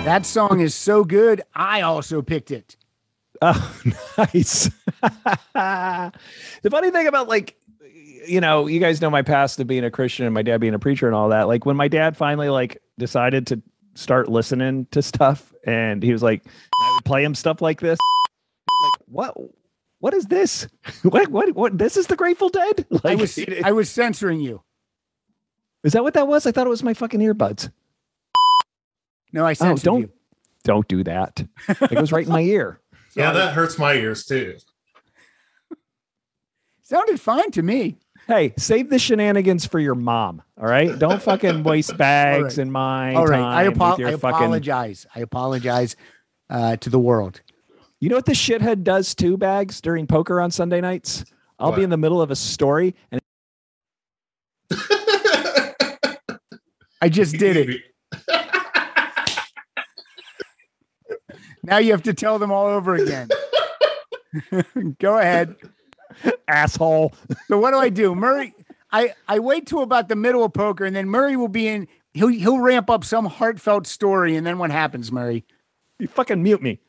That 0.07 0.25
song 0.25 0.61
is 0.61 0.73
so 0.73 1.03
good. 1.03 1.41
I 1.53 1.81
also 1.81 2.21
picked 2.21 2.49
it. 2.49 2.77
Oh, 3.41 3.75
nice. 4.17 4.69
the 5.53 6.11
funny 6.71 6.91
thing 6.91 7.07
about 7.07 7.27
like, 7.27 7.57
you 8.25 8.39
know, 8.39 8.67
you 8.67 8.79
guys 8.79 9.01
know 9.01 9.09
my 9.09 9.21
past 9.21 9.59
of 9.59 9.67
being 9.67 9.83
a 9.83 9.91
Christian 9.91 10.25
and 10.25 10.33
my 10.33 10.43
dad 10.43 10.61
being 10.61 10.73
a 10.73 10.79
preacher 10.79 11.07
and 11.07 11.15
all 11.15 11.29
that. 11.29 11.49
Like 11.49 11.65
when 11.65 11.75
my 11.75 11.89
dad 11.89 12.15
finally 12.15 12.47
like 12.47 12.81
decided 12.97 13.47
to 13.47 13.61
start 13.95 14.29
listening 14.29 14.87
to 14.91 15.01
stuff 15.01 15.53
and 15.65 16.01
he 16.01 16.13
was 16.13 16.23
like, 16.23 16.41
I 16.47 16.93
would 16.95 17.05
play 17.05 17.23
him 17.23 17.35
stuff 17.35 17.61
like 17.61 17.81
this. 17.81 17.99
Like, 18.81 19.01
what? 19.07 19.37
What 19.99 20.13
is 20.13 20.25
this? 20.25 20.67
What? 21.03 21.29
What? 21.29 21.55
What? 21.55 21.77
This 21.77 21.97
is 21.97 22.07
the 22.07 22.15
Grateful 22.15 22.49
Dead? 22.49 22.85
Like, 22.91 23.05
I 23.05 23.15
was 23.15 23.39
I 23.65 23.71
was 23.71 23.89
censoring 23.89 24.39
you. 24.39 24.61
is 25.83 25.93
that 25.93 26.03
what 26.03 26.13
that 26.15 26.27
was? 26.27 26.45
I 26.45 26.51
thought 26.51 26.67
it 26.67 26.69
was 26.69 26.83
my 26.83 26.93
fucking 26.93 27.19
earbuds. 27.19 27.71
No, 29.33 29.45
I 29.45 29.55
Oh, 29.59 29.75
don't 29.75 30.01
you. 30.01 30.11
don't 30.63 30.87
do 30.87 31.03
that. 31.03 31.45
It 31.67 31.91
goes 31.95 32.11
right 32.11 32.25
in 32.25 32.31
my 32.31 32.41
ear. 32.41 32.79
Yeah, 33.15 33.31
that 33.31 33.53
hurts 33.55 33.79
my 33.79 33.93
ears 33.95 34.25
too. 34.25 34.57
Sounded 36.83 37.19
fine 37.19 37.49
to 37.51 37.61
me. 37.63 37.97
Hey, 38.27 38.53
save 38.57 38.89
the 38.91 38.99
shenanigans 38.99 39.65
for 39.65 39.79
your 39.79 39.95
mom. 39.95 40.41
All 40.59 40.67
right, 40.67 40.97
don't 40.99 41.21
fucking 41.21 41.63
waste 41.63 41.97
bags 41.97 42.43
right. 42.43 42.57
and 42.59 42.71
my 42.71 43.15
All 43.15 43.25
right. 43.25 43.37
time 43.37 43.45
I, 43.57 43.67
apo- 43.67 43.89
with 43.91 43.99
your 43.99 44.09
I 44.09 44.11
fucking. 44.17 44.35
apologize. 44.37 45.05
I 45.15 45.21
apologize 45.21 45.95
uh, 46.49 46.75
to 46.77 46.89
the 46.89 46.99
world. 46.99 47.41
You 47.99 48.09
know 48.09 48.15
what 48.15 48.25
this 48.25 48.37
shithead 48.37 48.83
does 48.83 49.15
too, 49.15 49.37
bags 49.37 49.81
during 49.81 50.05
poker 50.05 50.39
on 50.39 50.51
Sunday 50.51 50.81
nights? 50.81 51.25
I'll 51.59 51.71
be 51.71 51.81
in 51.81 51.89
the 51.89 51.97
middle 51.97 52.21
of 52.21 52.29
a 52.29 52.35
story 52.35 52.95
and 53.11 53.19
I 57.01 57.09
just 57.09 57.37
did 57.37 57.57
it. 57.57 57.81
Now 61.63 61.77
you 61.79 61.91
have 61.91 62.03
to 62.03 62.13
tell 62.13 62.39
them 62.39 62.51
all 62.51 62.67
over 62.67 62.95
again. 62.95 63.27
Go 64.99 65.17
ahead. 65.17 65.55
asshole. 66.47 67.13
So 67.47 67.57
what 67.57 67.71
do 67.71 67.77
I 67.77 67.89
do? 67.89 68.15
Murray, 68.15 68.53
I, 68.91 69.13
I 69.27 69.39
wait 69.39 69.65
till 69.65 69.81
about 69.81 70.07
the 70.07 70.15
middle 70.15 70.43
of 70.45 70.53
poker 70.53 70.85
and 70.85 70.95
then 70.95 71.09
Murray 71.09 71.35
will 71.35 71.47
be 71.49 71.67
in 71.67 71.87
he'll 72.13 72.29
he'll 72.29 72.59
ramp 72.59 72.89
up 72.89 73.03
some 73.03 73.25
heartfelt 73.25 73.85
story 73.85 74.35
and 74.35 74.45
then 74.45 74.59
what 74.59 74.71
happens, 74.71 75.11
Murray? 75.11 75.45
You 75.99 76.07
fucking 76.07 76.41
mute 76.41 76.61
me. 76.61 76.79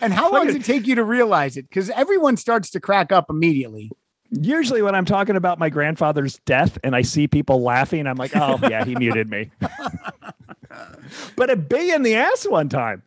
And 0.00 0.12
how 0.12 0.32
long 0.32 0.46
does 0.46 0.56
it 0.56 0.64
take 0.64 0.86
you 0.86 0.94
to 0.96 1.04
realize 1.04 1.56
it? 1.56 1.68
Because 1.68 1.90
everyone 1.90 2.36
starts 2.36 2.70
to 2.70 2.80
crack 2.80 3.12
up 3.12 3.26
immediately. 3.30 3.90
Usually, 4.30 4.80
when 4.80 4.94
I'm 4.94 5.04
talking 5.04 5.36
about 5.36 5.58
my 5.58 5.70
grandfather's 5.70 6.38
death 6.46 6.78
and 6.84 6.94
I 6.94 7.02
see 7.02 7.26
people 7.26 7.62
laughing, 7.62 8.06
I'm 8.06 8.16
like, 8.16 8.34
oh, 8.36 8.58
yeah, 8.62 8.84
he 8.84 8.94
muted 8.94 9.28
me. 9.28 9.50
but 11.36 11.50
a 11.50 11.56
bee 11.56 11.92
in 11.92 12.02
the 12.02 12.14
ass 12.14 12.46
one 12.46 12.68
time. 12.68 13.02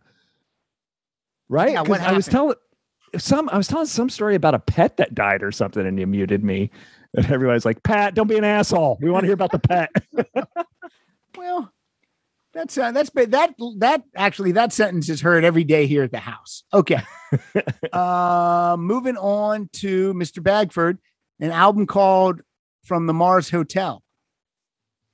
Right? 1.47 1.73
Yeah, 1.73 1.83
I 1.83 2.13
was 2.13 2.25
telling 2.25 2.55
some 3.17 3.49
I 3.49 3.57
was 3.57 3.67
telling 3.67 3.85
some 3.85 4.09
story 4.09 4.35
about 4.35 4.55
a 4.55 4.59
pet 4.59 4.97
that 4.97 5.13
died 5.13 5.43
or 5.43 5.51
something, 5.51 5.85
and 5.85 5.99
you 5.99 6.07
muted 6.07 6.43
me. 6.43 6.71
And 7.15 7.25
everybody's 7.31 7.63
like, 7.63 7.83
Pat, 7.83 8.15
don't 8.15 8.27
be 8.27 8.37
an 8.37 8.43
asshole. 8.43 8.97
We 8.99 9.11
want 9.11 9.23
to 9.23 9.27
hear 9.27 9.35
about 9.35 9.51
the 9.51 9.59
pet. 9.59 9.91
Well, 11.35 11.73
that's 12.53 12.77
uh, 12.77 12.91
that's 12.91 13.09
that 13.09 13.55
that 13.77 14.03
actually 14.15 14.51
that 14.53 14.71
sentence 14.73 15.09
is 15.09 15.21
heard 15.21 15.43
every 15.43 15.63
day 15.63 15.87
here 15.87 16.03
at 16.03 16.11
the 16.11 16.19
house. 16.19 16.63
Okay. 16.73 17.01
uh 17.93 18.75
moving 18.79 19.17
on 19.17 19.69
to 19.73 20.13
Mr. 20.13 20.41
Bagford, 20.41 20.99
an 21.39 21.51
album 21.51 21.87
called 21.87 22.41
From 22.85 23.07
the 23.07 23.13
Mars 23.13 23.49
Hotel. 23.49 24.03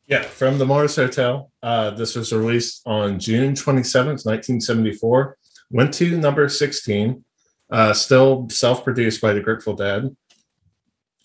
Yeah, 0.09 0.23
from 0.23 0.57
the 0.57 0.65
Mars 0.65 0.95
Hotel. 0.95 1.51
Uh, 1.61 1.91
this 1.91 2.15
was 2.15 2.33
released 2.33 2.81
on 2.87 3.19
June 3.19 3.53
27th, 3.53 4.25
1974. 4.25 5.37
Went 5.69 5.93
to 5.93 6.17
number 6.17 6.49
16. 6.49 7.23
Uh, 7.69 7.93
still 7.93 8.49
self 8.49 8.83
produced 8.83 9.21
by 9.21 9.33
the 9.33 9.39
Grateful 9.39 9.75
Dead. 9.75 10.15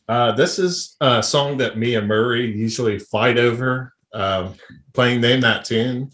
Uh, 0.06 0.32
this 0.32 0.58
is 0.58 0.96
a 1.00 1.22
song 1.22 1.56
that 1.56 1.78
me 1.78 1.94
and 1.94 2.06
Murray 2.06 2.54
usually 2.54 2.98
fight 2.98 3.38
over, 3.38 3.93
uh, 4.14 4.52
playing 4.94 5.20
Name 5.20 5.40
That 5.40 5.64
Tune. 5.64 6.10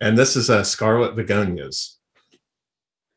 And 0.00 0.16
this 0.16 0.36
is 0.36 0.50
uh, 0.50 0.62
Scarlet 0.62 1.16
Begonias. 1.16 1.96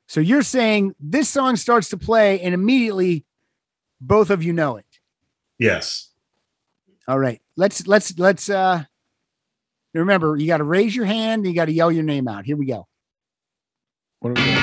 So 0.08 0.22
you're 0.22 0.42
saying 0.42 0.96
this 1.00 1.30
song 1.30 1.56
starts 1.56 1.90
to 1.90 1.98
play 1.98 2.40
and 2.42 2.54
immediately 2.54 3.26
both 4.02 4.32
of 4.32 4.42
you 4.42 4.54
know 4.54 4.78
it. 4.78 4.86
Yes. 5.60 6.10
All 7.08 7.20
right. 7.20 7.42
Let's 7.56 7.86
let's 7.86 8.18
let's 8.18 8.50
uh 8.50 8.86
remember 9.94 10.36
you 10.38 10.48
got 10.48 10.58
to 10.58 10.64
raise 10.64 10.96
your 10.96 11.06
hand, 11.06 11.46
you 11.46 11.54
got 11.54 11.66
to 11.66 11.74
yell 11.74 11.92
your 11.92 12.04
name 12.04 12.28
out. 12.28 12.46
Here 12.46 12.56
we 12.58 12.66
go. 12.66 12.88
What 14.20 14.32
are 14.32 14.34
we 14.34 14.42
doing? 14.42 14.58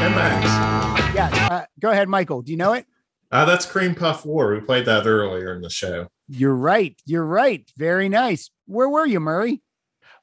And 0.00 0.14
Max. 0.14 1.14
Yeah, 1.14 1.48
uh, 1.50 1.64
go 1.80 1.90
ahead, 1.90 2.08
Michael. 2.08 2.42
Do 2.42 2.52
you 2.52 2.58
know 2.58 2.74
it? 2.74 2.86
Uh, 3.30 3.44
that's 3.44 3.66
Cream 3.66 3.94
Puff 3.94 4.24
War. 4.24 4.52
We 4.54 4.60
played 4.60 4.86
that 4.86 5.06
earlier 5.06 5.54
in 5.54 5.60
the 5.60 5.68
show. 5.70 6.08
You're 6.28 6.54
right. 6.54 6.96
You're 7.04 7.24
right. 7.26 7.70
Very 7.76 8.08
nice. 8.08 8.50
Where 8.66 8.88
were 8.88 9.06
you, 9.06 9.20
Murray? 9.20 9.62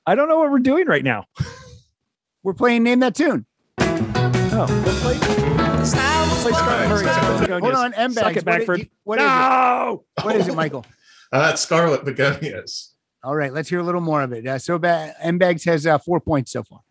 I 0.06 0.15
don't 0.15 0.27
know 0.27 0.40
what 0.40 0.52
we're 0.52 0.60
doing 0.60 0.88
right 0.88 1.03
now. 1.03 1.26
We're 2.44 2.53
playing 2.53 2.84
Name 2.84 2.99
That 2.99 3.15
Tune. 3.15 3.48
Oh, 3.80 4.68
let's 4.86 5.02
play. 5.02 5.18
play 5.18 5.84
Scarlet 5.84 6.90
Murray. 6.90 7.06
Scarlet 7.06 7.61
Hold 7.61 7.73
on, 7.73 7.94
M 7.95 8.11
Suck 8.14 8.23
bags. 8.26 8.38
it, 8.38 8.45
Bagford. 8.45 8.90
What 9.03 9.18
is 9.18 9.26
no! 9.26 10.03
it? 10.18 10.26
What 10.26 10.36
is 10.36 10.48
it, 10.48 10.56
Michael? 10.56 10.86
Uh, 11.34 11.49
it's 11.52 11.61
Scarlet 11.64 12.06
Begonias. 12.06 12.91
All 13.23 13.36
right, 13.36 13.52
let's 13.52 13.68
hear 13.68 13.80
a 13.80 13.84
little 13.84 13.99
more 13.99 14.22
of 14.22 14.32
it. 14.32 14.45
Uh, 14.48 14.60
so 14.60 14.77
ba- 14.77 15.15
M 15.19 15.40
bags 15.40 15.65
has 15.65 15.86
uh, 15.88 15.98
four 15.98 16.22
points 16.22 16.52
so 16.52 16.64
far. 16.64 16.82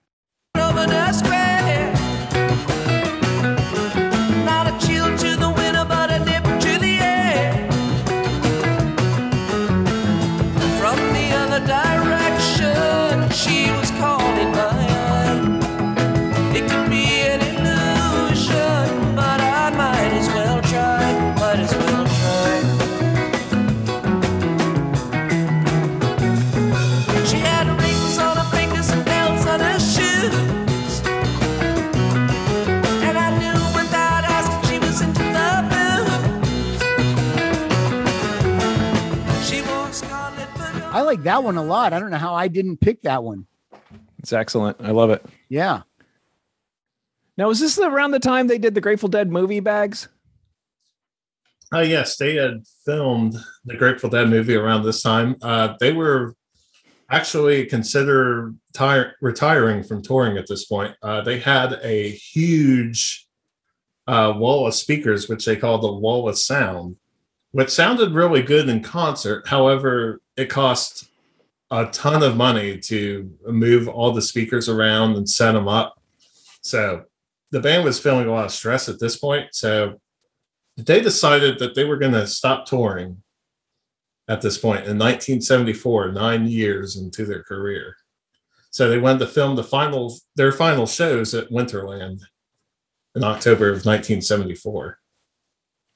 Like 41.15 41.25
that 41.25 41.45
one 41.45 41.57
a 41.57 41.63
lot. 41.63 41.93
I 41.93 42.01
don't 42.01 42.11
know 42.11 42.19
how 42.19 42.35
I 42.35 42.49
didn't 42.49 42.79
pick 42.79 43.03
that 43.03 43.23
one. 43.23 43.47
It's 44.19 44.33
excellent. 44.33 44.79
I 44.81 44.91
love 44.91 45.11
it. 45.11 45.25
Yeah. 45.49 45.83
Now, 47.37 47.49
was 47.49 47.61
this 47.61 47.79
around 47.79 48.11
the 48.11 48.19
time 48.19 48.47
they 48.47 48.59
did 48.59 48.75
the 48.75 48.81
Grateful 48.81 49.09
Dead 49.09 49.31
movie 49.31 49.61
bags? 49.61 50.09
Oh 51.73 51.81
yes, 51.81 52.17
they 52.17 52.35
had 52.37 52.65
filmed 52.85 53.37
the 53.65 53.77
Grateful 53.77 54.11
Dead 54.11 54.29
movie 54.29 54.55
around 54.55 54.85
this 54.85 55.03
time. 55.03 55.37
Uh, 55.43 55.75
they 55.81 55.93
were 55.93 56.35
actually 57.11 57.67
consider 57.67 58.53
tire- 58.73 59.15
retiring 59.21 59.83
from 59.83 60.03
touring 60.03 60.37
at 60.37 60.47
this 60.49 60.65
point. 60.65 60.95
Uh, 61.03 61.21
they 61.21 61.39
had 61.39 61.79
a 61.83 62.11
huge 62.11 63.27
uh, 64.07 64.33
wall 64.37 64.67
of 64.67 64.75
speakers, 64.75 65.29
which 65.29 65.45
they 65.45 65.57
called 65.57 65.83
the 65.83 65.93
Wall 65.93 66.29
of 66.29 66.39
Sound, 66.39 66.97
which 67.55 67.71
sounded 67.71 68.13
really 68.13 68.43
good 68.43 68.69
in 68.69 68.83
concert. 68.83 69.47
However, 69.47 70.21
it 70.37 70.51
cost 70.51 71.09
a 71.71 71.87
ton 71.87 72.25
of 72.25 72.37
money 72.37 72.79
to 72.79 73.33
move 73.47 73.87
all 73.87 74.11
the 74.11 74.21
speakers 74.21 74.69
around 74.69 75.15
and 75.15 75.31
set 75.31 75.53
them 75.53 75.69
up. 75.69 75.95
So 76.63 77.05
the 77.53 77.61
band 77.61 77.85
was 77.85 78.01
feeling 78.01 78.27
a 78.27 78.33
lot 78.33 78.47
of 78.47 78.51
stress 78.51 78.89
at 78.89 78.99
this 78.99 79.17
point. 79.17 79.55
So 79.55 80.01
they 80.77 81.01
decided 81.01 81.61
that 81.61 81.77
they 81.77 81.85
were 81.85 81.97
going 81.97 82.15
to 82.15 82.27
stop 82.27 82.67
touring 82.67 83.23
at 84.27 84.43
this 84.43 84.59
point 84.59 84.87
in 84.87 84.99
1974, 84.99 86.11
nine 86.11 86.49
years 86.49 86.97
into 86.97 87.25
their 87.25 87.45
career. 87.45 87.95
So 88.71 88.89
they 88.89 88.99
went 88.99 89.21
to 89.21 89.29
film 89.29 89.55
the 89.55 89.63
final 89.63 90.19
their 90.35 90.51
final 90.51 90.87
shows 90.87 91.35
at 91.35 91.51
Winterland 91.51 92.19
in 93.15 93.23
October 93.23 93.67
of 93.67 93.87
1974. 93.87 94.99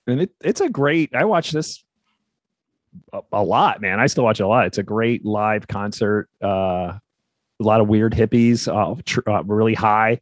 And 0.08 0.22
it, 0.22 0.30
it's 0.40 0.60
a 0.60 0.68
great. 0.68 1.14
I 1.14 1.24
watch 1.24 1.52
this 1.52 1.84
a, 3.12 3.20
a 3.32 3.44
lot, 3.44 3.80
man. 3.80 4.00
I 4.00 4.06
still 4.06 4.24
watch 4.24 4.40
it 4.40 4.44
a 4.44 4.48
lot. 4.48 4.66
It's 4.66 4.78
a 4.78 4.82
great 4.82 5.24
live 5.24 5.68
concert. 5.68 6.28
Uh, 6.42 6.98
a 7.60 7.64
lot 7.64 7.80
of 7.80 7.88
weird 7.88 8.12
hippies, 8.12 8.68
uh, 8.68 9.00
tr- 9.04 9.28
uh, 9.28 9.42
really 9.44 9.74
high. 9.74 10.20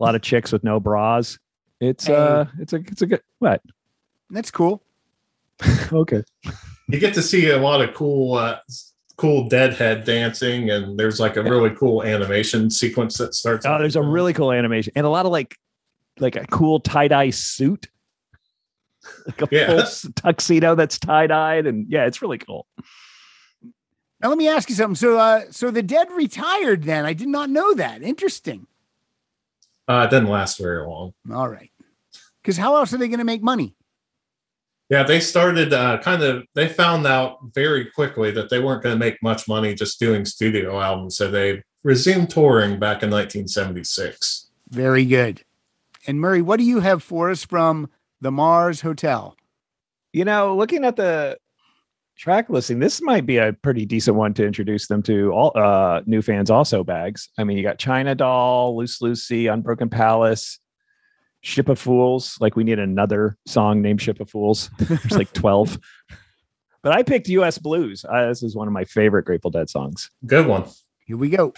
A 0.00 0.02
lot 0.02 0.14
of 0.14 0.22
chicks 0.22 0.50
with 0.50 0.64
no 0.64 0.80
bras. 0.80 1.38
It's 1.80 2.08
uh, 2.08 2.46
it's 2.58 2.72
a 2.72 2.76
it's 2.76 3.02
a 3.02 3.06
good 3.06 3.22
what? 3.38 3.62
That's 4.30 4.50
cool. 4.50 4.82
okay. 5.92 6.22
You 6.88 6.98
get 6.98 7.14
to 7.14 7.22
see 7.22 7.50
a 7.50 7.58
lot 7.58 7.80
of 7.80 7.94
cool 7.94 8.34
uh, 8.34 8.58
cool 9.16 9.48
deadhead 9.48 10.04
dancing 10.04 10.70
and 10.70 10.98
there's 10.98 11.20
like 11.20 11.36
a 11.36 11.42
really 11.42 11.68
cool 11.70 12.02
animation 12.02 12.70
sequence 12.70 13.18
that 13.18 13.34
starts 13.34 13.66
Oh, 13.66 13.78
there's 13.78 13.96
a 13.96 14.02
really 14.02 14.32
cool 14.32 14.50
animation 14.50 14.94
and 14.96 15.04
a 15.04 15.10
lot 15.10 15.26
of 15.26 15.32
like 15.32 15.58
like 16.18 16.36
a 16.36 16.46
cool 16.46 16.80
tie 16.80 17.08
dye 17.08 17.28
suit, 17.28 17.88
like 19.26 19.42
a 19.42 19.48
Yeah. 19.50 19.84
full 19.84 20.12
tuxedo 20.14 20.74
that's 20.74 20.98
tie 20.98 21.26
dyed, 21.26 21.66
and 21.66 21.86
yeah, 21.90 22.06
it's 22.06 22.20
really 22.22 22.38
cool. 22.38 22.66
Now 24.22 24.28
let 24.28 24.38
me 24.38 24.48
ask 24.48 24.68
you 24.68 24.74
something. 24.74 24.96
So, 24.96 25.18
uh, 25.18 25.44
so 25.50 25.70
the 25.70 25.82
dead 25.82 26.08
retired. 26.12 26.84
Then 26.84 27.04
I 27.06 27.12
did 27.14 27.28
not 27.28 27.48
know 27.50 27.72
that. 27.74 28.02
Interesting. 28.02 28.66
uh, 29.88 30.06
it 30.06 30.14
didn't 30.14 30.28
last 30.28 30.58
very 30.58 30.86
long. 30.86 31.14
All 31.32 31.48
right. 31.48 31.70
Because 32.42 32.56
how 32.58 32.76
else 32.76 32.92
are 32.92 32.98
they 32.98 33.08
going 33.08 33.18
to 33.18 33.24
make 33.24 33.42
money? 33.42 33.74
Yeah, 34.90 35.04
they 35.04 35.20
started 35.20 35.72
uh, 35.72 35.98
kind 36.02 36.22
of. 36.22 36.44
They 36.54 36.68
found 36.68 37.06
out 37.06 37.38
very 37.54 37.86
quickly 37.86 38.30
that 38.32 38.50
they 38.50 38.58
weren't 38.58 38.82
going 38.82 38.94
to 38.94 38.98
make 38.98 39.22
much 39.22 39.46
money 39.48 39.74
just 39.74 39.98
doing 40.00 40.24
studio 40.24 40.80
albums, 40.80 41.16
so 41.16 41.30
they 41.30 41.62
resumed 41.84 42.28
touring 42.28 42.78
back 42.78 43.02
in 43.02 43.10
1976. 43.10 44.48
Very 44.68 45.04
good. 45.04 45.44
And 46.06 46.20
Murray, 46.20 46.42
what 46.42 46.58
do 46.58 46.64
you 46.64 46.80
have 46.80 47.02
for 47.02 47.30
us 47.30 47.44
from 47.44 47.88
the 48.20 48.30
Mars 48.30 48.80
Hotel? 48.80 49.36
You 50.12 50.24
know, 50.24 50.56
looking 50.56 50.84
at 50.84 50.96
the 50.96 51.38
track 52.16 52.50
listing, 52.50 52.78
this 52.78 53.00
might 53.00 53.26
be 53.26 53.38
a 53.38 53.52
pretty 53.52 53.86
decent 53.86 54.16
one 54.16 54.34
to 54.34 54.46
introduce 54.46 54.88
them 54.88 55.02
to 55.04 55.30
all 55.32 55.52
uh, 55.56 56.02
new 56.06 56.22
fans. 56.22 56.50
Also, 56.50 56.84
bags. 56.84 57.28
I 57.38 57.44
mean, 57.44 57.56
you 57.56 57.62
got 57.62 57.78
China 57.78 58.14
Doll, 58.14 58.76
Loose 58.76 59.00
Lucy, 59.00 59.46
Unbroken 59.46 59.88
Palace, 59.88 60.58
Ship 61.42 61.68
of 61.68 61.78
Fools. 61.78 62.36
Like, 62.40 62.56
we 62.56 62.64
need 62.64 62.78
another 62.78 63.36
song 63.46 63.82
named 63.82 64.02
Ship 64.02 64.18
of 64.20 64.28
Fools. 64.28 64.70
There's 64.78 65.12
like 65.12 65.32
twelve. 65.34 65.78
But 66.82 66.92
I 66.92 67.02
picked 67.02 67.28
U.S. 67.28 67.58
Blues. 67.58 68.04
Uh, 68.08 68.28
this 68.28 68.42
is 68.42 68.56
one 68.56 68.66
of 68.66 68.72
my 68.72 68.84
favorite 68.84 69.24
Grateful 69.24 69.50
Dead 69.50 69.68
songs. 69.68 70.10
Good 70.24 70.46
one. 70.46 70.64
Here 71.04 71.16
we 71.16 71.28
go. 71.28 71.52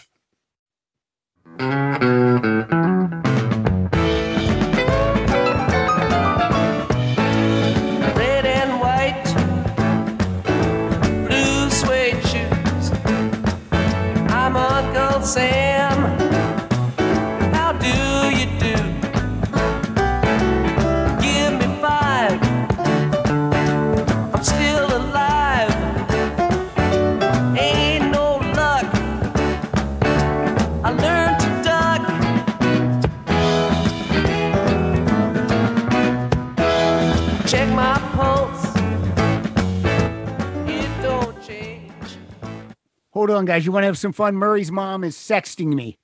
Hold 43.23 43.31
on, 43.31 43.45
guys. 43.45 43.65
You 43.65 43.71
want 43.71 43.85
to 43.85 43.87
have 43.87 43.99
some 43.99 44.13
fun? 44.13 44.35
Murray's 44.35 44.73
mom 44.73 45.05
is 45.05 45.15
sexting 45.17 45.73
me. 45.73 45.97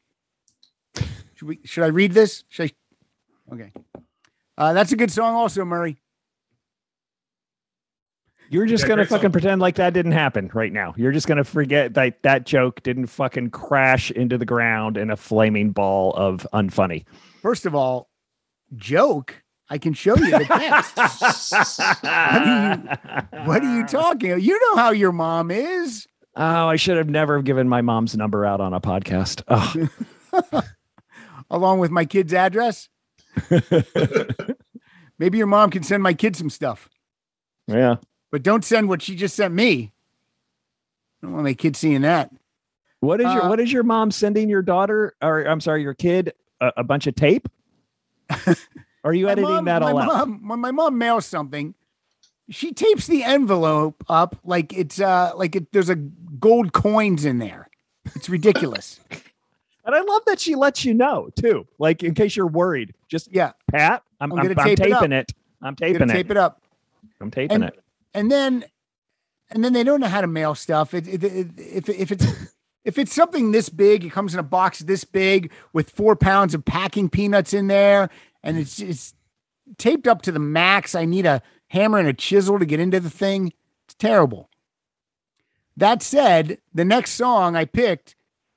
Should, 1.35 1.49
we, 1.49 1.59
should 1.65 1.83
I 1.83 1.89
read 1.89 2.13
this? 2.13 2.45
Should 2.49 2.71
I? 3.51 3.55
Okay. 3.55 3.73
Uh, 4.57 4.73
that's 4.73 4.93
a 4.93 4.97
good 4.97 5.11
song, 5.11 5.35
also, 5.35 5.65
Murray. 5.65 5.97
You're 8.51 8.67
just 8.67 8.85
Yeah, 8.85 8.91
gonna 8.91 9.05
fucking 9.05 9.23
song. 9.23 9.33
pretend 9.33 9.61
like 9.61 9.75
that 9.75 9.95
didn't 9.95 10.13
happen 10.13 10.49
right 10.55 10.73
now. 10.73 10.95
You're 10.97 11.11
just 11.11 11.27
gonna 11.27 11.43
forget 11.43 11.95
that 11.95 12.23
that 12.23 12.47
joke 12.47 12.85
didn't 12.85 13.09
fucking 13.09 13.51
crash 13.51 14.13
into 14.13 14.39
the 14.39 14.47
ground 14.47 14.97
in 14.97 15.11
a 15.11 15.17
flaming 15.17 15.73
ball 15.73 16.13
of 16.15 16.47
unfunny. 16.53 17.05
First 17.43 17.67
of 17.67 17.75
all, 17.75 18.11
joke. 18.77 19.43
I 19.69 19.79
can 19.79 19.93
show 19.93 20.17
you 20.17 20.31
the 20.31 20.45
text. 20.45 20.97
what, 21.81 22.05
are 22.05 23.25
you, 23.33 23.45
what 23.45 23.65
are 23.65 23.77
you 23.77 23.87
talking? 23.89 24.39
You 24.41 24.61
know 24.61 24.77
how 24.77 24.93
your 24.93 25.11
mom 25.11 25.51
is. 25.51 26.07
Oh, 26.41 26.69
I 26.69 26.77
should 26.77 26.97
have 26.97 27.09
never 27.09 27.43
given 27.43 27.69
my 27.69 27.81
mom's 27.83 28.17
number 28.17 28.47
out 28.47 28.61
on 28.61 28.73
a 28.73 28.81
podcast. 28.81 29.43
Oh, 29.49 30.63
along 31.51 31.81
with 31.81 31.91
my 31.91 32.05
kid's 32.05 32.33
address. 32.33 32.89
Maybe 35.19 35.39
your 35.39 35.49
mom 35.49 35.71
can 35.71 35.83
send 35.83 36.03
my 36.03 36.15
kid 36.15 36.37
some 36.37 36.49
stuff, 36.51 36.89
yeah. 37.67 37.97
but 38.31 38.43
don't 38.45 38.65
send 38.65 38.89
what 38.89 39.03
she 39.03 39.17
just 39.17 39.35
sent 39.35 39.53
me. 39.53 39.93
I 41.23 41.27
don't 41.27 41.33
want 41.33 41.45
my 41.45 41.55
kid 41.55 41.75
seeing 41.75 42.03
that. 42.03 42.31
What 43.01 43.21
is 43.21 43.25
your 43.33 43.43
Uh, 43.45 43.49
What 43.49 43.59
is 43.61 43.73
your 43.73 43.83
mom 43.83 44.13
sending 44.13 44.49
your 44.49 44.63
daughter, 44.63 45.15
or 45.21 45.43
I'm 45.45 45.61
sorry, 45.61 45.83
your 45.83 45.95
kid, 45.95 46.33
a, 46.61 46.73
a 46.79 46.85
bunch 46.85 47.09
of 47.09 47.17
tape? 47.17 47.49
Are 49.05 49.13
you 49.15 49.29
editing 49.29 49.51
mom- 49.51 49.65
that 49.65 49.83
my 49.83 49.91
all 49.91 49.99
out? 49.99 50.07
mom, 50.29 50.49
When 50.49 50.61
my 50.61 50.71
mom 50.71 50.99
mails 50.99 51.27
something, 51.27 51.75
she 52.51 52.73
tapes 52.73 53.07
the 53.07 53.25
envelope 53.25 54.03
up 54.09 54.37
like 54.45 54.73
it's 54.73 55.01
uh 55.01 55.33
like 55.37 55.57
it, 55.57 55.73
there's 55.73 55.91
a 55.91 55.97
gold 55.97 56.73
coins 56.73 57.25
in 57.25 57.39
there. 57.39 57.69
It's 58.15 58.29
ridiculous. 58.29 59.01
And 59.89 59.97
I 59.97 60.03
love 60.03 60.23
that 60.27 60.39
she 60.39 60.55
lets 60.55 60.85
you 60.85 60.93
know 60.93 61.31
too. 61.35 61.67
Like 61.79 62.03
in 62.03 62.13
case 62.13 62.37
you're 62.37 62.47
worried, 62.47 62.93
just 63.09 63.33
yeah, 63.33 63.53
Pat, 63.73 64.03
I'm, 64.21 64.31
I'm 64.31 64.39
I'm, 64.39 64.45
gonna 64.45 64.61
I'm 64.61 64.67
tape 64.67 64.81
it 64.81 64.93
taping 64.93 65.13
it. 65.13 65.33
I'm 65.63 65.69
I'm 65.69 65.77
taping 65.77 65.99
gonna 66.01 66.13
it. 66.13 66.17
tape 66.17 66.31
it 66.31 66.37
up. 66.37 66.61
I'm 67.23 67.31
taping 67.31 67.55
and, 67.55 67.65
it. 67.65 67.81
And 68.13 68.31
then, 68.31 68.67
and 69.51 69.65
then 69.65 69.73
they 69.73 69.83
don't 69.83 70.01
know 70.01 70.09
how 70.09 70.21
to 70.21 70.27
mail 70.27 70.55
stuff. 70.55 70.93
It, 70.93 71.09
it, 71.09 71.25
it, 71.25 71.47
if 71.57 71.89
if 71.89 72.13
it's 72.13 72.27
if 72.85 72.99
it's 72.99 73.15
something 73.15 73.53
this 73.53 73.71
big, 73.71 74.05
it 74.05 74.13
comes 74.13 74.35
in 74.35 74.41
a 74.41 74.43
box 74.43 74.81
this 74.81 75.05
big 75.05 75.51
with 75.73 75.89
four 75.89 76.17
pounds 76.17 76.53
of 76.53 76.67
packing 76.67 77.09
peanuts 77.09 77.55
in 77.55 77.69
there, 77.69 78.11
and 78.43 78.59
it's 78.59 78.81
it's 78.81 79.15
taped 79.79 80.07
up 80.07 80.21
to 80.21 80.33
the 80.33 80.39
max. 80.39 80.95
I 80.95 81.07
need 81.07 81.25
a 81.25 81.41
hammer 81.69 81.99
and 81.99 82.09
a 82.09 82.13
chisel 82.13 82.59
to 82.59 82.67
get 82.67 82.81
into 82.81 83.01
the 83.01 83.11
thing. 83.11 83.53
It's 83.87 83.95
terrible. 83.95 84.49
That 85.77 86.03
said, 86.03 86.59
the 86.75 86.85
next 86.85 87.13
song 87.13 87.55
I 87.55 87.65
picked 87.65 88.17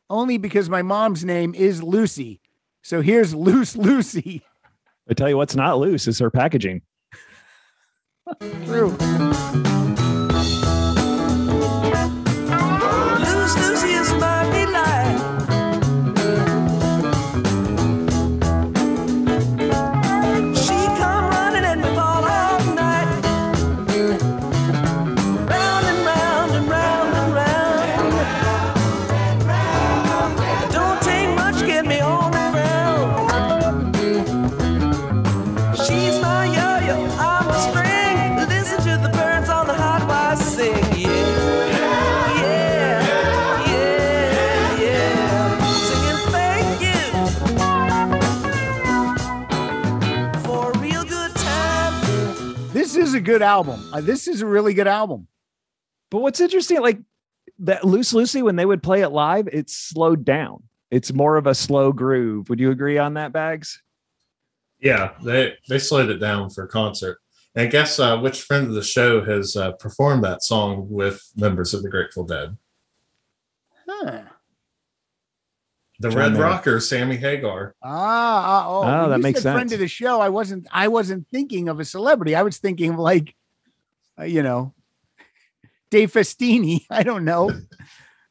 only 0.10 0.38
because 0.38 0.70
my 0.70 0.82
mom's 0.82 1.24
name 1.24 1.54
is 1.56 1.84
Lucy. 1.84 2.42
So 2.82 3.02
here's 3.02 3.34
Loose 3.36 3.76
Lucy. 3.76 4.44
I 5.10 5.14
tell 5.14 5.30
you 5.30 5.38
what's 5.38 5.56
not 5.56 5.78
loose 5.78 6.08
is 6.08 6.20
her 6.20 6.32
packaging. 6.32 6.82
True. 8.66 8.96
A 53.22 53.24
good 53.24 53.42
album. 53.44 53.80
Uh, 53.94 54.02
this 54.02 54.28
is 54.28 54.42
a 54.42 54.46
really 54.46 54.74
good 54.74 54.88
album. 54.88 55.28
But 56.10 56.20
what's 56.20 56.42
interesting, 56.42 56.82
like 56.82 57.00
that 57.60 57.86
Loose 57.86 58.14
Lucy, 58.14 58.42
when 58.42 58.56
they 58.56 58.66
would 58.66 58.82
play 58.82 59.02
it 59.02 59.10
live, 59.10 59.48
it's 59.48 59.76
slowed 59.76 60.26
down. 60.26 60.64
It's 60.90 61.14
more 61.14 61.38
of 61.38 61.48
a 61.48 61.56
slow 61.56 61.94
groove. 61.94 62.50
Would 62.50 62.60
you 62.60 62.72
agree 62.72 62.98
on 62.98 63.14
that, 63.14 63.32
Bags? 63.32 63.82
Yeah, 64.80 65.12
they 65.24 65.54
they 65.70 65.78
slowed 65.78 66.10
it 66.10 66.18
down 66.18 66.50
for 66.50 66.66
concert. 66.66 67.20
And 67.54 67.72
guess 67.72 68.00
uh, 68.00 68.18
which 68.18 68.42
friend 68.42 68.68
of 68.68 68.74
the 68.74 68.84
show 68.84 69.24
has 69.24 69.56
uh, 69.56 69.74
performed 69.74 70.24
that 70.24 70.42
song 70.42 70.88
with 70.90 71.22
members 71.36 71.74
of 71.74 71.84
the 71.84 71.90
Grateful 71.90 72.26
Dead? 72.26 72.58
Huh. 73.88 74.22
The 76.02 76.10
John 76.10 76.18
Red 76.18 76.34
Mayer. 76.34 76.42
Rocker, 76.42 76.80
Sammy 76.80 77.18
Hagar. 77.18 77.76
Ah, 77.84 77.90
ah, 77.90 78.66
oh, 78.68 78.84
Oh, 78.84 79.02
when 79.02 79.10
that 79.12 79.18
you 79.18 79.24
makes 79.24 79.42
said 79.42 79.54
Friend 79.54 79.72
of 79.72 79.80
the 79.80 79.88
show. 79.88 80.20
I 80.20 80.30
wasn't. 80.30 80.68
I 80.72 80.88
wasn't 80.88 81.28
thinking 81.32 81.70
of 81.70 81.80
a 81.80 81.86
celebrity. 81.86 82.36
I 82.36 82.42
was 82.42 82.58
thinking 82.58 82.92
of 82.92 83.00
like, 83.00 83.36
uh, 84.20 84.24
you 84.24 84.42
know, 84.42 84.74
Dave 85.92 86.12
Festini. 86.12 86.86
I 86.90 87.04
don't 87.04 87.24
know. 87.26 87.52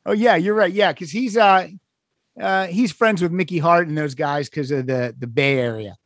oh 0.04 0.12
yeah, 0.12 0.36
you're 0.36 0.54
right. 0.54 0.72
Yeah, 0.72 0.92
because 0.92 1.10
he's 1.10 1.36
uh, 1.36 1.68
uh, 2.40 2.66
he's 2.66 2.92
friends 2.92 3.22
with 3.22 3.32
Mickey 3.32 3.58
Hart 3.58 3.86
and 3.88 3.96
those 3.96 4.14
guys 4.14 4.48
because 4.48 4.70
of 4.70 4.86
the 4.86 5.14
the 5.18 5.26
Bay 5.26 5.58
Area. 5.58 5.96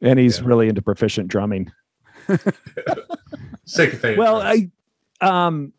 And 0.00 0.18
he's 0.18 0.42
really 0.42 0.68
into 0.68 0.82
proficient 0.82 1.28
drumming. 1.28 1.70
Sycophant. 3.64 4.18
Well, 4.18 4.40
I 4.40 4.70
um 5.20 5.72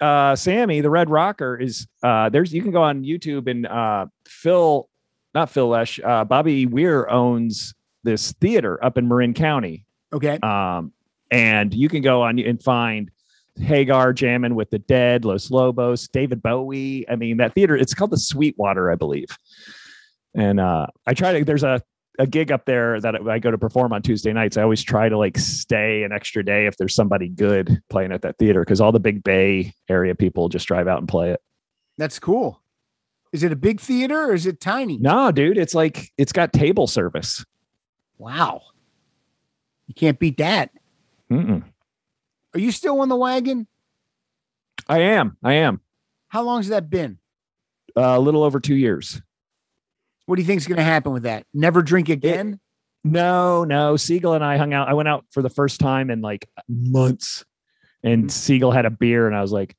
uh 0.00 0.36
Sammy, 0.36 0.80
the 0.80 0.90
Red 0.90 1.10
Rocker, 1.10 1.56
is 1.56 1.86
uh 2.02 2.28
there's 2.28 2.52
you 2.52 2.62
can 2.62 2.70
go 2.70 2.82
on 2.82 3.04
YouTube 3.04 3.50
and 3.50 3.66
uh 3.66 4.06
Phil, 4.26 4.88
not 5.34 5.50
Phil 5.50 5.68
Lesh, 5.68 6.00
uh 6.04 6.24
Bobby 6.24 6.66
Weir 6.66 7.08
owns 7.10 7.74
this 8.02 8.32
theater 8.32 8.82
up 8.84 8.96
in 8.98 9.08
Marin 9.08 9.34
County. 9.34 9.84
Okay. 10.12 10.38
Um 10.42 10.92
and 11.30 11.72
you 11.72 11.88
can 11.88 12.02
go 12.02 12.22
on 12.22 12.38
and 12.38 12.62
find 12.62 13.10
Hagar 13.58 14.12
jamming 14.12 14.54
with 14.54 14.70
the 14.70 14.78
Dead, 14.78 15.24
Los 15.24 15.50
Lobos, 15.50 16.08
David 16.08 16.42
Bowie. 16.42 17.08
I 17.08 17.16
mean, 17.16 17.36
that 17.36 17.54
theater, 17.54 17.76
it's 17.76 17.94
called 17.94 18.10
the 18.10 18.18
Sweetwater, 18.18 18.90
I 18.90 18.94
believe. 18.94 19.28
And 20.34 20.60
uh 20.60 20.86
I 21.06 21.14
try 21.14 21.38
to 21.38 21.44
there's 21.44 21.64
a 21.64 21.82
a 22.20 22.26
gig 22.26 22.52
up 22.52 22.66
there 22.66 23.00
that 23.00 23.26
I 23.26 23.38
go 23.38 23.50
to 23.50 23.56
perform 23.56 23.94
on 23.94 24.02
Tuesday 24.02 24.34
nights. 24.34 24.58
I 24.58 24.62
always 24.62 24.82
try 24.82 25.08
to 25.08 25.16
like 25.16 25.38
stay 25.38 26.02
an 26.02 26.12
extra 26.12 26.44
day 26.44 26.66
if 26.66 26.76
there's 26.76 26.94
somebody 26.94 27.28
good 27.28 27.82
playing 27.88 28.12
at 28.12 28.20
that 28.22 28.36
theater 28.36 28.60
because 28.60 28.78
all 28.78 28.92
the 28.92 29.00
big 29.00 29.24
Bay 29.24 29.72
area 29.88 30.14
people 30.14 30.50
just 30.50 30.68
drive 30.68 30.86
out 30.86 30.98
and 30.98 31.08
play 31.08 31.30
it. 31.30 31.40
That's 31.96 32.18
cool. 32.18 32.60
Is 33.32 33.42
it 33.42 33.52
a 33.52 33.56
big 33.56 33.80
theater 33.80 34.24
or 34.24 34.34
is 34.34 34.44
it 34.44 34.60
tiny? 34.60 34.98
No, 34.98 35.32
dude, 35.32 35.56
it's 35.56 35.74
like 35.74 36.12
it's 36.18 36.32
got 36.32 36.52
table 36.52 36.86
service. 36.86 37.42
Wow. 38.18 38.60
You 39.86 39.94
can't 39.94 40.18
beat 40.18 40.36
that. 40.36 40.72
Mm-mm. 41.30 41.64
Are 42.52 42.60
you 42.60 42.70
still 42.70 43.00
on 43.00 43.08
the 43.08 43.16
wagon? 43.16 43.66
I 44.86 44.98
am. 44.98 45.38
I 45.42 45.54
am. 45.54 45.80
How 46.28 46.42
long's 46.42 46.68
that 46.68 46.90
been? 46.90 47.16
Uh, 47.96 48.18
a 48.18 48.20
little 48.20 48.42
over 48.42 48.60
two 48.60 48.76
years. 48.76 49.22
What 50.30 50.36
do 50.36 50.42
you 50.42 50.46
think 50.46 50.60
is 50.60 50.68
going 50.68 50.76
to 50.76 50.84
happen 50.84 51.12
with 51.12 51.24
that? 51.24 51.44
Never 51.52 51.82
drink 51.82 52.08
again? 52.08 52.60
No, 53.02 53.64
no. 53.64 53.96
Siegel 53.96 54.34
and 54.34 54.44
I 54.44 54.58
hung 54.58 54.72
out. 54.72 54.88
I 54.88 54.94
went 54.94 55.08
out 55.08 55.24
for 55.32 55.42
the 55.42 55.50
first 55.50 55.80
time 55.80 56.08
in 56.08 56.20
like 56.20 56.48
months, 56.68 57.44
and 58.04 58.26
mm. 58.26 58.30
Siegel 58.30 58.70
had 58.70 58.86
a 58.86 58.90
beer, 58.90 59.26
and 59.26 59.34
I 59.34 59.42
was 59.42 59.50
like, 59.50 59.74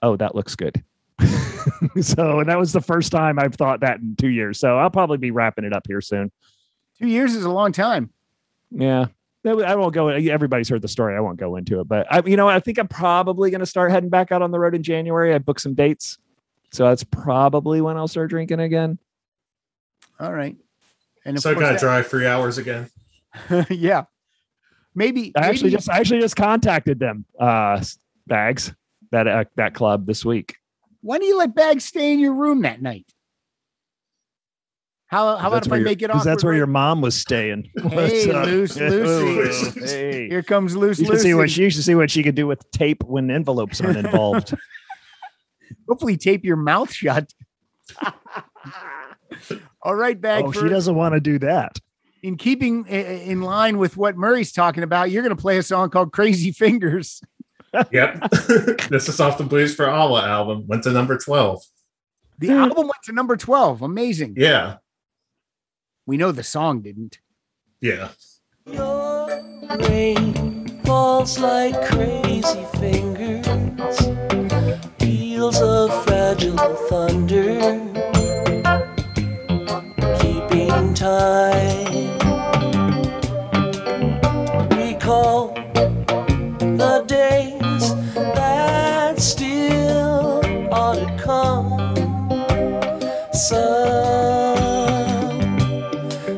"Oh, 0.00 0.14
that 0.14 0.36
looks 0.36 0.54
good." 0.54 0.80
so, 2.00 2.38
and 2.38 2.48
that 2.48 2.56
was 2.56 2.72
the 2.72 2.80
first 2.80 3.10
time 3.10 3.40
I've 3.40 3.56
thought 3.56 3.80
that 3.80 3.98
in 3.98 4.14
two 4.14 4.28
years. 4.28 4.60
So, 4.60 4.78
I'll 4.78 4.90
probably 4.90 5.18
be 5.18 5.32
wrapping 5.32 5.64
it 5.64 5.72
up 5.72 5.88
here 5.88 6.00
soon. 6.00 6.30
Two 7.00 7.08
years 7.08 7.34
is 7.34 7.44
a 7.44 7.50
long 7.50 7.72
time. 7.72 8.10
Yeah. 8.70 9.06
I 9.44 9.74
won't 9.74 9.92
go. 9.92 10.06
Everybody's 10.06 10.68
heard 10.68 10.82
the 10.82 10.88
story. 10.88 11.16
I 11.16 11.20
won't 11.20 11.40
go 11.40 11.56
into 11.56 11.80
it, 11.80 11.88
but 11.88 12.06
I, 12.12 12.22
you 12.24 12.36
know, 12.36 12.48
I 12.48 12.60
think 12.60 12.78
I'm 12.78 12.86
probably 12.86 13.50
going 13.50 13.58
to 13.58 13.66
start 13.66 13.90
heading 13.90 14.08
back 14.08 14.30
out 14.30 14.40
on 14.40 14.52
the 14.52 14.58
road 14.60 14.76
in 14.76 14.84
January. 14.84 15.34
I 15.34 15.38
booked 15.38 15.62
some 15.62 15.74
dates, 15.74 16.16
so 16.70 16.84
that's 16.84 17.02
probably 17.02 17.80
when 17.80 17.96
I'll 17.96 18.06
start 18.06 18.30
drinking 18.30 18.60
again. 18.60 19.00
All 20.20 20.32
right. 20.32 20.56
And 21.24 21.40
so 21.40 21.50
I 21.50 21.54
course 21.54 21.62
got 21.64 21.68
to 21.68 21.74
that- 21.74 21.80
drive 21.80 22.06
three 22.06 22.26
hours 22.26 22.58
again. 22.58 22.90
yeah. 23.70 24.04
Maybe 24.94 25.32
I 25.36 25.40
actually 25.48 25.70
maybe- 25.70 25.76
just, 25.76 25.90
I 25.90 25.98
actually 25.98 26.20
just 26.20 26.36
contacted 26.36 26.98
them, 27.00 27.24
uh, 27.40 27.82
bags 28.26 28.72
that 29.10 29.26
uh, 29.26 29.44
that 29.56 29.74
club 29.74 30.06
this 30.06 30.24
week. 30.24 30.54
Why 31.00 31.18
do 31.18 31.24
you 31.24 31.36
let 31.36 31.54
bags 31.54 31.84
stay 31.84 32.12
in 32.12 32.18
your 32.20 32.32
room 32.34 32.62
that 32.62 32.80
night? 32.80 33.06
How, 35.06 35.36
how 35.36 35.48
about 35.48 35.66
if 35.66 35.72
I 35.72 35.76
your- 35.76 35.84
make 35.84 36.00
it 36.02 36.10
'cause 36.10 36.20
off? 36.20 36.24
That's 36.24 36.42
where 36.44 36.54
your 36.54 36.66
mom 36.66 37.00
was 37.00 37.14
staying. 37.14 37.70
Hey, 37.82 38.26
What's 38.32 38.46
loose 38.48 38.76
Lucy. 38.76 39.80
Hey. 39.84 40.28
Here 40.28 40.42
comes 40.42 40.76
loose 40.76 40.98
You 41.00 41.06
should 41.06 41.20
see 41.20 41.34
what 41.34 41.42
Lucy. 41.42 41.54
she 41.54 41.62
you 41.64 41.70
should 41.70 41.84
see 41.84 41.94
what 41.94 42.10
she 42.10 42.22
could 42.22 42.34
do 42.34 42.46
with 42.46 42.68
tape 42.70 43.02
when 43.04 43.30
envelopes 43.30 43.80
aren't 43.80 43.98
involved. 43.98 44.54
Hopefully, 45.88 46.16
tape 46.16 46.44
your 46.44 46.56
mouth 46.56 46.92
shut. 46.92 47.32
All 49.84 49.94
right, 49.94 50.18
bag. 50.18 50.44
oh, 50.46 50.52
she 50.52 50.68
doesn't 50.68 50.94
want 50.94 51.14
to 51.14 51.20
do 51.20 51.38
that. 51.40 51.78
In 52.22 52.36
keeping 52.36 52.86
in 52.86 53.42
line 53.42 53.76
with 53.76 53.98
what 53.98 54.16
Murray's 54.16 54.50
talking 54.50 54.82
about, 54.82 55.10
you're 55.10 55.22
going 55.22 55.36
to 55.36 55.40
play 55.40 55.58
a 55.58 55.62
song 55.62 55.90
called 55.90 56.12
"Crazy 56.12 56.52
Fingers." 56.52 57.20
Yep. 57.90 58.30
this 58.88 59.08
is 59.08 59.20
off 59.20 59.36
the 59.36 59.42
Blues 59.42 59.74
for 59.74 59.90
Allah 59.90 60.24
album. 60.28 60.64
Went 60.68 60.84
to 60.84 60.92
number 60.92 61.18
12. 61.18 61.60
The 62.38 62.48
hmm. 62.48 62.52
album 62.54 62.86
went 62.86 63.02
to 63.04 63.12
number 63.12 63.36
twelve. 63.36 63.82
Amazing. 63.82 64.34
Yeah. 64.36 64.76
We 66.06 66.16
know 66.16 66.32
the 66.32 66.42
song 66.42 66.82
didn't. 66.82 67.18
Yeah. 67.80 68.08
Rain 69.88 70.68
falls 70.84 71.38
like 71.38 71.74
crazy 71.86 72.64
fingers, 72.78 73.46
peals 74.98 75.60
of 75.60 76.04
fragile 76.04 76.56
thunder, 76.88 77.93
time. 81.04 82.18
Recall 84.70 85.52
the 86.80 87.04
days 87.06 87.94
that 88.14 89.20
still 89.20 90.40
ought 90.72 90.94
to 90.94 91.06
come. 91.22 91.68
Some 93.34 94.56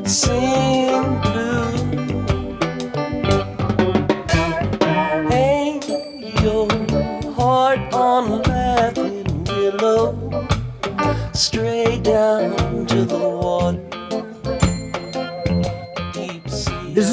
sing 0.05 1.21
blue. 1.23 1.71
Hang 5.31 5.81
your 6.43 6.67
heart 7.35 7.79
on 7.93 8.31
a 8.31 8.33
laughing 8.49 9.43
willow. 9.45 10.27
this 12.97 13.36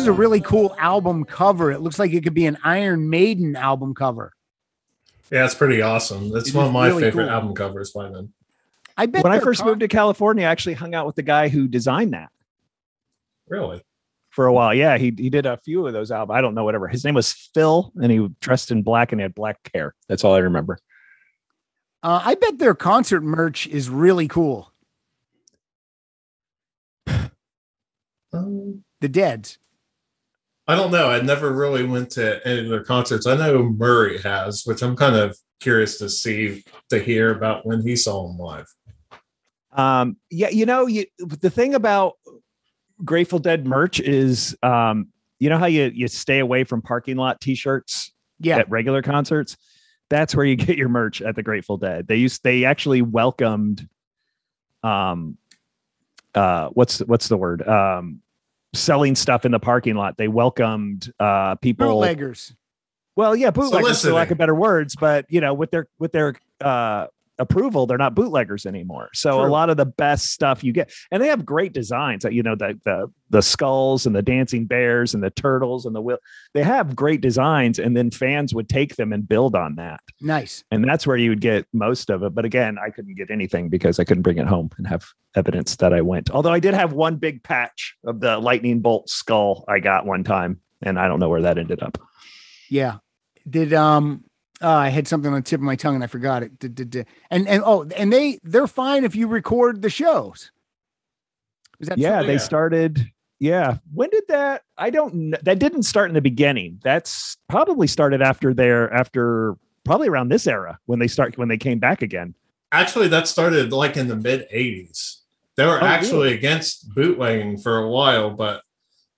is 0.05 0.09
a 0.09 0.13
really 0.13 0.41
cool 0.41 0.75
album 0.79 1.25
cover. 1.25 1.71
It 1.73 1.81
looks 1.81 1.99
like 1.99 2.13
it 2.13 2.23
could 2.23 2.35
be 2.35 2.47
an 2.47 2.59
Iron 2.63 3.09
Maiden 3.11 3.57
album 3.57 3.95
cover. 3.95 4.33
Yeah, 5.31 5.45
it's 5.47 5.55
pretty 5.55 5.81
awesome. 5.83 6.31
That's 6.31 6.51
It 6.51 6.55
one 6.55 6.67
of 6.67 6.73
my 6.73 6.89
really 6.89 7.03
favorite 7.03 7.25
cool. 7.25 7.33
album 7.33 7.55
covers 7.55 7.91
by 7.93 8.11
them. 8.11 8.33
I 8.97 9.07
bet 9.07 9.25
when 9.25 9.33
I 9.33 9.41
first 9.41 9.61
con- 9.61 9.69
moved 9.71 9.81
to 9.81 9.89
California, 9.89 10.45
I 10.47 10.51
actually 10.51 10.75
hung 10.75 10.95
out 10.95 11.07
with 11.07 11.17
the 11.17 11.23
guy 11.23 11.49
who 11.49 11.67
designed 11.67 12.13
that 12.13 12.29
Really? 13.49 13.83
for 14.31 14.47
a 14.47 14.53
while. 14.53 14.73
Yeah, 14.75 14.99
he 14.99 15.13
he 15.17 15.31
did 15.31 15.47
a 15.47 15.57
few 15.57 15.87
of 15.87 15.93
those 15.93 16.11
albums. 16.13 16.37
I 16.37 16.41
don't 16.41 16.55
know 16.55 16.65
whatever. 16.65 16.87
His 16.89 17.05
name 17.05 17.15
was 17.15 17.33
Phil, 17.33 17.91
and 18.01 18.13
he 18.13 18.29
dressed 18.41 18.71
in 18.71 18.83
black 18.83 19.11
and 19.13 19.21
he 19.21 19.23
had 19.23 19.35
black 19.35 19.59
hair. 19.75 19.95
That's 20.09 20.23
all 20.25 20.35
I 20.35 20.39
remember. 20.39 20.79
uh, 22.03 22.21
I 22.25 22.35
bet 22.35 22.59
their 22.59 22.75
concert 22.75 23.23
merch 23.23 23.67
is 23.67 23.89
really 23.91 24.29
cool. 24.29 24.71
Um, 28.33 28.83
The 29.01 29.09
Dead's. 29.09 29.59
I 30.67 30.75
don't 30.77 30.91
know. 30.91 31.11
I 31.11 31.21
never 31.21 31.53
really 31.53 31.85
went 31.85 32.11
to 32.13 32.47
any 32.47 32.61
of 32.61 32.69
their 32.69 32.85
concerts. 32.85 33.27
I 33.27 33.37
know 33.37 33.63
Murray 33.65 34.21
has, 34.23 34.63
which 34.65 34.83
I'm 34.83 34.97
kind 34.97 35.15
of 35.17 35.37
curious 35.61 35.99
to 35.99 36.09
see 36.09 36.65
to 36.91 36.99
hear 36.99 37.35
about 37.35 37.67
when 37.67 37.83
he 37.87 37.97
saw 37.97 38.27
them 38.27 38.39
live. 38.39 38.67
Um, 39.73 40.17
yeah, 40.31 40.49
you 40.49 40.65
know, 40.67 40.87
you 40.87 41.05
the 41.19 41.51
thing 41.51 41.75
about 41.75 42.15
Grateful 43.05 43.39
Dead 43.41 43.67
merch 43.67 44.01
is, 44.01 44.57
um, 44.63 45.09
you 45.39 45.51
know 45.51 45.59
how 45.59 45.67
you 45.67 45.91
you 45.95 46.09
stay 46.09 46.39
away 46.39 46.65
from 46.65 46.81
parking 46.81 47.17
lot 47.17 47.41
T-shirts 47.41 48.13
Yeah. 48.41 48.59
at 48.59 48.71
regular 48.71 49.03
concerts. 49.03 49.57
That's 50.09 50.35
where 50.35 50.47
you 50.47 50.57
get 50.57 50.79
your 50.79 50.89
merch 50.89 51.21
at 51.21 51.35
the 51.37 51.43
Grateful 51.43 51.77
Dead. 51.77 52.07
They 52.07 52.17
used 52.17 52.43
they 52.43 52.65
actually 52.65 53.03
welcomed, 53.03 53.87
um, 54.83 55.37
uh, 56.35 56.69
what's 56.69 57.01
what's 57.01 57.29
the 57.29 57.37
word? 57.37 57.67
Um, 57.69 58.21
selling 58.75 59.15
stuff 59.15 59.45
in 59.45 59.53
the 59.53 59.59
parking 59.59 59.95
lot. 59.95 60.17
They 60.17 60.29
welcomed 60.29 61.13
uh 61.19 61.57
people 61.57 61.87
Bootleggers. 61.87 62.55
well, 63.17 63.35
yeah, 63.35 63.51
bootleggers 63.51 64.03
for 64.03 64.13
lack 64.13 64.31
of 64.31 64.39
better 64.39 64.55
words, 64.55 64.97
but 64.97 65.27
you 65.29 65.41
know, 65.41 65.55
with 65.55 65.71
their 65.71 65.87
with 65.99 66.13
their 66.13 66.35
uh 66.61 67.07
approval, 67.39 67.87
they're 67.87 67.99
not 67.99 68.15
bootleggers 68.15 68.65
anymore. 68.67 69.11
So 69.13 69.45
a 69.45 69.49
lot 69.49 69.71
of 69.71 69.77
the 69.77 69.87
best 69.87 70.27
stuff 70.27 70.63
you 70.63 70.73
get, 70.73 70.93
and 71.11 71.23
they 71.23 71.29
have 71.29 71.45
great 71.45 71.73
designs. 71.73 72.25
You 72.25 72.43
know, 72.43 72.55
the 72.55 72.79
the 72.85 73.11
the 73.31 73.43
skulls 73.43 74.07
and 74.07 74.15
the 74.15 74.23
dancing 74.23 74.67
bears 74.67 75.15
and 75.15 75.23
the 75.23 75.31
turtles 75.31 75.87
and 75.87 75.95
the 75.95 76.01
will. 76.01 76.19
They 76.53 76.63
have 76.63 76.95
great 76.95 77.21
designs, 77.21 77.79
and 77.79 77.97
then 77.97 78.11
fans 78.11 78.55
would 78.55 78.69
take 78.69 78.97
them 78.97 79.13
and 79.13 79.29
build 79.29 79.55
on 79.57 79.75
that, 79.77 80.01
Nice. 80.21 80.63
and 80.71 80.85
that's 80.85 81.07
where 81.07 81.17
you 81.17 81.31
would 81.31 81.41
get 81.41 81.67
most 81.73 82.11
of 82.11 82.23
it. 82.23 82.35
But 82.35 82.45
again, 82.45 82.77
I 82.79 82.91
couldn't 82.91 83.17
get 83.17 83.31
anything 83.31 83.69
because 83.69 83.99
I 83.99 84.05
couldn't 84.05 84.23
bring 84.23 84.39
it 84.39 84.47
home 84.47 84.71
and 84.79 84.87
have 84.87 85.05
evidence 85.35 85.77
that 85.77 85.93
I 85.93 86.01
went. 86.01 86.31
Although 86.31 86.53
I 86.53 86.61
did 86.61 86.75
have 86.75 86.93
one 86.93 87.17
big 87.17 87.43
patch 87.43 87.97
of 88.05 88.21
the 88.21 88.39
lightning 88.39 88.81
bolt 88.81 89.09
skull 89.09 89.65
I 89.67 89.81
got 89.81 90.07
one 90.07 90.23
time, 90.25 90.61
and 90.83 90.99
I 90.99 91.09
don't 91.09 91.19
know 91.19 91.29
where 91.29 91.43
that 91.43 91.59
ended 91.59 91.83
up. 91.83 91.99
Yeah. 92.71 92.99
Did 93.49 93.73
um 93.75 94.25
uh, 94.65 94.69
I 94.71 94.89
had 94.89 95.07
something 95.07 95.29
on 95.33 95.37
the 95.37 95.43
tip 95.43 95.61
of 95.61 95.65
my 95.65 95.77
tongue 95.77 95.95
and 95.95 96.03
I 96.03 96.07
forgot 96.07 96.43
it. 96.43 96.65
And 97.31 97.47
and 97.49 97.63
oh, 97.65 97.87
and 97.97 98.13
they 98.13 98.39
they're 98.43 98.67
fine 98.67 99.05
if 99.05 99.15
you 99.15 99.29
record 99.29 99.83
the 99.83 99.91
shows. 99.91 100.51
Is 101.81 101.89
that 101.89 101.99
yeah 101.99 102.19
true? 102.19 102.27
they 102.29 102.33
Yeah. 102.35 102.39
started 102.39 103.11
yeah 103.41 103.79
when 103.93 104.09
did 104.11 104.23
that 104.29 104.63
i 104.79 104.91
don't 104.91 105.13
know 105.13 105.37
that 105.43 105.59
didn't 105.59 105.83
start 105.83 106.09
in 106.09 106.15
the 106.15 106.21
beginning 106.21 106.79
that's 106.85 107.37
probably 107.49 107.89
started 107.89 108.23
after 108.23 108.55
their 108.55 108.91
after 108.95 109.57
probably 109.85 110.07
around 110.07 110.29
this 110.29 110.47
era 110.47 110.79
when 110.87 111.01
they 111.01 111.09
start 111.09 111.37
when 111.37 111.49
they 111.49 111.59
came 111.59 111.79
back 111.81 112.01
again 112.01 112.33
Actually, 112.71 113.09
that 113.09 113.27
started 113.29 113.73
like 113.73 113.97
in 113.97 114.07
the 114.09 114.17
mid 114.17 114.47
80s. 114.55 115.17
They 115.57 115.65
were 115.67 115.81
Oh, 115.83 115.85
actually 115.87 116.33
against 116.33 116.93
bootlegging 116.95 117.59
for 117.59 117.79
a 117.79 117.89
while, 117.89 118.31
but 118.31 118.63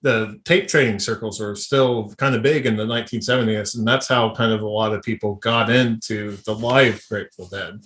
the 0.07 0.41
tape 0.45 0.69
trading 0.69 1.01
circles 1.01 1.41
were 1.41 1.57
still 1.57 2.15
kind 2.17 2.37
of 2.37 2.41
big 2.41 2.65
in 2.65 2.77
the 2.77 2.87
1970s. 2.87 3.77
And 3.77 3.87
that's 3.87 4.07
how 4.07 4.33
kind 4.33 4.53
of 4.53 4.63
a 4.63 4.69
lot 4.69 4.93
of 4.93 5.03
people 5.03 5.35
got 5.35 5.69
into 5.69 6.37
the 6.47 6.55
live 6.55 7.05
Grateful 7.09 7.49
Dead. 7.49 7.85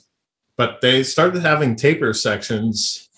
But 0.58 0.82
they 0.82 1.02
started 1.02 1.40
having 1.40 1.76
taper 1.76 2.12
sections 2.12 3.08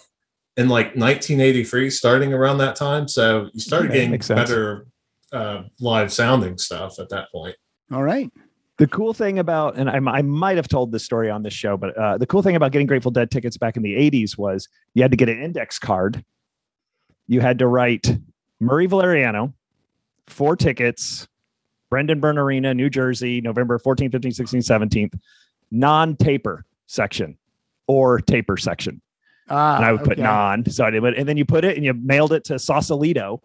in 0.57 0.69
like 0.69 0.95
1983, 0.95 1.91
starting 1.91 2.33
around 2.33 2.59
that 2.59 2.77
time. 2.77 3.09
So 3.09 3.49
you 3.53 3.59
started 3.59 3.91
Okay, 3.91 4.07
getting 4.07 4.37
better 4.37 4.87
uh, 5.33 5.65
live 5.81 6.13
sounding 6.13 6.57
stuff 6.57 7.01
at 7.01 7.09
that 7.09 7.33
point. 7.33 7.57
All 7.91 8.05
right. 8.05 8.31
the 8.79 8.87
cool 8.87 9.13
thing 9.13 9.41
about 9.41 9.77
and 9.77 9.91
I, 9.91 9.97
I 9.97 10.23
might 10.23 10.59
have 10.59 10.69
told 10.69 10.93
this 10.93 11.05
story 11.05 11.29
on 11.29 11.43
this 11.43 11.53
show 11.53 11.77
but 11.77 11.97
uh, 11.97 12.19
the 12.19 12.27
cool 12.27 12.43
thing 12.43 12.57
about 12.57 12.73
getting 12.73 12.87
grateful 12.87 13.11
dead 13.11 13.31
tickets 13.31 13.57
back 13.59 13.77
in 13.77 13.83
the 13.83 13.95
80s 13.95 14.39
was 14.39 14.67
you 14.95 15.03
had 15.03 15.11
to 15.11 15.17
get 15.17 15.29
an 15.29 15.41
index 15.43 15.79
card 15.79 16.25
you 17.29 17.41
had 17.41 17.59
to 17.59 17.67
write 17.67 18.17
murray 18.63 18.87
valeriano 18.87 19.53
four 20.29 20.55
tickets 20.57 21.27
brendan 21.91 22.21
byrne 22.21 22.39
arena 22.39 22.73
new 22.73 22.89
jersey 22.89 23.41
november 23.41 23.79
14th, 23.79 24.13
15th, 24.13 24.41
16th, 24.41 24.89
17th 24.89 25.19
non-taper 25.71 26.65
section 26.87 27.37
or 27.87 28.19
taper 28.21 28.57
section 28.57 29.01
Ah, 29.49 29.77
and 29.77 29.85
I 29.85 29.93
would 29.93 30.03
put 30.05 30.13
okay. 30.13 30.23
non. 30.23 30.65
So 30.71 30.85
I 30.85 30.91
did, 30.91 31.03
but- 31.03 31.19
and 31.19 31.29
then 31.29 31.37
you 31.37 31.45
put 31.45 31.65
it 31.65 31.77
and 31.77 31.85
you 31.85 31.93
mailed 31.93 32.33
it 32.33 32.45
to 32.45 32.59
Sausalito. 32.61 33.43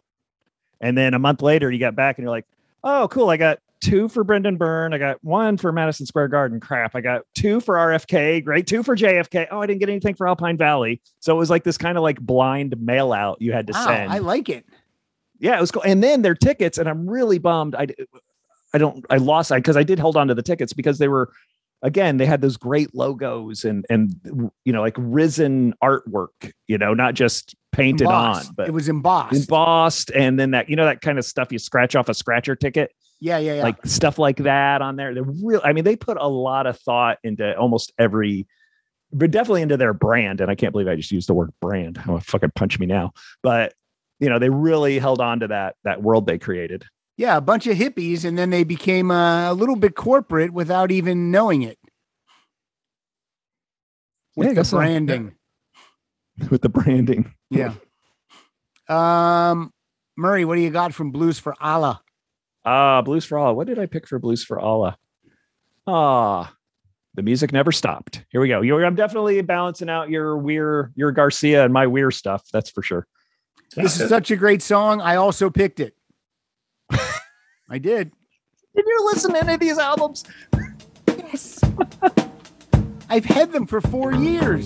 And 0.79 0.95
then 0.95 1.15
a 1.15 1.19
month 1.19 1.41
later, 1.41 1.71
you 1.71 1.79
got 1.79 1.95
back 1.95 2.17
and 2.17 2.23
you're 2.23 2.29
like, 2.31 2.45
oh, 2.83 3.07
cool. 3.09 3.29
I 3.31 3.35
got 3.35 3.57
two 3.81 4.07
for 4.07 4.23
Brendan 4.23 4.57
Byrne. 4.57 4.93
I 4.93 4.99
got 4.99 5.21
one 5.23 5.57
for 5.57 5.71
Madison 5.71 6.05
Square 6.05 6.27
Garden. 6.29 6.59
Crap. 6.59 6.95
I 6.95 7.01
got 7.01 7.23
two 7.33 7.59
for 7.59 7.75
RFK. 7.75 8.45
Great. 8.45 8.67
Two 8.67 8.83
for 8.83 8.95
JFK. 8.95 9.47
Oh, 9.51 9.59
I 9.59 9.65
didn't 9.65 9.79
get 9.79 9.89
anything 9.89 10.13
for 10.13 10.27
Alpine 10.27 10.55
Valley. 10.55 11.01
So 11.19 11.35
it 11.35 11.39
was 11.39 11.49
like 11.49 11.63
this 11.63 11.79
kind 11.79 11.97
of 11.97 12.03
like 12.03 12.21
blind 12.21 12.79
mail 12.79 13.11
out 13.11 13.41
you 13.41 13.51
had 13.51 13.65
to 13.67 13.73
Wow, 13.73 13.85
send. 13.87 14.11
I 14.11 14.19
like 14.19 14.49
it. 14.49 14.65
Yeah, 15.39 15.57
it 15.57 15.61
was 15.61 15.71
cool. 15.71 15.83
And 15.83 16.03
then 16.03 16.21
their 16.21 16.35
tickets, 16.35 16.77
and 16.77 16.87
I'm 16.89 17.09
really 17.09 17.37
bummed. 17.39 17.75
I, 17.75 17.87
I 18.73 18.77
don't, 18.77 19.05
I 19.09 19.17
lost, 19.17 19.51
I, 19.51 19.61
cause 19.61 19.77
I 19.77 19.83
did 19.83 19.99
hold 19.99 20.17
on 20.17 20.27
to 20.27 20.35
the 20.35 20.41
tickets 20.41 20.73
because 20.73 20.97
they 20.97 21.07
were, 21.07 21.31
again, 21.83 22.17
they 22.17 22.25
had 22.25 22.41
those 22.41 22.57
great 22.57 22.93
logos 22.95 23.63
and, 23.63 23.85
and, 23.89 24.15
you 24.65 24.73
know, 24.73 24.81
like 24.81 24.95
risen 24.97 25.73
artwork, 25.83 26.51
you 26.67 26.77
know, 26.77 26.93
not 26.93 27.13
just 27.13 27.55
painted 27.71 28.05
Embossed. 28.05 28.49
on, 28.49 28.55
but 28.55 28.67
it 28.67 28.73
was 28.73 28.89
embossed. 28.89 29.33
embossed. 29.33 30.09
And 30.11 30.39
then 30.39 30.51
that, 30.51 30.69
you 30.69 30.75
know, 30.75 30.85
that 30.85 31.01
kind 31.01 31.19
of 31.19 31.25
stuff 31.25 31.51
you 31.51 31.59
scratch 31.59 31.95
off 31.95 32.09
a 32.09 32.13
scratcher 32.13 32.55
ticket, 32.55 32.91
yeah, 33.19 33.37
yeah, 33.37 33.55
yeah. 33.55 33.63
like 33.63 33.85
stuff 33.85 34.17
like 34.17 34.37
that 34.37 34.81
on 34.81 34.95
there. 34.95 35.13
They're 35.13 35.23
real. 35.23 35.61
I 35.63 35.73
mean, 35.73 35.83
they 35.83 35.95
put 35.95 36.17
a 36.19 36.27
lot 36.27 36.65
of 36.67 36.79
thought 36.79 37.19
into 37.23 37.55
almost 37.57 37.93
every, 37.99 38.47
but 39.13 39.31
definitely 39.31 39.61
into 39.61 39.77
their 39.77 39.93
brand. 39.93 40.41
And 40.41 40.51
I 40.51 40.55
can't 40.55 40.71
believe 40.71 40.87
I 40.87 40.95
just 40.95 41.11
used 41.11 41.29
the 41.29 41.33
word 41.33 41.53
brand. 41.61 42.01
Oh, 42.07 42.19
fucking 42.19 42.51
punch 42.55 42.79
me 42.79 42.85
now. 42.87 43.13
But, 43.43 43.73
you 44.19 44.29
know, 44.29 44.39
they 44.39 44.49
really 44.49 44.99
held 44.99 45.21
on 45.21 45.39
to 45.41 45.47
that, 45.47 45.75
that 45.83 46.01
world 46.01 46.25
they 46.27 46.37
created. 46.37 46.85
yeah, 47.17 47.37
a 47.37 47.41
bunch 47.41 47.67
of 47.67 47.77
hippies, 47.77 48.25
and 48.25 48.37
then 48.37 48.49
they 48.49 48.63
became 48.63 49.11
uh, 49.11 49.51
a 49.51 49.53
little 49.53 49.75
bit 49.75 49.95
corporate 49.95 50.51
without 50.53 50.91
even 50.91 51.31
knowing 51.31 51.61
it. 51.63 51.77
Yeah, 54.35 54.39
With 54.41 54.47
the 54.49 54.55
guess 54.55 54.69
so. 54.69 54.77
branding. 54.77 55.33
with 56.51 56.61
the 56.61 56.69
branding. 56.69 57.33
Yeah. 57.49 57.73
Um, 58.89 59.71
Murray, 60.15 60.45
what 60.45 60.55
do 60.55 60.61
you 60.61 60.69
got 60.69 60.93
from 60.93 61.11
Blues 61.11 61.39
for 61.39 61.55
Allah? 61.59 62.01
Ah, 62.65 63.01
Blues 63.01 63.25
for 63.25 63.37
Allah. 63.37 63.53
What 63.53 63.67
did 63.67 63.79
I 63.79 63.85
pick 63.85 64.07
for 64.07 64.19
Blues 64.19 64.43
for 64.43 64.59
Allah? 64.59 64.97
Ah, 65.87 66.53
the 67.15 67.23
music 67.23 67.51
never 67.51 67.71
stopped. 67.71 68.23
Here 68.29 68.41
we 68.41 68.47
go. 68.47 68.61
You're, 68.61 68.85
I'm 68.85 68.95
definitely 68.95 69.41
balancing 69.41 69.89
out 69.89 70.09
your 70.09 70.37
weir, 70.37 70.91
your 70.95 71.11
Garcia 71.11 71.63
and 71.63 71.73
my 71.73 71.87
weir 71.87 72.11
stuff. 72.11 72.43
That's 72.53 72.69
for 72.69 72.83
sure. 72.83 73.07
This 73.75 73.99
is 73.99 74.09
such 74.09 74.31
a 74.31 74.35
great 74.35 74.61
song. 74.61 75.01
I 75.01 75.15
also 75.15 75.49
picked 75.49 75.79
it. 75.79 75.95
I 77.69 77.77
did. 77.77 78.11
Did 78.75 78.85
you 78.87 79.05
listen 79.05 79.33
to 79.33 79.39
any 79.43 79.53
of 79.55 79.59
these 79.59 79.77
albums? 79.77 80.23
Yes. 81.07 81.59
I've 83.09 83.25
had 83.25 83.51
them 83.51 83.65
for 83.67 83.81
four 83.81 84.13
years. 84.13 84.65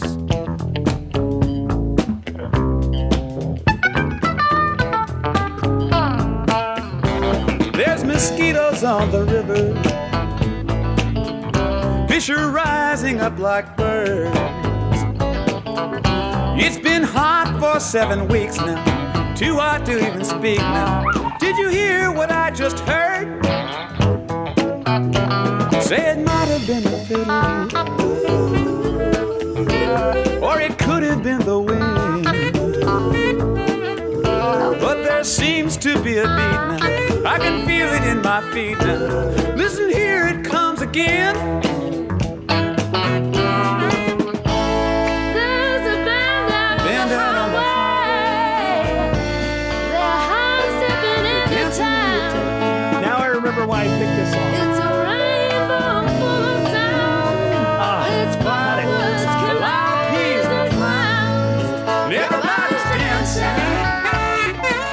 There's 7.73 8.03
mosquitoes 8.03 8.83
on 8.83 9.11
the 9.11 9.25
river. 9.25 9.73
Fish 12.07 12.29
are 12.29 12.49
rising 12.51 13.21
up 13.21 13.39
like 13.39 13.77
birds. 13.77 14.60
It's 16.63 16.77
been 16.77 17.01
hot 17.01 17.57
for 17.59 17.79
seven 17.79 18.27
weeks 18.27 18.55
now. 18.57 19.33
Too 19.33 19.55
hot 19.55 19.83
to 19.87 19.97
even 19.97 20.23
speak 20.23 20.59
now. 20.59 21.03
Did 21.39 21.57
you 21.57 21.69
hear 21.69 22.11
what 22.11 22.31
I 22.31 22.51
just 22.51 22.77
heard? 22.81 23.43
Say 25.83 26.11
it 26.11 26.19
might 26.19 26.49
have 26.49 26.67
been 26.67 26.83
the 26.83 26.99
fiddle. 27.07 27.31
Or 30.43 30.61
it 30.61 30.77
could 30.77 31.01
have 31.01 31.23
been 31.23 31.39
the 31.39 31.57
wind. 31.59 32.25
But 34.79 35.03
there 35.03 35.23
seems 35.23 35.77
to 35.77 35.99
be 36.03 36.19
a 36.19 36.27
beat 36.27 36.27
now. 36.27 36.77
I 37.25 37.39
can 37.39 37.65
feel 37.65 37.87
it 37.87 38.03
in 38.03 38.21
my 38.21 38.41
feet 38.53 38.77
now. 38.77 39.55
Listen 39.55 39.89
here, 39.89 40.27
it 40.27 40.45
comes 40.45 40.81
again. 40.81 41.35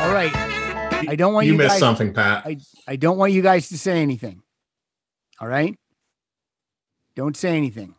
All 0.08 0.14
right. 0.14 0.32
I 1.06 1.16
don't 1.16 1.34
want 1.34 1.44
you 1.44 1.52
you, 1.52 1.58
missed 1.58 1.72
guys, 1.72 1.80
something, 1.80 2.14
Pat. 2.14 2.46
I, 2.46 2.56
I 2.86 2.96
don't 2.96 3.18
want 3.18 3.32
you 3.32 3.42
guys 3.42 3.68
to 3.68 3.76
say 3.76 4.00
anything. 4.00 4.40
All 5.38 5.46
right? 5.46 5.78
Don't 7.14 7.36
say 7.36 7.54
anything. 7.54 7.94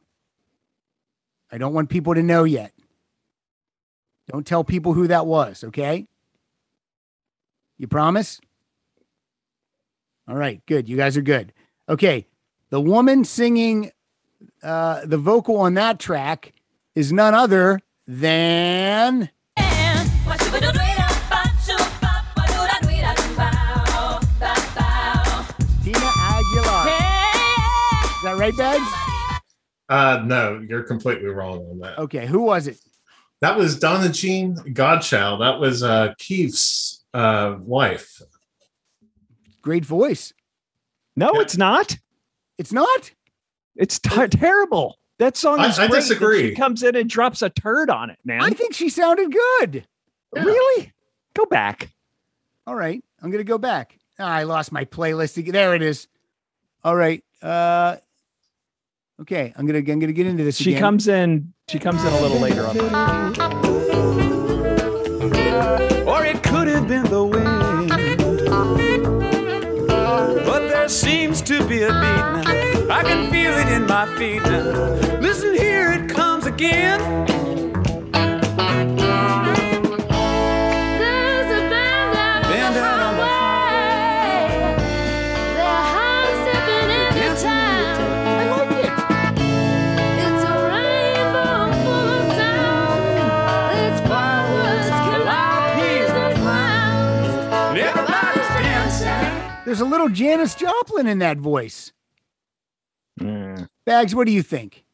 I 1.52 1.60
don't 1.60 1.72
want 1.72 1.90
people 1.92 2.16
to 2.16 2.24
know 2.24 2.46
yet. 2.46 2.74
Don't 4.28 4.44
tell 4.44 4.64
people 4.64 4.94
who 4.94 5.06
that 5.06 5.28
was, 5.28 5.64
okay? 5.64 6.08
You 7.78 7.88
promise? 7.88 8.42
All 10.28 10.36
right, 10.36 10.66
good. 10.66 10.90
You 10.90 10.98
guys 10.98 11.16
are 11.16 11.22
good. 11.22 11.54
Okay. 11.88 12.26
The 12.72 12.82
woman 12.82 13.24
singing 13.24 13.92
uh, 14.64 15.06
the 15.06 15.20
vocal 15.20 15.58
on 15.58 15.76
that 15.76 16.00
track 16.00 16.54
is 16.96 17.14
none 17.14 17.36
other 17.36 17.80
than 18.08 19.30
right, 28.40 28.56
Bags? 28.58 29.42
Uh, 29.90 30.22
no, 30.26 30.64
you're 30.68 30.84
completely 30.84 31.28
wrong 31.28 31.66
on 31.72 31.80
that. 31.80 31.98
Okay, 32.00 32.26
who 32.26 32.42
was 32.42 32.68
it? 32.68 32.78
That 33.42 33.58
was 33.58 33.80
Donna 33.80 34.10
Jean 34.10 34.56
Godchaux. 34.56 35.40
That 35.40 35.60
was 35.60 35.82
uh, 35.84 36.14
Keith's 36.18 37.04
uh, 37.14 37.56
wife. 37.60 38.22
Great 39.62 39.86
voice. 39.86 40.34
No, 41.16 41.32
it's 41.36 41.58
not. 41.58 41.98
It's 42.58 42.72
not. 42.72 43.12
It's 43.76 44.00
t- 44.00 44.28
terrible. 44.28 45.00
That 45.18 45.36
song 45.38 45.60
I- 45.60 45.68
is 45.70 45.80
I 45.80 45.88
great. 45.88 46.00
disagree. 46.00 46.50
She 46.50 46.56
comes 46.56 46.84
in 46.84 46.96
and 46.96 47.10
drops 47.10 47.42
a 47.42 47.50
turd 47.50 47.90
on 47.90 48.10
it, 48.10 48.20
man. 48.24 48.42
I 48.42 48.52
think 48.52 48.74
she 48.74 48.90
sounded 48.90 49.32
good. 49.34 49.86
Really? 50.34 50.94
Go 51.34 51.46
back. 51.46 51.90
All 52.68 52.76
right, 52.76 53.04
I'm 53.22 53.32
gonna 53.32 53.44
go 53.44 53.58
back. 53.58 53.98
Ah, 54.20 54.28
I 54.32 54.44
lost 54.44 54.72
my 54.72 54.86
playlist. 54.86 55.52
There 55.52 55.74
it 55.76 55.82
is. 55.82 56.08
All 56.84 56.96
right. 56.96 57.24
Uh, 57.42 57.96
okay, 59.22 59.54
I'm 59.56 59.66
gonna 59.66 59.80
I'm 59.80 60.00
gonna 60.00 60.12
get 60.12 60.28
into 60.28 60.44
this. 60.44 60.58
She 60.58 60.72
again. 60.72 60.82
comes 60.82 61.08
in. 61.08 61.54
She 61.70 61.80
comes 61.80 62.04
in 62.04 62.14
a 62.14 62.22
little 62.22 62.40
later 62.40 62.66
on. 62.66 62.78
Or 66.08 66.26
it 66.26 66.42
could 66.44 66.68
have 66.68 66.88
been 66.88 67.04
the 67.06 67.24
wind. 67.24 67.90
But 70.46 70.70
there 70.70 70.90
seems 70.90 71.42
to 71.44 71.66
be 71.68 71.84
a 71.84 71.88
beat 71.88 71.94
now. 71.94 72.44
I 72.90 73.04
can 73.04 73.32
feel 73.32 73.54
it 73.54 73.68
in 73.70 73.86
my 73.86 74.06
feet 74.18 74.42
now. 74.44 75.20
Listen, 75.20 75.54
here 75.54 75.92
it 75.92 76.10
comes 76.10 76.46
again. 76.46 77.00
Little 100.00 100.16
Janis 100.16 100.56
Joplin 100.56 101.08
in 101.08 101.20
that 101.20 101.38
voice. 101.38 101.92
Mm. 103.20 103.68
Bags, 103.86 104.16
what 104.16 104.28
do 104.28 104.32
you 104.34 104.42
think? 104.44 104.86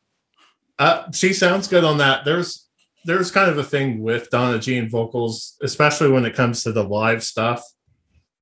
Uh, 0.80 1.10
she 1.12 1.32
sounds 1.34 1.68
good 1.68 1.84
on 1.84 2.00
that. 2.00 2.26
There's 2.26 2.68
there's 3.06 3.30
kind 3.30 3.50
of 3.52 3.58
a 3.60 3.64
thing 3.64 4.02
with 4.02 4.30
Donna 4.32 4.58
Jean 4.58 4.90
vocals, 4.90 5.58
especially 5.62 6.10
when 6.10 6.26
it 6.26 6.34
comes 6.34 6.64
to 6.64 6.72
the 6.72 6.84
live 6.84 7.24
stuff. 7.24 7.64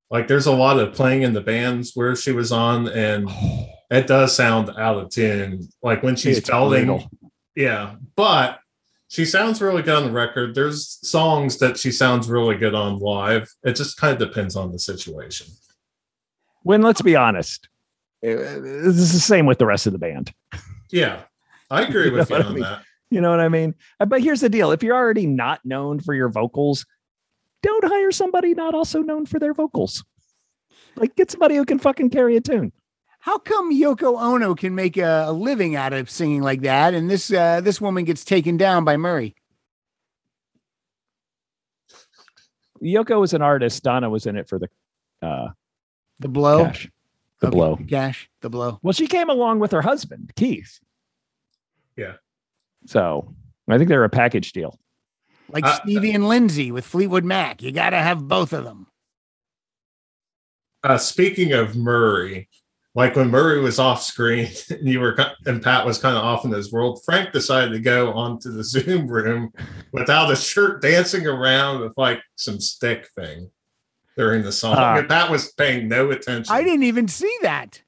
Like 0.09 0.27
there's 0.27 0.45
a 0.45 0.51
lot 0.53 0.79
of 0.79 0.93
playing 0.93 1.23
in 1.23 1.33
the 1.33 1.41
bands 1.41 1.91
where 1.95 2.15
she 2.15 2.31
was 2.31 2.51
on, 2.51 2.87
and 2.87 3.29
it 3.91 4.07
does 4.07 4.35
sound 4.35 4.69
out 4.77 4.97
of 4.97 5.09
tune. 5.09 5.67
Like 5.81 6.01
when 6.01 6.15
she's 6.15 6.37
It's 6.37 6.49
belting, 6.49 6.85
brutal. 6.85 7.09
yeah. 7.55 7.95
But 8.15 8.59
she 9.09 9.25
sounds 9.25 9.61
really 9.61 9.83
good 9.83 9.95
on 9.95 10.05
the 10.05 10.11
record. 10.11 10.55
There's 10.55 10.97
songs 11.07 11.57
that 11.57 11.77
she 11.77 11.91
sounds 11.91 12.29
really 12.29 12.55
good 12.55 12.73
on 12.73 12.97
live. 12.99 13.51
It 13.63 13.75
just 13.75 13.97
kind 13.97 14.13
of 14.13 14.27
depends 14.27 14.55
on 14.55 14.71
the 14.71 14.79
situation. 14.79 15.47
When 16.63 16.81
let's 16.81 17.01
be 17.01 17.15
honest, 17.15 17.67
uh, 18.25 18.27
this 18.29 18.97
is 18.97 19.13
the 19.13 19.19
same 19.19 19.45
with 19.45 19.57
the 19.59 19.65
rest 19.65 19.85
of 19.85 19.93
the 19.93 19.99
band. 19.99 20.33
Yeah, 20.91 21.21
I 21.69 21.81
agree 21.87 22.05
You 22.05 22.11
with 22.13 22.29
know 22.29 22.37
you 22.37 22.43
what 22.43 22.49
I 22.51 22.53
mean? 22.53 22.63
that. 22.63 22.83
You 23.09 23.21
know 23.21 23.29
what 23.29 23.39
I 23.41 23.49
mean? 23.49 23.75
Uh, 23.99 24.05
But 24.05 24.21
here's 24.21 24.41
the 24.41 24.49
deal: 24.49 24.71
if 24.71 24.81
you're 24.81 24.95
already 24.95 25.27
not 25.27 25.59
known 25.65 25.99
for 25.99 26.13
your 26.13 26.29
vocals, 26.29 26.85
don't 27.61 27.83
hire 27.85 28.11
somebody 28.11 28.53
not 28.53 28.73
also 28.73 29.01
known 29.01 29.25
for 29.25 29.39
their 29.39 29.53
vocals. 29.53 30.03
Like, 30.95 31.15
get 31.15 31.31
somebody 31.31 31.55
who 31.55 31.65
can 31.65 31.79
fucking 31.79 32.09
carry 32.11 32.35
a 32.37 32.41
tune. 32.41 32.71
How 33.19 33.37
come 33.37 33.73
Yoko 33.73 34.19
Ono 34.21 34.53
can 34.53 34.75
make 34.75 34.97
a, 34.97 35.25
a 35.27 35.31
living 35.31 35.75
out 35.75 35.93
of 35.93 36.09
singing 36.09 36.41
like 36.41 36.61
that, 36.61 36.93
and 36.93 37.09
this 37.09 37.31
uh, 37.31 37.61
this 37.61 37.79
woman 37.81 38.03
gets 38.03 38.23
taken 38.25 38.57
down 38.57 38.83
by 38.83 38.97
Murray? 38.97 39.35
Yoko 42.81 43.19
was 43.19 43.33
an 43.33 43.41
artist. 43.41 43.83
Donna 43.83 44.09
was 44.09 44.25
in 44.25 44.35
it 44.35 44.49
for 44.49 44.59
the 44.59 44.67
uh, 45.25 45.49
The 46.23 46.29
blow, 46.29 46.65
cash. 46.65 46.89
The 47.41 47.47
Okay, 47.47 47.55
blow. 47.55 47.77
cash, 47.89 48.29
the 48.41 48.49
blow. 48.49 48.79
Well, 48.81 48.93
she 48.93 49.07
came 49.07 49.29
along 49.29 49.59
with 49.59 49.71
her 49.73 49.81
husband, 49.81 50.31
Keith. 50.37 50.79
Yeah. 51.97 52.13
So 52.85 53.35
I 53.69 53.77
think 53.77 53.89
they're 53.89 54.03
a 54.05 54.09
package 54.09 54.53
deal. 54.53 54.79
Like 55.49 55.65
Uh, 55.65 55.75
Stevie 55.81 56.13
and 56.13 56.27
Lindsay 56.29 56.71
with 56.71 56.85
Fleetwood 56.85 57.25
Mac. 57.25 57.61
You 57.61 57.71
got 57.73 57.89
to 57.91 57.97
have 57.99 58.27
both 58.27 58.53
of 58.53 58.63
them. 58.63 58.87
Uh, 60.83 60.97
speaking 60.97 61.51
of 61.53 61.75
Murray, 61.75 62.49
like 62.95 63.15
when 63.15 63.29
Murray 63.29 63.59
was 63.59 63.79
off 63.79 64.01
screen 64.01 64.49
and 64.69 64.87
you 64.87 64.99
were 65.01 65.15
and 65.45 65.61
Pat 65.61 65.85
was 65.85 65.97
kind 65.97 66.15
of 66.17 66.23
off 66.23 66.45
in 66.45 66.51
his 66.51 66.71
world, 66.71 67.01
Frank 67.05 67.33
decided 67.33 67.71
to 67.73 67.79
go 67.79 68.13
onto 68.13 68.49
the 68.51 68.63
Zoom 68.73 69.07
room 69.07 69.51
without 69.91 70.31
a 70.31 70.35
shirt, 70.37 70.81
dancing 70.81 71.27
around 71.27 71.81
with 71.81 71.93
like 71.97 72.21
some 72.37 72.59
stick 72.61 73.09
thing 73.15 73.49
during 74.17 74.43
the 74.43 74.51
song. 74.51 74.77
Uh, 74.77 74.99
and 74.99 75.09
Pat 75.09 75.29
was 75.31 75.51
paying 75.53 75.87
no 75.87 76.11
attention. 76.11 76.53
I 76.53 76.63
didn't 76.63 76.83
even 76.83 77.07
see 77.07 77.35
that. 77.41 77.81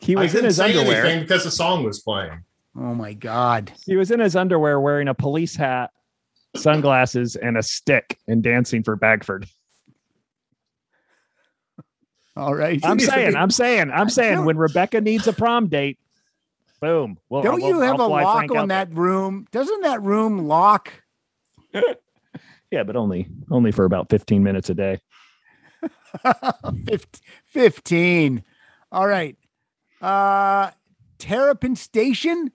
He 0.00 0.16
was 0.16 0.30
in 0.32 0.36
didn't 0.36 0.44
his 0.46 0.56
say 0.56 0.76
underwear. 0.78 1.04
anything 1.06 1.22
because 1.22 1.44
the 1.44 1.50
song 1.50 1.84
was 1.84 2.00
playing. 2.00 2.42
Oh 2.76 2.94
my 2.94 3.12
God. 3.12 3.72
He 3.86 3.96
was 3.96 4.10
in 4.10 4.20
his 4.20 4.34
underwear 4.34 4.80
wearing 4.80 5.08
a 5.08 5.14
police 5.14 5.54
hat, 5.54 5.90
sunglasses, 6.56 7.36
and 7.36 7.56
a 7.56 7.62
stick 7.62 8.18
and 8.26 8.42
dancing 8.42 8.82
for 8.82 8.96
Bagford. 8.96 9.46
All 12.36 12.54
right. 12.54 12.80
I'm 12.84 12.98
saying, 13.00 13.36
I'm 13.36 13.50
saying, 13.50 13.90
I'm 13.90 14.08
saying 14.08 14.44
when 14.44 14.56
Rebecca 14.56 15.00
needs 15.00 15.26
a 15.26 15.32
prom 15.32 15.68
date, 15.68 15.98
boom. 16.80 17.18
Well, 17.28 17.42
Don't 17.42 17.60
we'll- 17.60 17.68
you 17.76 17.80
have 17.80 18.00
a 18.00 18.06
lock 18.06 18.36
Frank 18.38 18.50
on 18.52 18.56
out 18.58 18.68
there. 18.68 18.84
that 18.86 18.94
room? 18.94 19.46
Doesn't 19.52 19.82
that 19.82 20.02
room 20.02 20.46
lock? 20.48 20.92
Yeah, 22.70 22.84
but 22.84 22.96
only 22.96 23.28
only 23.50 23.70
for 23.70 23.84
about 23.84 24.08
15 24.08 24.42
minutes 24.42 24.70
a 24.70 24.74
day. 24.74 24.98
Fif- 26.86 27.06
15. 27.46 28.44
All 28.90 29.06
right. 29.06 29.36
Uh 30.00 30.70
Terrapin 31.18 31.76
Station. 31.76 32.50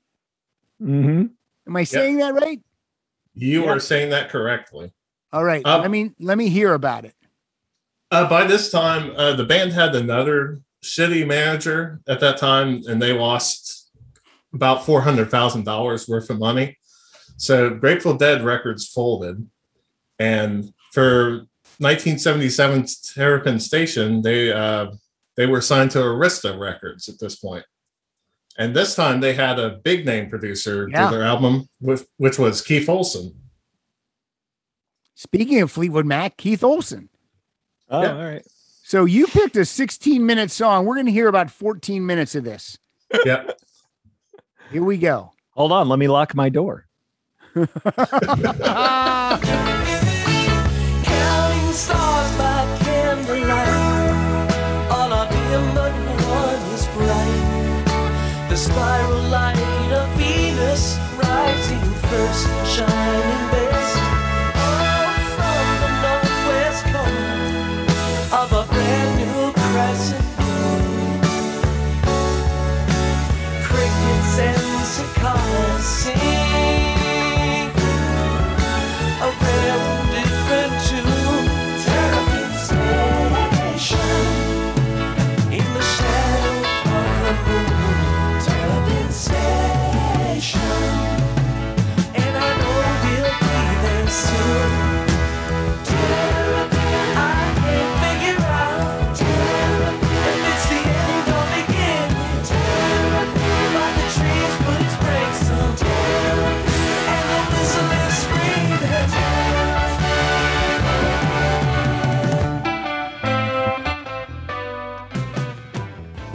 Mm-hmm. 0.82 1.26
Am 1.68 1.76
I 1.76 1.84
saying 1.84 2.18
that 2.18 2.34
right? 2.34 2.60
You 3.34 3.64
Yeah. 3.64 3.70
are 3.72 3.80
saying 3.80 4.10
that 4.10 4.30
correctly. 4.30 4.92
All 5.32 5.44
right. 5.44 5.66
Um, 5.66 5.82
let 5.82 5.92
me 5.92 6.12
let 6.20 6.38
me 6.38 6.50
hear 6.50 6.74
about 6.74 7.06
it. 7.06 7.14
Uh, 8.12 8.30
by 8.30 8.46
this 8.46 8.72
time, 8.72 9.12
uh, 9.18 9.34
the 9.34 9.44
band 9.44 9.74
had 9.74 9.94
another 9.96 10.62
shitty 10.84 11.28
manager 11.28 12.00
at 12.08 12.20
that 12.22 12.38
time, 12.38 12.82
and 12.88 13.02
they 13.02 13.12
lost 13.12 13.92
about 14.54 14.86
four 14.86 15.02
hundred 15.02 15.30
thousand 15.30 15.66
dollars 15.66 16.08
worth 16.08 16.30
of 16.30 16.40
money. 16.40 16.78
So 17.38 17.70
Grateful 17.70 18.18
Dead 18.18 18.44
Records 18.44 18.88
folded, 18.88 19.48
and 20.20 20.74
for 20.94 21.42
1977 21.80 22.86
Terrapin 23.14 23.60
Station, 23.60 24.22
they 24.22 24.52
uh, 24.52 24.92
they 25.36 25.46
were 25.46 25.62
signed 25.62 25.92
to 25.92 26.00
Arista 26.00 26.58
Records 26.60 27.08
at 27.10 27.20
this 27.20 27.36
point. 27.36 27.64
And 28.58 28.76
this 28.76 28.96
time, 28.96 29.20
they 29.20 29.36
had 29.36 29.60
a 29.60 29.78
big 29.84 30.04
name 30.06 30.30
producer 30.32 30.90
Yeah. 30.90 31.10
do 31.12 31.18
their 31.18 31.26
album, 31.26 31.70
with, 31.80 32.08
which 32.18 32.40
was 32.40 32.62
Keith 32.62 32.90
Olsen. 32.90 33.36
Speaking 35.14 35.62
of 35.62 35.70
Fleetwood 35.72 36.08
Mac, 36.08 36.38
Keith 36.38 36.64
Olsen. 36.64 37.10
Oh, 37.90 38.02
Yeah. 38.02 38.16
all 38.18 38.24
right. 38.24 38.44
So 38.84 39.06
you 39.06 39.28
picked 39.28 39.56
a 39.58 39.66
16 39.66 40.26
minute 40.26 40.50
song. 40.50 40.86
We're 40.86 40.96
going 40.96 41.06
to 41.06 41.12
hear 41.12 41.28
about 41.28 41.52
14 41.52 42.04
minutes 42.06 42.34
of 42.34 42.46
this. 42.46 42.80
Yeah. 43.26 43.52
Here 44.72 44.84
we 44.84 44.98
go. 44.98 45.34
Hold 45.52 45.72
on, 45.72 45.88
let 45.88 46.00
me 46.00 46.08
lock 46.08 46.34
my 46.34 46.50
door. 46.50 46.88
spiral 58.78 59.24
light 59.30 59.92
of 59.92 60.08
Venus 60.20 61.00
rising 61.18 61.82
first 62.10 62.48
shine. 62.76 63.27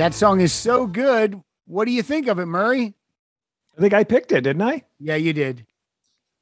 That 0.02 0.14
song 0.14 0.40
is 0.40 0.52
so 0.52 0.84
good. 0.88 1.40
What 1.64 1.84
do 1.84 1.92
you 1.92 2.02
think 2.02 2.26
of 2.26 2.40
it, 2.40 2.46
Murray? 2.46 2.92
I 3.78 3.80
think 3.80 3.94
I 3.94 4.02
picked 4.02 4.32
it, 4.32 4.40
didn't 4.40 4.62
I? 4.62 4.82
Yeah, 4.98 5.14
you 5.14 5.32
did. 5.32 5.64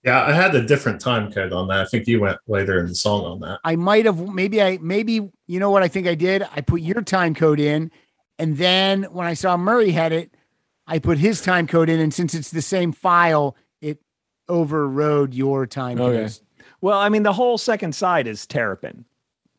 Yeah, 0.03 0.23
I 0.25 0.33
had 0.33 0.55
a 0.55 0.65
different 0.65 0.99
time 0.99 1.31
code 1.31 1.53
on 1.53 1.69
that. 1.69 1.81
I 1.81 1.85
think 1.85 2.07
you 2.07 2.21
went 2.23 2.39
later 2.47 2.81
in 2.81 2.87
the 2.87 2.95
song 2.95 3.27
on 3.27 3.41
that. 3.41 3.61
I 3.63 3.77
might 3.77 4.07
have 4.07 4.19
maybe 4.33 4.63
I 4.63 4.79
maybe 4.81 5.31
you 5.47 5.61
know 5.61 5.71
what 5.71 5.83
I 5.83 5.89
think 5.89 6.07
I 6.07 6.15
did? 6.15 6.43
I 6.57 6.63
put 6.63 6.81
your 6.81 7.03
time 7.03 7.35
code 7.35 7.61
in 7.61 7.91
and 8.39 8.57
then 8.57 9.03
when 9.13 9.27
I 9.27 9.35
saw 9.35 9.59
Murray 9.59 9.91
had 9.91 10.13
it, 10.13 10.35
I 10.87 10.99
put 10.99 11.19
his 11.19 11.43
time 11.43 11.67
code 11.67 11.91
in 11.91 12.01
and 12.01 12.15
since 12.15 12.33
it's 12.33 12.51
the 12.51 12.63
same 12.63 12.93
file, 12.93 13.57
it 13.83 13.99
overrode 14.49 15.35
your 15.35 15.67
time 15.67 16.01
Okay. 16.01 16.21
codes. 16.23 16.41
Well, 16.81 16.99
I 16.99 17.11
mean, 17.11 17.25
the 17.25 17.35
whole 17.35 17.59
second 17.59 17.95
side 17.95 18.27
is 18.27 18.47
terrapin 18.47 19.05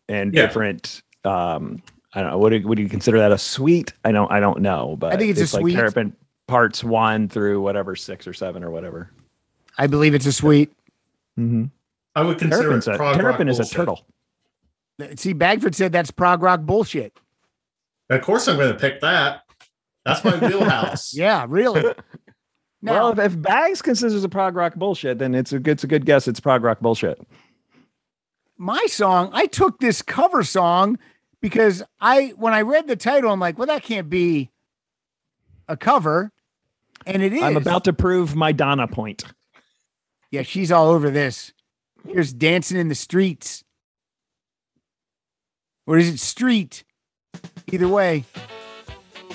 and 0.09 0.33
Yeah. 0.33 0.47
different. 0.47 1.03
Um, 1.23 1.83
I 2.13 2.21
don't 2.21 2.31
know. 2.31 2.37
What 2.37 2.49
do, 2.49 2.67
would 2.67 2.79
you 2.79 2.89
consider 2.89 3.19
that 3.19 3.31
a 3.31 3.37
suite? 3.37 3.93
I 4.03 4.11
don't. 4.11 4.31
I 4.31 4.39
don't 4.39 4.61
know. 4.61 4.95
But 4.99 5.13
I 5.13 5.17
think 5.17 5.37
it's 5.37 5.53
a 5.53 5.55
like 5.55 5.61
suite. 5.61 5.75
terrapin 5.75 6.15
parts 6.47 6.83
one 6.83 7.29
through 7.29 7.61
whatever 7.61 7.95
six 7.95 8.27
or 8.27 8.33
seven 8.33 8.63
or 8.63 8.71
whatever. 8.71 9.09
I 9.77 9.87
believe 9.87 10.13
it's 10.13 10.25
a 10.25 10.33
suite. 10.33 10.71
Mm-hmm. 11.39 11.65
I 12.15 12.21
would 12.21 12.37
consider 12.37 12.63
Terrapin's 12.63 12.87
it 12.87 12.95
a, 12.95 12.97
prog 12.97 13.15
terrapin 13.15 13.47
rock 13.47 13.59
is 13.59 13.71
a 13.71 13.73
turtle. 13.73 14.05
See, 15.15 15.33
Bagford 15.33 15.75
said 15.75 15.91
that's 15.91 16.11
prog 16.11 16.41
rock 16.41 16.61
bullshit. 16.61 17.17
Of 18.09 18.21
course, 18.21 18.47
I'm 18.47 18.57
going 18.57 18.73
to 18.73 18.77
pick 18.77 18.99
that. 19.01 19.43
That's 20.05 20.23
my 20.23 20.37
wheelhouse. 20.47 21.13
Yeah, 21.13 21.45
really. 21.47 21.83
Now, 22.83 22.93
well, 22.93 23.11
if, 23.11 23.19
if 23.19 23.39
Bags 23.39 23.79
considers 23.79 24.23
a 24.23 24.29
prog 24.29 24.55
rock 24.55 24.73
bullshit, 24.73 25.19
then 25.19 25.35
it's 25.35 25.53
a 25.53 25.59
good, 25.59 25.73
it's 25.73 25.83
a 25.83 25.87
good 25.87 26.03
guess. 26.03 26.27
It's 26.27 26.39
prog 26.39 26.63
rock 26.63 26.79
bullshit. 26.79 27.21
my 28.57 28.83
song, 28.87 29.29
I 29.33 29.45
took 29.45 29.79
this 29.79 30.01
cover 30.01 30.41
song 30.41 30.97
because 31.41 31.83
I 31.99 32.33
when 32.37 32.53
I 32.53 32.61
read 32.61 32.87
the 32.87 32.95
title, 32.95 33.31
I'm 33.31 33.39
like, 33.39 33.57
well, 33.57 33.67
that 33.67 33.83
can't 33.83 34.09
be 34.09 34.51
a 35.67 35.75
cover. 35.75 36.31
And 37.05 37.23
it 37.23 37.33
is. 37.33 37.41
I'm 37.41 37.57
about 37.57 37.85
to 37.85 37.93
prove 37.93 38.35
my 38.35 38.51
Donna 38.51 38.87
point. 38.87 39.23
Yeah, 40.29 40.43
she's 40.43 40.71
all 40.71 40.89
over 40.89 41.09
this. 41.09 41.51
Here's 42.07 42.31
dancing 42.31 42.77
in 42.77 42.87
the 42.87 42.95
streets. 42.95 43.63
Or 45.87 45.97
is 45.97 46.07
it 46.07 46.19
street? 46.19 46.83
Either 47.71 47.87
way. 47.87 48.25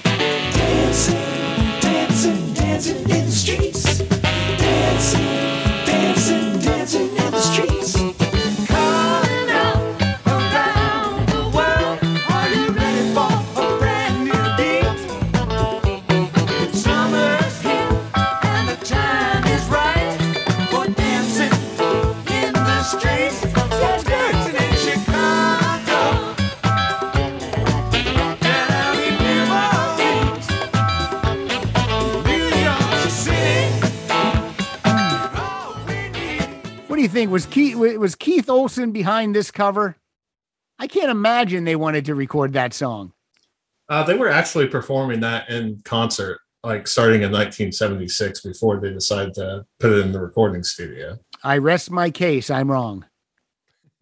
Dancing, 0.04 1.16
dancing, 1.80 2.54
dancing 2.54 3.02
in 3.02 3.26
the 3.26 3.30
streets. 3.30 3.98
Dancing, 3.98 4.08
dancing, 4.58 5.45
think? 37.16 37.30
Was 37.30 37.47
Keith 37.47 37.76
was 37.76 38.14
Keith 38.14 38.51
Olsen 38.51 38.93
behind 38.93 39.34
this 39.34 39.51
cover? 39.51 39.97
I 40.78 40.86
can't 40.86 41.10
imagine 41.10 41.64
they 41.64 41.76
wanted 41.76 42.05
to 42.05 42.14
record 42.14 42.52
that 42.52 42.74
song. 42.74 43.12
Uh, 43.88 44.02
they 44.02 44.14
were 44.14 44.28
actually 44.28 44.66
performing 44.66 45.20
that 45.20 45.48
in 45.48 45.80
concert, 45.84 46.40
like 46.62 46.86
starting 46.86 47.22
in 47.22 47.32
1976, 47.32 48.43
before 48.43 48.80
they 48.80 48.93
decided 48.93 49.32
to 49.34 49.64
put 49.80 49.93
it 49.93 50.05
in 50.05 50.12
the 50.12 50.20
recording 50.20 50.62
studio. 50.62 51.18
I 51.43 51.59
rest 51.59 51.90
my 51.90 52.10
case. 52.10 52.51
I'm 52.51 52.70
wrong. 52.70 53.05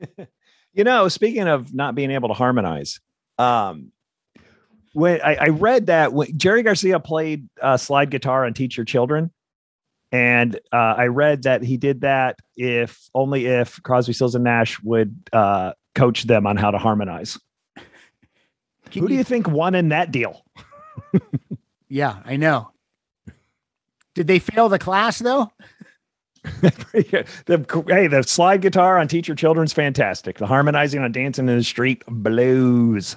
You 0.77 0.82
know, 0.82 1.07
speaking 1.07 1.47
of 1.47 1.73
not 1.73 1.95
being 1.95 2.11
able 2.11 2.27
to 2.27 2.35
harmonize, 2.35 2.99
um, 3.39 3.93
when 4.93 5.20
I, 5.23 5.36
I 5.36 5.49
read 5.51 5.86
that 5.86 6.12
when 6.12 6.36
Jerry 6.36 6.65
Garcia 6.65 6.99
played 6.99 7.49
uh, 7.62 7.77
slide 7.77 8.11
guitar 8.11 8.45
on 8.45 8.55
Teach 8.55 8.77
Your 8.77 8.85
Children, 8.85 9.31
and 10.15 10.55
uh, 10.73 10.95
I 10.97 11.07
read 11.07 11.43
that 11.43 11.62
he 11.62 11.77
did 11.77 12.03
that 12.03 12.39
if 12.57 13.11
only 13.15 13.47
if 13.47 13.82
Crosby, 13.82 14.12
Stills, 14.12 14.36
and 14.36 14.45
Nash 14.45 14.81
would 14.81 15.28
uh, 15.32 15.73
coach 15.97 16.23
them 16.23 16.47
on 16.47 16.57
how 16.57 16.70
to 16.70 16.78
harmonize. 16.78 17.36
Can 18.91 19.03
Who 19.03 19.09
do 19.09 19.15
you 19.15 19.24
think 19.24 19.49
won 19.49 19.74
in 19.74 19.89
that 19.89 20.12
deal? 20.12 20.45
Yeah, 21.95 22.16
I 22.24 22.36
know. 22.36 22.73
Did 24.16 24.27
they 24.27 24.41
fail 24.41 24.69
the 24.69 24.81
class 24.81 25.20
though? 25.20 25.53
the, 26.61 27.85
hey, 27.89 28.09
the 28.09 28.23
slide 28.24 28.62
guitar 28.62 28.99
on 28.99 29.07
Teacher 29.07 29.36
Children's 29.36 29.73
fantastic. 29.73 30.39
The 30.39 30.47
harmonizing 30.47 31.03
on 31.03 31.12
Dancing 31.12 31.49
in 31.49 31.59
the 31.59 31.62
Street 31.62 32.03
blues. 32.09 33.16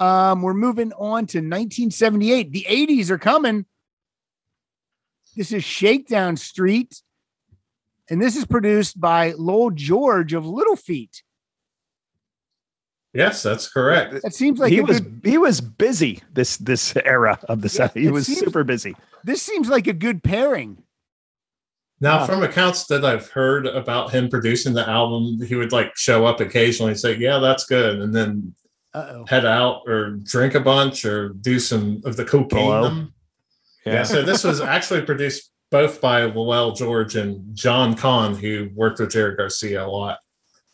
Um, 0.00 0.40
we're 0.42 0.54
moving 0.54 0.92
on 0.94 1.26
to 1.26 1.38
1978. 1.38 2.50
The 2.52 2.66
80s 2.68 3.10
are 3.10 3.18
coming. 3.18 3.66
This 5.36 5.52
is 5.52 5.62
Shakedown 5.62 6.36
Street, 6.36 7.02
and 8.08 8.20
this 8.20 8.34
is 8.34 8.44
produced 8.46 9.00
by 9.00 9.32
Lowell 9.36 9.70
George 9.70 10.32
of 10.32 10.44
Little 10.46 10.74
Feat. 10.74 11.22
Yes, 13.12 13.42
that's 13.42 13.68
correct. 13.68 14.22
That 14.22 14.34
seems 14.34 14.58
like 14.58 14.72
he 14.72 14.80
was 14.80 15.00
good, 15.00 15.20
he 15.24 15.36
was 15.38 15.60
busy 15.60 16.22
this 16.32 16.56
this 16.58 16.94
era 17.04 17.38
of 17.48 17.60
the 17.60 17.68
set. 17.68 17.96
He 17.96 18.08
was 18.08 18.26
seems- 18.26 18.38
super 18.38 18.64
busy. 18.64 18.96
this 19.24 19.42
seems 19.42 19.68
like 19.68 19.86
a 19.86 19.92
good 19.92 20.22
pairing. 20.22 20.82
Now, 22.00 22.20
Yeah. 22.20 22.26
from 22.26 22.42
accounts 22.42 22.86
that 22.86 23.04
I've 23.04 23.28
heard 23.30 23.66
about 23.66 24.12
him 24.12 24.28
producing 24.30 24.72
the 24.74 24.88
album, 24.88 25.40
he 25.44 25.54
would 25.54 25.72
like 25.72 25.96
show 25.96 26.24
up 26.24 26.40
occasionally 26.40 26.92
and 26.92 27.00
say, 27.00 27.16
"Yeah, 27.16 27.38
that's 27.40 27.66
good," 27.66 28.00
and 28.00 28.14
then 28.14 28.54
Uh-oh. 28.92 29.24
head 29.26 29.44
out 29.44 29.82
or 29.86 30.10
drink 30.10 30.54
a 30.54 30.60
bunch 30.60 31.04
or 31.04 31.30
do 31.30 31.58
some 31.58 32.02
of 32.04 32.16
the 32.16 32.24
cocaine. 32.24 32.66
Blow. 32.66 32.84
them. 32.84 33.14
Yeah. 33.86 34.02
so 34.02 34.22
this 34.22 34.44
was 34.44 34.60
actually 34.60 35.02
produced 35.02 35.50
both 35.70 36.00
by 36.00 36.24
Lowell 36.24 36.72
George 36.72 37.16
and 37.16 37.54
John 37.54 37.94
Kahn, 37.94 38.34
who 38.34 38.70
worked 38.74 38.98
with 38.98 39.12
Jerry 39.12 39.36
Garcia 39.36 39.84
a 39.84 39.86
lot 39.86 40.18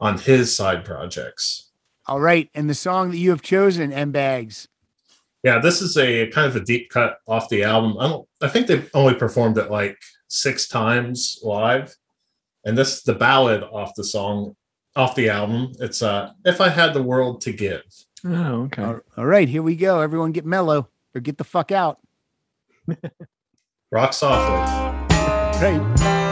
on 0.01 0.18
his 0.18 0.55
side 0.55 0.84
projects. 0.84 1.70
All 2.06 2.20
right, 2.20 2.48
and 2.55 2.70
the 2.70 2.74
song 2.74 3.10
that 3.10 3.18
you 3.18 3.30
have 3.30 3.43
chosen, 3.43 3.93
M 3.93 4.12
Bags. 4.12 4.68
Yeah, 5.43 5.59
this 5.59 5.82
is 5.82 5.97
a 5.97 6.28
kind 6.28 6.47
of 6.48 6.56
a 6.56 6.64
deep 6.64 6.88
cut 6.90 7.18
off 7.26 7.48
the 7.48 7.64
album. 7.64 7.97
I 7.98 8.09
don't. 8.09 8.28
I 8.40 8.48
think 8.48 8.66
they've 8.66 8.90
only 8.94 9.14
performed 9.14 9.59
it 9.59 9.70
like 9.70 9.98
six 10.28 10.68
times 10.68 11.38
live, 11.43 11.94
and 12.64 12.78
this 12.78 12.97
is 12.97 13.02
the 13.02 13.14
ballad 13.14 13.62
off 13.64 13.94
the 13.94 14.05
song 14.05 14.56
off 14.94 15.14
the 15.14 15.28
album. 15.28 15.72
It's 15.80 16.01
uh, 16.01 16.30
"If 16.44 16.60
I 16.60 16.68
Had 16.68 16.94
the 16.94 17.02
World 17.02 17.40
to 17.43 17.52
Give." 17.52 17.82
Oh, 18.28 18.62
okay. 18.65 18.82
All- 18.82 19.01
all 19.16 19.27
right, 19.27 19.48
here 19.48 19.62
we 19.62 19.77
go. 19.77 20.01
Everyone 20.01 20.32
get 20.32 20.44
mellow 20.44 20.89
or 21.15 21.20
get 21.20 21.39
the 21.39 21.44
fuck 21.44 21.70
out. 21.73 21.98
Rock 23.90 24.12
softly. 24.12 24.57
Right. 25.62 26.26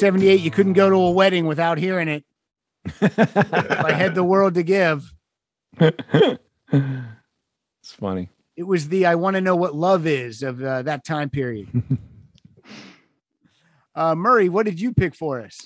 78, 0.00 0.40
you 0.40 0.50
couldn't 0.50 0.72
go 0.72 0.88
to 0.88 0.96
a 0.96 1.10
wedding 1.10 1.46
without 1.46 1.78
hearing 1.78 2.08
it. 2.08 2.24
I 3.02 3.92
had 3.92 4.14
the 4.14 4.24
world 4.24 4.54
to 4.54 4.62
give. 4.62 5.12
it's 5.78 6.38
funny. 7.84 8.30
It 8.56 8.62
was 8.62 8.88
the 8.88 9.06
I 9.06 9.14
want 9.14 9.34
to 9.34 9.40
know 9.40 9.56
what 9.56 9.74
love 9.74 10.06
is 10.06 10.42
of 10.42 10.62
uh, 10.62 10.82
that 10.82 11.04
time 11.04 11.28
period. 11.30 11.68
uh, 13.94 14.14
Murray, 14.14 14.48
what 14.48 14.66
did 14.66 14.80
you 14.80 14.92
pick 14.92 15.14
for 15.14 15.40
us? 15.40 15.60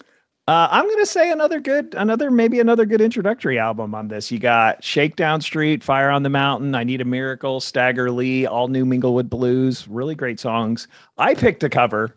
Uh, 0.47 0.69
I'm 0.71 0.89
gonna 0.91 1.07
say 1.07 1.31
another 1.31 1.59
good, 1.59 1.95
another 1.97 2.31
maybe 2.31 2.61
another 2.61 2.85
good 2.85 3.01
introductory 3.01 3.59
album 3.59 3.95
on 3.95 4.09
this. 4.09 4.31
You 4.31 4.39
got 4.39 4.85
Shakedown 4.85 5.41
Street, 5.41 5.83
Fire 5.83 6.11
on 6.11 6.23
the 6.23 6.29
Mountain, 6.29 6.75
I 6.75 6.85
Need 6.85 7.01
a 7.01 7.05
Miracle, 7.07 7.61
Stagger 7.61 8.11
Lee, 8.11 8.47
All 8.47 8.69
New 8.69 8.85
Minglewood 8.85 9.31
Blues. 9.31 9.89
Really 9.89 10.15
great 10.15 10.39
songs. 10.39 10.87
I 11.17 11.35
picked 11.35 11.63
a 11.63 11.71
cover 11.71 12.15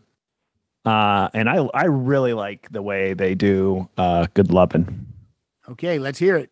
uh, 0.88 1.30
and 1.34 1.49
I 1.49 1.68
I 1.73 1.85
really 1.85 2.34
like 2.34 2.72
the 2.72 2.81
way 2.81 3.14
they 3.14 3.35
do 3.35 3.89
uh, 3.97 4.27
Good 4.34 4.51
Lovin'. 4.51 5.07
Okay, 5.69 5.99
let's 5.99 6.18
hear 6.18 6.38
it. 6.38 6.49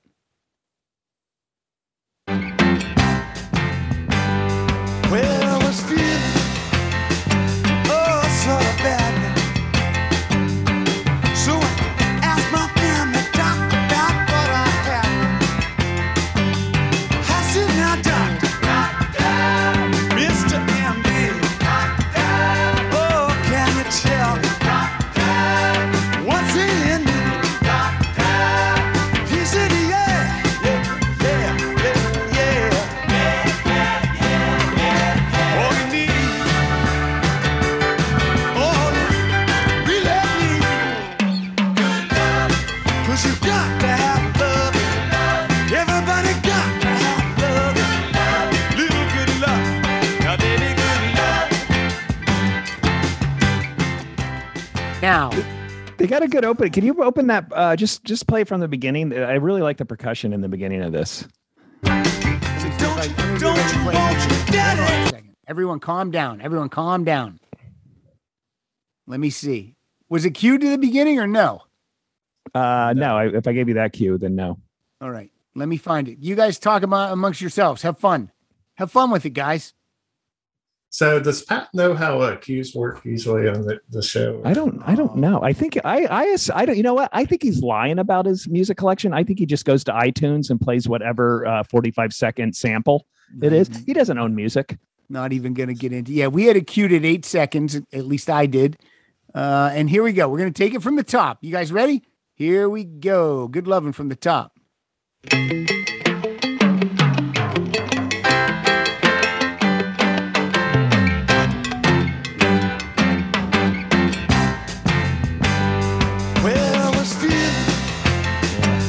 Now, 55.15 55.29
They 55.97 56.07
got 56.07 56.23
a 56.23 56.27
good 56.27 56.43
open. 56.43 56.71
Can 56.71 56.83
you 56.83 57.01
open 57.01 57.27
that? 57.27 57.45
Uh, 57.49 57.77
just 57.77 58.03
just 58.03 58.27
play 58.27 58.41
it 58.41 58.49
from 58.49 58.59
the 58.59 58.67
beginning. 58.67 59.17
I 59.17 59.35
really 59.35 59.61
like 59.61 59.77
the 59.77 59.85
percussion 59.85 60.33
in 60.33 60.41
the 60.41 60.49
beginning 60.49 60.81
of 60.81 60.91
this. 60.91 61.25
Don't 61.85 62.03
you 63.39 63.85
want 63.85 63.95
your 63.95 64.45
daddy? 64.51 65.31
everyone 65.47 65.79
calm 65.79 66.11
down. 66.11 66.41
Everyone 66.41 66.67
calm 66.67 67.05
down. 67.05 67.39
Let 69.07 69.21
me 69.21 69.29
see. 69.29 69.75
Was 70.09 70.25
it 70.25 70.31
cued 70.31 70.59
to 70.59 70.69
the 70.69 70.77
beginning 70.77 71.17
or 71.17 71.27
no? 71.27 71.61
Uh, 72.53 72.93
no, 72.93 73.15
I, 73.15 73.27
if 73.27 73.47
I 73.47 73.53
gave 73.53 73.69
you 73.69 73.75
that 73.75 73.93
cue, 73.93 74.17
then 74.17 74.35
no. 74.35 74.59
All 74.99 75.11
right. 75.11 75.31
Let 75.55 75.69
me 75.69 75.77
find 75.77 76.09
it. 76.09 76.17
You 76.19 76.35
guys 76.35 76.59
talk 76.59 76.83
about 76.83 77.13
amongst 77.13 77.39
yourselves. 77.39 77.83
Have 77.83 77.99
fun. 77.99 78.33
Have 78.73 78.91
fun 78.91 79.11
with 79.11 79.25
it, 79.25 79.29
guys. 79.29 79.73
So 80.95 81.19
does 81.19 81.43
Pat 81.43 81.67
know 81.73 81.93
how 81.93 82.21
uh, 82.21 82.37
cues 82.37 82.73
work 82.73 83.03
usually 83.03 83.49
on 83.49 83.63
the, 83.63 83.81
the 83.89 84.01
show? 84.01 84.41
I 84.45 84.53
don't. 84.53 84.81
I 84.85 84.95
don't 84.95 85.17
know. 85.17 85.43
I 85.43 85.51
think 85.51 85.77
I. 85.83 86.05
I. 86.05 86.37
I 86.53 86.65
don't. 86.65 86.77
You 86.77 86.83
know 86.83 86.93
what? 86.93 87.09
I 87.11 87.25
think 87.25 87.43
he's 87.43 87.61
lying 87.61 87.99
about 87.99 88.25
his 88.25 88.47
music 88.47 88.77
collection. 88.77 89.11
I 89.11 89.25
think 89.25 89.37
he 89.37 89.45
just 89.45 89.65
goes 89.65 89.83
to 89.83 89.91
iTunes 89.91 90.49
and 90.49 90.57
plays 90.57 90.87
whatever 90.87 91.45
uh, 91.45 91.63
forty-five 91.63 92.13
second 92.13 92.55
sample 92.55 93.07
it 93.41 93.51
is. 93.51 93.69
He 93.85 93.91
doesn't 93.91 94.17
own 94.17 94.35
music. 94.35 94.77
Not 95.09 95.33
even 95.33 95.53
going 95.53 95.67
to 95.67 95.75
get 95.75 95.91
into. 95.91 96.13
Yeah, 96.13 96.27
we 96.27 96.45
had 96.45 96.55
it 96.55 96.65
queued 96.65 96.93
at 96.93 97.03
eight 97.03 97.25
seconds. 97.25 97.75
At 97.75 98.05
least 98.05 98.29
I 98.29 98.45
did. 98.45 98.77
Uh, 99.33 99.71
and 99.73 99.89
here 99.89 100.01
we 100.01 100.13
go. 100.13 100.29
We're 100.29 100.39
going 100.39 100.53
to 100.53 100.63
take 100.63 100.73
it 100.73 100.81
from 100.81 100.95
the 100.95 101.03
top. 101.03 101.39
You 101.41 101.51
guys 101.51 101.73
ready? 101.73 102.03
Here 102.35 102.69
we 102.69 102.85
go. 102.85 103.49
Good 103.49 103.67
loving 103.67 103.91
from 103.91 104.07
the 104.07 104.15
top. 104.15 104.57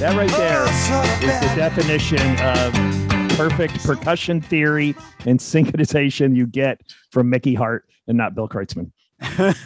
That 0.07 0.17
right 0.17 0.31
there 0.37 0.63
oh, 0.65 0.71
sort 0.87 1.05
of 1.05 1.29
is 1.29 1.41
the 1.41 1.57
definition 1.57 2.39
of 2.39 3.37
perfect 3.37 3.85
percussion 3.85 4.41
theory 4.41 4.95
and 5.25 5.41
synchronization 5.41 6.37
you 6.37 6.47
get 6.47 6.81
from 7.11 7.29
Mickey 7.29 7.55
Hart 7.55 7.87
and 8.07 8.17
not 8.17 8.37
Bill 8.37 8.49
Kreutzmann. 8.49 8.93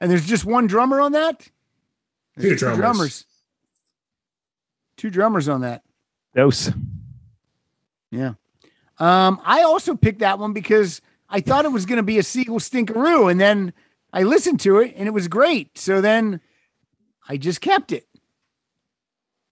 And 0.00 0.10
there's 0.10 0.26
just 0.26 0.44
one 0.44 0.66
drummer 0.66 1.00
on 1.00 1.12
that? 1.12 1.48
Two 2.38 2.56
There's 2.56 2.60
drummers. 2.60 3.24
Two 4.96 5.10
drummers 5.10 5.48
on 5.48 5.60
that. 5.60 5.84
Dose. 6.34 6.72
Yeah. 8.10 8.32
Um, 8.98 9.40
I 9.44 9.62
also 9.62 9.94
picked 9.94 10.18
that 10.18 10.40
one 10.40 10.54
because 10.54 11.00
I 11.30 11.40
thought 11.40 11.64
it 11.66 11.72
was 11.72 11.86
going 11.86 11.98
to 11.98 12.02
be 12.02 12.18
a 12.18 12.24
seagull 12.24 12.58
stinkeroo, 12.58 13.30
and 13.30 13.40
then 13.40 13.72
I 14.12 14.24
listened 14.24 14.58
to 14.60 14.78
it 14.78 14.92
and 14.96 15.06
it 15.06 15.12
was 15.12 15.28
great. 15.28 15.78
So 15.78 16.00
then 16.00 16.40
I 17.28 17.36
just 17.36 17.60
kept 17.60 17.92
it, 17.92 18.08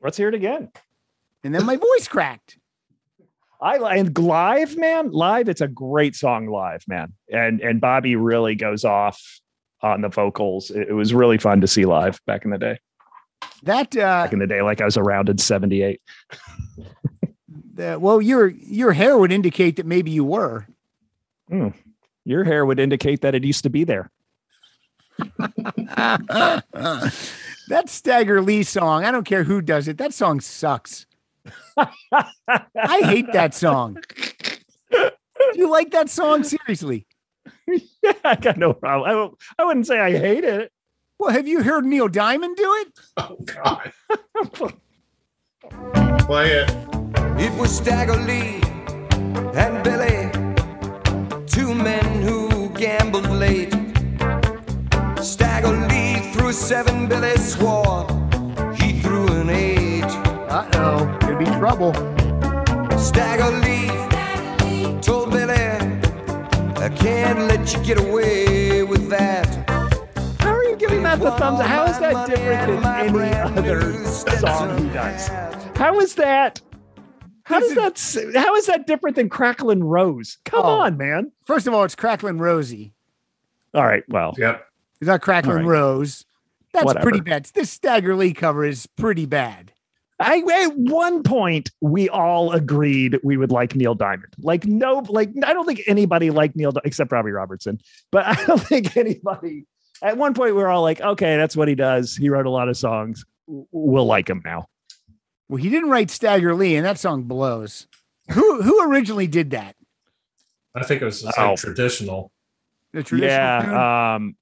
Let's 0.05 0.19
hear 0.19 0.29
it 0.29 0.35
again. 0.35 0.69
and 1.43 1.55
then 1.55 1.65
my 1.65 1.77
voice 1.77 2.07
cracked. 2.07 2.59
I 3.61 3.79
and 3.97 4.17
live, 4.19 4.77
man, 4.77 5.11
live. 5.11 5.49
It's 5.49 5.63
a 5.63 5.69
great 5.69 6.15
song 6.15 6.47
live, 6.47 6.85
man. 6.87 7.15
And 7.33 7.63
and 7.63 7.81
Bobby 7.81 8.15
really 8.15 8.55
goes 8.55 8.85
off 8.85 9.41
on 9.81 10.03
the 10.03 10.11
vocals. 10.11 10.71
It, 10.71 10.89
it 10.91 10.93
was 10.93 11.15
really 11.15 11.39
fun 11.39 11.63
to 11.63 11.67
see 11.67 11.87
live 11.87 12.21
back 12.27 12.45
in 12.45 12.51
the 12.51 12.59
day. 12.59 12.79
That 13.63 13.97
uh, 13.97 14.25
Back 14.25 14.35
in 14.35 14.41
the 14.41 14.47
day, 14.47 14.61
like 14.61 14.83
I 14.83 14.85
was 14.85 14.99
around 14.99 15.31
in 15.31 15.39
'78. 15.39 16.03
the, 17.75 17.99
well, 17.99 18.21
your 18.21 18.49
your 18.49 18.93
hair 18.93 19.17
would 19.17 19.33
indicate 19.33 19.77
that 19.77 19.87
maybe 19.87 20.11
you 20.11 20.25
were. 20.25 20.67
Hmm. 21.49 21.69
Your 22.27 22.45
hair 22.45 22.67
would 22.67 22.79
indicate 22.79 23.23
that 23.23 23.35
it 23.35 23.45
used 23.45 23.63
to 23.63 23.71
be 23.71 23.85
there. 23.85 24.11
that 27.69 27.89
Stagger 27.89 28.41
Lee 28.41 28.62
song, 28.62 29.05
I 29.05 29.11
don't 29.11 29.24
care 29.24 29.45
who 29.45 29.61
does 29.61 29.89
it. 29.89 29.99
That 29.99 30.15
song 30.15 30.41
sucks. 30.41 31.07
I 31.77 33.01
hate 33.03 33.32
that 33.32 33.55
song. 33.55 33.99
Do 34.91 35.61
you 35.61 35.70
like 35.70 35.91
that 35.91 36.09
song? 36.09 36.45
Seriously. 36.45 37.07
yeah, 38.03 38.12
I 38.24 38.36
got 38.36 38.57
no 38.57 38.73
problem. 38.73 39.35
I, 39.59 39.62
I 39.62 39.66
wouldn't 39.66 39.86
say 39.86 39.99
I 39.99 40.12
hate 40.12 40.45
it. 40.45 40.73
Well, 41.19 41.31
have 41.31 41.47
you 41.47 41.62
heard 41.62 41.85
Neil 41.85 42.09
Diamond 42.09 42.57
do 42.57 42.74
it? 42.81 42.89
Oh 43.16 43.36
God. 43.45 43.93
Play 46.27 46.53
it. 46.53 46.70
It 47.39 47.53
was 47.59 47.77
Stagger 47.77 48.16
Lee 48.16 48.61
and 49.55 49.82
Billy, 49.85 50.31
two 51.47 51.74
men 51.74 52.23
who 52.23 52.69
gambled 52.70 53.28
late. 53.28 53.74
Stagger 55.25 55.69
Lee 55.89 56.21
threw 56.33 56.49
a 56.49 56.53
seven, 56.53 57.09
Billy 57.09 57.37
swore 57.39 58.07
he 58.77 59.01
threw 59.01 59.27
an 59.29 59.49
eight. 59.51 60.05
Uh 60.05 60.69
oh, 60.75 61.19
could 61.23 61.39
be 61.39 61.47
trouble. 61.47 61.93
Stagger 62.99 63.51
Lee 63.65 63.89
told 65.01 65.31
Billy, 65.31 65.55
I 65.55 66.89
can't 66.95 67.41
let 67.49 67.73
you 67.75 67.83
get 67.85 67.99
away 67.99 68.83
with 68.83 69.09
that. 69.09 69.47
How 70.41 70.51
are 70.55 70.65
you 70.65 70.77
giving 70.77 71.03
that 71.05 71.19
the 71.21 71.31
thumbs 71.33 71.61
up? 71.61 71.67
How 71.67 71.85
is 71.87 71.99
that 72.01 72.29
different 72.29 72.83
than 72.83 73.17
any 73.17 73.35
other 73.35 74.05
song 74.05 74.79
he 74.79 74.91
does? 74.93 75.29
How 75.77 75.99
is 76.01 76.15
that? 76.17 76.61
How 77.45 77.61
does 77.61 77.75
that? 77.75 78.35
How 78.35 78.55
is 78.57 78.67
that 78.67 78.87
different 78.87 79.17
than 79.17 79.29
Cracklin' 79.31 79.83
Rose? 79.85 80.39
Come 80.45 80.61
Oh. 80.65 80.81
on, 80.81 80.97
man. 80.97 81.33
First 81.47 81.67
of 81.67 81.75
all, 81.75 81.85
it's 81.85 81.95
Cracklin' 81.95 82.39
Rosie. 82.39 82.93
All 83.75 83.85
right. 83.85 84.03
Well, 84.09 84.35
Yep. 84.39 84.65
It's 85.05 85.09
not 85.11 85.21
Cracklin' 85.21 85.51
All 85.51 85.57
right. 85.59 85.67
Rose. 85.67 86.25
That's 86.73 86.87
Whatever. 86.87 87.03
pretty 87.03 87.21
bad. 87.21 87.45
This 87.55 87.71
Stagger 87.71 88.17
Lee 88.17 88.33
cover 88.33 88.65
is 88.65 88.87
pretty 88.87 89.27
bad. 89.27 89.71
I 90.19 90.39
at 90.65 90.77
one 90.79 91.23
point 91.23 91.71
we 91.83 92.09
all 92.09 92.53
agreed 92.53 93.21
we 93.23 93.37
would 93.37 93.51
like 93.51 93.75
Neil 93.77 93.95
Diamond. 93.95 94.33
Like 94.39 94.65
no, 94.65 95.05
like 95.11 95.31
I 95.45 95.53
don't 95.53 95.67
think 95.67 95.83
anybody 95.87 96.31
liked 96.31 96.57
Neil 96.57 96.73
except 96.85 97.13
Robbie 97.13 97.33
Robertson. 97.33 97.79
But 98.11 98.25
I 98.39 98.45
don't 98.47 98.61
think 98.63 98.97
anybody. 98.97 99.67
At 100.01 100.17
one 100.17 100.33
point 100.33 100.55
we 100.55 100.63
were 100.63 100.69
all 100.71 100.81
like, 100.83 101.03
okay, 101.03 101.37
that's 101.37 101.55
what 101.55 101.69
he 101.69 101.75
does. 101.75 102.17
He 102.17 102.31
wrote 102.31 102.47
a 102.47 102.51
lot 102.51 102.69
of 102.71 102.77
songs. 102.79 103.27
We'll 103.47 104.07
like 104.07 104.31
him 104.31 104.41
now. 104.43 104.67
Well, 105.51 105.63
he 105.63 105.69
didn't 105.69 105.91
write 105.91 106.11
Stagger 106.11 106.55
Lee, 106.55 106.77
and 106.77 106.87
that 106.87 106.99
song 106.99 107.25
blows. 107.25 107.87
Who 108.31 108.63
who 108.63 108.91
originally 108.91 109.27
did 109.27 109.51
that? 109.51 109.77
I 110.75 110.83
think 110.85 111.03
it 111.03 111.05
was 111.05 111.21
just 111.23 111.39
Oh. 111.39 111.55
traditional. 111.57 112.33
The 112.93 113.03
traditional, 113.03 113.61
tune? 113.63 113.71
yeah. 113.71 114.15
Um, 114.15 114.37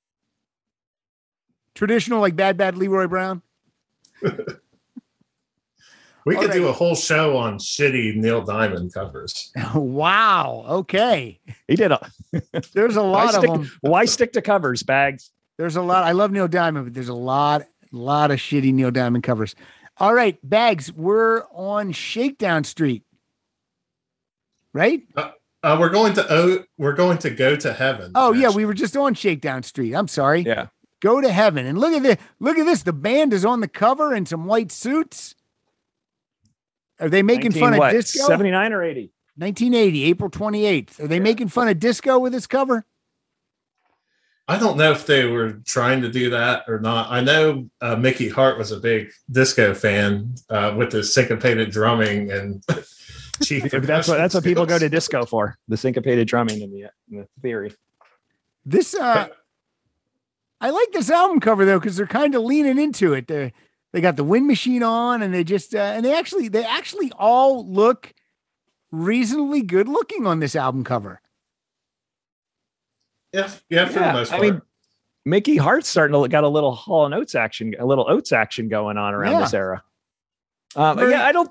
traditional 1.75 2.21
like 2.21 2.37
Bad 2.37 2.57
Bad 2.57 2.77
Leroy 2.77 3.07
Brown. 3.07 3.43
We 6.25 6.37
All 6.37 6.43
could 6.43 6.53
do 6.53 6.69
a 6.69 6.73
whole 6.73 6.95
show 6.95 7.37
on 7.37 7.59
shitty 7.59 8.15
Neil 8.15 8.43
Diamond 8.43 8.95
covers. 8.95 9.51
wow. 9.75 10.65
Okay. 10.69 11.41
he 11.67 11.77
did 11.77 11.91
a 11.91 12.11
There's 12.75 12.97
a 12.97 13.03
why 13.03 13.25
lot 13.25 13.35
of 13.35 13.41
stick, 13.41 13.51
them. 13.51 13.71
Why 13.81 14.05
stick 14.05 14.33
to 14.35 14.43
covers, 14.43 14.83
bags? 14.83 15.31
There's 15.59 15.77
a 15.77 15.83
lot. 15.83 16.05
I 16.05 16.13
love 16.13 16.31
Neil 16.31 16.49
Diamond, 16.49 16.87
but 16.87 16.95
there's 16.95 17.09
a 17.09 17.15
lot, 17.15 17.63
a 17.63 17.67
lot 17.97 18.31
of 18.31 18.39
shitty 18.39 18.73
Neil 18.73 18.91
Diamond 18.91 19.25
covers. 19.25 19.55
All 19.99 20.15
right, 20.15 20.39
bags. 20.49 20.93
We're 20.93 21.43
on 21.53 21.93
Shakedown 21.93 22.65
Street, 22.65 23.05
right? 24.73 25.03
Uh, 25.17 25.77
we're 25.79 25.91
going 25.91 26.15
to 26.15 26.27
oh, 26.31 26.65
we're 26.79 26.95
going 26.95 27.19
to 27.19 27.31
go 27.31 27.57
to 27.57 27.73
heaven. 27.73 28.13
Oh 28.15 28.33
yeah, 28.33 28.51
we 28.51 28.65
were 28.65 28.75
just 28.75 28.97
on 28.97 29.15
Shakedown 29.15 29.63
Street. 29.63 29.95
I'm 29.95 30.09
sorry. 30.09 30.41
Yeah. 30.41 30.69
Go 31.03 31.21
to 31.21 31.33
heaven 31.33 31.67
and 31.67 31.79
look 31.79 31.93
at 31.93 32.05
this. 32.05 32.17
Look 32.39 32.57
at 32.57 32.65
this. 32.65 32.85
The 32.85 32.93
band 32.93 33.33
is 33.33 33.45
on 33.45 33.61
the 33.61 33.67
cover 33.67 34.15
in 34.15 34.25
some 34.25 34.47
white 34.47 34.71
suits. 34.71 35.35
Are 37.01 37.09
they 37.09 37.25
making 37.25 37.51
19 37.51 37.61
fun 37.61 37.77
what, 37.77 37.89
of 37.89 38.01
disco? 38.01 38.25
79 38.29 38.73
or 38.73 38.85
80? 38.85 39.13
1980, 39.35 40.05
April 40.05 40.31
28th. 40.31 41.01
Are 41.01 41.09
they 41.09 41.19
making 41.19 41.49
fun 41.49 41.67
of 41.67 41.81
disco 41.81 42.21
with 42.21 42.33
this 42.33 42.47
cover? 42.47 42.87
I 44.47 44.59
don't 44.59 44.77
know 44.77 44.93
if 44.93 45.05
they 45.07 45.25
were 45.25 45.55
trying 45.65 46.03
to 46.03 46.09
do 46.09 46.31
that 46.31 46.65
or 46.69 46.79
not. 46.79 47.11
I 47.11 47.21
know 47.21 47.69
uh, 47.81 47.97
Mickey 47.97 48.29
Hart 48.29 48.57
was 48.57 48.71
a 48.71 48.79
big 48.79 49.11
disco 49.29 49.75
fan 49.75 50.37
uh, 50.51 50.75
with 50.77 50.93
the 50.93 51.03
syncopated 51.03 51.73
drumming 51.73 52.31
and 52.31 52.63
chief. 53.43 53.65
That's 53.65 54.07
what 54.07 54.19
that's 54.19 54.35
what 54.35 54.45
people 54.45 54.67
go 54.67 54.79
to 54.79 54.89
disco 54.89 55.25
for. 55.25 55.59
The 55.67 55.77
syncopated 55.77 56.29
drumming 56.29 56.61
in 56.61 56.71
the, 56.71 56.91
in 57.11 57.19
the 57.19 57.29
theory. 57.41 57.75
This 58.65 58.95
uh 58.95 59.29
I 60.63 60.71
like 60.71 60.93
this 60.93 61.11
album 61.11 61.41
cover 61.41 61.65
though 61.67 61.79
because 61.79 61.97
they're 61.97 62.07
kind 62.07 62.35
of 62.35 62.43
leaning 62.43 62.79
into 62.79 63.13
it. 63.13 63.27
They 63.27 63.53
they 63.93 64.01
got 64.01 64.17
the 64.17 64.25
wind 64.25 64.47
machine 64.47 64.83
on 64.83 65.21
and 65.21 65.35
they 65.35 65.45
just 65.45 65.75
uh, 65.75 65.79
and 65.79 66.05
they 66.05 66.15
actually 66.15 66.49
they 66.49 66.65
actually 66.65 67.13
all 67.19 67.67
look 67.69 68.15
reasonably 68.91 69.61
good 69.63 69.89
looking 69.89 70.27
on 70.27 70.39
this 70.41 70.55
album 70.57 70.85
cover. 70.85 71.21
Yeah, 73.33 73.51
yeah, 73.71 73.87
for 73.87 73.95
the 73.95 74.01
Yeah, 74.01 74.13
most 74.13 74.33
I 74.33 74.39
mean, 74.41 74.63
Mickey 75.25 75.57
Hart's 75.57 75.89
starting 75.89 76.21
to 76.21 76.29
got 76.29 76.45
a 76.45 76.49
little 76.49 76.75
Hall 76.75 77.07
and 77.07 77.15
Oates 77.15 77.35
action, 77.35 77.75
a 77.79 77.87
little 77.87 78.09
Oates 78.09 78.33
action 78.33 78.69
going 78.69 78.99
on 78.99 79.15
around 79.15 79.33
Yeah. 79.33 79.41
this 79.41 79.55
era. 79.55 79.83
Um, 80.77 80.97
Very- 80.99 81.13
yeah, 81.13 81.27
I 81.27 81.33
don't. 81.33 81.51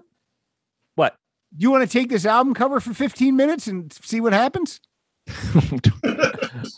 What? 0.96 1.16
Do 1.58 1.64
you 1.64 1.72
want 1.72 1.84
to 1.90 1.92
take 1.92 2.10
this 2.10 2.26
album 2.26 2.54
cover 2.54 2.80
for 2.80 2.94
15 2.94 3.36
minutes 3.36 3.68
and 3.68 3.92
see 3.92 4.22
what 4.22 4.34
happens? 4.34 4.80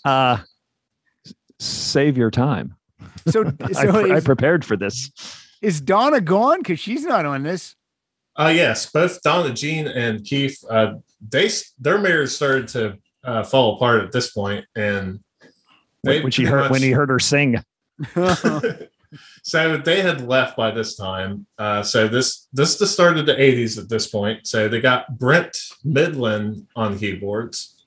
Uh, 0.06 0.38
s- 0.40 0.53
save 1.64 2.18
your 2.18 2.32
time. 2.32 2.76
So, 3.28 3.46
I, 3.62 3.72
so 3.72 3.92
pre- 3.92 4.12
I 4.12 4.18
is, 4.18 4.24
prepared 4.24 4.66
for 4.66 4.78
this. 4.78 5.12
is 5.62 5.82
Donna 5.82 6.22
gone? 6.22 6.60
Because 6.60 6.80
she's 6.80 7.04
not 7.04 7.26
on 7.26 7.44
this. 7.44 7.76
Uh, 8.36 8.52
yes, 8.54 8.90
both 8.92 9.22
Donna 9.22 9.54
Jean 9.54 9.88
and 9.88 10.24
Keith, 10.26 10.64
uh, 10.70 10.94
they 11.30 11.50
their 11.80 12.00
marriage 12.00 12.32
started 12.32 12.68
to 12.70 12.98
uh, 13.24 13.44
fall 13.44 13.76
apart 13.76 14.04
at 14.04 14.12
this 14.12 14.32
point, 14.32 14.66
and 14.76 15.20
they 16.04 16.22
When 16.22 16.32
she 16.32 16.44
heard 16.44 16.62
much- 16.62 16.72
when 16.72 16.82
he 16.82 16.92
heard 16.92 17.10
her 17.10 17.20
sing. 17.20 17.64
so 19.44 19.78
they 19.78 20.02
had 20.02 20.28
left 20.28 20.58
by 20.58 20.72
this 20.72 20.96
time. 20.96 21.46
Uh, 21.58 21.84
so 21.84 22.08
this 22.08 22.48
this 22.54 22.72
is 22.72 22.78
the 22.80 22.88
start 22.88 23.18
of 23.18 23.26
the 23.26 23.36
'80s 23.36 23.78
at 23.78 23.90
this 23.90 24.08
point. 24.08 24.48
So 24.48 24.68
they 24.68 24.82
got 24.82 25.18
Brent 25.18 25.56
Mydland 25.86 26.66
on 26.76 26.98
keyboards, 26.98 27.84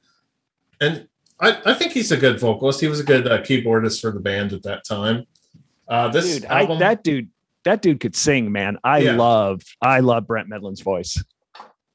and 0.80 1.08
I, 1.40 1.60
I 1.66 1.74
think 1.74 1.92
he's 1.92 2.12
a 2.12 2.16
good 2.16 2.40
vocalist. 2.40 2.80
He 2.80 2.86
was 2.88 3.00
a 3.00 3.04
good 3.04 3.26
uh, 3.28 3.42
keyboardist 3.42 4.00
for 4.00 4.10
the 4.10 4.20
band 4.20 4.52
at 4.52 4.62
that 4.62 4.84
time. 4.84 5.26
Uh, 5.88 6.08
this 6.08 6.34
Dude, 6.40 6.46
I, 6.46 6.64
that 6.78 7.04
dude, 7.04 7.28
that 7.64 7.82
dude 7.82 8.00
could 8.00 8.16
sing, 8.16 8.50
man. 8.52 8.78
I 8.82 8.98
Yeah. 8.98 9.16
love, 9.16 9.62
I 9.82 10.00
love 10.00 10.26
Brent 10.26 10.48
Mydland's 10.48 10.80
voice. 10.80 11.22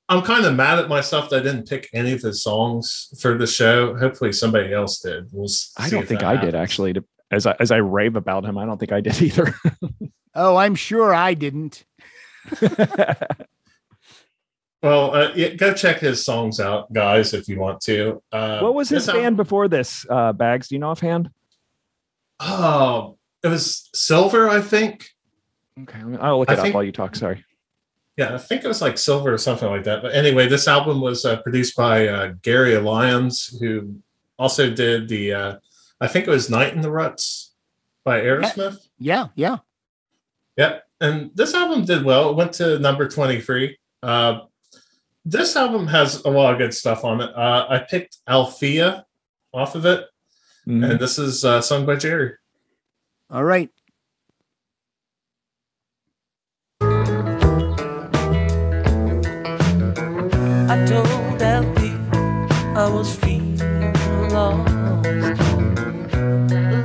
I'm 0.09 0.22
kind 0.23 0.45
of 0.45 0.55
mad 0.55 0.77
at 0.80 0.89
myself 0.89 1.30
that 1.30 1.39
I 1.39 1.43
didn't 1.43 1.68
pick 1.69 1.89
any 1.93 2.11
of 2.11 2.22
his 2.22 2.43
songs 2.43 3.13
for 3.22 3.38
the 3.38 3.47
show. 3.47 3.95
Hopefully, 3.97 4.34
somebody 4.34 4.73
else 4.73 4.99
did. 4.99 5.27
We'll 5.31 5.45
s- 5.45 5.73
I 5.77 5.88
see 5.88 5.95
don't 5.95 6.05
think 6.07 6.19
that 6.19 6.38
I 6.38 6.43
did 6.43 6.53
actually. 6.53 6.93
To, 6.93 7.03
as 7.31 7.45
I 7.45 7.55
as 7.61 7.72
I 7.72 7.77
rave 7.77 8.18
about 8.18 8.43
him, 8.43 8.57
I 8.57 8.65
don't 8.65 8.77
think 8.77 8.91
I 8.91 8.99
did 9.01 9.22
either. 9.22 9.55
Oh, 10.34 10.55
I'm 10.55 10.76
sure 10.76 11.13
I 11.13 11.34
didn't. 11.34 11.84
Well, 14.81 15.13
uh, 15.13 15.31
yeah, 15.35 15.49
go 15.49 15.73
check 15.73 15.99
his 15.99 16.25
songs 16.25 16.59
out, 16.59 16.91
guys, 16.91 17.33
if 17.33 17.47
you 17.47 17.59
want 17.59 17.81
to. 17.81 18.21
Uh, 18.31 18.59
what 18.61 18.73
was 18.73 18.89
his 18.89 19.05
this 19.05 19.13
al- 19.13 19.21
band 19.21 19.37
before 19.37 19.67
this? 19.67 20.05
Uh, 20.09 20.33
Bags, 20.33 20.69
do 20.69 20.75
you 20.75 20.79
know 20.79 20.89
offhand? 20.89 21.29
Oh, 22.39 23.17
it 23.43 23.47
was 23.47 23.89
Silver, 23.93 24.49
I 24.49 24.61
think. 24.61 25.09
Okay, 25.83 25.99
I'll 26.19 26.39
look 26.39 26.49
I 26.49 26.53
it 26.53 26.59
up 26.59 26.63
think- 26.63 26.73
while 26.75 26.83
you 26.83 26.91
talk. 26.91 27.15
Sorry. 27.15 27.45
Yeah, 28.17 28.35
I 28.35 28.37
think 28.39 28.63
it 28.63 28.67
was 28.67 28.81
like 28.81 28.97
Silver 28.97 29.33
or 29.33 29.37
something 29.37 29.69
like 29.69 29.83
that. 29.85 30.01
But 30.01 30.13
anyway, 30.13 30.47
this 30.47 30.67
album 30.67 30.99
was 30.99 31.23
uh, 31.25 31.41
produced 31.41 31.75
by 31.77 32.07
uh, 32.07 32.33
Gary 32.41 32.77
Lyons, 32.77 33.57
who 33.59 33.95
also 34.37 34.69
did 34.69 35.07
the, 35.07 35.33
uh, 35.33 35.55
I 36.01 36.07
think 36.07 36.27
it 36.27 36.29
was 36.31 36.49
Night 36.49 36.73
in 36.73 36.81
the 36.81 36.91
Ruts 36.91 37.53
by 38.03 38.19
Aerosmith. 38.21 38.79
Yeah, 38.99 39.27
yeah. 39.35 39.57
Yep. 40.57 40.83
And 40.99 41.31
this 41.35 41.53
album 41.53 41.85
did 41.85 42.03
well. 42.03 42.31
It 42.31 42.35
went 42.35 42.53
to 42.53 42.79
number 42.79 43.07
23. 43.07 43.77
Uh, 44.03 44.41
this 45.26 45.56
album 45.56 45.88
has 45.88 46.23
a 46.26 46.30
lot 46.30 46.53
of 46.53 46.60
good 46.60 46.73
stuff 46.73 47.03
on 47.03 47.22
it. 47.22 47.30
Uh, 47.35 47.65
I 47.69 47.80
picked 47.80 48.18
Althea 48.27 49.06
off 49.53 49.76
of 49.76 49.85
it, 49.85 50.06
Mhm. 50.68 50.91
and 50.91 50.99
this 50.99 51.18
is 51.19 51.43
uh, 51.45 51.61
sung 51.61 51.85
by 51.85 51.95
Jerry. 51.95 52.34
All 53.30 53.43
right. 53.43 53.69
I 60.73 60.85
told 60.88 61.41
Althea 61.41 61.98
I 62.76 62.88
was 62.89 63.15
feeling 63.15 63.57
lost, 64.30 64.73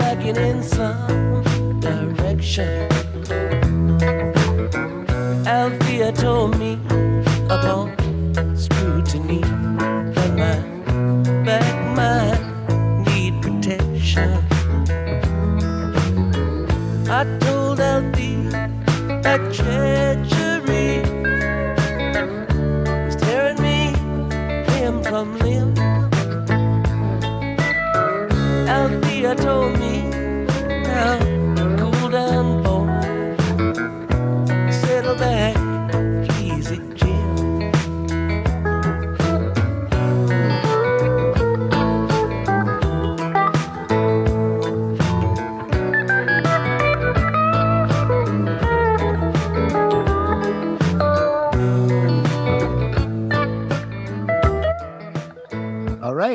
lacking 0.01 0.37
in 0.37 0.63
some 0.63 1.81
direction. 1.81 2.96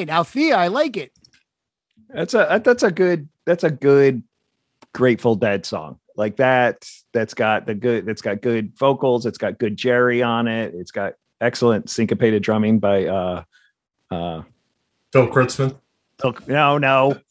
Right, 0.02 0.10
Althea, 0.10 0.58
I 0.58 0.68
like 0.68 0.98
it. 0.98 1.12
That's 2.10 2.34
a 2.34 2.60
that's 2.66 2.82
a 2.82 2.90
good 2.90 3.30
that's 3.46 3.64
a 3.64 3.70
good 3.70 4.24
Grateful 4.96 5.36
Dead 5.36 5.64
song. 5.64 6.00
Like 6.18 6.38
that 6.38 6.90
that's 7.14 7.36
got 7.36 7.68
the 7.68 7.76
good 7.76 8.08
that's 8.08 8.24
got 8.24 8.42
good 8.42 8.76
vocals, 8.80 9.28
it's 9.28 9.38
got 9.38 9.60
good 9.60 9.78
Jerry 9.78 10.24
on 10.24 10.48
it. 10.48 10.74
It's 10.74 10.90
got 10.90 11.14
excellent 11.40 11.88
syncopated 11.92 12.42
drumming 12.42 12.80
by 12.80 13.06
uh 13.06 13.44
uh 14.10 14.42
Phil 15.14 15.28
Kreutzmann. 15.28 15.78
Phil- 16.20 16.36
no, 16.48 16.80
no. 16.80 17.22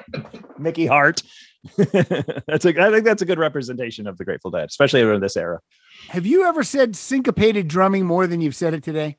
Mickey 0.58 0.86
Hart. 0.86 1.22
that's 1.76 2.64
a 2.64 2.82
I 2.82 2.90
think 2.90 3.04
that's 3.04 3.22
a 3.22 3.26
good 3.26 3.38
representation 3.38 4.08
of 4.08 4.18
the 4.18 4.24
Grateful 4.24 4.50
Dead, 4.50 4.68
especially 4.68 5.02
around 5.02 5.22
this 5.22 5.36
era. 5.36 5.60
Have 6.08 6.26
you 6.26 6.44
ever 6.44 6.64
said 6.64 6.96
syncopated 6.96 7.68
drumming 7.68 8.04
more 8.04 8.26
than 8.26 8.40
you've 8.40 8.56
said 8.56 8.74
it 8.74 8.82
today? 8.82 9.16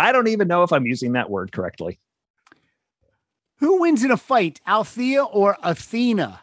I 0.00 0.10
don't 0.10 0.26
even 0.26 0.48
know 0.48 0.64
if 0.64 0.72
I'm 0.72 0.84
using 0.84 1.12
that 1.12 1.30
word 1.30 1.52
correctly. 1.52 2.00
Who 3.64 3.80
wins 3.80 4.04
in 4.04 4.10
a 4.10 4.18
fight, 4.18 4.60
Althea 4.66 5.24
or 5.24 5.56
Athena? 5.62 6.40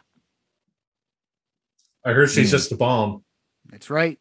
I 2.04 2.12
heard 2.14 2.30
she's 2.30 2.50
just 2.50 2.72
a 2.72 2.76
bomb. 2.76 3.22
That's 3.70 3.90
right. 3.90 4.18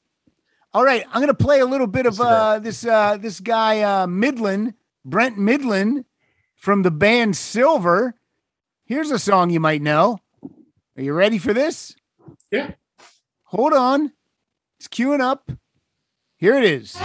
All 0.71 0.83
right, 0.83 1.03
I'm 1.07 1.15
going 1.15 1.27
to 1.27 1.33
play 1.33 1.61
a 1.61 1.65
little 1.65 1.87
bit 1.87 2.05
of 2.05 2.21
uh, 2.21 2.59
this 2.59 2.85
uh, 2.85 3.17
this 3.17 3.39
guy 3.39 3.81
uh, 3.81 4.05
Mydland, 4.05 4.75
Brent 5.03 5.35
Mydland, 5.39 6.05
from 6.55 6.83
the 6.83 6.91
band 6.91 7.35
Silver. 7.35 8.13
Here's 8.85 9.09
a 9.09 9.17
song 9.17 9.49
you 9.49 9.59
might 9.59 9.81
know. 9.81 10.19
Are 10.95 11.01
you 11.01 11.13
ready 11.13 11.39
for 11.39 11.55
this? 11.55 11.95
Yeah. 12.51 12.73
Hold 13.45 13.73
on, 13.73 14.11
it's 14.79 14.87
queuing 14.87 15.21
up. 15.21 15.49
Here 16.37 16.53
it 16.53 16.65
is. 16.65 16.95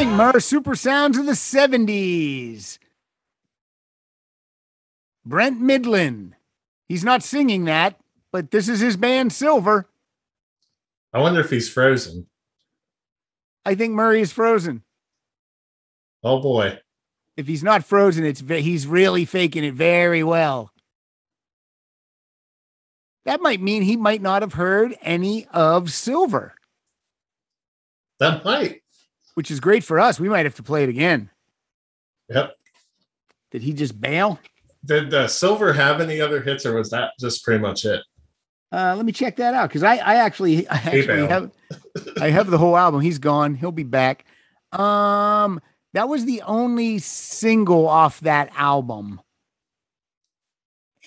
What 0.00 0.04
do 0.04 0.10
you 0.12 0.16
think, 0.16 0.34
Mur? 0.34 0.40
Super 0.40 0.74
sounds 0.74 1.18
of 1.18 1.26
the 1.26 1.32
70s. 1.32 2.78
Brent 5.26 5.60
Mydland. 5.60 6.32
He's 6.88 7.04
not 7.04 7.22
singing 7.22 7.66
that, 7.66 8.00
but 8.32 8.50
this 8.50 8.66
is 8.66 8.80
his 8.80 8.96
band 8.96 9.30
Silver. 9.30 9.90
I 11.12 11.18
wonder 11.18 11.40
if 11.40 11.50
he's 11.50 11.70
frozen. 11.70 12.28
I 13.66 13.74
think 13.74 13.92
Murray 13.92 14.22
is 14.22 14.32
frozen. 14.32 14.84
Oh 16.24 16.40
boy. 16.40 16.78
If 17.36 17.46
he's 17.46 17.62
not 17.62 17.84
frozen, 17.84 18.24
it's 18.24 18.40
he's 18.40 18.86
really 18.86 19.26
faking 19.26 19.64
it 19.64 19.74
very 19.74 20.24
well. 20.24 20.72
That 23.26 23.42
might 23.42 23.60
mean 23.60 23.82
he 23.82 23.98
might 23.98 24.22
not 24.22 24.40
have 24.40 24.54
heard 24.54 24.96
any 25.02 25.46
of 25.48 25.92
Silver, 25.92 26.54
That 28.18 28.46
might. 28.46 28.79
Which 29.40 29.50
is 29.50 29.58
great 29.58 29.82
for 29.82 29.98
us. 29.98 30.20
We 30.20 30.28
might 30.28 30.44
have 30.44 30.56
to 30.56 30.62
play 30.62 30.82
it 30.82 30.90
again. 30.90 31.30
Yep. 32.28 32.56
Did 33.50 33.62
he 33.62 33.72
just 33.72 33.98
bail? 33.98 34.38
Did 34.84 35.14
uh, 35.14 35.28
Silver 35.28 35.72
have 35.72 36.02
any 36.02 36.20
other 36.20 36.42
hits, 36.42 36.66
or 36.66 36.74
was 36.74 36.90
that 36.90 37.12
just 37.18 37.42
pretty 37.42 37.58
much 37.58 37.86
it? 37.86 38.02
Uh, 38.70 38.92
let 38.94 39.06
me 39.06 39.12
check 39.12 39.36
that 39.36 39.54
out 39.54 39.70
because 39.70 39.82
I, 39.82 39.94
I 39.96 40.16
actually, 40.16 40.68
I 40.68 40.74
actually 40.74 41.26
have, 41.26 41.50
I 42.20 42.28
have 42.28 42.50
the 42.50 42.58
whole 42.58 42.76
album. 42.76 43.00
He's 43.00 43.18
gone. 43.18 43.54
He'll 43.54 43.72
be 43.72 43.82
back. 43.82 44.26
Um, 44.72 45.58
that 45.94 46.06
was 46.06 46.26
the 46.26 46.42
only 46.42 46.98
single 46.98 47.88
off 47.88 48.20
that 48.20 48.50
album, 48.56 49.22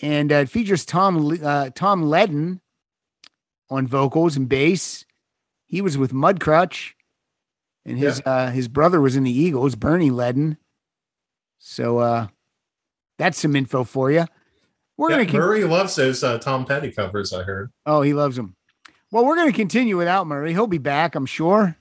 and 0.01 0.31
uh, 0.31 0.37
it 0.37 0.49
features 0.49 0.85
Tom 0.85 1.37
uh, 1.43 1.69
Tom 1.75 2.05
Leadon 2.05 2.61
on 3.69 3.85
vocals 3.85 4.35
and 4.35 4.49
bass. 4.49 5.05
He 5.67 5.81
was 5.81 5.99
with 5.99 6.13
Mudcrutch, 6.13 6.93
and 7.85 7.97
his 7.97 8.21
uh, 8.25 8.49
his 8.51 8.67
brother 8.67 8.99
was 9.01 9.15
in 9.15 9.23
the 9.23 9.31
Eagles, 9.31 9.75
Bernie 9.75 10.09
Leadon. 10.11 10.57
So 11.59 11.97
uh, 11.99 12.27
that's 13.17 13.39
some 13.39 13.55
info 13.55 13.83
for 13.83 14.11
you. 14.11 14.25
We're 14.97 15.09
Yeah, 15.09 15.15
gonna 15.17 15.25
keep. 15.25 15.39
Murray 15.39 15.63
loves 15.63 15.95
those 15.95 16.23
uh, 16.23 16.37
Tom 16.39 16.65
Petty 16.65 16.91
covers. 16.91 17.33
I 17.33 17.43
heard. 17.43 17.71
Oh, 17.85 18.01
he 18.01 18.13
loves 18.13 18.35
them. 18.35 18.55
Well, 19.11 19.25
we're 19.25 19.35
going 19.35 19.51
to 19.51 19.55
continue 19.55 19.95
without 19.95 20.25
Murray. 20.25 20.53
He'll 20.53 20.65
be 20.65 20.79
back, 20.79 21.13
I'm 21.13 21.27
sure. 21.27 21.77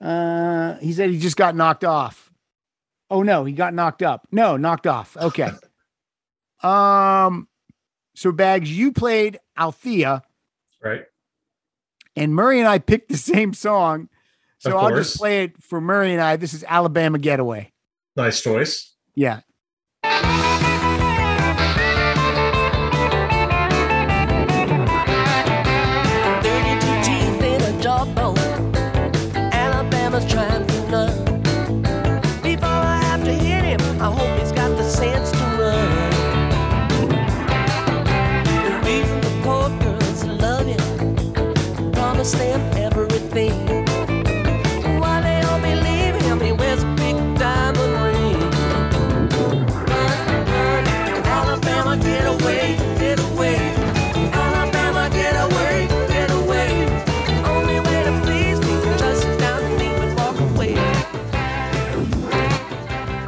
Uh, 0.00 0.74
he 0.76 0.92
said 0.92 1.10
he 1.10 1.18
just 1.18 1.36
got 1.36 1.56
knocked 1.56 1.82
off. 1.84 2.30
Oh 3.10 3.22
no, 3.24 3.44
he 3.44 3.52
got 3.52 3.74
knocked 3.74 4.02
up. 4.02 4.28
No, 4.30 4.56
knocked 4.56 4.86
off. 4.86 5.16
Okay. 5.16 5.50
um, 6.62 7.48
so 8.14 8.32
Bags, 8.32 8.70
you 8.70 8.92
played 8.92 9.38
Althea, 9.58 10.22
Right. 10.82 11.04
and 12.16 12.34
Murray 12.34 12.58
and 12.60 12.68
I 12.68 12.78
picked 12.78 13.08
the 13.08 13.16
same 13.16 13.52
song. 13.54 14.08
So 14.60 14.76
I'll 14.76 14.94
just 14.94 15.16
play 15.16 15.44
it 15.44 15.62
for 15.62 15.80
Murray 15.80 16.12
and 16.12 16.20
I. 16.20 16.36
This 16.36 16.52
is 16.52 16.64
Alabama 16.68 17.18
Getaway. 17.18 17.72
Nice 18.14 18.42
choice. 18.42 18.94
Yeah. 19.14 19.40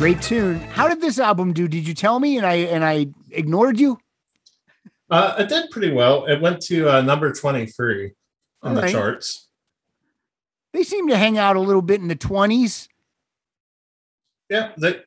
Great 0.03 0.21
tune. 0.21 0.59
How 0.59 0.89
did 0.89 1.01
this 1.01 1.21
album 1.21 1.53
do? 1.53 1.69
Did 1.69 1.87
you 1.87 1.95
tell 1.95 2.19
me 2.19 2.37
and 2.37 2.45
I 2.45 2.55
and 2.55 2.85
I 2.85 3.07
ignored 3.31 3.79
you? 3.79 4.01
Uh, 5.09 5.37
it 5.39 5.49
did 5.49 5.71
pretty 5.71 5.93
well. 5.93 6.27
It 6.27 6.41
went 6.41 6.61
to 6.63 6.89
uh, 6.89 7.03
number 7.03 7.33
twenty-three 7.33 8.11
on 8.65 8.75
All 8.75 8.83
the 8.83 8.91
charts. 8.91 9.47
They 10.73 10.83
seem 10.83 11.07
to 11.07 11.17
hang 11.17 11.39
out 11.39 11.55
a 11.55 11.61
little 11.61 11.83
bit 11.83 12.01
in 12.01 12.09
the 12.09 12.17
20s. 12.17 12.89
Yeah, 14.51 14.73
they 14.77 15.03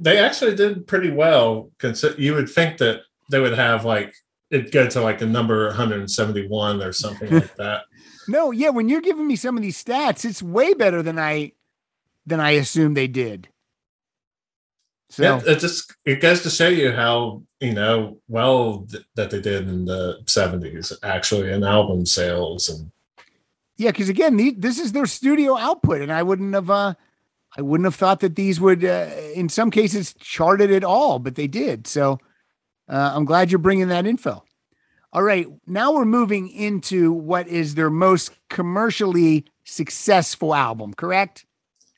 they 0.00 0.18
actually 0.18 0.56
did 0.56 0.84
pretty 0.88 1.12
well. 1.12 1.70
Consi- 1.78 2.18
you 2.18 2.34
would 2.34 2.50
think 2.50 2.78
that 2.78 3.02
they 3.30 3.38
would 3.38 3.56
have 3.56 3.84
like 3.84 4.12
it 4.50 4.72
go 4.72 4.88
to 4.88 5.00
like 5.00 5.20
a 5.20 5.26
number 5.26 5.68
171 5.68 6.82
or 6.82 6.92
something 6.92 7.30
like 7.32 7.54
that. 7.54 7.84
No, 8.28 8.50
yeah, 8.50 8.70
when 8.70 8.88
you're 8.88 9.00
giving 9.00 9.28
me 9.28 9.36
some 9.36 9.56
of 9.56 9.62
these 9.62 9.82
stats, 9.82 10.24
it's 10.24 10.42
way 10.42 10.74
better 10.74 11.04
than 11.04 11.20
I 11.20 11.52
than 12.26 12.40
I 12.40 12.50
assumed 12.50 12.96
they 12.96 13.06
did. 13.06 13.48
So 15.10 15.22
Yeah, 15.22 15.40
it 15.44 15.58
just 15.58 15.94
it 16.04 16.20
goes 16.20 16.42
to 16.42 16.50
show 16.50 16.68
you 16.68 16.92
how 16.92 17.42
you 17.60 17.74
know 17.74 18.18
well 18.28 18.86
th- 18.90 19.04
that 19.16 19.30
they 19.30 19.40
did 19.40 19.68
in 19.68 19.84
the 19.84 20.20
70s 20.24 20.92
actually 21.02 21.52
in 21.52 21.64
album 21.64 22.06
sales 22.06 22.68
and 22.68 22.90
yeah, 23.80 23.92
because 23.92 24.10
again, 24.10 24.36
the, 24.36 24.50
this 24.50 24.78
is 24.78 24.92
their 24.92 25.06
studio 25.06 25.56
output, 25.56 26.02
and 26.02 26.12
I 26.12 26.22
wouldn't 26.22 26.52
have 26.52 26.68
uh 26.68 26.92
I 27.56 27.62
wouldn't 27.62 27.86
have 27.86 27.94
thought 27.94 28.20
that 28.20 28.36
these 28.36 28.60
would, 28.60 28.84
uh, 28.84 29.08
in 29.34 29.48
some 29.48 29.70
cases, 29.70 30.14
charted 30.20 30.70
at 30.70 30.84
all, 30.84 31.18
but 31.18 31.34
they 31.34 31.46
did. 31.46 31.86
So 31.86 32.20
uh, 32.88 33.12
I'm 33.14 33.24
glad 33.24 33.50
you're 33.50 33.58
bringing 33.58 33.88
that 33.88 34.06
info. 34.06 34.44
All 35.12 35.22
right, 35.22 35.48
now 35.66 35.92
we're 35.92 36.04
moving 36.04 36.48
into 36.50 37.10
what 37.10 37.48
is 37.48 37.74
their 37.74 37.90
most 37.90 38.32
commercially 38.50 39.46
successful 39.64 40.54
album, 40.54 40.92
correct? 40.92 41.46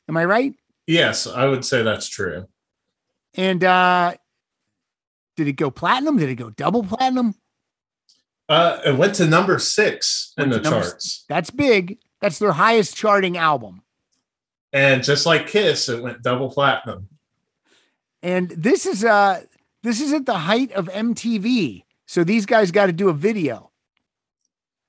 Am 0.07 0.15
I 0.15 0.25
right? 0.25 0.53
Yes, 0.87 1.27
I 1.27 1.45
would 1.45 1.65
say 1.65 1.83
that's 1.83 2.07
true. 2.07 2.47
And 3.35 3.63
uh 3.63 4.15
did 5.35 5.47
it 5.47 5.53
go 5.53 5.71
platinum? 5.71 6.17
Did 6.17 6.29
it 6.29 6.35
go 6.35 6.51
double 6.51 6.83
platinum? 6.83 7.35
Uh, 8.49 8.79
it 8.85 8.97
went 8.97 9.15
to 9.15 9.25
number 9.25 9.57
six 9.57 10.33
in 10.37 10.49
the 10.49 10.59
charts. 10.59 11.25
That's 11.29 11.49
big. 11.49 11.97
That's 12.21 12.39
their 12.39 12.51
highest 12.51 12.95
charting 12.95 13.37
album. 13.37 13.81
And 14.71 15.03
just 15.03 15.25
like 15.25 15.47
Kiss, 15.47 15.87
it 15.89 16.03
went 16.03 16.21
double 16.21 16.49
platinum. 16.49 17.07
And 18.21 18.49
this 18.49 18.85
is 18.85 19.03
uh 19.03 19.43
this 19.81 20.01
is 20.01 20.13
at 20.13 20.25
the 20.25 20.39
height 20.39 20.71
of 20.73 20.87
MTV. 20.87 21.83
So 22.05 22.23
these 22.23 22.45
guys 22.45 22.71
got 22.71 22.87
to 22.87 22.93
do 22.93 23.09
a 23.09 23.13
video. 23.13 23.71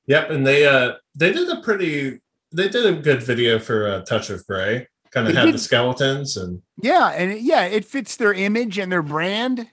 Yep, 0.06 0.30
and 0.30 0.46
they 0.46 0.66
uh 0.66 0.94
they 1.14 1.32
did 1.32 1.48
a 1.48 1.60
pretty 1.62 2.20
they 2.52 2.68
did 2.68 2.86
a 2.86 2.92
good 2.92 3.22
video 3.22 3.58
for 3.58 3.88
uh, 3.88 4.00
Touch 4.02 4.30
of 4.30 4.46
Grey. 4.46 4.88
Kind 5.14 5.28
of 5.28 5.34
They 5.34 5.38
had 5.40 5.46
did. 5.46 5.54
the 5.54 5.58
skeletons 5.58 6.36
and 6.36 6.60
Yeah, 6.82 7.08
and 7.10 7.38
yeah, 7.40 7.62
it 7.66 7.84
fits 7.84 8.16
their 8.16 8.34
image 8.34 8.78
and 8.78 8.90
their 8.90 9.02
brand. 9.02 9.68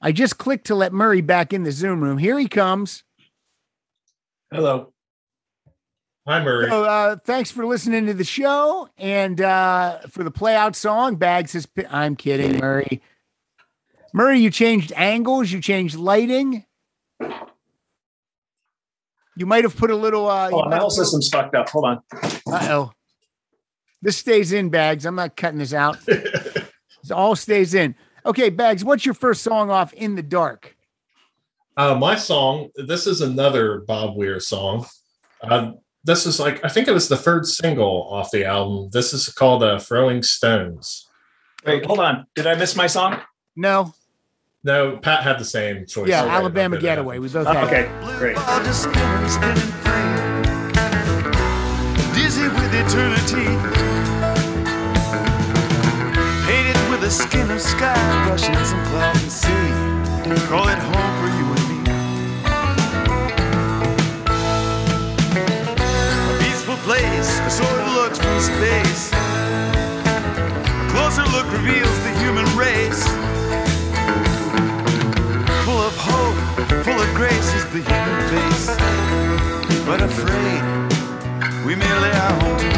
I 0.00 0.12
just 0.12 0.38
clicked 0.38 0.66
to 0.68 0.74
let 0.76 0.92
Murray 0.92 1.20
back 1.22 1.52
in 1.52 1.64
the 1.64 1.72
Zoom 1.72 2.02
room. 2.04 2.18
Here 2.18 2.38
he 2.38 2.46
comes. 2.46 3.02
Hello. 4.52 4.92
Hi 6.26 6.42
Murray. 6.42 6.70
So, 6.70 6.84
uh, 6.84 7.16
thanks 7.24 7.50
for 7.50 7.66
listening 7.66 8.06
to 8.06 8.14
the 8.14 8.24
show 8.24 8.88
and 8.96 9.40
uh, 9.40 9.98
for 10.08 10.22
the 10.22 10.30
play 10.30 10.54
out 10.54 10.76
song. 10.76 11.16
Bags 11.16 11.52
has. 11.54 11.66
pi- 11.66 11.86
I'm 11.90 12.14
kidding, 12.16 12.58
Murray. 12.58 13.02
Murray, 14.12 14.38
you 14.38 14.50
changed 14.50 14.92
angles. 14.94 15.50
You 15.50 15.60
changed 15.60 15.96
lighting. 15.96 16.64
You 19.36 19.46
might 19.46 19.64
have 19.64 19.76
put 19.76 19.90
a 19.90 19.96
little. 19.96 20.28
Uh, 20.28 20.50
Hold 20.50 20.64
on, 20.64 20.70
my 20.70 20.78
whole 20.78 20.90
system's 20.90 21.28
fucked 21.28 21.56
up. 21.56 21.68
Hold 21.70 21.84
on. 21.86 22.02
Uh 22.22 22.68
oh. 22.70 22.92
This 24.04 24.18
stays 24.18 24.52
in, 24.52 24.68
Bags. 24.68 25.06
I'm 25.06 25.14
not 25.14 25.34
cutting 25.34 25.58
this 25.58 25.72
out. 25.72 25.96
it 26.06 26.70
all 27.10 27.34
stays 27.34 27.72
in. 27.72 27.94
Okay, 28.26 28.50
Bags. 28.50 28.84
What's 28.84 29.06
your 29.06 29.14
first 29.14 29.42
song 29.42 29.70
off 29.70 29.94
in 29.94 30.14
the 30.14 30.22
dark? 30.22 30.76
Uh, 31.74 31.94
my 31.94 32.14
song. 32.14 32.68
This 32.76 33.06
is 33.06 33.22
another 33.22 33.80
Bob 33.80 34.14
Weir 34.14 34.40
song. 34.40 34.84
Uh, 35.42 35.72
this 36.04 36.26
is 36.26 36.38
like 36.38 36.62
I 36.62 36.68
think 36.68 36.86
it 36.86 36.92
was 36.92 37.08
the 37.08 37.16
third 37.16 37.46
single 37.46 38.06
off 38.10 38.30
the 38.30 38.44
album. 38.44 38.90
This 38.92 39.14
is 39.14 39.26
called 39.30 39.62
uh, 39.62 39.78
"Throwing 39.78 40.22
Stones." 40.22 41.08
Wait, 41.64 41.86
hold 41.86 41.98
on. 41.98 42.26
Did 42.34 42.46
I 42.46 42.56
miss 42.56 42.76
my 42.76 42.86
song? 42.86 43.22
No. 43.56 43.94
No, 44.62 44.98
Pat 44.98 45.22
had 45.22 45.38
the 45.38 45.44
same 45.46 45.86
choice. 45.86 46.08
Yeah, 46.10 46.24
Okay, 46.24 46.30
Alabama 46.30 46.78
Getaway. 46.78 47.18
We 47.18 47.28
both 47.28 47.46
had. 47.46 47.64
okay, 47.64 48.18
great. 48.18 48.36
Ball 48.36 48.64
just 48.64 48.82
spinning, 48.82 49.28
spinning 49.28 49.56
free. 49.56 50.34
Dizzy 52.14 52.48
with 52.48 52.74
eternity. 52.74 53.83
The 57.54 57.60
sky, 57.60 58.26
brushing 58.26 58.64
some 58.64 58.84
clouds 58.86 59.22
and 59.22 59.30
sea. 59.30 59.70
Call 60.48 60.66
it 60.66 60.78
home 60.90 61.12
for 61.20 61.28
you 61.38 61.46
and 61.54 61.64
me. 61.70 61.78
A 66.30 66.34
peaceful 66.42 66.78
place, 66.78 67.30
a 67.46 67.50
sort 67.50 67.78
of 67.78 67.94
looks 67.94 68.18
from 68.18 68.40
space. 68.40 69.12
A 69.12 70.86
closer 70.90 71.26
look 71.30 71.46
reveals 71.52 71.96
the 72.02 72.12
human 72.22 72.46
race. 72.58 73.04
Full 75.64 75.82
of 75.90 75.94
hope, 75.96 76.38
full 76.84 77.00
of 77.00 77.14
grace 77.14 77.54
is 77.54 77.64
the 77.66 77.82
human 77.88 78.18
face. 78.34 78.66
But 79.86 80.02
afraid, 80.02 80.62
we 81.64 81.76
may 81.76 81.92
lay 82.00 82.14
our 82.18 82.32
home 82.42 82.73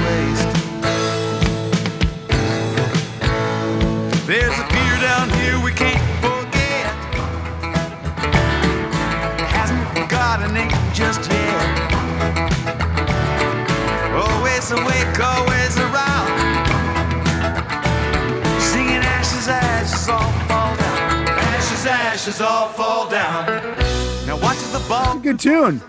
Ashes, 22.26 22.40
ashes 22.40 22.40
all 22.40 22.68
fall 22.70 23.08
down. 23.08 23.46
Now 24.26 24.36
watch 24.42 24.58
the 24.72 24.84
ball. 24.88 25.18
Good 25.20 25.38
tune. 25.38 25.80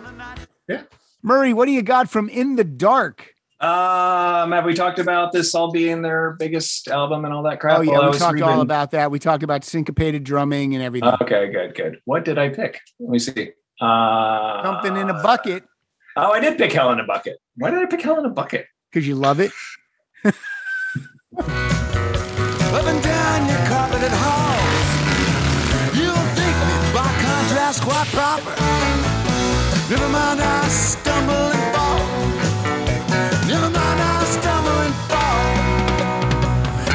Yeah. 0.67 0.83
Murray, 1.23 1.51
what 1.53 1.65
do 1.65 1.71
you 1.71 1.81
got 1.81 2.11
from 2.11 2.29
In 2.29 2.55
the 2.55 2.63
Dark? 2.63 3.33
Um, 3.59 4.51
have 4.51 4.65
we 4.65 4.75
talked 4.75 4.99
about 4.99 5.31
this 5.31 5.55
all 5.55 5.71
being 5.71 6.03
their 6.03 6.35
biggest 6.37 6.89
album 6.89 7.25
and 7.25 7.33
all 7.33 7.41
that 7.43 7.59
crap? 7.59 7.79
Oh 7.79 7.81
yeah, 7.81 7.93
While 7.93 8.01
I 8.01 8.05
we 8.05 8.09
was 8.09 8.19
talked 8.19 8.41
all 8.41 8.61
about 8.61 8.91
that. 8.91 9.09
We 9.09 9.17
talked 9.17 9.41
about 9.41 9.63
syncopated 9.63 10.23
drumming 10.23 10.75
and 10.75 10.83
everything. 10.83 11.09
Okay, 11.23 11.51
good, 11.51 11.73
good. 11.73 11.99
What 12.05 12.23
did 12.23 12.37
I 12.37 12.49
pick? 12.49 12.79
Let 12.99 13.09
me 13.09 13.17
see. 13.17 13.51
Uh, 13.81 14.63
Something 14.63 14.95
in 14.97 15.09
a 15.09 15.21
bucket 15.21 15.63
Oh, 16.19 16.31
I 16.31 16.39
did 16.39 16.57
pick 16.57 16.71
Hell 16.71 16.91
in 16.91 16.99
a 16.99 17.05
Bucket. 17.05 17.37
Why 17.57 17.69
did 17.69 17.79
I 17.79 17.85
pick 17.85 18.01
Hell 18.01 18.17
in 18.19 18.25
a 18.25 18.29
Bucket? 18.29 18.65
because 18.91 19.07
you 19.07 19.13
love 19.15 19.39
it. 19.39 19.51
Up 20.25 20.33
and 21.37 23.03
down 23.03 23.49
your 23.49 23.67
carpeted 23.67 24.11
halls. 24.11 24.66
Contrast 27.67 27.81
quite 27.83 28.07
proper. 28.15 28.55
Never 29.89 30.09
mind, 30.09 30.39
I 30.39 30.67
stumble 30.69 31.33
and 31.33 31.75
fall. 31.75 31.99
Never 33.47 33.69
mind, 33.69 33.99
I 33.99 34.23
stumble 34.35 34.79
and 34.87 34.95
fall. 35.09 35.43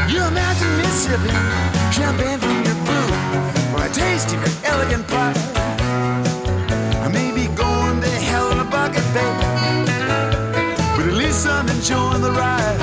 You 0.09 0.25
imagine 0.25 0.73
me 0.79 0.85
sipping 0.85 1.41
champagne 1.93 2.39
from 2.39 2.65
your 2.65 2.79
boot 2.87 3.13
for 3.71 3.85
a 3.85 3.91
taste 3.93 4.33
of 4.33 4.41
your 4.41 4.55
elegant 4.73 5.07
pie. 5.09 5.35
I 7.05 7.09
may 7.09 7.33
be 7.33 7.47
going 7.55 8.01
to 8.01 8.11
hell 8.31 8.53
in 8.53 8.59
a 8.59 8.65
bucket, 8.65 9.05
baby, 9.13 9.47
but 10.97 11.07
at 11.07 11.15
least 11.15 11.47
I'm 11.47 11.69
enjoying 11.69 12.23
the 12.23 12.33
ride. 12.33 12.81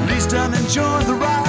At 0.00 0.08
least 0.08 0.32
I'm 0.32 0.54
enjoying 0.54 1.06
the 1.06 1.14
ride. 1.14 1.39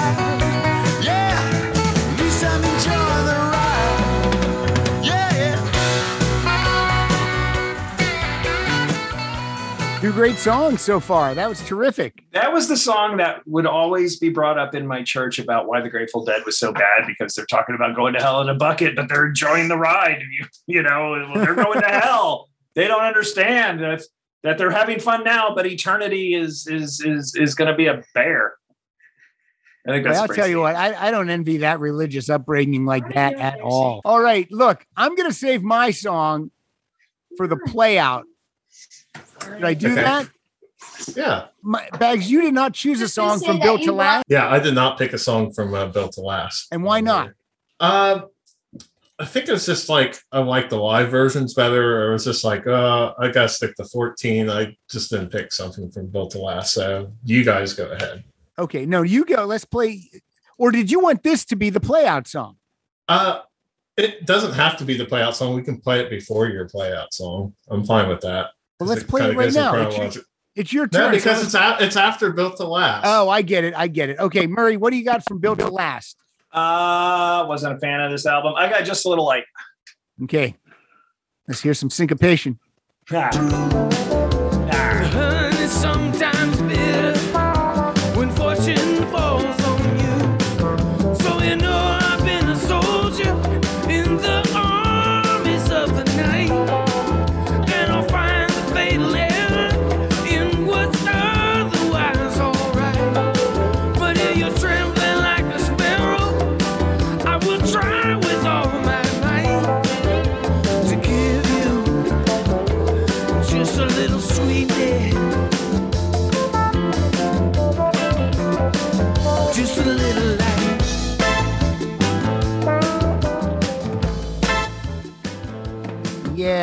Two 10.11 10.17
great 10.17 10.37
songs 10.37 10.81
so 10.81 10.99
far. 10.99 11.33
That 11.33 11.47
was 11.47 11.65
terrific. 11.65 12.25
That 12.33 12.51
was 12.51 12.67
the 12.67 12.75
song 12.75 13.15
that 13.17 13.47
would 13.47 13.65
always 13.65 14.19
be 14.19 14.27
brought 14.27 14.57
up 14.57 14.75
in 14.75 14.85
my 14.85 15.03
church 15.03 15.39
about 15.39 15.67
why 15.67 15.79
the 15.79 15.89
Grateful 15.89 16.25
Dead 16.25 16.41
was 16.45 16.59
so 16.59 16.73
bad 16.73 17.07
because 17.07 17.33
they're 17.33 17.45
talking 17.45 17.75
about 17.75 17.95
going 17.95 18.13
to 18.15 18.19
hell 18.19 18.41
in 18.41 18.49
a 18.49 18.53
bucket, 18.53 18.97
but 18.97 19.07
they're 19.07 19.27
enjoying 19.27 19.69
the 19.69 19.77
ride. 19.77 20.21
You, 20.29 20.45
you 20.67 20.83
know, 20.83 21.33
they're 21.35 21.55
going 21.55 21.79
to 21.79 21.87
hell. 21.87 22.49
They 22.75 22.89
don't 22.89 23.03
understand 23.03 23.79
that, 23.79 24.01
that 24.43 24.57
they're 24.57 24.69
having 24.69 24.99
fun 24.99 25.23
now, 25.23 25.55
but 25.55 25.65
eternity 25.65 26.33
is 26.33 26.67
is 26.67 26.99
is 26.99 27.33
is 27.35 27.55
going 27.55 27.71
to 27.71 27.77
be 27.77 27.87
a 27.87 28.03
bear. 28.13 28.55
I 29.87 29.91
think 29.91 30.05
Well, 30.05 30.21
I'll 30.21 30.27
tell 30.27 30.47
you 30.47 30.59
what, 30.59 30.75
I, 30.75 31.07
I 31.07 31.11
don't 31.11 31.29
envy 31.29 31.57
that 31.57 31.79
religious 31.79 32.29
upbringing 32.29 32.85
like 32.85 33.13
that 33.13 33.35
at 33.35 33.61
all. 33.61 34.01
All 34.03 34.21
right, 34.21 34.51
look, 34.51 34.85
I'm 34.97 35.15
going 35.15 35.29
to 35.29 35.35
save 35.35 35.63
my 35.63 35.91
song 35.91 36.51
for 37.37 37.47
the 37.47 37.55
play 37.55 37.97
out. 37.97 38.25
Did 39.45 39.63
I 39.63 39.73
do 39.73 39.91
Okay. 39.91 40.01
that? 40.01 40.29
Yeah. 41.15 41.45
My, 41.61 41.87
Bags, 41.99 42.29
you 42.29 42.41
did 42.41 42.53
not 42.53 42.73
choose 42.73 43.01
a 43.01 43.07
song 43.09 43.39
from 43.39 43.59
Built 43.59 43.83
to 43.83 43.91
Last. 43.91 44.25
Yeah, 44.27 44.49
I 44.49 44.59
did 44.59 44.73
not 44.73 44.97
pick 44.97 45.13
a 45.13 45.17
song 45.17 45.51
from 45.53 45.73
uh, 45.73 45.87
Built 45.87 46.13
to 46.13 46.21
Last. 46.21 46.67
And 46.71 46.83
why 46.83 47.01
not? 47.01 47.31
Uh, 47.79 48.21
I 49.19 49.25
think 49.25 49.47
it's 49.49 49.65
just 49.67 49.89
like 49.89 50.17
I 50.31 50.39
like 50.39 50.69
the 50.69 50.77
live 50.77 51.09
versions 51.11 51.53
better, 51.53 52.03
or 52.05 52.09
it 52.09 52.13
was 52.13 52.25
just 52.25 52.43
like, 52.43 52.65
uh, 52.65 53.13
I 53.19 53.27
gotta 53.29 53.49
stick 53.49 53.75
to 53.75 53.85
14. 53.85 54.49
I 54.49 54.75
just 54.89 55.11
didn't 55.11 55.29
pick 55.29 55.51
something 55.51 55.91
from 55.91 56.07
Built 56.07 56.31
to 56.31 56.39
Last. 56.39 56.73
So 56.73 57.11
you 57.23 57.43
guys 57.43 57.73
go 57.73 57.85
ahead. 57.91 58.23
Okay, 58.57 58.85
no, 58.85 59.03
you 59.03 59.23
go. 59.25 59.45
Let's 59.45 59.65
play. 59.65 60.01
Or 60.57 60.71
did 60.71 60.89
you 60.91 60.99
want 60.99 61.23
this 61.23 61.45
to 61.45 61.55
be 61.55 61.69
the 61.69 61.79
play 61.79 62.05
out 62.05 62.27
song? 62.27 62.57
Uh, 63.07 63.41
it 63.97 64.25
doesn't 64.25 64.53
have 64.53 64.77
to 64.77 64.85
be 64.85 64.97
the 64.97 65.05
play 65.05 65.21
out 65.21 65.35
song. 65.35 65.55
We 65.55 65.63
can 65.63 65.79
play 65.79 65.99
it 65.99 66.09
before 66.09 66.47
your 66.49 66.67
play 66.67 66.93
out 66.93 67.13
song. 67.13 67.53
I'm 67.69 67.83
fine 67.85 68.09
with 68.09 68.21
that. 68.21 68.47
Well, 68.81 68.89
let's 68.89 69.03
play 69.03 69.29
it 69.29 69.37
right 69.37 69.53
now. 69.53 69.75
It's 69.89 70.15
your, 70.15 70.23
it's 70.55 70.73
your 70.73 70.89
No, 70.91 70.99
turn. 71.01 71.11
because 71.11 71.37
so- 71.37 71.43
it's 71.45 71.53
out. 71.55 71.81
It's 71.83 71.95
after 71.95 72.31
Built 72.33 72.57
to 72.57 72.65
Last. 72.65 73.03
oh, 73.07 73.29
I 73.29 73.43
get 73.43 73.63
it. 73.63 73.75
I 73.77 73.87
get 73.87 74.09
it. 74.09 74.17
Okay, 74.19 74.47
Murray, 74.47 74.75
what 74.75 74.89
do 74.89 74.97
you 74.97 75.05
got 75.05 75.23
from 75.27 75.37
Built 75.37 75.59
to 75.59 75.69
Last? 75.69 76.17
Uh, 76.51 77.45
wasn't 77.47 77.75
a 77.75 77.79
fan 77.79 78.01
of 78.01 78.11
this 78.11 78.25
album. 78.25 78.53
I 78.57 78.67
got 78.69 78.83
just 78.83 79.05
a 79.05 79.09
little 79.09 79.25
like, 79.25 79.45
Okay, 80.23 80.55
let's 81.47 81.61
hear 81.61 81.75
some 81.75 81.89
syncopation. 81.91 82.57
The 83.09 84.09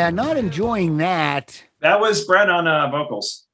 Yeah, 0.08 0.14
not 0.14 0.38
enjoying 0.38 0.96
that. 0.98 1.62
That 1.80 2.00
was 2.00 2.24
Brent 2.24 2.50
on 2.50 2.66
uh, 2.66 2.90
vocals. 2.90 3.46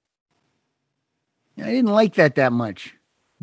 I 1.59 1.65
didn't 1.65 1.91
like 1.91 2.15
that 2.15 2.37
that 2.37 2.53
much. 2.53 2.95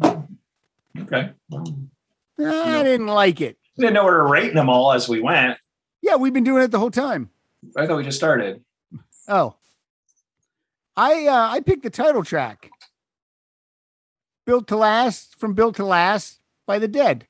Okay. 0.02 1.32
I 1.52 2.84
didn't 2.84 3.08
like 3.08 3.42
it. 3.42 3.58
We 3.78 3.82
Didn't 3.82 3.96
know 3.96 4.06
we 4.06 4.12
were 4.12 4.30
rating 4.30 4.56
them 4.56 4.70
all 4.70 4.94
as 4.94 5.10
we 5.10 5.20
went. 5.20 5.58
Yeah, 6.02 6.16
we've 6.16 6.32
been 6.32 6.46
doing 6.46 6.64
it 6.64 6.72
the 6.72 6.80
whole 6.80 6.90
time. 6.90 7.32
I 7.76 7.86
thought 7.86 7.98
we 7.98 8.04
just 8.04 8.18
started. 8.18 8.64
Oh, 9.28 9.56
I 10.96 11.28
uh, 11.28 11.50
I 11.52 11.60
picked 11.60 11.84
the 11.84 11.90
title 11.90 12.24
track, 12.24 12.70
"Built 14.46 14.68
to 14.68 14.78
Last" 14.78 15.38
from 15.38 15.54
"Built 15.54 15.76
to 15.76 15.86
Last" 15.86 16.40
by 16.66 16.80
the 16.80 16.88
Dead. 16.88 17.28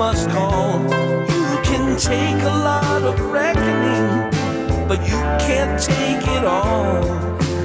Must 0.00 0.30
call. 0.30 0.80
You 0.80 1.58
can 1.62 1.94
take 1.98 2.42
a 2.42 2.56
lot 2.70 3.02
of 3.02 3.20
reckoning, 3.20 4.30
but 4.88 4.98
you 5.02 5.18
can't 5.46 5.78
take 5.78 6.26
it 6.36 6.42
all. 6.42 7.02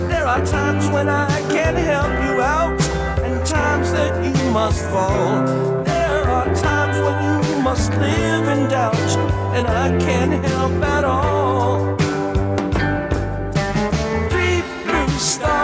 There 0.09 0.27
are 0.27 0.45
times 0.45 0.85
when 0.89 1.07
I 1.07 1.39
can 1.55 1.75
help 1.75 2.11
you 2.25 2.41
out, 2.41 2.77
and 3.23 3.35
times 3.45 3.89
that 3.93 4.13
you 4.25 4.51
must 4.51 4.83
fall. 4.89 5.45
There 5.85 6.23
are 6.37 6.53
times 6.55 6.97
when 7.05 7.17
you 7.25 7.61
must 7.61 7.91
live 7.91 8.45
in 8.49 8.67
doubt, 8.69 9.11
and 9.57 9.65
I 9.65 9.87
can't 10.05 10.35
help 10.45 10.73
at 10.97 11.05
all. 11.05 11.95
Three 14.29 14.61
blue 14.83 15.19
stars 15.19 15.54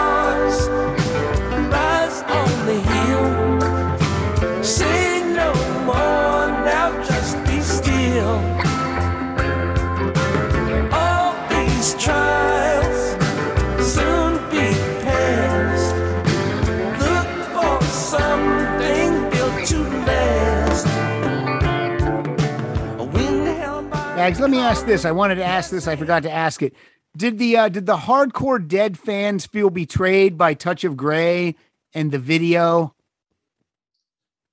Bags, 24.22 24.38
let 24.38 24.50
me 24.50 24.60
ask 24.60 24.86
this. 24.86 25.04
I 25.04 25.10
wanted 25.10 25.34
to 25.34 25.44
ask 25.44 25.68
this. 25.68 25.88
I 25.88 25.96
forgot 25.96 26.22
to 26.22 26.30
ask 26.30 26.62
it. 26.62 26.76
Did 27.16 27.40
the 27.40 27.56
uh, 27.56 27.68
did 27.68 27.86
the 27.86 27.96
hardcore 27.96 28.64
Dead 28.64 28.96
fans 28.96 29.46
feel 29.46 29.68
betrayed 29.68 30.38
by 30.38 30.54
Touch 30.54 30.84
of 30.84 30.96
Grey 30.96 31.56
and 31.92 32.12
the 32.12 32.20
video? 32.20 32.94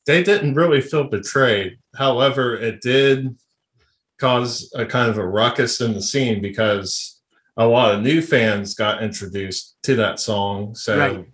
they 0.07 0.23
didn't 0.23 0.55
really 0.55 0.81
feel 0.81 1.03
betrayed. 1.03 1.77
However, 1.93 2.55
it 2.55 2.81
did 2.81 3.37
cause 4.17 4.73
a 4.73 4.87
kind 4.87 5.07
of 5.07 5.19
a 5.19 5.27
ruckus 5.27 5.79
in 5.81 5.93
the 5.93 6.01
scene 6.01 6.41
because 6.41 7.21
a 7.55 7.67
lot 7.67 7.93
of 7.93 8.01
new 8.01 8.23
fans 8.23 8.73
got 8.73 9.03
introduced 9.03 9.77
to 9.83 9.95
that 9.97 10.19
song. 10.19 10.73
So 10.73 10.97
Right. 10.97 11.27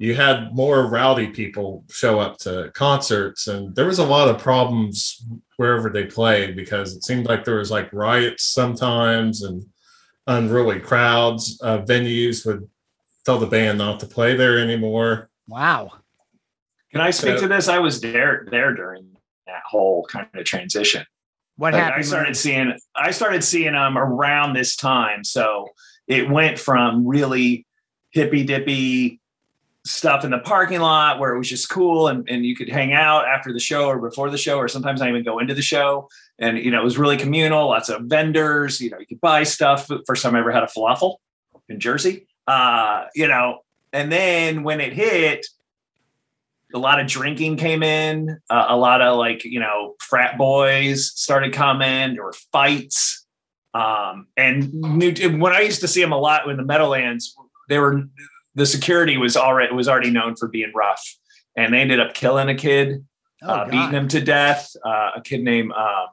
You 0.00 0.14
had 0.14 0.54
more 0.54 0.86
rowdy 0.86 1.26
people 1.26 1.84
show 1.90 2.20
up 2.20 2.38
to 2.38 2.70
concerts, 2.72 3.48
and 3.48 3.74
there 3.74 3.86
was 3.86 3.98
a 3.98 4.06
lot 4.06 4.28
of 4.28 4.40
problems 4.40 5.24
wherever 5.56 5.90
they 5.90 6.04
played 6.04 6.54
because 6.54 6.94
it 6.96 7.02
seemed 7.02 7.26
like 7.26 7.44
there 7.44 7.56
was 7.56 7.70
like 7.70 7.92
riots 7.92 8.44
sometimes 8.44 9.42
and 9.42 9.64
unruly 10.28 10.78
crowds. 10.78 11.60
Uh, 11.60 11.78
venues 11.78 12.46
would 12.46 12.68
tell 13.26 13.38
the 13.38 13.46
band 13.46 13.78
not 13.78 13.98
to 14.00 14.06
play 14.06 14.36
there 14.36 14.58
anymore. 14.60 15.30
Wow. 15.48 15.90
Can 16.92 17.00
I 17.00 17.10
speak 17.10 17.36
So- 17.36 17.40
to 17.42 17.48
this? 17.48 17.66
I 17.68 17.80
was 17.80 18.00
there 18.00 18.46
there 18.50 18.72
during 18.74 19.16
that 19.48 19.62
whole 19.66 20.06
kind 20.06 20.28
of 20.34 20.44
transition. 20.44 21.04
What 21.56 21.72
Like, 21.72 21.82
happened? 21.82 21.98
I 22.04 22.06
started 22.06 22.36
seeing 22.36 22.72
I 22.94 23.10
started 23.10 23.42
seeing 23.42 23.72
them 23.72 23.98
around 23.98 24.52
this 24.54 24.76
time. 24.76 25.24
So 25.24 25.70
it 26.06 26.30
went 26.30 26.56
from 26.58 27.04
really 27.04 27.66
hippy 28.12 28.44
dippy 28.44 29.20
stuff 29.88 30.24
in 30.24 30.30
the 30.30 30.38
parking 30.38 30.80
lot 30.80 31.18
where 31.18 31.34
it 31.34 31.38
was 31.38 31.48
just 31.48 31.68
cool 31.70 32.08
and, 32.08 32.28
and 32.28 32.44
you 32.44 32.54
could 32.54 32.68
hang 32.68 32.92
out 32.92 33.26
after 33.26 33.52
the 33.52 33.60
show 33.60 33.86
or 33.86 33.98
before 33.98 34.30
the 34.30 34.38
show, 34.38 34.58
or 34.58 34.68
sometimes 34.68 35.00
not 35.00 35.08
even 35.08 35.24
go 35.24 35.38
into 35.38 35.54
the 35.54 35.62
show. 35.62 36.08
And 36.38 36.58
you 36.58 36.70
know, 36.70 36.80
it 36.80 36.84
was 36.84 36.98
really 36.98 37.16
communal, 37.16 37.68
lots 37.68 37.88
of 37.88 38.02
vendors, 38.02 38.80
you 38.80 38.90
know, 38.90 38.98
you 38.98 39.06
could 39.06 39.20
buy 39.20 39.42
stuff. 39.44 39.90
First 40.06 40.22
time 40.22 40.34
I 40.34 40.40
ever 40.40 40.52
had 40.52 40.62
a 40.62 40.66
falafel 40.66 41.16
in 41.68 41.80
Jersey. 41.80 42.26
Uh, 42.46 43.04
you 43.14 43.28
know, 43.28 43.60
and 43.92 44.12
then 44.12 44.62
when 44.62 44.80
it 44.80 44.92
hit, 44.92 45.46
a 46.74 46.78
lot 46.78 47.00
of 47.00 47.06
drinking 47.06 47.56
came 47.56 47.82
in 47.82 48.38
uh, 48.50 48.66
a 48.68 48.76
lot 48.76 49.00
of 49.00 49.16
like 49.16 49.42
you 49.44 49.58
know 49.58 49.94
frat 50.00 50.36
boys 50.36 51.10
started 51.18 51.50
coming 51.50 52.12
there 52.12 52.22
were 52.22 52.34
fights 52.52 53.24
um 53.72 54.26
and 54.36 54.70
new, 54.74 55.38
when 55.38 55.54
i 55.54 55.60
used 55.60 55.80
to 55.80 55.88
see 55.88 56.02
them 56.02 56.12
a 56.12 56.18
lot 56.18 56.46
in 56.46 56.58
the 56.58 56.62
meadowlands 56.62 57.34
they 57.70 57.78
were 57.78 58.02
the 58.54 58.66
security 58.66 59.16
was 59.16 59.36
already 59.36 59.72
was 59.72 59.88
already 59.88 60.10
known 60.10 60.36
for 60.36 60.48
being 60.48 60.72
rough 60.74 61.04
and 61.56 61.72
they 61.72 61.80
ended 61.80 62.00
up 62.00 62.14
killing 62.14 62.48
a 62.48 62.54
kid 62.54 63.04
Oh, 63.40 63.52
uh, 63.52 63.64
beating 63.66 63.92
him 63.92 64.08
to 64.08 64.20
death 64.20 64.74
uh, 64.84 65.12
a 65.16 65.22
kid 65.22 65.42
named 65.42 65.70
um 65.72 66.06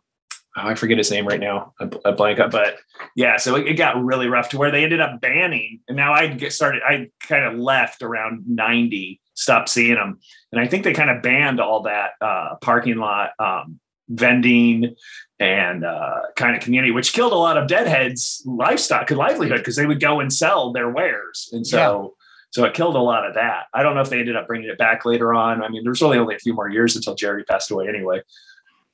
oh, 0.57 0.68
i 0.68 0.76
forget 0.76 0.98
his 0.98 1.10
name 1.10 1.28
right 1.28 1.40
now 1.40 1.74
a, 1.80 2.12
blank 2.12 2.40
up 2.40 2.52
but 2.52 2.78
yeah 3.16 3.38
so 3.38 3.56
it, 3.56 3.68
it 3.68 3.74
got 3.74 4.03
really 4.03 4.28
rough 4.28 4.49
to 4.49 4.57
where 4.60 4.70
they 4.70 4.84
ended 4.84 5.02
up 5.02 5.22
banning 5.22 5.80
and 5.88 5.98
now 5.98 6.14
i 6.14 6.28
get 6.28 6.53
started 6.53 6.84
i 6.88 7.10
kind 7.22 7.44
of 7.44 7.57
left 7.57 8.03
around 8.03 8.44
90 8.48 9.20
stopped 9.34 9.70
seeing 9.70 9.95
them 9.95 10.20
and 10.56 10.64
I 10.64 10.68
think 10.68 10.86
they 10.86 10.94
kind 10.94 11.10
of 11.10 11.22
banned 11.22 11.60
all 11.60 11.82
that 11.82 12.12
uh, 12.22 12.56
parking 12.62 12.95
lot 12.95 13.32
um, 13.40 13.78
vending 14.07 14.95
and 15.38 15.84
uh, 15.84 16.22
kind 16.38 16.56
of 16.56 16.62
community, 16.62 16.91
which 16.91 17.12
killed 17.12 17.34
a 17.34 17.38
lot 17.38 17.57
of 17.57 17.68
deadheads' 17.68 18.41
livestock 18.45 19.12
and 19.12 19.18
livelihood 19.18 19.57
because 19.57 19.76
they 19.76 19.86
would 19.86 19.99
go 19.99 20.22
and 20.22 20.32
sell 20.32 20.72
their 20.72 20.90
wares, 20.90 21.49
and 21.52 21.68
so 21.68 22.16
so 22.56 22.64
it 22.64 22.73
killed 22.73 22.95
a 22.95 23.02
lot 23.02 23.27
of 23.27 23.34
that. 23.34 23.65
I 23.73 23.84
don't 23.84 23.95
know 23.95 24.02
if 24.02 24.10
they 24.10 24.18
ended 24.18 24.38
up 24.38 24.48
bringing 24.48 24.69
it 24.69 24.77
back 24.77 25.03
later 25.03 25.34
on. 25.34 25.61
I 25.61 25.68
mean, 25.68 25.84
there's 25.84 26.02
really 26.02 26.18
only 26.18 26.36
a 26.36 26.40
few 26.40 26.53
more 26.53 26.69
years 26.69 26.95
until 26.95 27.14
Jerry 27.14 27.44
passed 27.44 27.69
away 27.69 27.90
anyway. 27.90 28.22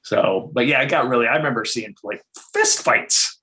So, 0.02 0.50
but 0.52 0.66
yeah, 0.66 0.82
it 0.82 0.90
got 0.90 1.08
really. 1.08 1.28
I 1.28 1.36
remember 1.36 1.64
seeing 1.64 1.94
like 2.02 2.24
fist 2.56 2.82
fights 2.82 3.40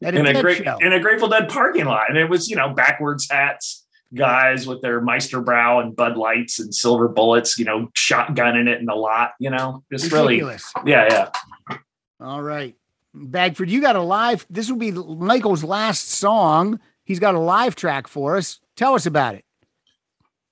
in 0.00 0.26
a 0.26 0.42
great 0.42 0.64
show. 0.64 0.76
in 0.78 0.92
a 0.92 0.98
Grateful 0.98 1.28
Dead 1.28 1.48
parking 1.48 1.84
lot, 1.84 2.08
and 2.08 2.18
it 2.18 2.28
was 2.28 2.48
you 2.48 2.56
know 2.56 2.70
backwards 2.70 3.28
hats 3.30 3.86
guys 4.12 4.66
with 4.66 4.82
their 4.82 5.00
Meister 5.00 5.40
Brau 5.40 5.80
and 5.80 5.94
Bud 5.94 6.16
Lights 6.16 6.58
and 6.58 6.74
silver 6.74 7.06
bullets, 7.06 7.56
you 7.56 7.64
know, 7.64 7.90
shotgunning 7.96 8.66
it 8.66 8.80
in 8.80 8.86
the 8.86 8.96
lot, 8.96 9.34
you 9.38 9.50
know, 9.50 9.84
just 9.92 10.10
really, 10.10 10.38
yeah, 10.84 11.30
yeah. 11.68 11.76
All 12.18 12.42
right. 12.42 12.74
Bagford, 13.14 13.70
you 13.70 13.80
got 13.80 13.94
a 13.94 14.02
live. 14.02 14.44
This 14.50 14.68
will 14.68 14.78
be 14.78 14.90
Michael's 14.90 15.62
last 15.62 16.08
song. 16.10 16.80
He's 17.04 17.20
got 17.20 17.36
a 17.36 17.38
live 17.38 17.76
track 17.76 18.08
for 18.08 18.36
us. 18.36 18.58
Tell 18.74 18.94
us 18.94 19.06
about 19.06 19.36
it. 19.36 19.44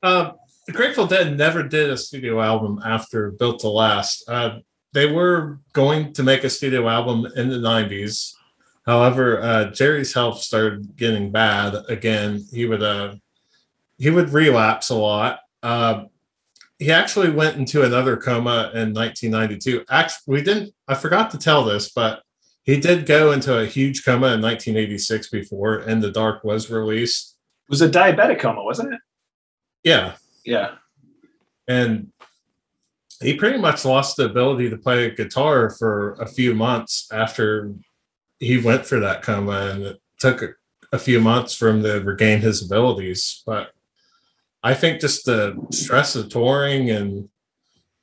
Uh, 0.03 0.33
the 0.67 0.73
Grateful 0.73 1.07
Dead 1.07 1.37
never 1.37 1.63
did 1.63 1.91
a 1.91 1.97
studio 1.97 2.41
album 2.41 2.81
after 2.85 3.31
Built 3.31 3.61
to 3.61 3.69
Last. 3.69 4.29
Uh, 4.29 4.59
they 4.93 5.11
were 5.11 5.61
going 5.73 6.13
to 6.15 6.23
make 6.23 6.45
a 6.45 6.51
studio 6.51 6.89
album 6.89 7.27
in 7.37 7.49
the 7.49 7.57
90s. 7.57 8.33
However, 8.87 9.43
uh, 9.43 9.65
Jerry's 9.71 10.15
health 10.15 10.41
started 10.41 10.97
getting 10.97 11.31
bad 11.31 11.75
again. 11.89 12.45
He 12.53 12.65
would 12.65 12.83
uh, 12.83 13.17
he 13.99 14.11
would 14.11 14.31
relapse 14.31 14.91
a 14.91 14.95
lot. 14.95 15.41
Uh, 15.63 16.05
he 16.79 16.93
actually 16.93 17.31
went 17.31 17.57
into 17.57 17.83
another 17.83 18.17
coma 18.17 18.71
in 18.73 18.95
1992. 18.95 19.85
Actually, 19.91 20.23
we 20.27 20.43
didn't. 20.43 20.75
I 20.87 20.95
forgot 20.95 21.31
to 21.33 21.39
tell 21.39 21.65
this, 21.65 21.91
but 21.91 22.23
he 22.63 22.81
did 22.81 23.05
go 23.05 23.33
into 23.33 23.59
a 23.59 23.67
huge 23.67 24.05
coma 24.05 24.29
in 24.35 24.41
1986 24.41 25.29
before 25.29 25.81
"In 25.81 26.01
the 26.01 26.11
Dark" 26.11 26.45
was 26.45 26.71
released. 26.71 27.37
It 27.69 27.71
was 27.71 27.83
a 27.83 27.91
diabetic 27.91 28.41
coma, 28.41 28.63
wasn't 28.63 28.95
it? 28.95 29.01
Yeah, 29.85 30.15
Yeah. 30.45 30.77
and 31.67 32.13
he 33.21 33.35
pretty 33.35 33.59
much 33.59 33.85
lost 33.85 34.17
the 34.17 34.25
ability 34.27 34.71
to 34.71 34.77
play 34.77 35.11
guitar 35.15 35.71
for 35.71 36.13
a 36.15 36.27
few 36.27 36.55
months 36.55 37.09
after 37.13 37.73
he 38.39 38.59
went 38.59 38.87
for 38.87 39.01
that 39.01 39.23
coma 39.23 39.71
and 39.73 39.83
it 39.83 39.97
took 40.21 40.43
a, 40.43 40.49
a 40.93 40.99
few 40.99 41.21
months 41.21 41.55
for 41.55 41.69
him 41.69 41.83
to 41.83 42.01
regain 42.01 42.41
his 42.41 42.65
abilities 42.65 43.43
but 43.45 43.73
i 44.63 44.73
think 44.73 45.01
just 45.01 45.25
the 45.25 45.57
stress 45.73 46.15
of 46.15 46.29
touring 46.29 46.91
and 46.91 47.29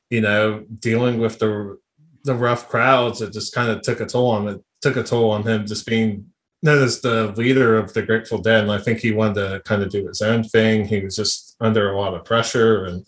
you 0.10 0.20
know 0.22 0.66
dealing 0.80 1.18
with 1.20 1.40
the 1.40 1.78
the 2.26 2.36
rough 2.36 2.68
crowds 2.68 3.22
it 3.22 3.32
just 3.32 3.54
kind 3.56 3.72
of 3.72 3.82
took 3.82 4.02
a 4.02 4.06
toll 4.06 4.32
on 4.32 4.48
it 4.50 4.62
took 4.82 4.98
a 4.98 5.04
toll 5.04 5.32
on 5.32 5.44
him 5.44 5.66
just 5.66 5.86
being 5.86 6.26
known 6.66 6.84
as 6.84 7.00
the 7.02 7.32
leader 7.38 7.78
of 7.78 7.94
the 7.94 8.02
grateful 8.02 8.38
dead 8.38 8.64
and 8.64 8.72
i 8.72 8.78
think 8.78 9.00
he 9.00 9.12
wanted 9.12 9.36
to 9.36 9.62
kind 9.66 9.82
of 9.82 9.90
do 9.90 10.06
his 10.08 10.22
own 10.22 10.44
thing 10.44 10.86
he 10.86 11.00
was 11.00 11.16
just 11.16 11.56
under 11.62 11.92
a 11.92 11.98
lot 11.98 12.14
of 12.14 12.26
pressure 12.26 12.86
and 12.86 13.06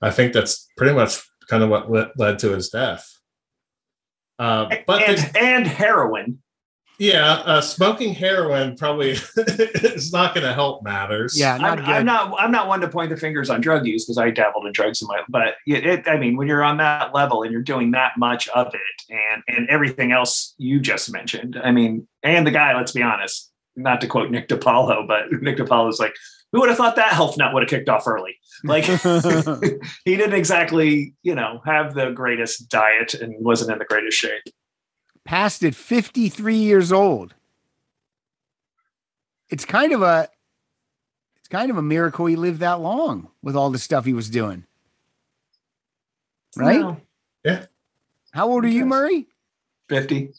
I 0.00 0.10
think 0.10 0.32
that's 0.32 0.68
pretty 0.76 0.94
much 0.94 1.20
kind 1.48 1.62
of 1.62 1.70
what 1.70 1.90
led, 2.18 2.38
to 2.40 2.54
his 2.54 2.68
death. 2.68 3.18
Uh, 4.38 4.68
but 4.86 5.02
and, 5.02 5.36
and 5.36 5.66
heroin. 5.66 6.40
Yeah, 6.98 7.42
uh, 7.44 7.60
smoking 7.60 8.12
heroin 8.12 8.76
probably 8.76 9.10
is 9.36 10.12
not 10.12 10.34
going 10.34 10.44
to 10.44 10.52
help 10.52 10.82
matters. 10.82 11.38
Yeah, 11.38 11.56
not 11.56 11.78
I'm. 11.78 11.84
I'm 11.84 12.04
not. 12.04 12.34
I'm 12.40 12.50
not 12.50 12.66
one 12.66 12.80
to 12.80 12.88
point 12.88 13.10
the 13.10 13.16
fingers 13.16 13.50
on 13.50 13.60
drug 13.60 13.86
use 13.86 14.04
because 14.04 14.18
I 14.18 14.30
dabbled 14.30 14.66
in 14.66 14.72
drugs 14.72 15.00
in 15.00 15.06
my. 15.06 15.22
But 15.28 15.54
it, 15.64 15.86
it, 15.86 16.08
I 16.08 16.18
mean, 16.18 16.36
when 16.36 16.48
you're 16.48 16.64
on 16.64 16.76
that 16.78 17.14
level 17.14 17.44
and 17.44 17.52
you're 17.52 17.62
doing 17.62 17.92
that 17.92 18.12
much 18.18 18.48
of 18.48 18.74
it, 18.74 19.14
and 19.14 19.42
and 19.46 19.68
everything 19.68 20.10
else 20.10 20.54
you 20.58 20.80
just 20.80 21.12
mentioned, 21.12 21.56
I 21.62 21.70
mean, 21.70 22.08
and 22.24 22.44
the 22.44 22.50
guy. 22.50 22.76
Let's 22.76 22.92
be 22.92 23.02
honest. 23.02 23.52
Not 23.76 24.00
to 24.00 24.08
quote 24.08 24.32
Nick 24.32 24.48
DiPaolo, 24.48 25.06
but 25.06 25.30
Nick 25.40 25.56
DiPaolo 25.56 25.88
is 25.88 26.00
like, 26.00 26.12
who 26.50 26.58
would 26.58 26.68
have 26.68 26.78
thought 26.78 26.96
that 26.96 27.12
health 27.12 27.38
nut 27.38 27.54
would 27.54 27.62
have 27.62 27.70
kicked 27.70 27.88
off 27.88 28.08
early? 28.08 28.36
Like, 28.64 28.84
he 30.04 30.16
didn't 30.16 30.32
exactly, 30.32 31.14
you 31.22 31.36
know, 31.36 31.60
have 31.64 31.94
the 31.94 32.10
greatest 32.10 32.68
diet 32.68 33.14
and 33.14 33.34
wasn't 33.38 33.70
in 33.70 33.78
the 33.78 33.84
greatest 33.84 34.18
shape. 34.18 34.42
Passed 35.28 35.62
at 35.62 35.74
53 35.74 36.56
years 36.56 36.90
old. 36.90 37.34
It's 39.50 39.66
kind 39.66 39.92
of 39.92 40.00
a 40.00 40.30
it's 41.36 41.48
kind 41.48 41.70
of 41.70 41.76
a 41.76 41.82
miracle 41.82 42.24
he 42.24 42.34
lived 42.34 42.60
that 42.60 42.80
long 42.80 43.28
with 43.42 43.54
all 43.54 43.68
the 43.68 43.78
stuff 43.78 44.06
he 44.06 44.14
was 44.14 44.30
doing. 44.30 44.64
Right? 46.56 46.96
Yeah. 47.44 47.66
How 48.30 48.48
old 48.48 48.64
are 48.64 48.68
you, 48.68 48.86
Murray? 48.86 49.26
Fifty. 49.90 50.32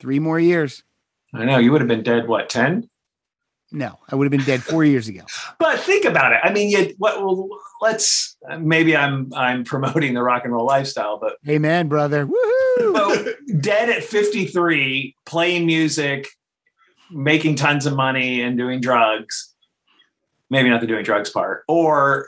Three 0.00 0.18
more 0.18 0.38
years. 0.38 0.82
I 1.32 1.46
know 1.46 1.56
you 1.56 1.72
would 1.72 1.80
have 1.80 1.88
been 1.88 2.02
dead. 2.02 2.28
What 2.28 2.50
ten? 2.50 2.90
No, 3.72 3.98
I 4.10 4.14
would 4.14 4.26
have 4.26 4.30
been 4.30 4.46
dead 4.46 4.62
four 4.62 4.84
years 4.84 5.08
ago. 5.08 5.22
But 5.58 5.80
think 5.80 6.04
about 6.04 6.32
it. 6.32 6.40
I 6.42 6.52
mean, 6.52 6.68
you 6.68 6.94
what? 6.98 7.22
Well, 7.22 7.48
let's. 7.80 8.36
Maybe 8.58 8.96
I'm 8.96 9.32
I'm 9.34 9.64
promoting 9.64 10.14
the 10.14 10.22
rock 10.22 10.44
and 10.44 10.52
roll 10.52 10.66
lifestyle, 10.66 11.18
but 11.18 11.36
Amen, 11.48 11.88
brother. 11.88 12.26
Woohoo! 12.26 13.32
dead 13.60 13.88
at 13.88 14.02
53, 14.02 15.14
playing 15.24 15.66
music, 15.66 16.28
making 17.10 17.56
tons 17.56 17.86
of 17.86 17.94
money, 17.94 18.42
and 18.42 18.58
doing 18.58 18.80
drugs. 18.80 19.54
Maybe 20.50 20.68
not 20.68 20.80
the 20.82 20.86
doing 20.86 21.04
drugs 21.04 21.30
part, 21.30 21.64
or 21.66 22.26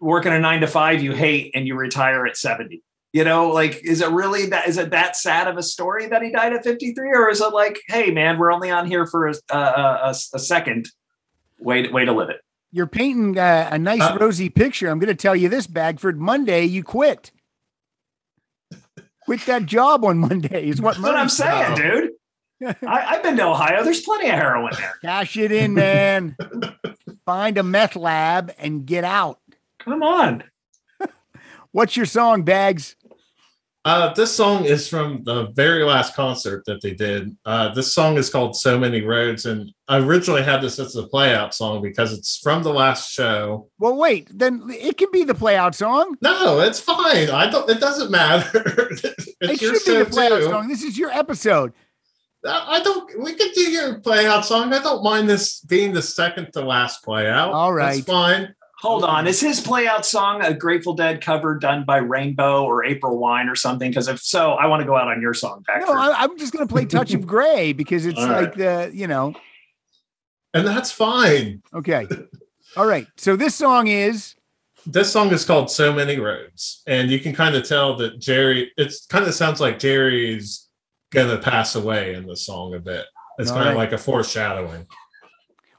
working 0.00 0.32
a 0.32 0.38
nine 0.38 0.60
to 0.60 0.66
five 0.66 1.02
you 1.02 1.12
hate 1.12 1.50
and 1.54 1.66
you 1.66 1.76
retire 1.76 2.26
at 2.26 2.36
70. 2.36 2.82
You 3.12 3.24
know, 3.24 3.48
like, 3.48 3.82
is 3.84 4.02
it 4.02 4.10
really 4.10 4.46
that? 4.46 4.68
Is 4.68 4.76
it 4.76 4.90
that 4.90 5.16
sad 5.16 5.48
of 5.48 5.56
a 5.56 5.62
story 5.62 6.06
that 6.08 6.22
he 6.22 6.30
died 6.30 6.52
at 6.52 6.62
53, 6.62 7.10
or 7.12 7.30
is 7.30 7.40
it 7.40 7.52
like, 7.54 7.80
hey, 7.88 8.10
man, 8.10 8.38
we're 8.38 8.52
only 8.52 8.70
on 8.70 8.86
here 8.86 9.06
for 9.06 9.28
a, 9.28 9.34
a, 9.50 9.56
a, 9.56 10.10
a 10.10 10.38
second? 10.38 10.88
Way 11.58 11.82
to, 11.82 11.90
way 11.90 12.04
to 12.04 12.12
live 12.12 12.28
it. 12.30 12.40
You're 12.70 12.86
painting 12.86 13.38
uh, 13.38 13.68
a 13.72 13.78
nice 13.78 14.02
Uh, 14.02 14.16
rosy 14.20 14.50
picture. 14.50 14.88
I'm 14.90 14.98
going 14.98 15.08
to 15.08 15.14
tell 15.14 15.34
you 15.34 15.48
this, 15.48 15.66
Bagford. 15.66 16.20
Monday, 16.20 16.64
you 16.64 16.84
quit. 16.84 17.32
quit 19.24 19.40
that 19.46 19.64
job 19.66 20.04
on 20.04 20.18
Monday 20.18 20.68
is 20.68 20.80
what, 20.80 20.96
That's 20.96 21.02
what 21.02 21.16
I'm 21.16 21.28
saying, 21.30 21.76
said. 21.76 21.90
dude. 21.90 22.10
I, 22.86 23.14
I've 23.14 23.22
been 23.22 23.36
to 23.38 23.46
Ohio. 23.46 23.82
There's 23.84 24.02
plenty 24.02 24.28
of 24.28 24.34
heroin 24.34 24.72
there. 24.76 24.94
Cash 25.02 25.36
it 25.36 25.50
in, 25.50 25.74
man. 25.74 26.36
Find 27.24 27.56
a 27.56 27.62
meth 27.62 27.96
lab 27.96 28.52
and 28.58 28.84
get 28.84 29.04
out. 29.04 29.40
Come 29.80 30.02
on. 30.02 30.44
What's 31.72 31.96
your 31.96 32.06
song, 32.06 32.42
Bags? 32.42 32.96
Uh, 33.84 34.12
this 34.12 34.34
song 34.34 34.64
is 34.64 34.86
from 34.88 35.22
the 35.24 35.46
very 35.52 35.82
last 35.84 36.14
concert 36.14 36.62
that 36.66 36.82
they 36.82 36.92
did. 36.92 37.34
Uh, 37.46 37.72
this 37.72 37.94
song 37.94 38.18
is 38.18 38.28
called 38.28 38.54
"So 38.56 38.78
Many 38.78 39.00
Roads," 39.02 39.46
and 39.46 39.70
I 39.86 39.98
originally 39.98 40.42
had 40.42 40.60
this 40.60 40.78
as 40.78 40.94
a 40.96 41.06
play-out 41.06 41.54
song 41.54 41.80
because 41.80 42.12
it's 42.12 42.38
from 42.38 42.62
the 42.62 42.72
last 42.72 43.10
show. 43.10 43.70
Well, 43.78 43.96
wait, 43.96 44.28
then 44.36 44.64
it 44.68 44.98
can 44.98 45.08
be 45.10 45.24
the 45.24 45.34
play 45.34 45.56
out 45.56 45.74
song. 45.74 46.16
No, 46.20 46.60
it's 46.60 46.80
fine. 46.80 47.30
I 47.30 47.48
don't. 47.48 47.70
It 47.70 47.80
doesn't 47.80 48.10
matter. 48.10 48.90
It 49.40 49.62
your 49.62 49.76
should 49.76 49.84
be 49.92 49.98
the 49.98 50.10
play 50.10 50.26
out 50.26 50.38
too. 50.40 50.46
song. 50.46 50.68
This 50.68 50.82
is 50.82 50.98
your 50.98 51.10
episode. 51.10 51.72
I 52.44 52.78
I 52.78 52.82
don't. 52.82 53.22
We 53.22 53.34
could 53.34 53.52
do 53.54 53.70
your 53.70 54.00
play-out 54.00 54.44
song. 54.44 54.72
I 54.74 54.82
don't 54.82 55.02
mind 55.04 55.30
this 55.30 55.60
being 55.60 55.92
the 55.94 56.02
second 56.02 56.52
to 56.54 56.60
last 56.62 57.04
play-out. 57.04 57.52
All 57.52 57.72
right. 57.72 57.94
that's 57.94 58.06
fine. 58.06 58.54
Hold 58.80 59.02
on. 59.02 59.26
Is 59.26 59.40
his 59.40 59.60
play 59.60 59.88
out 59.88 60.06
song 60.06 60.40
a 60.42 60.54
Grateful 60.54 60.94
Dead 60.94 61.20
cover 61.20 61.56
done 61.58 61.84
by 61.84 61.96
Rainbow 61.96 62.64
or 62.64 62.84
April 62.84 63.18
Wine 63.18 63.48
or 63.48 63.56
something? 63.56 63.90
Because 63.90 64.06
if 64.06 64.20
so, 64.20 64.52
I 64.52 64.66
want 64.66 64.80
to 64.82 64.86
go 64.86 64.96
out 64.96 65.08
on 65.08 65.20
your 65.20 65.34
song, 65.34 65.64
No, 65.66 65.74
Patrick. 65.74 65.90
I, 65.90 66.12
I'm 66.22 66.38
just 66.38 66.52
going 66.52 66.66
to 66.66 66.72
play 66.72 66.84
Touch 66.84 67.12
of 67.12 67.26
Grey 67.26 67.72
because 67.72 68.06
it's 68.06 68.18
All 68.20 68.28
like 68.28 68.54
the, 68.54 68.90
you 68.94 69.08
know, 69.08 69.34
And 70.54 70.64
that's 70.66 70.92
fine. 70.92 71.60
okay. 71.74 72.06
All 72.76 72.86
right. 72.86 73.06
So 73.16 73.34
this 73.34 73.56
song 73.56 73.88
is 73.88 74.36
This 74.86 75.10
song 75.12 75.30
is 75.32 75.44
called 75.44 75.70
"So 75.70 75.92
Many 75.92 76.18
Roads," 76.20 76.82
and 76.86 77.10
you 77.10 77.18
can 77.18 77.34
kind 77.34 77.56
of 77.56 77.66
tell 77.66 77.96
that 77.96 78.20
Jerry. 78.20 78.70
It's 78.76 79.06
kind 79.06 79.24
of 79.26 79.34
sounds 79.34 79.60
like 79.60 79.78
Jerry's 79.80 80.68
gonna 81.10 81.38
pass 81.38 81.74
away 81.74 82.14
in 82.14 82.26
the 82.26 82.36
song 82.36 82.74
a 82.74 82.78
bit. 82.78 83.06
It's 83.38 83.50
All 83.50 83.56
kind 83.56 83.70
of 83.70 83.76
like 83.76 83.92
a 83.92 83.98
foreshadowing. 83.98 84.86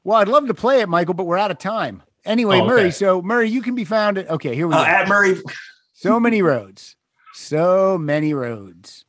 Well, 0.04 0.18
I'd 0.18 0.28
love 0.28 0.48
to 0.48 0.54
play 0.54 0.80
it, 0.80 0.88
Michael, 0.88 1.14
but 1.14 1.24
we're 1.24 1.38
out 1.38 1.50
of 1.50 1.58
time. 1.58 2.02
Anyway, 2.24 2.58
Oh, 2.58 2.64
okay. 2.64 2.68
Murray. 2.68 2.90
So 2.90 3.22
Murray, 3.22 3.48
you 3.48 3.62
can 3.62 3.74
be 3.74 3.84
found 3.84 4.18
at 4.18 4.28
okay. 4.30 4.54
Here 4.54 4.66
we 4.68 4.74
Uh, 4.74 4.78
go. 4.78 4.84
at 4.84 5.08
Murray, 5.08 5.40
so 5.92 6.20
many 6.20 6.42
roads. 6.42 6.96
So 7.34 7.96
many 7.98 8.34
roads. 8.34 9.04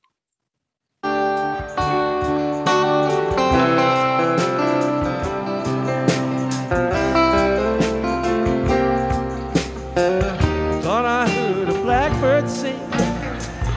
Thought 10.84 11.06
I 11.06 11.30
heard 11.30 11.70
a 11.70 11.74
blackbird 11.84 12.50
sing 12.50 12.80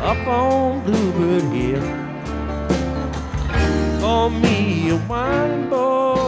up 0.01 0.27
on 0.27 0.83
Bluebird 0.85 1.43
Hill. 1.53 1.83
Call 4.01 4.31
me 4.31 4.91
a 4.91 4.97
wine 5.09 5.69
boy, 5.69 6.24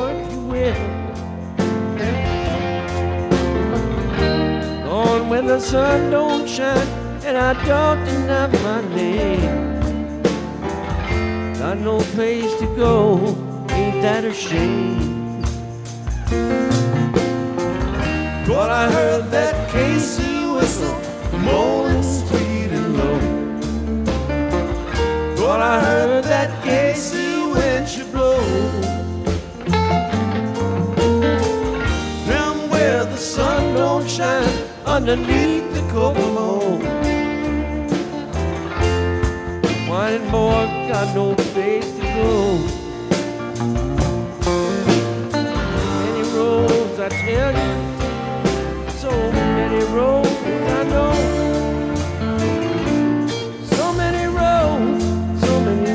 the 5.56 5.62
sun 5.62 6.10
don't 6.10 6.46
shine 6.46 6.86
and 7.24 7.38
I 7.38 7.54
don't 7.64 8.04
deny 8.04 8.46
my 8.62 8.82
name. 8.94 10.22
Got 11.58 11.78
no 11.78 11.98
place 12.14 12.52
to 12.60 12.66
go, 12.76 13.16
ain't 13.70 14.02
that 14.02 14.22
a 14.26 14.34
shame? 14.34 15.40
But 18.46 18.68
I 18.68 18.90
heard 18.90 19.30
that 19.30 19.70
Casey 19.70 20.44
whistle, 20.56 20.98
moaning 21.38 22.02
sweet 22.02 22.70
and 22.78 22.88
low. 22.98 23.18
But 25.36 25.60
I 25.62 25.80
heard 25.80 26.24
that 26.24 26.50
Casey 26.64 27.32
when 27.54 27.86
she 27.86 28.02
blow. 28.02 28.42
Down 32.28 32.68
where 32.68 33.06
the 33.06 33.16
sun 33.16 33.74
don't 33.74 34.06
shine 34.06 34.75
underneath 34.86 35.74
the 35.74 35.80
Kokomo. 35.90 36.78
Whining 39.90 40.30
boy 40.30 40.66
got 40.88 41.14
no 41.14 41.34
place 41.34 41.90
to 41.96 42.02
go. 42.02 42.58
Many 45.32 46.22
roads, 46.36 46.98
I 47.00 47.08
tell 47.08 47.52
you 47.52 48.90
so 48.98 49.10
many 49.32 49.84
roads 49.92 50.28
I 50.28 50.82
know. 50.84 51.14
So 53.64 53.92
many 53.92 54.26
roads, 54.26 55.04
so 55.46 55.60
many 55.60 55.92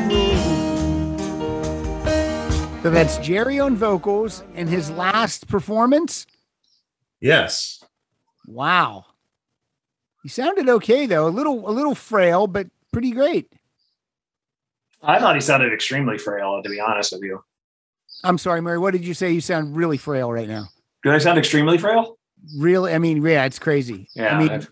roads. 2.05 2.83
So 2.83 2.89
that's 2.89 3.17
Jerry 3.19 3.59
on 3.59 3.75
vocals 3.77 4.43
and 4.53 4.67
his 4.67 4.89
last 4.91 5.47
performance. 5.47 6.27
Yes. 7.21 7.80
Wow. 8.51 9.05
He 10.23 10.29
sounded 10.29 10.67
okay 10.69 11.05
though, 11.05 11.27
a 11.27 11.29
little 11.29 11.67
a 11.69 11.71
little 11.71 11.95
frail, 11.95 12.47
but 12.47 12.67
pretty 12.91 13.11
great. 13.11 13.51
I 15.01 15.19
thought 15.19 15.33
he 15.35 15.41
sounded 15.41 15.73
extremely 15.73 16.17
frail, 16.17 16.61
to 16.61 16.69
be 16.69 16.79
honest 16.79 17.11
with 17.13 17.23
you. 17.23 17.43
I'm 18.23 18.37
sorry, 18.37 18.61
Murray. 18.61 18.77
What 18.77 18.91
did 18.91 19.03
you 19.05 19.13
say? 19.15 19.31
You 19.31 19.41
sound 19.41 19.75
really 19.75 19.97
frail 19.97 20.31
right 20.31 20.47
now. 20.47 20.65
Do 21.03 21.11
I 21.11 21.17
sound 21.17 21.39
extremely 21.39 21.79
frail? 21.79 22.19
Really? 22.57 22.93
I 22.93 22.99
mean, 22.99 23.23
yeah, 23.25 23.45
it's 23.45 23.57
crazy. 23.57 24.07
Yeah. 24.15 24.35
I 24.35 24.39
mean, 24.39 24.49
I've- 24.51 24.67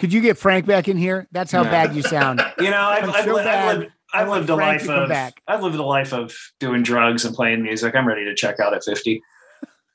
could 0.00 0.12
you 0.12 0.20
get 0.20 0.36
Frank 0.38 0.66
back 0.66 0.88
in 0.88 0.96
here? 0.96 1.28
That's 1.30 1.52
how 1.52 1.62
Yeah. 1.62 1.70
bad 1.70 1.94
you 1.94 2.02
sound. 2.02 2.40
you 2.58 2.70
know, 2.70 2.80
I've, 2.80 3.08
I've, 3.08 3.24
so 3.24 3.34
li- 3.34 3.42
I've 3.42 3.78
lived, 3.78 3.92
I've 4.12 4.28
lived 4.28 4.50
a 4.50 4.56
life 4.56 4.88
of 4.88 5.08
back. 5.08 5.40
I've 5.46 5.62
lived 5.62 5.76
a 5.76 5.82
life 5.84 6.12
of 6.12 6.34
doing 6.58 6.82
drugs 6.82 7.24
and 7.24 7.34
playing 7.36 7.62
music. 7.62 7.94
I'm 7.94 8.08
ready 8.08 8.24
to 8.24 8.34
check 8.34 8.58
out 8.58 8.74
at 8.74 8.82
50. 8.82 9.22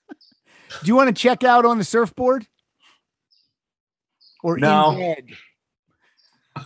Do 0.10 0.16
you 0.86 0.96
want 0.96 1.10
to 1.10 1.14
check 1.20 1.44
out 1.44 1.66
on 1.66 1.78
the 1.78 1.84
surfboard? 1.84 2.48
Or 4.48 4.58
No. 4.58 4.92
in 4.92 5.00
bed? 5.00 5.26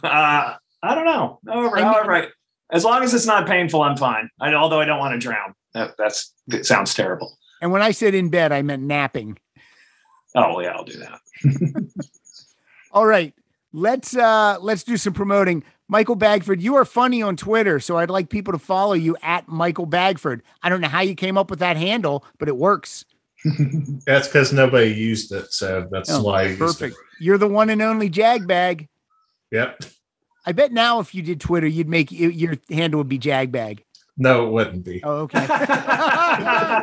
Uh, 0.03 0.53
I 0.83 0.95
don't 0.95 1.05
know. 1.05 1.39
However, 1.47 1.77
I 1.77 1.81
mean- 1.81 1.91
however, 1.91 2.15
I- 2.15 2.27
as 2.71 2.85
long 2.85 3.01
as 3.03 3.13
it's 3.15 3.25
not 3.25 3.47
painful, 3.47 3.81
I'm 3.81 3.97
fine. 3.97 4.29
I, 4.39 4.53
although 4.53 4.79
I 4.79 4.85
don't 4.85 4.99
want 4.99 5.13
to 5.13 5.17
drown. 5.19 5.55
That, 5.73 5.95
that's 5.97 6.31
it 6.51 6.65
sounds 6.67 6.93
terrible. 6.93 7.35
And 7.61 7.71
when 7.71 7.81
I 7.81 7.89
said 7.91 8.13
in 8.13 8.29
bed, 8.29 8.51
I 8.51 8.61
meant 8.61 8.83
napping. 8.83 9.39
Oh 10.35 10.59
yeah, 10.61 10.69
I'll 10.69 10.83
do 10.85 10.99
that. 10.99 11.19
All 12.91 13.05
right. 13.07 13.33
Let's 13.73 14.15
uh 14.15 14.57
let's 14.61 14.83
do 14.83 14.95
some 14.97 15.13
promoting. 15.13 15.63
Michael 15.87 16.15
Bagford, 16.15 16.61
you 16.61 16.75
are 16.75 16.85
funny 16.85 17.21
on 17.21 17.35
Twitter, 17.35 17.79
so 17.79 17.97
I'd 17.97 18.09
like 18.09 18.29
people 18.29 18.53
to 18.53 18.59
follow 18.59 18.93
you 18.93 19.17
at 19.23 19.47
Michael 19.49 19.85
Bagford. 19.85 20.43
I 20.63 20.69
don't 20.69 20.81
know 20.81 20.87
how 20.87 21.01
you 21.01 21.15
came 21.15 21.37
up 21.37 21.49
with 21.49 21.59
that 21.59 21.75
handle, 21.77 22.23
but 22.37 22.47
it 22.47 22.55
works. 22.57 23.05
That's 24.05 24.27
because 24.27 24.53
nobody 24.53 24.91
used 24.91 25.31
it, 25.31 25.51
so 25.51 25.87
that's 25.91 26.11
Oh, 26.11 26.23
why. 26.23 26.55
Perfect. 26.55 26.95
It. 26.95 27.23
You're 27.23 27.37
the 27.37 27.47
one 27.47 27.69
and 27.69 27.81
only 27.81 28.09
Jagbag. 28.09 28.87
Yep. 29.51 29.83
I 30.45 30.51
bet 30.51 30.71
now 30.71 30.99
if 30.99 31.15
you 31.15 31.21
did 31.21 31.39
Twitter, 31.39 31.67
you'd 31.67 31.89
make 31.89 32.11
you, 32.11 32.29
your 32.29 32.55
handle 32.69 32.99
would 32.99 33.09
be 33.09 33.19
Jagbag. 33.19 33.79
No, 34.17 34.47
it 34.47 34.51
wouldn't 34.51 34.85
be. 34.85 35.01
Oh, 35.03 35.27
okay. 35.33 35.47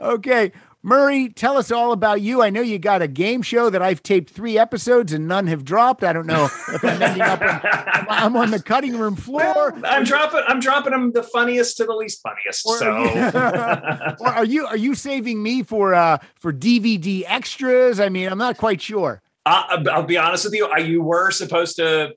okay. 0.00 0.52
Murray, 0.82 1.28
tell 1.28 1.56
us 1.56 1.72
all 1.72 1.90
about 1.92 2.20
you. 2.20 2.40
I 2.40 2.50
know 2.50 2.60
you 2.60 2.78
got 2.78 3.02
a 3.02 3.08
game 3.08 3.42
show 3.42 3.68
that 3.68 3.82
I've 3.82 4.02
taped 4.02 4.30
three 4.30 4.56
episodes 4.56 5.12
and 5.12 5.26
none 5.26 5.48
have 5.48 5.64
dropped. 5.64 6.04
I 6.04 6.12
don't 6.12 6.26
know 6.26 6.44
if 6.44 6.84
I'm 6.84 7.02
ending 7.02 7.22
up 7.22 7.42
on, 7.42 7.60
I'm 8.08 8.36
on 8.36 8.50
the 8.52 8.62
cutting 8.62 8.96
room 8.96 9.16
floor. 9.16 9.74
I'm 9.84 10.04
dropping. 10.04 10.42
I'm 10.46 10.60
dropping 10.60 10.92
them 10.92 11.12
the 11.12 11.24
funniest 11.24 11.78
to 11.78 11.84
the 11.84 11.94
least 11.94 12.22
funniest. 12.22 12.64
Or, 12.64 12.78
so 12.78 12.86
or 14.20 14.28
are 14.28 14.44
you 14.44 14.66
are 14.66 14.76
you 14.76 14.94
saving 14.94 15.42
me 15.42 15.64
for 15.64 15.94
uh 15.94 16.18
for 16.36 16.52
DVD 16.52 17.24
extras? 17.26 17.98
I 17.98 18.08
mean, 18.08 18.28
I'm 18.28 18.38
not 18.38 18.56
quite 18.56 18.80
sure. 18.80 19.20
I, 19.48 19.82
I'll 19.90 20.02
be 20.02 20.18
honest 20.18 20.44
with 20.44 20.54
you. 20.54 20.68
You 20.78 21.02
were 21.02 21.30
supposed 21.30 21.76
to, 21.76 22.14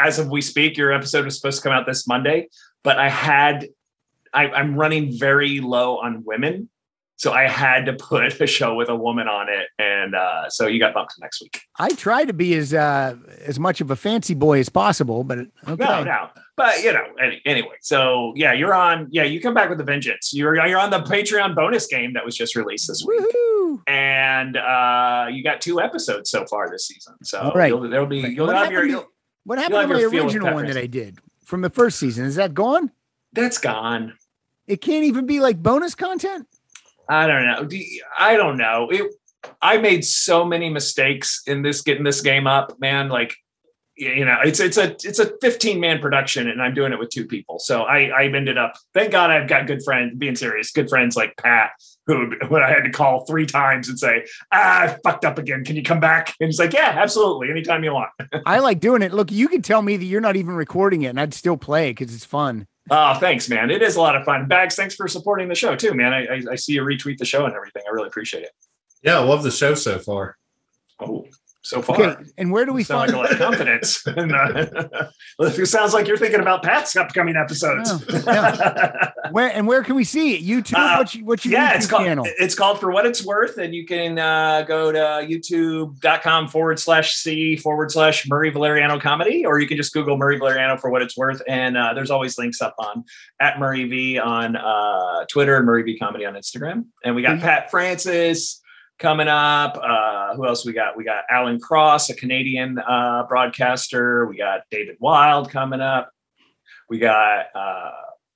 as 0.00 0.18
of 0.18 0.28
we 0.28 0.40
speak, 0.40 0.76
your 0.76 0.92
episode 0.92 1.24
was 1.24 1.36
supposed 1.36 1.58
to 1.58 1.68
come 1.68 1.72
out 1.72 1.86
this 1.86 2.06
Monday, 2.06 2.48
but 2.82 2.98
I 2.98 3.08
had, 3.08 3.68
I, 4.32 4.48
I'm 4.48 4.74
running 4.74 5.16
very 5.16 5.60
low 5.60 5.98
on 5.98 6.24
women, 6.24 6.68
so 7.16 7.32
I 7.32 7.48
had 7.48 7.86
to 7.86 7.92
put 7.92 8.40
a 8.40 8.46
show 8.46 8.74
with 8.74 8.88
a 8.88 8.96
woman 8.96 9.28
on 9.28 9.48
it, 9.48 9.68
and 9.78 10.14
uh, 10.14 10.48
so 10.50 10.66
you 10.66 10.78
got 10.78 10.94
bumped 10.94 11.14
to 11.14 11.20
next 11.20 11.40
week. 11.40 11.60
I 11.78 11.90
try 11.90 12.24
to 12.24 12.32
be 12.32 12.54
as 12.54 12.74
uh 12.74 13.16
as 13.44 13.58
much 13.58 13.80
of 13.80 13.90
a 13.90 13.96
fancy 13.96 14.34
boy 14.34 14.58
as 14.58 14.68
possible, 14.68 15.24
but 15.24 15.38
okay. 15.68 15.84
No, 15.84 16.02
no, 16.04 16.28
but 16.56 16.82
you 16.82 16.92
know, 16.92 17.04
any, 17.22 17.40
anyway. 17.46 17.76
So 17.82 18.32
yeah, 18.36 18.52
you're 18.52 18.74
on. 18.74 19.08
Yeah, 19.10 19.22
you 19.24 19.40
come 19.40 19.54
back 19.54 19.70
with 19.70 19.80
a 19.80 19.84
vengeance. 19.84 20.32
You're 20.34 20.54
you're 20.66 20.78
on 20.78 20.90
the 20.90 21.00
Patreon 21.00 21.54
bonus 21.54 21.86
game 21.86 22.12
that 22.14 22.24
was 22.24 22.36
just 22.36 22.56
released 22.56 22.88
this 22.88 23.04
week, 23.06 23.24
and 23.86 24.56
uh, 24.56 25.26
you 25.30 25.42
got 25.44 25.60
two 25.60 25.80
episodes 25.80 26.30
so 26.30 26.44
far 26.46 26.68
this 26.70 26.86
season. 26.88 27.14
So 27.22 27.40
All 27.40 27.52
right. 27.52 27.68
you'll, 27.68 27.88
there'll 27.88 28.06
be 28.06 28.18
you'll 28.20 28.46
What 28.46 28.56
have 28.56 28.72
your. 28.72 28.86
happened 28.86 29.02
to- 29.06 29.08
What 29.44 29.58
happened 29.58 29.88
to 29.88 29.94
my 29.94 30.00
your 30.00 30.10
feel 30.10 30.24
with 30.24 30.34
original 30.34 30.54
one 30.54 30.66
that 30.66 30.76
I 30.76 30.86
did 30.86 31.18
from 31.44 31.60
the 31.62 31.70
first 31.70 31.98
season? 31.98 32.24
Is 32.24 32.36
that 32.36 32.54
gone? 32.54 32.90
That's 33.32 33.58
gone. 33.58 34.14
It 34.66 34.80
can't 34.80 35.04
even 35.04 35.26
be 35.26 35.40
like 35.40 35.62
bonus 35.62 35.94
content. 35.94 36.46
I 37.08 37.26
don't 37.26 37.44
know. 37.46 37.68
I 38.18 38.36
don't 38.36 38.56
know. 38.56 38.88
It, 38.90 39.12
I 39.60 39.78
made 39.78 40.04
so 40.04 40.44
many 40.44 40.70
mistakes 40.70 41.42
in 41.46 41.62
this 41.62 41.82
getting 41.82 42.04
this 42.04 42.20
game 42.20 42.46
up, 42.46 42.78
man. 42.80 43.08
Like, 43.08 43.34
you 43.96 44.24
know, 44.24 44.38
it's 44.44 44.58
it's 44.58 44.76
a 44.76 44.90
it's 45.04 45.20
a 45.20 45.32
15 45.40 45.78
man 45.78 46.00
production, 46.00 46.48
and 46.48 46.60
I'm 46.60 46.74
doing 46.74 46.92
it 46.92 46.98
with 46.98 47.10
two 47.10 47.26
people. 47.26 47.60
So 47.60 47.82
I 47.82 48.06
I 48.06 48.24
ended 48.24 48.58
up. 48.58 48.74
Thank 48.92 49.12
God 49.12 49.30
I've 49.30 49.48
got 49.48 49.66
good 49.66 49.84
friends. 49.84 50.16
Being 50.18 50.34
serious, 50.34 50.72
good 50.72 50.88
friends 50.88 51.16
like 51.16 51.36
Pat, 51.36 51.70
who 52.06 52.32
when 52.48 52.62
I 52.62 52.70
had 52.70 52.82
to 52.84 52.90
call 52.90 53.24
three 53.24 53.46
times 53.46 53.88
and 53.88 53.98
say, 53.98 54.24
ah, 54.52 54.82
I 54.82 54.98
fucked 55.04 55.24
up 55.24 55.38
again. 55.38 55.64
Can 55.64 55.76
you 55.76 55.82
come 55.82 56.00
back? 56.00 56.34
And 56.40 56.48
he's 56.48 56.58
like, 56.58 56.72
Yeah, 56.72 56.96
absolutely, 56.96 57.50
anytime 57.50 57.84
you 57.84 57.92
want. 57.92 58.10
I 58.46 58.58
like 58.58 58.80
doing 58.80 59.02
it. 59.02 59.12
Look, 59.12 59.30
you 59.30 59.46
can 59.46 59.62
tell 59.62 59.82
me 59.82 59.96
that 59.96 60.04
you're 60.04 60.20
not 60.20 60.36
even 60.36 60.54
recording 60.54 61.02
it, 61.02 61.08
and 61.08 61.20
I'd 61.20 61.34
still 61.34 61.56
play 61.56 61.90
it 61.90 61.92
because 61.96 62.14
it's 62.14 62.24
fun. 62.24 62.66
Oh, 62.90 63.14
thanks, 63.14 63.48
man. 63.48 63.70
It 63.70 63.82
is 63.82 63.96
a 63.96 64.00
lot 64.00 64.14
of 64.14 64.24
fun. 64.24 64.46
Bags, 64.46 64.74
thanks 64.74 64.94
for 64.94 65.08
supporting 65.08 65.48
the 65.48 65.54
show 65.54 65.74
too, 65.74 65.94
man. 65.94 66.12
I, 66.12 66.26
I, 66.26 66.42
I 66.52 66.54
see 66.56 66.74
you 66.74 66.82
retweet 66.82 67.18
the 67.18 67.24
show 67.24 67.46
and 67.46 67.54
everything. 67.54 67.82
I 67.86 67.90
really 67.90 68.08
appreciate 68.08 68.42
it. 68.42 68.50
Yeah, 69.02 69.18
I 69.18 69.22
love 69.22 69.42
the 69.42 69.50
show 69.50 69.74
so 69.74 69.98
far. 69.98 70.36
Oh, 71.00 71.26
so 71.64 71.80
far. 71.80 72.00
Okay, 72.00 72.24
and 72.36 72.52
where 72.52 72.66
do 72.66 72.72
we 72.72 72.84
sound 72.84 73.10
find? 73.10 73.18
like 73.18 73.30
a 73.30 73.32
lot 73.32 73.32
of 73.32 73.38
confidence. 73.38 74.04
And, 74.14 74.32
uh, 74.32 75.08
it 75.40 75.66
sounds 75.66 75.92
like 75.92 76.06
you're 76.06 76.18
thinking 76.18 76.40
about 76.40 76.62
Pat's 76.62 76.94
upcoming 76.94 77.36
episodes. 77.36 77.90
Where 79.30 79.50
and 79.50 79.66
where 79.66 79.82
can 79.82 79.96
we 79.96 80.04
see 80.04 80.34
it? 80.34 80.42
YouTube. 80.44 80.76
Uh, 80.76 80.98
what's 80.98 81.14
your, 81.14 81.24
what's 81.24 81.44
your 81.44 81.52
yeah, 81.52 81.72
YouTube 81.72 81.76
it's 81.76 81.86
called 81.86 82.04
channel? 82.04 82.24
it's 82.26 82.54
called 82.54 82.78
for 82.78 82.90
what 82.92 83.06
it's 83.06 83.24
worth, 83.24 83.56
and 83.58 83.74
you 83.74 83.86
can 83.86 84.18
uh, 84.18 84.62
go 84.62 84.92
to 84.92 84.98
youtube.com 84.98 86.48
forward 86.48 86.78
slash 86.78 87.14
c 87.14 87.56
forward 87.56 87.90
slash 87.90 88.28
Murray 88.28 88.52
Valeriano 88.52 89.00
comedy, 89.00 89.44
or 89.44 89.58
you 89.58 89.66
can 89.66 89.76
just 89.76 89.92
Google 89.92 90.16
Murray 90.16 90.38
Valeriano 90.38 90.78
for 90.78 90.90
what 90.90 91.02
it's 91.02 91.16
worth, 91.16 91.42
and 91.48 91.76
uh, 91.76 91.94
there's 91.94 92.10
always 92.10 92.38
links 92.38 92.60
up 92.60 92.74
on 92.78 93.04
at 93.40 93.58
Murray 93.58 93.84
V 93.84 94.18
on 94.18 94.56
uh, 94.56 95.24
Twitter 95.28 95.56
and 95.56 95.66
Murray 95.66 95.82
V 95.82 95.98
comedy 95.98 96.26
on 96.26 96.34
Instagram, 96.34 96.84
and 97.02 97.16
we 97.16 97.22
got 97.22 97.40
Pat 97.40 97.70
Francis 97.70 98.60
coming 98.98 99.28
up. 99.28 99.78
Uh, 99.82 100.34
who 100.36 100.46
else 100.46 100.64
we 100.64 100.72
got? 100.72 100.96
We 100.96 101.04
got 101.04 101.24
Alan 101.30 101.60
Cross, 101.60 102.10
a 102.10 102.14
Canadian 102.14 102.78
uh, 102.78 103.24
broadcaster. 103.28 104.26
We 104.26 104.36
got 104.36 104.62
David 104.70 104.96
Wild 105.00 105.50
coming 105.50 105.80
up. 105.80 106.10
We 106.88 106.98
got 106.98 107.46
uh, 107.54 107.90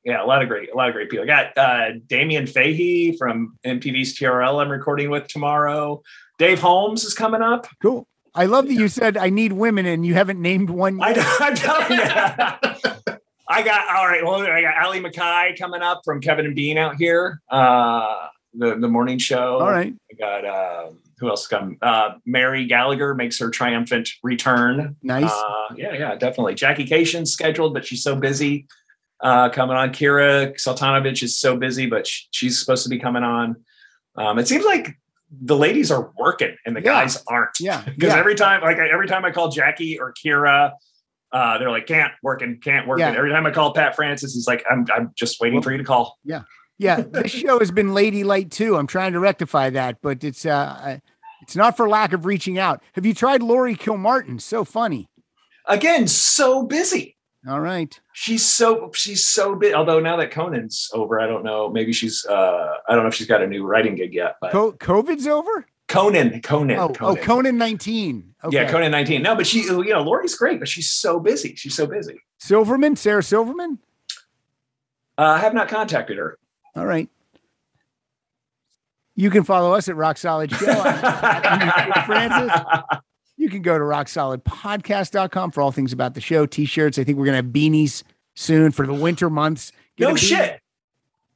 yeah, 0.04 0.22
a 0.22 0.26
lot 0.26 0.42
of 0.42 0.48
great, 0.48 0.72
a 0.72 0.76
lot 0.76 0.88
of 0.88 0.94
great 0.94 1.10
people. 1.10 1.24
I 1.24 1.26
got 1.26 1.58
uh, 1.58 1.98
Damien 2.06 2.46
Fahey 2.46 3.16
from 3.16 3.58
MTV's 3.64 4.18
TRL. 4.18 4.62
I'm 4.62 4.70
recording 4.70 5.10
with 5.10 5.28
tomorrow. 5.28 6.02
Dave 6.38 6.60
Holmes 6.60 7.04
is 7.04 7.14
coming 7.14 7.42
up. 7.42 7.66
Cool. 7.82 8.06
I 8.34 8.46
love 8.46 8.68
that 8.68 8.74
you 8.74 8.88
said 8.88 9.16
I 9.16 9.30
need 9.30 9.52
women, 9.52 9.84
and 9.84 10.06
you 10.06 10.14
haven't 10.14 10.40
named 10.40 10.70
one. 10.70 11.02
I, 11.02 11.10
Yet. 11.10 11.56
Telling 11.56 11.92
you. 13.08 13.18
I 13.50 13.62
got 13.62 13.94
all 13.96 14.06
right. 14.06 14.24
Well, 14.24 14.42
I 14.42 14.62
got 14.62 14.76
Allie 14.76 15.00
MacKay 15.00 15.56
coming 15.58 15.82
up 15.82 16.02
from 16.04 16.20
Kevin 16.20 16.46
and 16.46 16.54
Bean 16.54 16.78
out 16.78 16.96
here. 16.96 17.40
Uh, 17.50 18.28
the 18.58 18.76
the 18.76 18.88
morning 18.88 19.18
show. 19.18 19.58
All 19.60 19.70
right. 19.70 19.94
I 20.10 20.14
got 20.14 20.44
uh, 20.44 20.90
who 21.18 21.28
else 21.28 21.46
come? 21.46 21.78
Uh, 21.82 22.10
Mary 22.26 22.66
Gallagher 22.66 23.14
makes 23.14 23.38
her 23.38 23.50
triumphant 23.50 24.08
return. 24.22 24.96
Nice. 25.02 25.30
Uh, 25.30 25.74
yeah, 25.76 25.94
yeah, 25.94 26.14
definitely. 26.16 26.54
Jackie 26.54 26.84
Kashian's 26.86 27.32
scheduled, 27.32 27.74
but 27.74 27.84
she's 27.86 28.02
so 28.02 28.14
busy 28.16 28.66
uh, 29.20 29.48
coming 29.48 29.76
on. 29.76 29.90
Kira 29.90 30.54
Soltanovich 30.54 31.22
is 31.22 31.38
so 31.38 31.56
busy, 31.56 31.86
but 31.86 32.06
sh- 32.06 32.24
she's 32.30 32.58
supposed 32.60 32.82
to 32.84 32.88
be 32.88 32.98
coming 32.98 33.22
on. 33.24 33.56
Um, 34.16 34.38
it 34.38 34.46
seems 34.48 34.64
like 34.64 34.96
the 35.42 35.56
ladies 35.56 35.90
are 35.90 36.12
working 36.16 36.56
and 36.64 36.74
the 36.76 36.80
Yeah. 36.80 36.92
guys 37.02 37.22
aren't. 37.26 37.50
Yeah, 37.60 37.82
Because 37.84 38.12
yeah. 38.14 38.18
every 38.18 38.34
time, 38.34 38.62
like 38.62 38.78
every 38.78 39.08
time 39.08 39.24
I 39.24 39.30
call 39.32 39.48
Jackie 39.50 39.98
or 40.00 40.14
Kira, 40.14 40.72
uh, 41.32 41.58
they're 41.58 41.70
like, 41.70 41.86
can't 41.86 42.12
work 42.22 42.40
working, 42.40 42.58
can't 42.60 42.86
working. 42.86 43.06
Yeah. 43.06 43.18
Every 43.18 43.30
time 43.30 43.44
I 43.44 43.50
call 43.50 43.74
Pat 43.74 43.94
Francis, 43.96 44.34
he's 44.34 44.46
like, 44.46 44.64
I'm, 44.70 44.86
I'm 44.94 45.12
just 45.16 45.40
waiting 45.40 45.60
for 45.62 45.70
you 45.72 45.78
to 45.78 45.84
call. 45.84 46.16
Yeah. 46.24 46.42
Yeah. 46.78 47.00
This 47.02 47.32
show 47.32 47.58
has 47.58 47.70
been 47.70 47.92
lady 47.94 48.22
light 48.24 48.50
too. 48.50 48.76
I'm 48.76 48.86
trying 48.86 49.12
to 49.12 49.20
rectify 49.20 49.70
that, 49.70 50.00
but 50.00 50.22
it's 50.24 50.46
uh 50.46 50.98
it's 51.42 51.56
not 51.56 51.76
for 51.76 51.88
lack 51.88 52.12
of 52.12 52.24
reaching 52.26 52.58
out. 52.58 52.82
Have 52.92 53.04
you 53.06 53.14
tried 53.14 53.42
Laurie 53.42 53.74
Kilmartin? 53.76 54.40
So 54.40 54.64
funny. 54.64 55.08
Again, 55.66 56.06
so 56.08 56.62
busy. 56.62 57.16
All 57.48 57.60
right. 57.60 57.98
She's 58.12 58.44
so 58.44 58.90
she's 58.94 59.26
so 59.26 59.54
big. 59.54 59.74
Although 59.74 60.00
now 60.00 60.16
that 60.16 60.30
Conan's 60.30 60.88
over, 60.92 61.20
I 61.20 61.26
don't 61.26 61.44
know. 61.44 61.68
Maybe 61.68 61.92
she's 61.92 62.24
uh 62.26 62.74
I 62.88 62.94
don't 62.94 63.02
know 63.02 63.08
if 63.08 63.14
she's 63.14 63.26
got 63.26 63.42
a 63.42 63.46
new 63.46 63.66
writing 63.66 63.94
gig 63.96 64.14
yet. 64.14 64.36
But 64.40 64.52
Co- 64.52 64.72
COVID's 64.72 65.26
over? 65.26 65.66
Conan, 65.88 66.42
Conan, 66.42 66.78
Oh, 66.78 66.90
Conan. 66.90 67.18
oh, 67.18 67.24
Conan 67.24 67.56
19. 67.56 68.34
Okay. 68.44 68.54
Yeah, 68.56 68.70
Conan 68.70 68.90
19. 68.92 69.22
No, 69.22 69.34
but 69.34 69.46
she, 69.46 69.60
you 69.62 69.84
know, 69.84 70.02
Lori's 70.02 70.34
great, 70.34 70.58
but 70.58 70.68
she's 70.68 70.90
so 70.90 71.18
busy. 71.18 71.54
She's 71.56 71.74
so 71.74 71.86
busy. 71.86 72.20
Silverman, 72.38 72.94
Sarah 72.94 73.22
Silverman. 73.22 73.78
Uh, 75.16 75.22
I 75.22 75.38
have 75.38 75.54
not 75.54 75.68
contacted 75.68 76.18
her. 76.18 76.38
All 76.78 76.86
right. 76.86 77.08
You 79.16 79.30
can 79.30 79.42
follow 79.42 79.74
us 79.74 79.88
at 79.88 79.96
Rock 79.96 80.16
Solid 80.16 80.52
Show. 80.52 80.74
Francis. 82.06 82.52
You 83.36 83.50
can 83.50 83.62
go 83.62 83.76
to 83.76 83.84
rocksolidpodcast.com 83.84 85.50
for 85.50 85.60
all 85.60 85.72
things 85.72 85.92
about 85.92 86.14
the 86.14 86.20
show, 86.20 86.46
t-shirts. 86.46 86.98
I 86.98 87.04
think 87.04 87.18
we're 87.18 87.24
going 87.24 87.32
to 87.40 87.44
have 87.44 87.52
beanies 87.52 88.04
soon 88.34 88.70
for 88.70 88.86
the 88.86 88.94
winter 88.94 89.28
months. 89.28 89.72
Get 89.96 90.08
No 90.08 90.14
shit. 90.16 90.60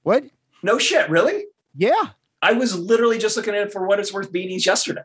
What? 0.05 0.25
No 0.63 0.79
shit. 0.79 1.11
Really? 1.11 1.47
Yeah. 1.75 2.11
I 2.41 2.53
was 2.53 2.79
literally 2.79 3.19
just 3.19 3.37
looking 3.37 3.55
at 3.55 3.63
it 3.67 3.73
for 3.73 3.87
what 3.87 3.99
it's 3.99 4.13
worth 4.13 4.33
beanies 4.33 4.65
yesterday. 4.65 5.03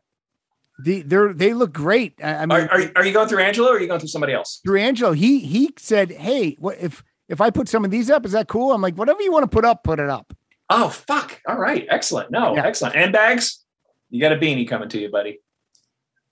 The, 0.84 1.02
they're, 1.02 1.34
they 1.34 1.54
look 1.54 1.74
great. 1.74 2.14
I, 2.24 2.36
I 2.36 2.46
mean, 2.46 2.52
Are, 2.60 2.70
are, 2.70 2.92
are 2.98 3.06
you 3.06 3.14
going 3.14 3.28
through 3.28 3.40
Angelo 3.40 3.70
or 3.70 3.78
are 3.78 3.80
you 3.80 3.88
going 3.88 4.00
through 4.00 4.10
somebody 4.10 4.34
else? 4.34 4.60
through 4.64 4.80
Angelo, 4.80 5.14
he 5.14 5.40
he 5.40 5.74
said, 5.78 6.12
"Hey, 6.12 6.56
what 6.60 6.78
if 6.80 7.04
if 7.30 7.42
I 7.42 7.50
put 7.50 7.68
some 7.68 7.86
of 7.86 7.92
these 7.92 8.10
up? 8.10 8.26
Is 8.26 8.32
that 8.34 8.48
cool?" 8.48 8.72
I'm 8.72 8.82
like, 8.82 8.96
"Whatever 8.96 9.22
you 9.22 9.32
want 9.32 9.44
to 9.44 9.50
put 9.50 9.66
up, 9.66 9.84
put 9.84 10.00
it 10.00 10.10
up." 10.10 10.34
Oh, 10.70 10.90
fuck. 10.90 11.42
All 11.48 11.58
right. 11.58 11.86
Excellent. 11.90 12.30
No, 12.30 12.56
Yeah. 12.56 12.66
excellent. 12.66 12.96
And 12.96 13.14
bags? 13.14 13.64
You 14.10 14.22
got 14.22 14.34
a 14.34 14.36
beanie 14.36 14.68
coming 14.68 14.90
to 14.90 15.00
you, 15.00 15.10
buddy. 15.10 15.40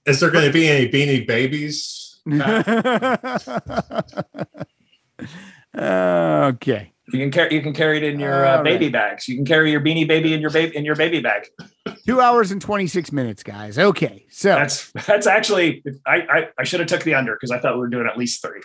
Is 0.05 0.19
there 0.19 0.29
going 0.29 0.45
to 0.45 0.51
be 0.51 0.67
any 0.67 0.89
beanie 0.89 1.25
babies? 1.25 2.19
okay. 5.77 6.91
You 7.13 7.19
can 7.19 7.31
carry 7.31 7.53
you 7.53 7.61
can 7.61 7.73
carry 7.73 7.97
it 7.97 8.03
in 8.03 8.19
your 8.19 8.45
uh, 8.45 8.63
baby 8.63 8.85
right. 8.85 8.93
bags. 8.93 9.27
You 9.27 9.35
can 9.35 9.45
carry 9.45 9.71
your 9.71 9.81
beanie 9.81 10.07
baby 10.07 10.33
in 10.33 10.41
your 10.41 10.49
baby 10.49 10.75
in 10.75 10.85
your 10.85 10.95
baby 10.95 11.21
bag. 11.21 11.47
Two 12.07 12.19
hours 12.19 12.51
and 12.51 12.59
26 12.59 13.11
minutes, 13.11 13.43
guys. 13.43 13.77
Okay. 13.77 14.25
So 14.29 14.49
That's 14.49 14.91
that's 15.05 15.27
actually 15.27 15.83
I 16.07 16.15
I, 16.15 16.47
I 16.59 16.63
should 16.63 16.79
have 16.79 16.89
took 16.89 17.03
the 17.03 17.13
under 17.13 17.35
because 17.35 17.51
I 17.51 17.59
thought 17.59 17.75
we 17.75 17.81
were 17.81 17.89
doing 17.89 18.07
at 18.07 18.17
least 18.17 18.41
three. 18.41 18.61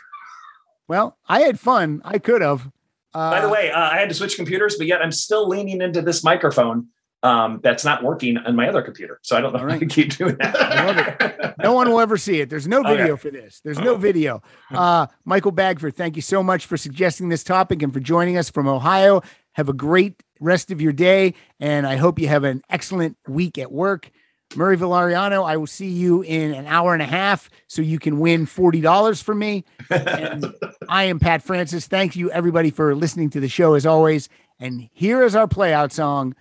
Well, 0.90 1.16
I 1.28 1.42
had 1.42 1.60
fun. 1.60 2.02
I 2.04 2.18
could 2.18 2.42
have. 2.42 2.68
Uh, 3.14 3.30
By 3.30 3.40
the 3.40 3.48
way, 3.48 3.70
uh, 3.70 3.78
I 3.78 3.96
had 3.96 4.08
to 4.08 4.14
switch 4.16 4.34
computers, 4.34 4.74
but 4.76 4.88
yet 4.88 5.00
I'm 5.00 5.12
still 5.12 5.48
leaning 5.48 5.82
into 5.82 6.02
this 6.02 6.24
microphone 6.24 6.88
um, 7.22 7.60
that's 7.62 7.84
not 7.84 8.02
working 8.02 8.36
on 8.38 8.56
my 8.56 8.68
other 8.68 8.82
computer. 8.82 9.20
So 9.22 9.36
I 9.36 9.40
don't 9.40 9.52
know 9.52 9.60
how 9.60 9.78
to 9.78 9.86
keep 9.86 10.16
doing 10.16 10.34
that. 10.40 11.54
no 11.62 11.74
one 11.74 11.88
will 11.88 12.00
ever 12.00 12.16
see 12.16 12.40
it. 12.40 12.50
There's 12.50 12.66
no 12.66 12.80
Okay. 12.84 12.96
video 12.96 13.16
for 13.16 13.30
this. 13.30 13.60
There's 13.64 13.78
no 13.78 13.94
video. 13.94 14.42
Uh, 14.72 15.06
Michael 15.24 15.52
Bagford, 15.52 15.96
thank 15.96 16.14
you 16.16 16.22
so 16.22 16.42
much 16.42 16.66
for 16.66 16.76
suggesting 16.76 17.28
this 17.28 17.42
topic 17.44 17.82
and 17.82 17.92
for 17.92 18.00
joining 18.00 18.36
us 18.36 18.50
from 18.50 18.66
Ohio. 18.66 19.20
Have 19.52 19.68
a 19.68 19.72
great 19.72 20.22
rest 20.40 20.70
of 20.72 20.80
your 20.80 20.92
day, 20.92 21.34
and 21.60 21.86
I 21.86 21.96
hope 21.96 22.18
you 22.18 22.28
have 22.28 22.44
an 22.44 22.62
excellent 22.68 23.16
week 23.28 23.58
at 23.58 23.70
work. 23.70 24.10
Murray 24.56 24.76
Valeriano, 24.76 25.44
I 25.46 25.56
will 25.56 25.66
see 25.66 25.88
you 25.88 26.22
in 26.22 26.52
an 26.52 26.66
hour 26.66 26.92
and 26.92 27.02
a 27.02 27.06
half 27.06 27.48
so 27.68 27.82
you 27.82 27.98
can 27.98 28.18
win 28.18 28.46
$40 28.46 29.22
from 29.22 29.38
me. 29.38 29.64
And 29.90 30.52
I 30.88 31.04
am 31.04 31.20
Pat 31.20 31.42
Francis. 31.42 31.86
Thank 31.86 32.16
you, 32.16 32.30
everybody, 32.30 32.70
for 32.70 32.94
listening 32.94 33.30
to 33.30 33.40
the 33.40 33.48
show 33.48 33.74
as 33.74 33.86
always. 33.86 34.28
And 34.58 34.88
here 34.92 35.22
is 35.22 35.34
our 35.34 35.46
playout 35.46 35.92
song, 35.92 36.34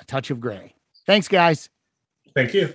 A 0.00 0.04
Touch 0.04 0.30
of 0.30 0.40
Grey. 0.40 0.74
Thanks, 1.06 1.28
guys. 1.28 1.68
Thank 2.34 2.54
you. 2.54 2.74